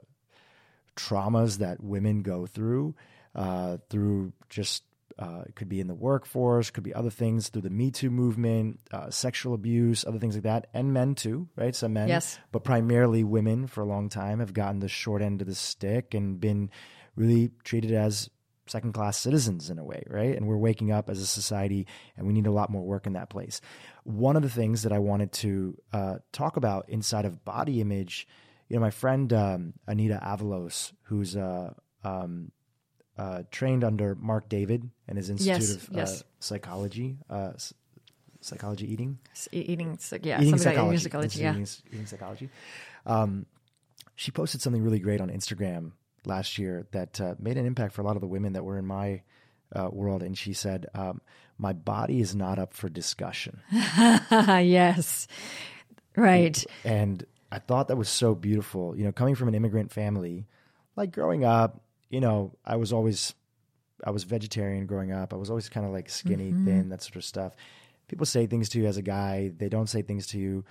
traumas 0.96 1.58
that 1.58 1.82
women 1.82 2.22
go 2.22 2.46
through 2.46 2.94
uh, 3.34 3.78
through 3.90 4.32
just. 4.48 4.84
Uh, 5.18 5.42
it 5.48 5.56
could 5.56 5.68
be 5.68 5.80
in 5.80 5.88
the 5.88 5.96
workforce, 5.96 6.70
could 6.70 6.84
be 6.84 6.94
other 6.94 7.10
things 7.10 7.48
through 7.48 7.62
the 7.62 7.70
Me 7.70 7.90
Too 7.90 8.08
movement, 8.08 8.78
uh, 8.92 9.10
sexual 9.10 9.52
abuse, 9.52 10.04
other 10.06 10.20
things 10.20 10.36
like 10.36 10.44
that, 10.44 10.68
and 10.72 10.92
men 10.92 11.16
too, 11.16 11.48
right? 11.56 11.74
Some 11.74 11.94
men, 11.94 12.06
yes, 12.06 12.38
but 12.52 12.62
primarily 12.62 13.24
women 13.24 13.66
for 13.66 13.80
a 13.80 13.84
long 13.84 14.10
time 14.10 14.38
have 14.38 14.54
gotten 14.54 14.78
the 14.78 14.86
short 14.86 15.20
end 15.20 15.40
of 15.40 15.48
the 15.48 15.56
stick 15.56 16.14
and 16.14 16.40
been 16.40 16.70
really 17.16 17.50
treated 17.64 17.90
as 17.90 18.30
second 18.68 18.92
class 18.92 19.18
citizens 19.18 19.70
in 19.70 19.78
a 19.78 19.84
way, 19.84 20.04
right? 20.08 20.36
And 20.36 20.46
we're 20.46 20.56
waking 20.56 20.92
up 20.92 21.10
as 21.10 21.20
a 21.20 21.26
society 21.26 21.86
and 22.16 22.26
we 22.26 22.32
need 22.32 22.46
a 22.46 22.50
lot 22.50 22.70
more 22.70 22.82
work 22.82 23.06
in 23.06 23.14
that 23.14 23.30
place. 23.30 23.60
One 24.04 24.36
of 24.36 24.42
the 24.42 24.48
things 24.48 24.82
that 24.82 24.92
I 24.92 24.98
wanted 24.98 25.32
to 25.32 25.76
uh, 25.92 26.14
talk 26.32 26.56
about 26.56 26.88
inside 26.88 27.24
of 27.24 27.44
body 27.44 27.80
image, 27.80 28.26
you 28.68 28.76
know, 28.76 28.80
my 28.80 28.90
friend 28.90 29.32
um, 29.32 29.74
Anita 29.86 30.20
Avalos, 30.22 30.92
who's 31.04 31.36
uh, 31.36 31.72
um, 32.04 32.52
uh, 33.16 33.42
trained 33.50 33.84
under 33.84 34.14
Marc 34.14 34.48
David 34.48 34.88
and 35.08 35.18
his 35.18 35.30
Institute 35.30 35.60
yes, 35.60 35.74
of 35.74 35.88
yes. 35.92 36.20
Uh, 36.20 36.24
Psychology, 36.40 37.18
uh, 37.28 37.52
psychology 38.40 38.92
eating, 38.92 39.18
eating, 39.50 39.98
yeah, 40.22 40.40
eating 40.40 40.56
psychology, 40.58 40.94
eating 40.94 40.98
psychology, 40.98 41.40
yeah. 41.40 41.50
Eating, 41.52 41.68
eating 41.92 42.06
psychology. 42.06 42.50
Um, 43.04 43.46
she 44.14 44.30
posted 44.30 44.62
something 44.62 44.82
really 44.82 45.00
great 45.00 45.20
on 45.20 45.30
Instagram 45.30 45.92
last 46.28 46.58
year 46.58 46.86
that 46.92 47.20
uh, 47.20 47.34
made 47.38 47.56
an 47.56 47.66
impact 47.66 47.94
for 47.94 48.02
a 48.02 48.04
lot 48.04 48.16
of 48.16 48.20
the 48.20 48.28
women 48.28 48.52
that 48.52 48.64
were 48.64 48.78
in 48.78 48.86
my 48.86 49.22
uh, 49.74 49.88
world. 49.90 50.22
And 50.22 50.36
she 50.36 50.52
said, 50.52 50.86
um, 50.94 51.20
My 51.58 51.72
body 51.72 52.20
is 52.20 52.34
not 52.34 52.58
up 52.58 52.74
for 52.74 52.88
discussion. 52.88 53.60
yes. 53.72 55.26
Right. 56.16 56.64
And 56.84 57.24
I 57.50 57.58
thought 57.58 57.88
that 57.88 57.96
was 57.96 58.08
so 58.08 58.34
beautiful. 58.34 58.96
You 58.96 59.04
know, 59.04 59.12
coming 59.12 59.34
from 59.34 59.48
an 59.48 59.54
immigrant 59.54 59.92
family, 59.92 60.46
like 60.96 61.12
growing 61.12 61.44
up, 61.44 61.80
you 62.10 62.20
know, 62.20 62.56
I 62.64 62.76
was 62.76 62.92
always, 62.92 63.34
I 64.04 64.10
was 64.10 64.24
vegetarian 64.24 64.86
growing 64.86 65.12
up. 65.12 65.32
I 65.32 65.36
was 65.36 65.50
always 65.50 65.68
kind 65.68 65.86
of 65.86 65.92
like 65.92 66.08
skinny, 66.08 66.50
mm-hmm. 66.50 66.64
thin, 66.64 66.88
that 66.90 67.02
sort 67.02 67.16
of 67.16 67.24
stuff. 67.24 67.54
People 68.08 68.26
say 68.26 68.46
things 68.46 68.68
to 68.70 68.78
you 68.78 68.86
as 68.86 68.96
a 68.96 69.02
guy, 69.02 69.52
they 69.56 69.68
don't 69.68 69.88
say 69.88 70.00
things 70.00 70.26
to 70.28 70.38
you, 70.38 70.64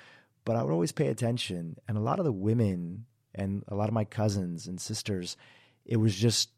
but 0.43 0.55
I 0.55 0.64
would 0.64 0.74
always 0.74 0.91
pay 0.91 1.08
attention. 1.08 1.78
And 1.88 1.97
a 1.97 2.01
lot 2.01 2.20
of 2.20 2.26
the 2.26 2.32
women 2.32 3.05
and 3.38 3.64
a 3.68 3.76
lot 3.76 3.88
of 3.88 3.94
my 3.94 4.06
cousins 4.06 4.68
and 4.68 4.80
sisters, 4.82 5.38
it 5.86 5.98
was 5.98 6.16
just 6.16 6.50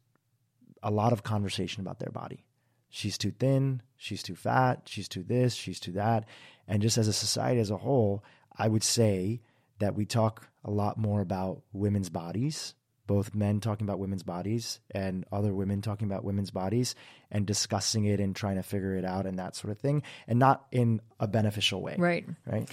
a 0.81 0.91
lot 0.91 1.13
of 1.13 1.23
conversation 1.23 1.81
about 1.81 1.99
their 1.99 2.11
body. 2.11 2.45
She's 2.89 3.17
too 3.17 3.31
thin, 3.31 3.81
she's 3.97 4.23
too 4.23 4.35
fat, 4.35 4.83
she's 4.85 5.07
too 5.07 5.23
this, 5.23 5.53
she's 5.53 5.79
too 5.79 5.91
that. 5.93 6.25
And 6.67 6.81
just 6.81 6.97
as 6.97 7.07
a 7.07 7.13
society 7.13 7.59
as 7.59 7.69
a 7.69 7.77
whole, 7.77 8.23
I 8.57 8.67
would 8.67 8.83
say 8.83 9.41
that 9.79 9.95
we 9.95 10.05
talk 10.05 10.49
a 10.63 10.71
lot 10.71 10.97
more 10.97 11.21
about 11.21 11.61
women's 11.71 12.09
bodies, 12.09 12.73
both 13.07 13.33
men 13.33 13.59
talking 13.59 13.85
about 13.85 13.99
women's 13.99 14.23
bodies 14.23 14.79
and 14.91 15.25
other 15.31 15.53
women 15.53 15.81
talking 15.81 16.07
about 16.07 16.23
women's 16.23 16.51
bodies 16.51 16.95
and 17.31 17.45
discussing 17.45 18.05
it 18.05 18.19
and 18.19 18.35
trying 18.35 18.55
to 18.55 18.63
figure 18.63 18.95
it 18.95 19.05
out 19.05 19.25
and 19.25 19.39
that 19.39 19.55
sort 19.55 19.71
of 19.71 19.79
thing, 19.79 20.03
and 20.27 20.39
not 20.39 20.65
in 20.71 21.01
a 21.19 21.27
beneficial 21.27 21.81
way. 21.81 21.95
Right. 21.97 22.25
Right. 22.45 22.69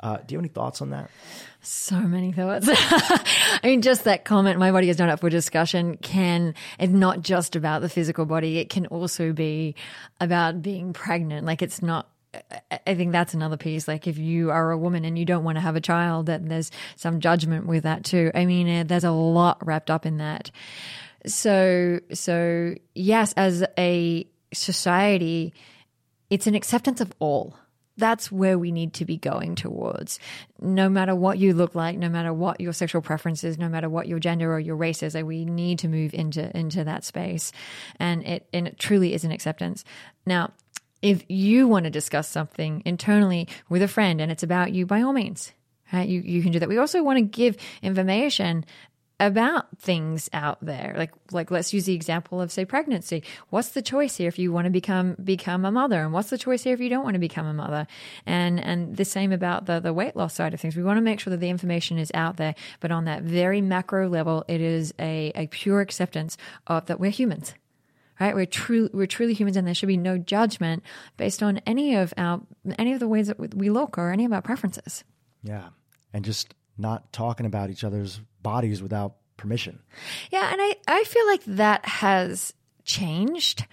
Uh, 0.00 0.16
do 0.16 0.32
you 0.32 0.38
have 0.38 0.42
any 0.42 0.48
thoughts 0.48 0.80
on 0.80 0.90
that? 0.90 1.10
So 1.60 1.96
many 1.96 2.32
thoughts. 2.32 2.66
I 2.72 3.60
mean, 3.64 3.82
just 3.82 4.04
that 4.04 4.24
comment, 4.24 4.58
my 4.58 4.72
body 4.72 4.88
is 4.88 4.98
not 4.98 5.10
up 5.10 5.20
for 5.20 5.28
discussion, 5.28 5.98
can, 5.98 6.54
it's 6.78 6.92
not 6.92 7.20
just 7.20 7.54
about 7.54 7.82
the 7.82 7.88
physical 7.88 8.24
body. 8.24 8.58
It 8.58 8.70
can 8.70 8.86
also 8.86 9.32
be 9.32 9.74
about 10.20 10.62
being 10.62 10.94
pregnant. 10.94 11.46
Like, 11.46 11.60
it's 11.60 11.82
not 11.82 12.08
I 12.86 12.94
think 12.94 13.12
that's 13.12 13.34
another 13.34 13.56
piece. 13.56 13.88
Like 13.88 14.06
if 14.06 14.16
you 14.16 14.50
are 14.50 14.70
a 14.70 14.78
woman 14.78 15.04
and 15.04 15.18
you 15.18 15.24
don't 15.24 15.42
want 15.42 15.56
to 15.56 15.60
have 15.60 15.76
a 15.76 15.80
child, 15.80 16.26
that 16.26 16.48
there's 16.48 16.70
some 16.96 17.20
judgment 17.20 17.66
with 17.66 17.82
that 17.82 18.04
too. 18.04 18.30
I 18.34 18.46
mean, 18.46 18.68
eh, 18.68 18.82
there's 18.84 19.04
a 19.04 19.10
lot 19.10 19.66
wrapped 19.66 19.90
up 19.90 20.06
in 20.06 20.18
that. 20.18 20.50
So, 21.26 22.00
so 22.12 22.74
yes, 22.94 23.32
as 23.36 23.64
a 23.76 24.28
society, 24.54 25.52
it's 26.30 26.46
an 26.46 26.54
acceptance 26.54 27.00
of 27.00 27.12
all 27.18 27.56
that's 28.00 28.32
where 28.32 28.58
we 28.58 28.72
need 28.72 28.94
to 28.94 29.04
be 29.04 29.16
going 29.16 29.54
towards. 29.54 30.18
No 30.60 30.88
matter 30.88 31.14
what 31.14 31.38
you 31.38 31.54
look 31.54 31.76
like, 31.76 31.96
no 31.96 32.08
matter 32.08 32.32
what 32.32 32.60
your 32.60 32.72
sexual 32.72 33.02
preferences, 33.02 33.56
no 33.56 33.68
matter 33.68 33.88
what 33.88 34.08
your 34.08 34.18
gender 34.18 34.52
or 34.52 34.58
your 34.58 34.76
race 34.76 35.02
is, 35.04 35.14
we 35.14 35.44
need 35.44 35.78
to 35.80 35.88
move 35.88 36.12
into 36.12 36.56
into 36.56 36.82
that 36.82 37.04
space, 37.04 37.52
and 38.00 38.24
it 38.26 38.48
and 38.52 38.66
it 38.66 38.78
truly 38.78 39.14
is 39.14 39.22
an 39.22 39.30
acceptance. 39.30 39.84
Now, 40.26 40.52
if 41.00 41.24
you 41.28 41.68
want 41.68 41.84
to 41.84 41.90
discuss 41.90 42.28
something 42.28 42.82
internally 42.84 43.46
with 43.68 43.82
a 43.82 43.88
friend 43.88 44.20
and 44.20 44.32
it's 44.32 44.42
about 44.42 44.72
you, 44.72 44.84
by 44.86 45.02
all 45.02 45.12
means, 45.12 45.52
Right? 45.92 46.08
You 46.08 46.20
you 46.20 46.42
can 46.42 46.52
do 46.52 46.60
that. 46.60 46.68
We 46.68 46.78
also 46.78 47.02
want 47.02 47.18
to 47.18 47.22
give 47.22 47.56
information 47.82 48.64
about 49.20 49.78
things 49.78 50.30
out 50.32 50.58
there. 50.62 50.94
Like 50.96 51.12
like 51.30 51.50
let's 51.50 51.72
use 51.72 51.84
the 51.84 51.94
example 51.94 52.40
of 52.40 52.50
say 52.50 52.64
pregnancy. 52.64 53.22
What's 53.50 53.68
the 53.68 53.82
choice 53.82 54.16
here 54.16 54.28
if 54.28 54.38
you 54.38 54.50
want 54.50 54.64
to 54.64 54.70
become 54.70 55.14
become 55.22 55.64
a 55.66 55.70
mother 55.70 56.02
and 56.02 56.12
what's 56.12 56.30
the 56.30 56.38
choice 56.38 56.64
here 56.64 56.72
if 56.72 56.80
you 56.80 56.88
don't 56.88 57.04
want 57.04 57.14
to 57.14 57.20
become 57.20 57.46
a 57.46 57.52
mother? 57.52 57.86
And 58.24 58.58
and 58.58 58.96
the 58.96 59.04
same 59.04 59.30
about 59.30 59.66
the 59.66 59.78
the 59.78 59.92
weight 59.92 60.16
loss 60.16 60.34
side 60.34 60.54
of 60.54 60.60
things. 60.60 60.74
We 60.74 60.82
want 60.82 60.96
to 60.96 61.02
make 61.02 61.20
sure 61.20 61.30
that 61.30 61.40
the 61.40 61.50
information 61.50 61.98
is 61.98 62.10
out 62.14 62.38
there, 62.38 62.54
but 62.80 62.90
on 62.90 63.04
that 63.04 63.22
very 63.22 63.60
macro 63.60 64.08
level 64.08 64.44
it 64.48 64.62
is 64.62 64.94
a 64.98 65.30
a 65.34 65.46
pure 65.48 65.80
acceptance 65.80 66.38
of 66.66 66.86
that 66.86 66.98
we're 66.98 67.10
humans. 67.10 67.54
Right? 68.18 68.34
We're 68.34 68.46
true 68.46 68.88
we're 68.92 69.06
truly 69.06 69.34
humans 69.34 69.56
and 69.56 69.66
there 69.66 69.74
should 69.74 69.86
be 69.86 69.96
no 69.96 70.16
judgment 70.16 70.82
based 71.18 71.42
on 71.42 71.58
any 71.66 71.94
of 71.94 72.14
our 72.16 72.40
any 72.78 72.94
of 72.94 73.00
the 73.00 73.08
ways 73.08 73.26
that 73.26 73.54
we 73.54 73.68
look 73.68 73.98
or 73.98 74.10
any 74.10 74.24
of 74.24 74.32
our 74.32 74.42
preferences. 74.42 75.04
Yeah. 75.42 75.68
And 76.12 76.24
just 76.24 76.54
not 76.76 77.12
talking 77.12 77.46
about 77.46 77.70
each 77.70 77.84
other's 77.84 78.20
bodies 78.42 78.82
without 78.82 79.16
permission. 79.36 79.80
Yeah, 80.30 80.50
and 80.52 80.60
I, 80.60 80.76
I 80.86 81.04
feel 81.04 81.26
like 81.26 81.44
that 81.44 81.84
has 81.86 82.52
changed. 82.84 83.66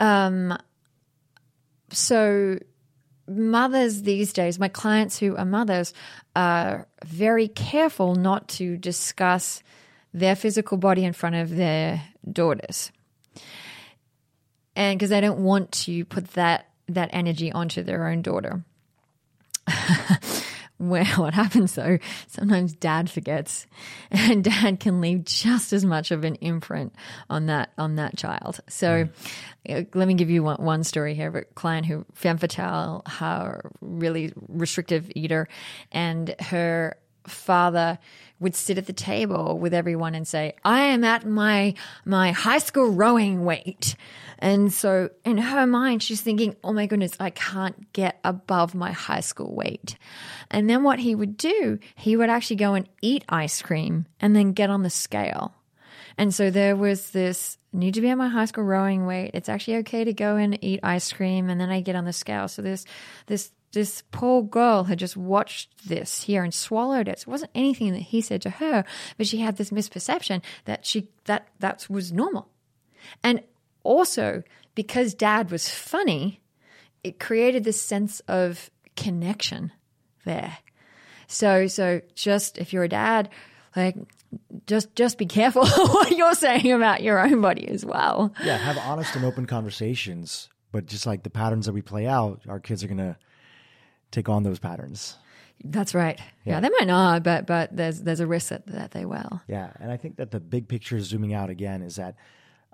Um, 0.00 0.56
so 1.90 2.58
mothers 3.28 4.02
these 4.02 4.32
days, 4.32 4.58
my 4.58 4.68
clients 4.68 5.18
who 5.18 5.36
are 5.36 5.44
mothers, 5.44 5.92
are 6.34 6.88
very 7.04 7.48
careful 7.48 8.14
not 8.14 8.48
to 8.48 8.76
discuss 8.76 9.62
their 10.14 10.36
physical 10.36 10.78
body 10.78 11.04
in 11.04 11.12
front 11.12 11.36
of 11.36 11.50
their 11.50 12.02
daughters. 12.30 12.90
and 14.74 14.98
because 14.98 15.10
they 15.10 15.20
don't 15.20 15.42
want 15.42 15.70
to 15.72 16.04
put 16.06 16.32
that 16.32 16.68
that 16.88 17.10
energy 17.12 17.52
onto 17.52 17.82
their 17.82 18.08
own 18.08 18.22
daughter. 18.22 18.62
Well, 20.82 21.04
what 21.16 21.32
happens 21.32 21.76
though, 21.76 21.98
sometimes 22.26 22.72
dad 22.72 23.08
forgets 23.08 23.66
and 24.10 24.42
dad 24.42 24.80
can 24.80 25.00
leave 25.00 25.24
just 25.24 25.72
as 25.72 25.84
much 25.84 26.10
of 26.10 26.24
an 26.24 26.34
imprint 26.36 26.92
on 27.30 27.46
that, 27.46 27.70
on 27.78 27.94
that 27.96 28.16
child. 28.16 28.58
So 28.68 29.08
mm. 29.64 29.86
let 29.94 30.08
me 30.08 30.14
give 30.14 30.28
you 30.28 30.42
one, 30.42 30.56
one 30.56 30.82
story 30.82 31.14
here 31.14 31.28
of 31.28 31.36
a 31.36 31.42
client 31.42 31.86
who, 31.86 32.04
femme 32.14 32.38
fatale, 32.38 33.02
her 33.06 33.70
really 33.80 34.32
restrictive 34.48 35.08
eater 35.14 35.46
and 35.92 36.34
her 36.40 36.96
father 37.26 37.98
would 38.40 38.54
sit 38.56 38.76
at 38.76 38.86
the 38.86 38.92
table 38.92 39.58
with 39.58 39.72
everyone 39.72 40.14
and 40.14 40.26
say, 40.26 40.54
I 40.64 40.80
am 40.82 41.04
at 41.04 41.24
my, 41.24 41.74
my 42.04 42.32
high 42.32 42.58
school 42.58 42.90
rowing 42.90 43.44
weight. 43.44 43.94
And 44.40 44.72
so 44.72 45.10
in 45.24 45.38
her 45.38 45.66
mind, 45.66 46.02
she's 46.02 46.20
thinking, 46.20 46.56
oh 46.64 46.72
my 46.72 46.86
goodness, 46.86 47.12
I 47.20 47.30
can't 47.30 47.92
get 47.92 48.18
above 48.24 48.74
my 48.74 48.90
high 48.90 49.20
school 49.20 49.54
weight. 49.54 49.96
And 50.50 50.68
then 50.68 50.82
what 50.82 50.98
he 50.98 51.14
would 51.14 51.36
do, 51.36 51.78
he 51.94 52.16
would 52.16 52.28
actually 52.28 52.56
go 52.56 52.74
and 52.74 52.88
eat 53.00 53.24
ice 53.28 53.62
cream 53.62 54.06
and 54.18 54.34
then 54.34 54.52
get 54.52 54.68
on 54.68 54.82
the 54.82 54.90
scale. 54.90 55.54
And 56.18 56.34
so 56.34 56.50
there 56.50 56.76
was 56.76 57.10
this 57.10 57.56
need 57.72 57.94
to 57.94 58.00
be 58.00 58.10
at 58.10 58.18
my 58.18 58.28
high 58.28 58.44
school 58.44 58.64
rowing 58.64 59.06
weight. 59.06 59.30
It's 59.34 59.48
actually 59.48 59.76
okay 59.78 60.04
to 60.04 60.12
go 60.12 60.36
and 60.36 60.62
eat 60.62 60.80
ice 60.82 61.12
cream 61.12 61.48
and 61.48 61.60
then 61.60 61.70
I 61.70 61.80
get 61.80 61.96
on 61.96 62.04
the 62.04 62.12
scale. 62.12 62.48
So 62.48 62.62
this 62.62 62.84
this 63.26 63.52
this 63.72 64.02
poor 64.10 64.42
girl 64.42 64.84
had 64.84 64.98
just 64.98 65.16
watched 65.16 65.88
this 65.88 66.22
here 66.22 66.44
and 66.44 66.52
swallowed 66.52 67.08
it. 67.08 67.20
So 67.20 67.28
it 67.28 67.32
wasn't 67.32 67.50
anything 67.54 67.92
that 67.92 68.00
he 68.00 68.20
said 68.20 68.42
to 68.42 68.50
her, 68.50 68.84
but 69.16 69.26
she 69.26 69.38
had 69.38 69.56
this 69.56 69.70
misperception 69.70 70.42
that 70.66 70.84
she 70.84 71.08
that 71.24 71.48
that 71.60 71.86
was 71.88 72.12
normal. 72.12 72.48
And 73.22 73.42
also, 73.82 74.42
because 74.74 75.14
dad 75.14 75.50
was 75.50 75.68
funny, 75.68 76.40
it 77.02 77.18
created 77.18 77.64
this 77.64 77.80
sense 77.80 78.20
of 78.28 78.70
connection 78.96 79.72
there. 80.24 80.58
So, 81.26 81.66
so 81.66 82.02
just 82.14 82.58
if 82.58 82.72
you're 82.72 82.84
a 82.84 82.88
dad, 82.88 83.30
like 83.74 83.96
just 84.66 84.94
just 84.94 85.18
be 85.18 85.26
careful 85.26 85.66
what 85.66 86.10
you're 86.10 86.34
saying 86.34 86.70
about 86.72 87.02
your 87.02 87.18
own 87.18 87.40
body 87.40 87.66
as 87.68 87.84
well. 87.84 88.34
Yeah, 88.44 88.58
have 88.58 88.78
honest 88.78 89.16
and 89.16 89.24
open 89.24 89.46
conversations. 89.46 90.48
But 90.70 90.86
just 90.86 91.06
like 91.06 91.22
the 91.22 91.30
patterns 91.30 91.66
that 91.66 91.74
we 91.74 91.82
play 91.82 92.06
out, 92.06 92.42
our 92.48 92.60
kids 92.60 92.82
are 92.82 92.88
gonna 92.88 93.18
take 94.12 94.28
on 94.28 94.44
those 94.44 94.60
patterns. 94.60 95.16
That's 95.64 95.94
right. 95.94 96.18
Yeah. 96.44 96.54
yeah, 96.54 96.60
they 96.60 96.70
might 96.70 96.86
not, 96.86 97.22
but 97.22 97.46
but 97.46 97.76
there's 97.76 98.02
there's 98.02 98.20
a 98.20 98.26
risk 98.26 98.48
that, 98.50 98.66
that 98.66 98.90
they 98.92 99.04
will. 99.04 99.40
Yeah, 99.48 99.70
and 99.80 99.90
I 99.90 99.96
think 99.96 100.16
that 100.16 100.30
the 100.30 100.40
big 100.40 100.68
picture, 100.68 101.00
zooming 101.00 101.34
out 101.34 101.50
again, 101.50 101.82
is 101.82 101.96
that 101.96 102.16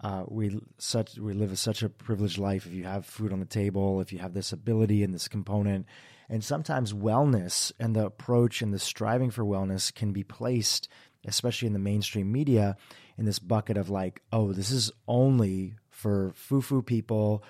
uh, 0.02 0.24
we 0.26 0.58
such 0.78 1.18
we 1.18 1.32
live 1.32 1.58
such 1.58 1.82
a 1.82 1.88
privileged 1.88 2.38
life. 2.38 2.66
If 2.66 2.72
you 2.72 2.84
have 2.84 3.04
food 3.04 3.32
on 3.32 3.40
the 3.40 3.46
table, 3.46 4.00
if 4.00 4.12
you 4.12 4.18
have 4.20 4.32
this 4.32 4.52
ability 4.52 5.02
and 5.02 5.12
this 5.12 5.28
component, 5.28 5.86
and 6.28 6.42
sometimes 6.42 6.92
wellness 6.92 7.72
and 7.78 7.94
the 7.94 8.06
approach 8.06 8.62
and 8.62 8.72
the 8.72 8.78
striving 8.78 9.30
for 9.30 9.44
wellness 9.44 9.94
can 9.94 10.12
be 10.12 10.24
placed, 10.24 10.88
especially 11.26 11.66
in 11.66 11.74
the 11.74 11.78
mainstream 11.78 12.32
media, 12.32 12.76
in 13.18 13.26
this 13.26 13.38
bucket 13.38 13.76
of 13.76 13.90
like, 13.90 14.22
oh, 14.32 14.52
this 14.52 14.70
is 14.70 14.90
only 15.06 15.74
for 15.90 16.32
foo 16.34 16.62
foo 16.62 16.80
people 16.80 17.42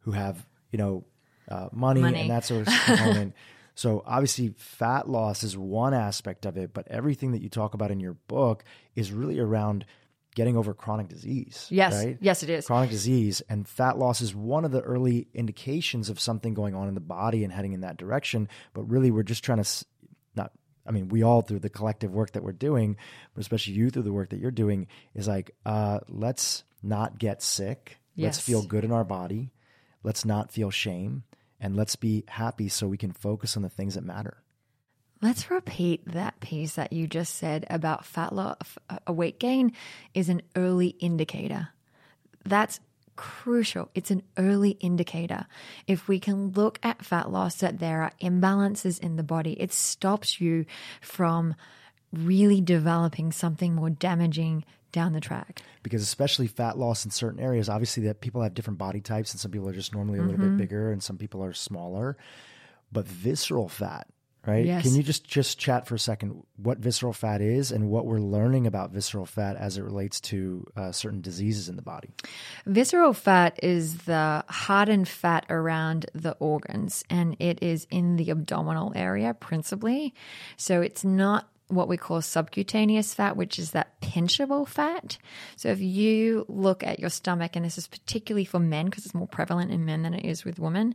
who 0.00 0.12
have 0.12 0.46
you 0.72 0.78
know 0.78 1.04
uh, 1.50 1.68
money, 1.72 2.00
money, 2.00 2.20
and 2.22 2.30
that 2.30 2.44
sort 2.44 2.66
of 2.66 2.74
component. 2.84 3.34
So 3.74 4.02
obviously, 4.06 4.54
fat 4.56 5.08
loss 5.08 5.42
is 5.42 5.56
one 5.56 5.94
aspect 5.94 6.46
of 6.46 6.56
it, 6.56 6.74
but 6.74 6.88
everything 6.88 7.32
that 7.32 7.42
you 7.42 7.48
talk 7.48 7.74
about 7.74 7.90
in 7.90 8.00
your 8.00 8.14
book 8.28 8.64
is 8.94 9.12
really 9.12 9.38
around 9.38 9.86
getting 10.34 10.56
over 10.56 10.74
chronic 10.74 11.08
disease. 11.08 11.66
Yes. 11.70 11.94
Right? 11.94 12.18
Yes, 12.20 12.42
it 12.42 12.50
is. 12.50 12.66
Chronic 12.66 12.90
disease 12.90 13.42
and 13.48 13.66
fat 13.66 13.98
loss 13.98 14.20
is 14.20 14.34
one 14.34 14.64
of 14.64 14.70
the 14.70 14.80
early 14.80 15.28
indications 15.34 16.08
of 16.08 16.20
something 16.20 16.54
going 16.54 16.74
on 16.74 16.88
in 16.88 16.94
the 16.94 17.00
body 17.00 17.42
and 17.42 17.52
heading 17.52 17.72
in 17.72 17.80
that 17.80 17.96
direction. 17.96 18.48
But 18.74 18.82
really, 18.84 19.10
we're 19.10 19.22
just 19.22 19.44
trying 19.44 19.62
to 19.62 19.84
not, 20.36 20.52
I 20.86 20.92
mean, 20.92 21.08
we 21.08 21.22
all 21.22 21.42
through 21.42 21.60
the 21.60 21.70
collective 21.70 22.12
work 22.12 22.32
that 22.32 22.42
we're 22.44 22.52
doing, 22.52 22.96
but 23.34 23.40
especially 23.40 23.74
you 23.74 23.90
through 23.90 24.02
the 24.02 24.12
work 24.12 24.30
that 24.30 24.40
you're 24.40 24.50
doing, 24.50 24.86
is 25.14 25.26
like, 25.26 25.50
uh, 25.66 26.00
let's 26.08 26.64
not 26.82 27.18
get 27.18 27.42
sick. 27.42 27.98
Yes. 28.14 28.36
Let's 28.36 28.40
feel 28.40 28.62
good 28.62 28.84
in 28.84 28.92
our 28.92 29.04
body. 29.04 29.52
Let's 30.02 30.24
not 30.24 30.52
feel 30.52 30.70
shame. 30.70 31.24
And 31.60 31.76
let's 31.76 31.96
be 31.96 32.24
happy 32.26 32.68
so 32.68 32.88
we 32.88 32.96
can 32.96 33.12
focus 33.12 33.56
on 33.56 33.62
the 33.62 33.68
things 33.68 33.94
that 33.94 34.04
matter. 34.04 34.42
Let's 35.22 35.50
repeat 35.50 36.06
that 36.06 36.40
piece 36.40 36.76
that 36.76 36.92
you 36.94 37.06
just 37.06 37.36
said 37.36 37.66
about 37.68 38.06
fat 38.06 38.34
loss. 38.34 38.56
Uh, 38.88 38.98
a 39.06 39.12
weight 39.12 39.38
gain 39.38 39.72
is 40.14 40.30
an 40.30 40.40
early 40.56 40.88
indicator. 40.98 41.68
That's 42.44 42.80
crucial. 43.16 43.90
It's 43.94 44.10
an 44.10 44.22
early 44.38 44.70
indicator. 44.80 45.46
If 45.86 46.08
we 46.08 46.18
can 46.18 46.52
look 46.52 46.78
at 46.82 47.04
fat 47.04 47.30
loss 47.30 47.56
that 47.56 47.78
there 47.78 48.00
are 48.00 48.12
imbalances 48.22 48.98
in 48.98 49.16
the 49.16 49.22
body, 49.22 49.60
it 49.60 49.74
stops 49.74 50.40
you 50.40 50.64
from 51.02 51.54
really 52.14 52.62
developing 52.62 53.30
something 53.30 53.74
more 53.74 53.90
damaging 53.90 54.64
down 54.92 55.12
the 55.12 55.20
track. 55.20 55.62
Because 55.82 56.02
especially 56.02 56.46
fat 56.46 56.78
loss 56.78 57.04
in 57.04 57.10
certain 57.10 57.40
areas, 57.40 57.68
obviously 57.68 58.04
that 58.04 58.20
people 58.20 58.42
have 58.42 58.54
different 58.54 58.78
body 58.78 59.00
types 59.00 59.32
and 59.32 59.40
some 59.40 59.50
people 59.50 59.68
are 59.68 59.72
just 59.72 59.94
normally 59.94 60.18
a 60.18 60.22
little 60.22 60.38
mm-hmm. 60.38 60.56
bit 60.56 60.68
bigger 60.68 60.92
and 60.92 61.02
some 61.02 61.18
people 61.18 61.42
are 61.42 61.52
smaller. 61.52 62.16
But 62.92 63.06
visceral 63.06 63.68
fat 63.68 64.08
right? 64.46 64.64
Yes. 64.64 64.82
Can 64.82 64.94
you 64.94 65.02
just 65.02 65.24
just 65.24 65.58
chat 65.58 65.86
for 65.86 65.94
a 65.94 65.98
second 65.98 66.42
what 66.56 66.78
visceral 66.78 67.12
fat 67.12 67.40
is 67.40 67.72
and 67.72 67.88
what 67.88 68.06
we're 68.06 68.20
learning 68.20 68.66
about 68.66 68.90
visceral 68.90 69.26
fat 69.26 69.56
as 69.56 69.76
it 69.76 69.82
relates 69.82 70.20
to 70.20 70.66
uh, 70.76 70.92
certain 70.92 71.20
diseases 71.20 71.68
in 71.68 71.76
the 71.76 71.82
body? 71.82 72.10
Visceral 72.66 73.12
fat 73.12 73.58
is 73.62 73.98
the 73.98 74.44
hardened 74.48 75.08
fat 75.08 75.46
around 75.50 76.06
the 76.14 76.32
organs, 76.38 77.04
and 77.10 77.36
it 77.38 77.62
is 77.62 77.86
in 77.90 78.16
the 78.16 78.30
abdominal 78.30 78.92
area 78.94 79.34
principally. 79.34 80.14
So 80.56 80.80
it's 80.80 81.04
not 81.04 81.48
what 81.70 81.88
we 81.88 81.96
call 81.96 82.20
subcutaneous 82.20 83.14
fat, 83.14 83.36
which 83.36 83.58
is 83.58 83.70
that 83.72 84.00
pinchable 84.00 84.66
fat. 84.66 85.18
So 85.56 85.68
if 85.68 85.80
you 85.80 86.44
look 86.48 86.82
at 86.82 87.00
your 87.00 87.10
stomach, 87.10 87.56
and 87.56 87.64
this 87.64 87.78
is 87.78 87.86
particularly 87.86 88.44
for 88.44 88.58
men 88.58 88.86
because 88.86 89.06
it's 89.06 89.14
more 89.14 89.28
prevalent 89.28 89.70
in 89.70 89.84
men 89.84 90.02
than 90.02 90.14
it 90.14 90.24
is 90.24 90.44
with 90.44 90.58
women, 90.58 90.94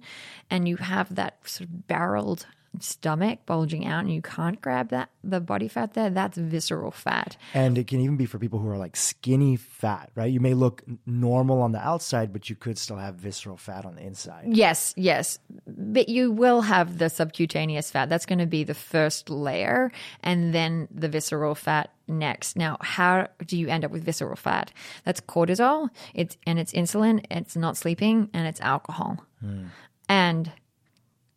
and 0.50 0.68
you 0.68 0.78
have 0.78 1.16
that 1.16 1.38
sort 1.48 1.70
of 1.70 1.88
barreled 1.88 2.46
stomach 2.82 3.40
bulging 3.46 3.86
out 3.86 4.02
and 4.02 4.14
you 4.14 4.22
can't 4.22 4.62
grab 4.62 4.90
that 4.90 5.10
the 5.24 5.40
body 5.40 5.68
fat 5.68 5.94
there 5.94 6.10
that's 6.10 6.38
visceral 6.38 6.92
fat 6.92 7.38
and 7.54 7.78
it 7.78 7.88
can 7.88 8.00
even 8.00 8.18
be 8.18 8.26
for 8.26 8.40
people 8.40 8.60
who 8.60 8.70
are 8.70 8.78
like 8.78 8.96
skinny 8.96 9.56
fat 9.56 10.10
right 10.16 10.32
you 10.32 10.40
may 10.40 10.54
look 10.54 10.84
normal 11.06 11.62
on 11.62 11.72
the 11.72 11.80
outside 11.80 12.32
but 12.32 12.50
you 12.50 12.56
could 12.56 12.78
still 12.78 12.98
have 12.98 13.16
visceral 13.16 13.58
fat 13.58 13.86
on 13.86 13.96
the 13.96 14.02
inside 14.02 14.46
yes 14.48 14.94
yes 14.98 15.40
but 15.68 16.10
you 16.10 16.32
will 16.32 16.62
have 16.62 16.98
the 16.98 17.10
subcutaneous 17.10 17.92
fat 17.92 18.10
that's 18.10 18.26
going 18.26 18.40
to 18.40 18.46
be 18.46 18.64
the 18.64 18.74
first 18.74 19.30
layer 19.30 19.92
and 20.22 20.54
then 20.54 20.88
the 20.92 21.10
visceral 21.10 21.56
fat 21.56 21.92
next. 22.08 22.56
Now, 22.56 22.78
how 22.82 23.28
do 23.46 23.58
you 23.58 23.68
end 23.68 23.86
up 23.86 23.92
with 23.92 24.04
visceral 24.04 24.36
fat? 24.36 24.72
That's 25.04 25.22
cortisol, 25.22 25.90
it's 26.14 26.38
and 26.46 26.60
it's 26.60 26.72
insulin, 26.72 27.26
it's 27.32 27.56
not 27.56 27.78
sleeping, 27.78 28.30
and 28.34 28.48
it's 28.48 28.62
alcohol. 28.62 29.24
Mm. 29.44 29.68
And 30.08 30.52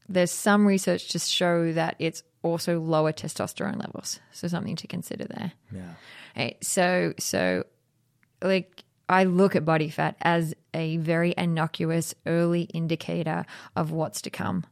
there's 0.08 0.30
some 0.30 0.66
research 0.66 1.08
to 1.08 1.18
show 1.18 1.72
that 1.72 1.96
it's 1.98 2.22
also 2.42 2.80
lower 2.80 3.12
testosterone 3.12 3.78
levels. 3.78 4.20
So 4.32 4.48
something 4.48 4.76
to 4.76 4.86
consider 4.86 5.24
there. 5.24 5.52
Yeah. 5.72 5.94
Right. 6.36 6.56
So 6.64 7.14
so 7.18 7.64
like 8.42 8.84
I 9.08 9.24
look 9.24 9.56
at 9.56 9.64
body 9.64 9.88
fat 9.90 10.16
as 10.20 10.54
a 10.74 10.98
very 10.98 11.34
innocuous 11.36 12.14
early 12.26 12.62
indicator 12.62 13.46
of 13.74 13.90
what's 13.90 14.22
to 14.22 14.30
come. 14.30 14.64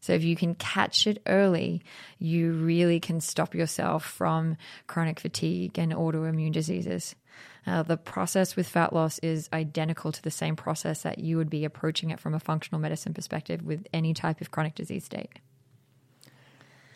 So 0.00 0.12
if 0.14 0.24
you 0.24 0.34
can 0.34 0.56
catch 0.56 1.06
it 1.06 1.22
early, 1.26 1.82
you 2.18 2.52
really 2.52 2.98
can 2.98 3.20
stop 3.20 3.54
yourself 3.54 4.04
from 4.04 4.56
chronic 4.88 5.20
fatigue 5.20 5.78
and 5.78 5.92
autoimmune 5.92 6.52
diseases. 6.52 7.14
Uh, 7.66 7.82
the 7.82 7.96
process 7.96 8.56
with 8.56 8.66
fat 8.66 8.92
loss 8.92 9.18
is 9.20 9.48
identical 9.52 10.10
to 10.10 10.22
the 10.22 10.30
same 10.30 10.56
process 10.56 11.02
that 11.02 11.18
you 11.18 11.36
would 11.36 11.50
be 11.50 11.64
approaching 11.64 12.10
it 12.10 12.18
from 12.18 12.34
a 12.34 12.40
functional 12.40 12.80
medicine 12.80 13.14
perspective 13.14 13.62
with 13.62 13.86
any 13.92 14.12
type 14.12 14.40
of 14.40 14.50
chronic 14.50 14.74
disease 14.74 15.04
state. 15.04 15.38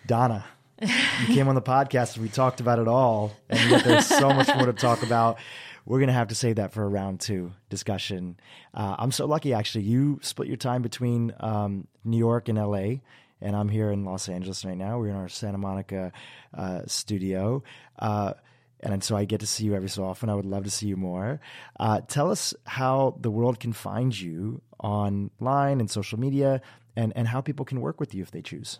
Dana, 0.07 0.45
you 0.81 1.35
came 1.35 1.49
on 1.49 1.55
the 1.55 1.63
podcast 1.63 2.15
and 2.15 2.23
we 2.23 2.29
talked 2.29 2.61
about 2.61 2.79
it 2.79 2.89
all, 2.89 3.33
and 3.49 3.71
yet 3.71 3.85
there's 3.85 4.07
so 4.07 4.31
much 4.31 4.49
more 4.55 4.67
to 4.67 4.73
talk 4.73 5.03
about. 5.03 5.39
We're 5.85 5.99
going 5.99 6.09
to 6.09 6.15
have 6.15 6.29
to 6.29 6.35
save 6.35 6.57
that 6.57 6.73
for 6.73 6.83
a 6.83 6.89
round 6.89 7.21
two 7.21 7.53
discussion. 7.71 8.39
Uh, 8.75 8.97
I'm 8.99 9.13
so 9.13 9.27
lucky, 9.27 9.53
actually. 9.53 9.85
You 9.85 10.19
split 10.23 10.49
your 10.49 10.57
time 10.57 10.83
between 10.83 11.33
um, 11.39 11.87
New 12.05 12.19
York 12.19 12.49
and 12.49 12.59
LA, 12.59 12.97
and 13.41 13.55
I'm 13.55 13.69
here 13.69 13.93
in 13.93 14.05
Los 14.05 14.29
Angeles 14.29 14.65
right 14.65 14.77
now. 14.77 14.99
We're 14.99 15.11
in 15.11 15.17
our 15.17 15.29
Santa 15.29 15.59
Monica 15.59 16.13
uh, 16.53 16.81
studio. 16.87 17.63
Uh, 17.99 18.33
and 18.81 19.03
so 19.03 19.17
I 19.17 19.25
get 19.25 19.41
to 19.41 19.47
see 19.47 19.65
you 19.65 19.75
every 19.75 19.89
so 19.89 20.05
often. 20.05 20.29
I 20.29 20.35
would 20.35 20.47
love 20.47 20.65
to 20.65 20.71
see 20.71 20.87
you 20.87 20.97
more. 20.97 21.41
Uh, 21.79 22.01
tell 22.07 22.31
us 22.31 22.55
how 22.65 23.17
the 23.21 23.31
world 23.31 23.61
can 23.61 23.73
find 23.73 24.19
you 24.19 24.61
online 24.83 25.81
and 25.81 25.91
social 25.91 26.19
media, 26.19 26.61
and 26.97 27.13
and 27.17 27.29
how 27.29 27.41
people 27.41 27.65
can 27.65 27.81
work 27.81 28.01
with 28.01 28.15
you 28.15 28.23
if 28.23 28.31
they 28.31 28.43
choose. 28.43 28.79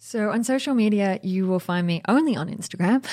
So 0.00 0.30
on 0.30 0.44
social 0.44 0.74
media, 0.74 1.18
you 1.22 1.46
will 1.48 1.58
find 1.58 1.86
me 1.86 2.02
only 2.08 2.36
on 2.36 2.48
Instagram. 2.48 3.04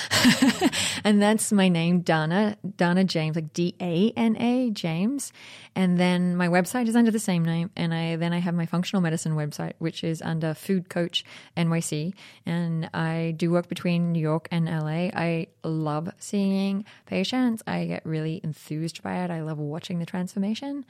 and 1.04 1.20
that's 1.20 1.50
my 1.50 1.68
name, 1.68 2.00
Dana, 2.00 2.56
Dana 2.76 3.02
James, 3.02 3.34
like 3.34 3.52
D 3.52 3.74
A 3.80 4.12
N 4.16 4.36
A 4.40 4.70
James. 4.70 5.32
And 5.74 5.98
then 5.98 6.36
my 6.36 6.46
website 6.46 6.86
is 6.86 6.94
under 6.94 7.10
the 7.10 7.18
same 7.18 7.44
name. 7.44 7.70
And 7.76 7.92
I 7.92 8.16
then 8.16 8.32
I 8.32 8.38
have 8.38 8.54
my 8.54 8.66
functional 8.66 9.02
medicine 9.02 9.32
website, 9.32 9.72
which 9.78 10.04
is 10.04 10.22
under 10.22 10.54
Food 10.54 10.88
Coach 10.88 11.24
NYC. 11.56 12.14
And 12.46 12.88
I 12.94 13.34
do 13.36 13.50
work 13.50 13.68
between 13.68 14.12
New 14.12 14.20
York 14.20 14.46
and 14.52 14.66
LA. 14.66 15.10
I 15.12 15.48
love 15.64 16.08
seeing 16.18 16.84
patients. 17.04 17.64
I 17.66 17.86
get 17.86 18.06
really 18.06 18.40
enthused 18.44 19.02
by 19.02 19.24
it. 19.24 19.30
I 19.30 19.42
love 19.42 19.58
watching 19.58 19.98
the 19.98 20.06
transformation. 20.06 20.84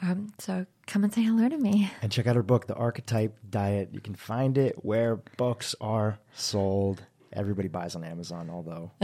Um, 0.00 0.32
so 0.38 0.66
come 0.86 1.04
and 1.04 1.12
say 1.12 1.22
hello 1.22 1.48
to 1.48 1.56
me. 1.58 1.90
And 2.00 2.10
check 2.10 2.26
out 2.26 2.36
her 2.36 2.42
book, 2.42 2.66
The 2.66 2.74
Archetype 2.74 3.38
Diet. 3.48 3.90
You 3.92 4.00
can 4.00 4.14
find 4.14 4.58
it 4.58 4.84
where 4.84 5.16
books 5.36 5.74
are 5.80 6.18
sold. 6.34 7.02
Everybody 7.34 7.68
buys 7.68 7.96
on 7.96 8.04
Amazon, 8.04 8.50
although. 8.50 8.90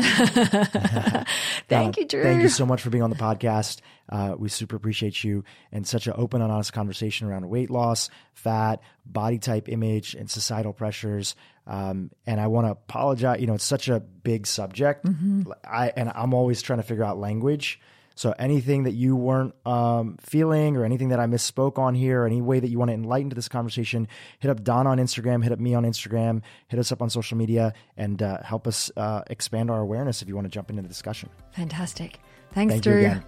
thank 1.68 1.96
you, 1.96 2.06
Dhru. 2.06 2.22
Thank 2.22 2.42
you 2.42 2.50
so 2.50 2.66
much 2.66 2.82
for 2.82 2.90
being 2.90 3.02
on 3.02 3.08
the 3.08 3.16
podcast. 3.16 3.80
Uh, 4.06 4.34
we 4.38 4.50
super 4.50 4.76
appreciate 4.76 5.24
you 5.24 5.44
and 5.72 5.86
such 5.86 6.06
an 6.06 6.12
open 6.14 6.42
and 6.42 6.52
honest 6.52 6.74
conversation 6.74 7.26
around 7.26 7.48
weight 7.48 7.70
loss, 7.70 8.10
fat, 8.34 8.80
body 9.06 9.38
type, 9.38 9.68
image, 9.70 10.14
and 10.14 10.30
societal 10.30 10.74
pressures. 10.74 11.36
Um, 11.66 12.10
and 12.26 12.38
I 12.38 12.48
want 12.48 12.66
to 12.66 12.72
apologize. 12.72 13.40
You 13.40 13.46
know, 13.46 13.54
it's 13.54 13.64
such 13.64 13.88
a 13.88 13.98
big 14.00 14.46
subject. 14.46 15.06
Mm-hmm. 15.06 15.50
I 15.64 15.92
and 15.96 16.12
I'm 16.14 16.34
always 16.34 16.60
trying 16.60 16.80
to 16.80 16.82
figure 16.82 17.04
out 17.04 17.18
language. 17.18 17.80
So 18.18 18.34
anything 18.36 18.82
that 18.82 18.94
you 18.94 19.14
weren't 19.14 19.54
um, 19.64 20.16
feeling 20.20 20.76
or 20.76 20.84
anything 20.84 21.10
that 21.10 21.20
I 21.20 21.26
misspoke 21.26 21.78
on 21.78 21.94
here, 21.94 22.22
or 22.22 22.26
any 22.26 22.42
way 22.42 22.58
that 22.58 22.66
you 22.66 22.76
want 22.76 22.88
to 22.88 22.94
enlighten 22.94 23.30
to 23.30 23.36
this 23.36 23.48
conversation, 23.48 24.08
hit 24.40 24.50
up 24.50 24.64
Don 24.64 24.88
on 24.88 24.98
Instagram, 24.98 25.40
hit 25.44 25.52
up 25.52 25.60
me 25.60 25.72
on 25.72 25.84
Instagram, 25.84 26.42
hit 26.66 26.80
us 26.80 26.90
up 26.90 27.00
on 27.00 27.10
social 27.10 27.38
media, 27.38 27.72
and 27.96 28.20
uh, 28.20 28.42
help 28.42 28.66
us 28.66 28.90
uh, 28.96 29.22
expand 29.30 29.70
our 29.70 29.80
awareness 29.80 30.20
if 30.20 30.26
you 30.26 30.34
want 30.34 30.46
to 30.46 30.50
jump 30.50 30.68
into 30.68 30.82
the 30.82 30.88
discussion. 30.88 31.28
Fantastic. 31.52 32.18
Thanks, 32.50 32.74
Thank 32.74 32.84
Dhru. 32.84 33.22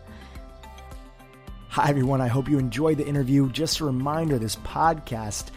Hi, 1.69 1.89
everyone. 1.89 2.21
I 2.21 2.27
hope 2.27 2.49
you 2.49 2.59
enjoyed 2.59 2.99
the 2.99 3.07
interview. 3.07 3.49
Just 3.53 3.79
a 3.79 3.85
reminder 3.85 4.41
this 4.41 4.57
podcast 4.57 5.51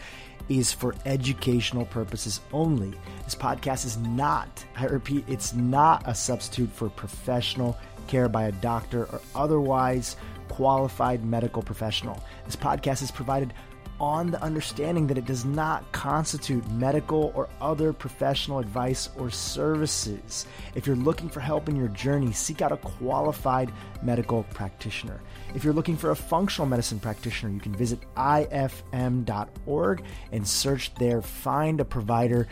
is 0.48 0.72
for 0.72 0.94
educational 1.06 1.86
purposes 1.86 2.40
only. 2.52 2.92
This 3.24 3.34
podcast 3.34 3.84
is 3.84 3.96
not, 3.96 4.64
I 4.76 4.84
repeat, 4.84 5.24
it's 5.26 5.54
not 5.54 6.04
a 6.06 6.14
substitute 6.14 6.70
for 6.70 6.88
professional 6.88 7.76
care 8.06 8.28
by 8.28 8.44
a 8.44 8.52
doctor 8.52 9.04
or 9.06 9.20
otherwise 9.34 10.16
qualified 10.48 11.24
medical 11.24 11.62
professional. 11.62 12.22
This 12.44 12.56
podcast 12.56 13.02
is 13.02 13.10
provided 13.10 13.52
on 14.00 14.30
the 14.30 14.42
understanding 14.42 15.06
that 15.06 15.18
it 15.18 15.24
does 15.24 15.44
not 15.44 15.90
constitute 15.92 16.68
medical 16.72 17.32
or 17.34 17.48
other 17.60 17.92
professional 17.92 18.58
advice 18.58 19.08
or 19.16 19.30
services. 19.30 20.46
If 20.74 20.86
you're 20.86 20.96
looking 20.96 21.28
for 21.28 21.40
help 21.40 21.68
in 21.68 21.76
your 21.76 21.88
journey, 21.88 22.32
seek 22.32 22.60
out 22.60 22.72
a 22.72 22.76
qualified 22.76 23.72
medical 24.02 24.42
practitioner. 24.44 25.20
If 25.54 25.62
you're 25.62 25.72
looking 25.72 25.96
for 25.96 26.10
a 26.10 26.16
functional 26.16 26.68
medicine 26.68 26.98
practitioner, 26.98 27.52
you 27.52 27.60
can 27.60 27.74
visit 27.74 28.00
ifm.org 28.16 30.04
and 30.32 30.48
search 30.48 30.94
there, 30.96 31.22
find 31.22 31.80
a 31.80 31.84
provider 31.84 32.48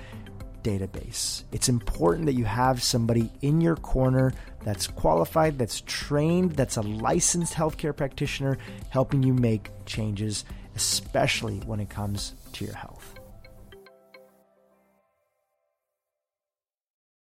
database. 0.62 1.42
It's 1.50 1.68
important 1.68 2.26
that 2.26 2.34
you 2.34 2.44
have 2.44 2.82
somebody 2.82 3.30
in 3.42 3.60
your 3.60 3.76
corner 3.76 4.32
that's 4.64 4.86
qualified, 4.86 5.58
that's 5.58 5.82
trained, 5.86 6.52
that's 6.52 6.76
a 6.76 6.82
licensed 6.82 7.54
healthcare 7.54 7.96
practitioner 7.96 8.58
helping 8.90 9.22
you 9.22 9.34
make 9.34 9.70
changes, 9.86 10.44
especially 10.76 11.58
when 11.60 11.80
it 11.80 11.90
comes 11.90 12.34
to 12.52 12.64
your 12.64 12.74
health. 12.74 13.01